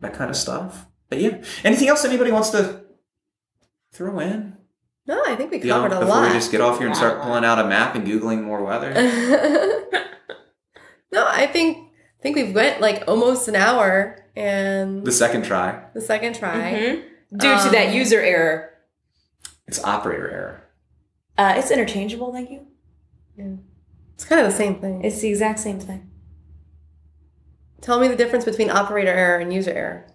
that 0.01 0.13
kind 0.16 0.30
of 0.30 0.36
stuff. 0.36 0.86
But 1.07 1.22
yeah, 1.22 1.41
anything 1.63 1.88
else 1.88 2.03
anybody 2.03 2.32
wants 2.32 2.49
to 2.49 2.84
throw 3.93 4.20
in? 4.20 4.57
No, 5.07 5.22
I 5.26 5.36
think 5.36 5.51
we 5.51 5.59
covered 5.59 5.93
a 5.93 5.99
before 5.99 6.16
lot. 6.16 6.28
we 6.28 6.34
just 6.34 6.51
get 6.51 6.61
off 6.61 6.80
here 6.80 6.88
and 6.88 6.95
start 6.97 7.22
pulling 7.22 7.45
out 7.45 7.59
a 7.59 7.68
map 7.68 7.95
and 7.95 8.05
googling 8.05 8.43
more 8.43 8.63
weather. 8.63 8.91
no, 11.16 11.26
I 11.28 11.47
think 11.47 11.70
I 12.20 12.22
think 12.22 12.36
we've 12.36 12.53
went 12.53 12.82
like 12.82 13.03
almost 13.07 13.47
an 13.47 13.55
hour 13.55 14.20
and 14.36 15.05
the 15.05 15.11
second 15.11 15.43
try, 15.45 15.84
the 15.93 16.01
second 16.01 16.36
try. 16.36 16.57
Mhm. 16.74 17.03
due 17.38 17.57
to 17.63 17.70
that 17.72 17.88
Um, 17.89 17.93
user 17.93 18.20
error. 18.22 18.70
it's 19.68 19.84
operator 19.84 20.30
error. 20.30 20.61
Uh, 21.38 21.53
it's 21.57 21.72
interchangeable. 21.72 22.32
Thank 22.32 22.49
you. 22.51 22.61
Yeah. 23.38 23.55
It's 24.13 24.24
kind 24.26 24.39
of 24.45 24.47
the 24.51 24.55
same 24.57 24.76
thing. 24.80 25.03
It's 25.03 25.20
the 25.20 25.28
exact 25.30 25.59
same 25.59 25.80
thing. 25.80 26.09
Tell 27.82 27.99
me 27.99 28.07
the 28.07 28.16
difference 28.16 28.45
between 28.45 28.70
operator 28.70 29.11
error 29.11 29.39
and 29.39 29.51
user 29.53 29.72
error. 29.72 30.07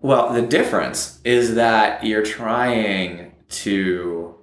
Well, 0.00 0.32
the 0.32 0.42
difference 0.42 1.20
is 1.24 1.54
that 1.56 2.04
you're 2.04 2.24
trying 2.24 3.32
to 3.64 4.36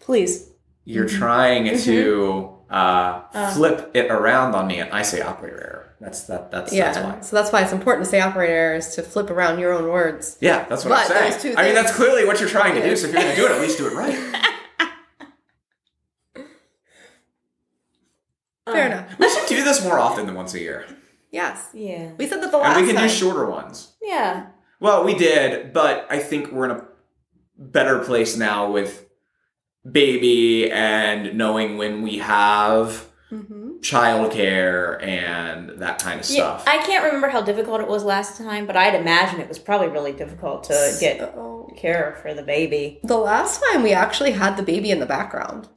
Please. 0.00 0.50
you're 0.84 1.04
Mm-hmm. 1.06 1.18
trying 1.18 1.78
to 1.80 2.57
uh, 2.70 3.22
Uh. 3.34 3.50
flip 3.54 3.90
it 3.94 4.10
around 4.10 4.54
on 4.54 4.66
me, 4.66 4.78
and 4.80 4.90
I 4.92 5.02
say 5.02 5.20
operator 5.20 5.56
error. 5.60 5.94
That's 6.00 6.22
that. 6.24 6.50
That's 6.50 6.72
Yeah, 6.72 6.92
that's 6.92 6.98
why. 7.04 7.20
so 7.22 7.36
that's 7.36 7.52
why 7.52 7.62
it's 7.62 7.72
important 7.72 8.04
to 8.04 8.10
say 8.10 8.20
operator 8.20 8.52
error 8.52 8.74
is 8.76 8.94
to 8.94 9.02
flip 9.02 9.30
around 9.30 9.58
your 9.58 9.72
own 9.72 9.88
words. 9.88 10.36
Yeah, 10.40 10.64
that's 10.68 10.84
what 10.84 10.90
But 10.90 11.10
I'm 11.10 11.32
saying. 11.32 11.54
two 11.54 11.58
I 11.58 11.64
mean, 11.64 11.74
that's 11.74 11.94
clearly 11.94 12.24
what 12.24 12.40
you're 12.40 12.48
trying 12.48 12.74
to 12.74 12.82
do. 12.82 12.94
So 12.96 13.08
if 13.08 13.12
you're 13.14 13.22
going 13.22 13.34
to 13.34 13.40
do 13.40 13.46
it, 13.46 13.52
at 13.52 13.60
least 13.60 13.78
do 13.78 13.86
it 13.88 13.94
right. 13.94 14.14
Fair 18.66 18.86
enough. 18.86 19.18
We 19.18 19.28
should 19.30 19.48
do 19.48 19.64
this 19.64 19.82
more 19.82 19.98
often 19.98 20.26
than 20.26 20.34
once 20.34 20.54
a 20.54 20.60
year, 20.60 20.86
Yes. 21.30 21.68
Yeah. 21.74 22.12
We 22.18 22.26
said 22.26 22.42
that 22.42 22.50
the 22.50 22.56
last 22.58 22.76
and 22.76 22.86
we 22.86 22.92
can 22.92 22.96
time. 23.00 23.08
do 23.08 23.14
shorter 23.14 23.46
ones. 23.50 23.92
Yeah. 24.02 24.46
Well, 24.80 25.04
we 25.04 25.14
did, 25.14 25.72
but 25.74 26.06
I 26.08 26.18
think 26.20 26.50
we're 26.52 26.64
in 26.66 26.70
a 26.70 26.84
better 27.58 27.98
place 27.98 28.34
now 28.36 28.70
with 28.70 29.04
baby 29.90 30.70
and 30.70 31.36
knowing 31.36 31.78
when 31.78 32.02
we 32.02 32.18
have 32.18 33.06
Mhm. 33.30 33.80
childcare 33.80 35.02
and 35.02 35.70
that 35.80 36.02
kind 36.02 36.18
of 36.20 36.26
stuff. 36.26 36.62
Yeah, 36.66 36.72
I 36.72 36.78
can't 36.84 37.04
remember 37.04 37.28
how 37.28 37.42
difficult 37.42 37.80
it 37.80 37.88
was 37.88 38.02
last 38.04 38.38
time, 38.38 38.66
but 38.66 38.76
I'd 38.76 38.94
imagine 38.94 39.40
it 39.40 39.48
was 39.48 39.58
probably 39.58 39.88
really 39.88 40.12
difficult 40.12 40.64
to 40.64 40.96
get 41.00 41.34
care 41.76 42.18
for 42.22 42.34
the 42.34 42.42
baby. 42.42 43.00
The 43.04 43.18
last 43.18 43.62
time 43.70 43.82
we 43.82 43.92
actually 43.92 44.32
had 44.32 44.56
the 44.56 44.62
baby 44.62 44.90
in 44.90 44.98
the 44.98 45.06
background. 45.06 45.68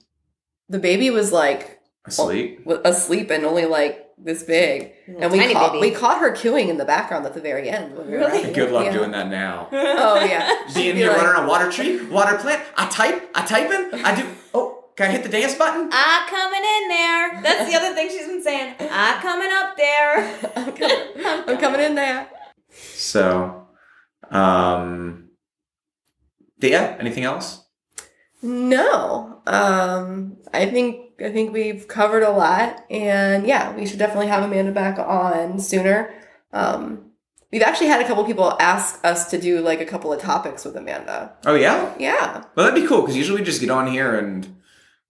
The 0.69 0.79
baby 0.79 1.09
was 1.09 1.31
like 1.33 1.79
Asleep. 2.07 2.63
w- 2.65 2.81
asleep 2.85 3.29
and 3.29 3.45
only 3.45 3.65
like 3.65 4.07
this 4.23 4.43
big. 4.43 4.91
And 5.07 5.31
we 5.31 5.51
caught 5.53 5.73
baby. 5.73 5.89
we 5.89 5.95
caught 5.95 6.19
her 6.19 6.35
cooing 6.35 6.69
in 6.69 6.77
the 6.77 6.85
background 6.85 7.25
at 7.25 7.33
the 7.33 7.41
very 7.41 7.69
end. 7.69 7.97
when 7.97 8.05
we 8.07 8.13
were 8.13 8.19
Really? 8.19 8.37
wrapping 8.39 8.53
Good 8.53 8.71
luck 8.71 8.85
Yeah. 8.85 8.93
doing 8.93 9.11
that 9.11 9.29
now. 9.29 9.67
Oh 9.73 10.23
yeah. 10.23 10.63
Being 10.73 10.93
She'd 10.93 10.95
here 10.95 11.09
like, 11.09 11.21
running 11.21 11.43
a 11.43 11.47
water 11.47 11.71
tree, 11.71 12.05
water 12.07 12.37
plant. 12.37 12.61
I 12.77 12.87
type, 12.89 13.29
I 13.35 13.45
type 13.45 13.69
in, 13.71 14.05
I 14.05 14.15
do. 14.15 14.27
Oh, 14.53 14.85
can 14.95 15.09
I 15.09 15.11
hit 15.13 15.23
the 15.23 15.29
dance 15.29 15.55
button? 15.55 15.89
I 15.91 16.27
coming 16.29 16.63
in 16.77 16.83
there. 16.89 17.41
That's 17.43 17.69
the 17.71 17.77
other 17.77 17.95
thing 17.95 18.09
she's 18.09 18.27
been 18.27 18.43
saying. 18.43 18.75
I 18.79 19.19
coming 19.21 19.49
up 19.51 19.75
there. 19.77 20.15
I'm 20.55 20.73
coming, 20.73 21.47
I'm 21.49 21.57
coming 21.57 21.81
in 21.81 21.95
there. 21.95 22.27
So, 22.69 23.67
um, 24.29 25.29
yeah. 26.59 26.95
Anything 26.99 27.23
else? 27.23 27.65
No. 28.43 29.41
Um 29.47 30.37
I 30.53 30.65
think 30.67 31.10
I 31.23 31.31
think 31.31 31.53
we've 31.53 31.87
covered 31.87 32.23
a 32.23 32.31
lot 32.31 32.85
and 32.89 33.45
yeah, 33.45 33.75
we 33.75 33.85
should 33.85 33.99
definitely 33.99 34.27
have 34.27 34.43
Amanda 34.43 34.71
back 34.71 34.99
on 34.99 35.59
sooner. 35.59 36.13
Um 36.53 37.11
we've 37.51 37.61
actually 37.61 37.87
had 37.87 38.01
a 38.01 38.07
couple 38.07 38.23
people 38.23 38.55
ask 38.59 38.99
us 39.03 39.29
to 39.31 39.39
do 39.39 39.61
like 39.61 39.81
a 39.81 39.85
couple 39.85 40.11
of 40.13 40.21
topics 40.21 40.63
with 40.65 40.75
Amanda. 40.75 41.33
Oh 41.45 41.55
yeah. 41.55 41.93
Yeah. 41.99 42.43
Well, 42.55 42.65
that'd 42.65 42.81
be 42.81 42.87
cool 42.87 43.01
because 43.01 43.15
usually 43.17 43.39
we 43.41 43.45
just 43.45 43.61
get 43.61 43.69
on 43.69 43.87
here 43.87 44.15
and 44.17 44.47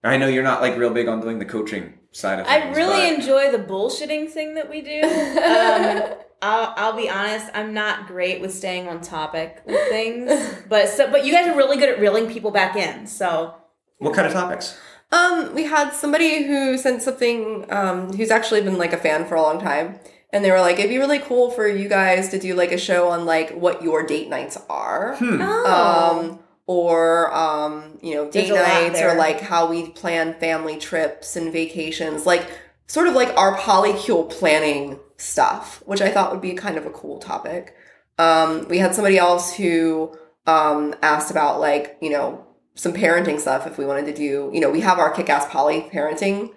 I 0.04 0.16
know 0.16 0.26
you're 0.28 0.42
not 0.42 0.60
like 0.60 0.76
real 0.76 0.90
big 0.90 1.08
on 1.08 1.20
doing 1.20 1.38
the 1.38 1.44
coaching 1.44 1.94
side 2.10 2.40
of 2.40 2.46
things. 2.46 2.76
I 2.76 2.78
really 2.78 3.08
but- 3.10 3.18
enjoy 3.20 3.52
the 3.52 3.58
bullshitting 3.62 4.30
thing 4.30 4.54
that 4.54 4.68
we 4.68 4.80
do. 4.82 5.00
Um, 5.02 6.18
I'll, 6.44 6.74
I'll 6.76 6.96
be 6.96 7.08
honest, 7.08 7.48
I'm 7.54 7.72
not 7.72 8.08
great 8.08 8.40
with 8.40 8.52
staying 8.52 8.88
on 8.88 9.00
topic 9.00 9.62
with 9.64 9.80
things, 9.90 10.28
but 10.68 10.88
so, 10.88 11.08
but 11.08 11.24
you 11.24 11.32
guys 11.32 11.46
are 11.46 11.56
really 11.56 11.76
good 11.76 11.88
at 11.88 12.00
reeling 12.00 12.28
people 12.28 12.50
back 12.50 12.74
in. 12.74 13.06
So 13.06 13.54
What 13.98 14.12
kind 14.14 14.26
of 14.26 14.32
topics? 14.32 14.76
Um, 15.12 15.54
we 15.54 15.64
had 15.64 15.90
somebody 15.90 16.44
who 16.44 16.78
sent 16.78 17.02
something, 17.02 17.66
um, 17.70 18.12
who's 18.14 18.30
actually 18.30 18.62
been 18.62 18.78
like 18.78 18.94
a 18.94 18.96
fan 18.96 19.26
for 19.26 19.34
a 19.34 19.42
long 19.42 19.60
time. 19.60 20.00
And 20.30 20.42
they 20.42 20.50
were 20.50 20.60
like, 20.60 20.78
it'd 20.78 20.88
be 20.88 20.96
really 20.96 21.18
cool 21.18 21.50
for 21.50 21.68
you 21.68 21.88
guys 21.88 22.30
to 22.30 22.38
do 22.38 22.54
like 22.54 22.72
a 22.72 22.78
show 22.78 23.10
on 23.10 23.26
like 23.26 23.50
what 23.50 23.82
your 23.82 24.06
date 24.06 24.30
nights 24.30 24.58
are. 24.70 25.16
Hmm. 25.16 25.42
Oh. 25.42 26.20
Um, 26.30 26.38
or, 26.66 27.34
um, 27.34 27.98
you 28.00 28.14
know, 28.14 28.30
date 28.30 28.48
nights 28.54 29.00
or 29.02 29.14
like 29.14 29.40
how 29.40 29.68
we 29.68 29.90
plan 29.90 30.32
family 30.40 30.78
trips 30.78 31.36
and 31.36 31.52
vacations. 31.52 32.24
Like 32.24 32.50
sort 32.86 33.08
of 33.08 33.14
like 33.14 33.36
our 33.36 33.58
polycule 33.58 34.30
planning 34.30 34.98
stuff, 35.18 35.82
which 35.84 36.00
I 36.00 36.10
thought 36.10 36.32
would 36.32 36.40
be 36.40 36.54
kind 36.54 36.78
of 36.78 36.86
a 36.86 36.90
cool 36.90 37.18
topic. 37.18 37.74
Um, 38.18 38.66
we 38.68 38.78
had 38.78 38.94
somebody 38.94 39.18
else 39.18 39.54
who, 39.54 40.16
um, 40.46 40.94
asked 41.02 41.30
about 41.30 41.60
like, 41.60 41.98
you 42.00 42.08
know, 42.08 42.46
some 42.74 42.92
parenting 42.92 43.38
stuff 43.38 43.66
if 43.66 43.78
we 43.78 43.84
wanted 43.84 44.06
to 44.06 44.14
do, 44.14 44.50
you 44.52 44.60
know, 44.60 44.70
we 44.70 44.80
have 44.80 44.98
our 44.98 45.10
kick 45.10 45.28
ass 45.28 45.46
poly 45.50 45.88
parenting 45.92 46.50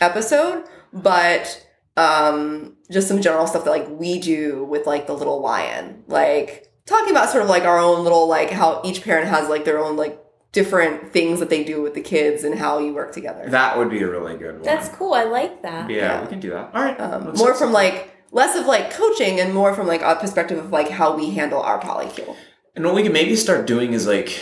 episode, 0.00 0.64
but 0.92 1.64
um 1.96 2.76
just 2.90 3.08
some 3.08 3.20
general 3.20 3.46
stuff 3.46 3.64
that 3.64 3.70
like 3.70 3.88
we 3.88 4.18
do 4.18 4.64
with 4.64 4.86
like 4.86 5.06
the 5.06 5.12
little 5.12 5.40
lion. 5.40 6.04
Like 6.06 6.72
talking 6.86 7.10
about 7.10 7.28
sort 7.28 7.42
of 7.42 7.50
like 7.50 7.64
our 7.64 7.78
own 7.78 8.02
little 8.02 8.26
like 8.28 8.50
how 8.50 8.80
each 8.84 9.02
parent 9.02 9.28
has 9.28 9.48
like 9.48 9.64
their 9.64 9.78
own 9.78 9.96
like 9.96 10.18
different 10.52 11.12
things 11.12 11.40
that 11.40 11.50
they 11.50 11.62
do 11.62 11.82
with 11.82 11.94
the 11.94 12.00
kids 12.00 12.42
and 12.44 12.58
how 12.58 12.78
you 12.78 12.94
work 12.94 13.12
together. 13.12 13.48
That 13.50 13.76
would 13.76 13.90
be 13.90 14.00
a 14.00 14.08
really 14.08 14.36
good 14.36 14.54
one. 14.54 14.62
that's 14.62 14.88
cool. 14.96 15.12
I 15.12 15.24
like 15.24 15.62
that. 15.62 15.90
yeah, 15.90 15.96
yeah. 15.96 16.22
we 16.22 16.28
can 16.28 16.40
do 16.40 16.50
that. 16.50 16.70
All 16.74 16.82
right. 16.82 16.98
um, 16.98 17.24
more 17.24 17.48
from 17.48 17.56
something. 17.56 17.72
like 17.74 18.14
less 18.32 18.56
of 18.56 18.66
like 18.66 18.90
coaching 18.90 19.40
and 19.40 19.52
more 19.52 19.74
from 19.74 19.86
like 19.86 20.02
a 20.02 20.16
perspective 20.16 20.58
of 20.58 20.70
like 20.70 20.88
how 20.88 21.14
we 21.16 21.30
handle 21.30 21.60
our 21.60 21.78
polycule. 21.80 22.34
And 22.74 22.84
what 22.84 22.94
we 22.94 23.02
can 23.02 23.12
maybe 23.12 23.36
start 23.36 23.66
doing 23.66 23.92
is 23.92 24.06
like 24.06 24.40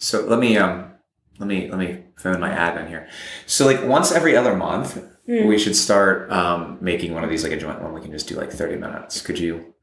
so 0.00 0.22
let 0.26 0.38
me 0.40 0.56
um 0.56 0.90
let 1.38 1.46
me 1.46 1.68
let 1.70 1.78
me 1.78 2.02
fill 2.18 2.34
in 2.34 2.40
my 2.40 2.50
admin 2.50 2.88
here. 2.88 3.08
So 3.46 3.64
like 3.66 3.84
once 3.84 4.10
every 4.12 4.36
other 4.36 4.56
month 4.56 5.00
Hmm. 5.26 5.46
we 5.46 5.58
should 5.58 5.76
start 5.76 6.32
um 6.32 6.78
making 6.80 7.14
one 7.14 7.22
of 7.22 7.30
these 7.30 7.44
like 7.44 7.52
a 7.52 7.56
joint 7.56 7.80
one 7.80 7.92
we 7.92 8.00
can 8.00 8.10
just 8.10 8.26
do 8.26 8.34
like 8.36 8.50
30 8.50 8.76
minutes. 8.76 9.20
Could 9.22 9.38
you 9.38 9.74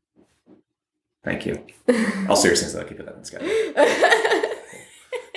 Thank 1.23 1.45
you. 1.45 1.65
All 2.29 2.35
seriousness 2.35 2.73
though, 2.73 2.83
keep 2.83 2.99
it 2.99 3.07
up 3.07 3.17
in 3.17 3.23
schedule. 3.23 3.47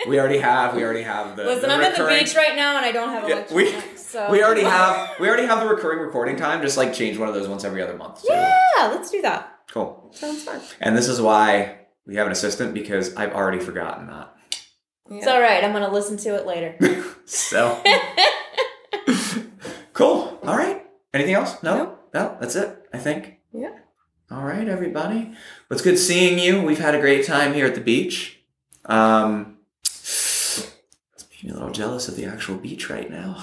We 0.08 0.18
already 0.18 0.38
have 0.38 0.74
we 0.74 0.82
already 0.82 1.02
have 1.02 1.36
the 1.36 1.44
Listen, 1.44 1.68
the 1.68 1.74
I'm 1.74 1.80
at 1.82 1.96
the 1.96 2.06
beach 2.06 2.34
right 2.34 2.56
now 2.56 2.76
and 2.78 2.86
I 2.86 2.92
don't 2.92 3.10
have 3.10 3.28
Yeah, 3.28 3.36
electronics. 3.36 3.52
we, 3.92 3.98
so 3.98 4.30
we 4.30 4.42
already 4.42 4.62
have 4.62 5.10
we 5.20 5.28
already 5.28 5.46
have 5.46 5.60
the 5.60 5.66
recurring 5.66 5.98
recording 6.00 6.36
time. 6.36 6.62
Just 6.62 6.78
like 6.78 6.94
change 6.94 7.18
one 7.18 7.28
of 7.28 7.34
those 7.34 7.48
once 7.48 7.64
every 7.64 7.82
other 7.82 7.96
month. 7.96 8.20
So, 8.20 8.32
Yeah, 8.32 8.88
let's 8.88 9.10
do 9.10 9.20
that. 9.22 9.58
Cool. 9.70 10.10
Sounds 10.14 10.42
fun. 10.42 10.60
And 10.80 10.96
this 10.96 11.06
is 11.06 11.20
why 11.20 11.80
we 12.06 12.16
have 12.16 12.26
an 12.26 12.32
assistant 12.32 12.72
because 12.72 13.14
I've 13.14 13.32
already 13.34 13.58
forgotten 13.60 14.06
that. 14.06 14.34
It's 15.10 15.26
all 15.26 15.40
right. 15.40 15.64
I'm 15.64 15.72
gonna 15.72 15.90
listen 15.92 16.16
to 16.18 16.36
it 16.36 16.46
later. 16.46 16.76
So 17.26 17.80
cool. 19.92 20.40
All 20.42 20.56
right. 20.56 20.84
Anything 21.14 21.34
else? 21.34 21.62
No. 21.62 21.96
No. 22.12 22.36
That's 22.40 22.56
it. 22.56 22.88
I 22.92 22.98
think. 22.98 23.38
Yeah. 23.52 23.70
All 24.32 24.42
right, 24.42 24.66
everybody. 24.66 25.26
Well, 25.26 25.34
it's 25.70 25.82
good 25.82 25.96
seeing 25.96 26.40
you. 26.40 26.60
We've 26.62 26.80
had 26.80 26.96
a 26.96 27.00
great 27.00 27.24
time 27.24 27.54
here 27.54 27.66
at 27.66 27.76
the 27.76 27.80
beach. 27.80 28.40
Um, 28.86 29.58
it's 29.84 30.72
making 31.30 31.50
me 31.50 31.54
a 31.54 31.58
little 31.58 31.72
jealous 31.72 32.08
of 32.08 32.16
the 32.16 32.24
actual 32.24 32.56
beach 32.56 32.90
right 32.90 33.08
now. 33.08 33.36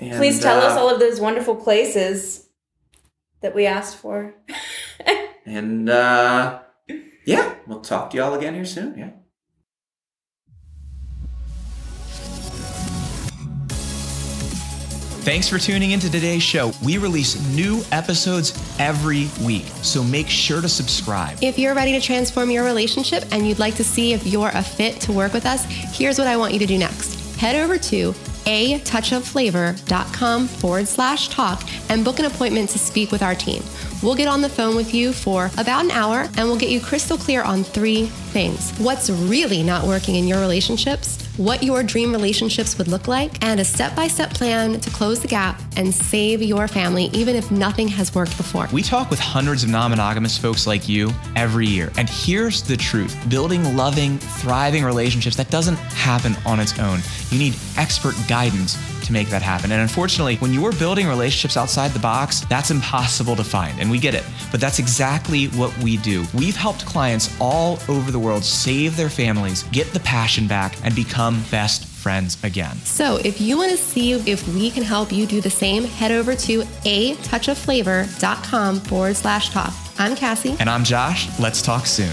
And, 0.00 0.18
Please 0.18 0.38
tell 0.40 0.60
us 0.60 0.76
uh, 0.76 0.80
all 0.80 0.90
of 0.92 1.00
those 1.00 1.18
wonderful 1.18 1.56
places 1.56 2.46
that 3.40 3.54
we 3.54 3.64
asked 3.66 3.96
for. 3.96 4.34
And 5.46 5.88
uh, 5.88 6.58
yeah, 7.24 7.54
we'll 7.66 7.80
talk 7.80 8.10
to 8.10 8.18
y'all 8.18 8.34
again 8.34 8.52
here 8.52 8.66
soon. 8.66 8.98
Yeah. 8.98 9.10
Thanks 15.22 15.48
for 15.48 15.58
tuning 15.58 15.90
into 15.90 16.10
today's 16.10 16.42
show. 16.42 16.72
We 16.82 16.96
release 16.96 17.38
new 17.54 17.82
episodes 17.92 18.58
every 18.78 19.28
week, 19.44 19.66
so 19.82 20.02
make 20.02 20.28
sure 20.28 20.62
to 20.62 20.68
subscribe. 20.68 21.36
If 21.42 21.58
you're 21.58 21.74
ready 21.74 21.92
to 21.92 22.00
transform 22.00 22.50
your 22.50 22.64
relationship 22.64 23.24
and 23.30 23.46
you'd 23.46 23.58
like 23.58 23.74
to 23.76 23.84
see 23.84 24.12
if 24.14 24.26
you're 24.26 24.50
a 24.54 24.62
fit 24.62 25.00
to 25.02 25.12
work 25.12 25.34
with 25.34 25.44
us, 25.44 25.64
here's 25.66 26.18
what 26.18 26.28
I 26.28 26.36
want 26.36 26.54
you 26.54 26.58
to 26.60 26.66
do 26.66 26.78
next. 26.78 27.36
Head 27.36 27.56
over 27.56 27.76
to 27.78 28.14
a 28.46 28.78
touch 28.80 29.12
of 29.12 29.22
touchofflavor.com 29.24 30.48
forward 30.48 30.88
slash 30.88 31.28
talk 31.28 31.62
and 31.90 32.04
book 32.04 32.18
an 32.18 32.24
appointment 32.24 32.70
to 32.70 32.78
speak 32.78 33.12
with 33.12 33.22
our 33.22 33.34
team. 33.34 33.62
We'll 34.02 34.14
get 34.14 34.28
on 34.28 34.42
the 34.42 34.48
phone 34.48 34.76
with 34.76 34.94
you 34.94 35.12
for 35.12 35.50
about 35.58 35.84
an 35.84 35.90
hour 35.90 36.28
and 36.36 36.48
we'll 36.48 36.58
get 36.58 36.70
you 36.70 36.80
crystal 36.80 37.18
clear 37.18 37.42
on 37.42 37.64
three 37.64 38.06
things 38.06 38.70
what's 38.78 39.10
really 39.10 39.62
not 39.62 39.86
working 39.86 40.14
in 40.14 40.28
your 40.28 40.38
relationships, 40.38 41.20
what 41.36 41.62
your 41.62 41.82
dream 41.82 42.12
relationships 42.12 42.78
would 42.78 42.86
look 42.86 43.08
like, 43.08 43.42
and 43.44 43.58
a 43.58 43.64
step 43.64 43.96
by 43.96 44.06
step 44.06 44.30
plan 44.30 44.78
to 44.80 44.90
close 44.90 45.18
the 45.20 45.26
gap 45.26 45.60
and 45.76 45.92
save 45.92 46.42
your 46.42 46.68
family, 46.68 47.06
even 47.12 47.34
if 47.34 47.50
nothing 47.50 47.88
has 47.88 48.14
worked 48.14 48.36
before. 48.36 48.68
We 48.72 48.82
talk 48.82 49.10
with 49.10 49.18
hundreds 49.18 49.64
of 49.64 49.70
non 49.70 49.90
monogamous 49.90 50.38
folks 50.38 50.66
like 50.66 50.88
you 50.88 51.10
every 51.34 51.66
year. 51.66 51.90
And 51.96 52.08
here's 52.08 52.62
the 52.62 52.76
truth 52.76 53.16
building 53.28 53.76
loving, 53.76 54.18
thriving 54.18 54.84
relationships, 54.84 55.36
that 55.36 55.50
doesn't 55.50 55.76
happen 55.76 56.36
on 56.46 56.60
its 56.60 56.78
own. 56.78 57.00
You 57.30 57.38
need 57.38 57.56
expert 57.76 58.14
guidance 58.28 58.76
to 59.08 59.12
make 59.12 59.28
that 59.30 59.42
happen. 59.42 59.72
And 59.72 59.80
unfortunately, 59.82 60.36
when 60.36 60.54
you're 60.54 60.72
building 60.72 61.08
relationships 61.08 61.56
outside 61.56 61.90
the 61.90 61.98
box, 61.98 62.40
that's 62.42 62.70
impossible 62.70 63.34
to 63.36 63.44
find. 63.44 63.78
And 63.80 63.90
we 63.90 63.98
get 63.98 64.14
it. 64.14 64.24
But 64.52 64.60
that's 64.60 64.78
exactly 64.78 65.46
what 65.46 65.76
we 65.78 65.96
do. 65.96 66.24
We've 66.34 66.56
helped 66.56 66.86
clients 66.86 67.34
all 67.40 67.80
over 67.88 68.10
the 68.10 68.18
world 68.18 68.44
save 68.44 68.96
their 68.96 69.08
families, 69.08 69.64
get 69.64 69.88
the 69.92 70.00
passion 70.00 70.46
back, 70.46 70.76
and 70.84 70.94
become 70.94 71.42
best 71.50 71.86
friends 71.86 72.42
again. 72.44 72.76
So 72.84 73.16
if 73.24 73.40
you 73.40 73.56
want 73.56 73.72
to 73.72 73.76
see 73.76 74.12
if 74.12 74.46
we 74.54 74.70
can 74.70 74.84
help 74.84 75.10
you 75.10 75.26
do 75.26 75.40
the 75.40 75.50
same, 75.50 75.84
head 75.84 76.12
over 76.12 76.34
to 76.34 76.62
a 76.84 77.14
touchofflavor.com 77.16 78.80
forward 78.80 79.16
slash 79.16 79.50
talk. 79.50 79.72
I'm 79.98 80.14
Cassie. 80.14 80.56
And 80.60 80.70
I'm 80.70 80.84
Josh. 80.84 81.28
Let's 81.40 81.60
talk 81.60 81.86
soon. 81.86 82.12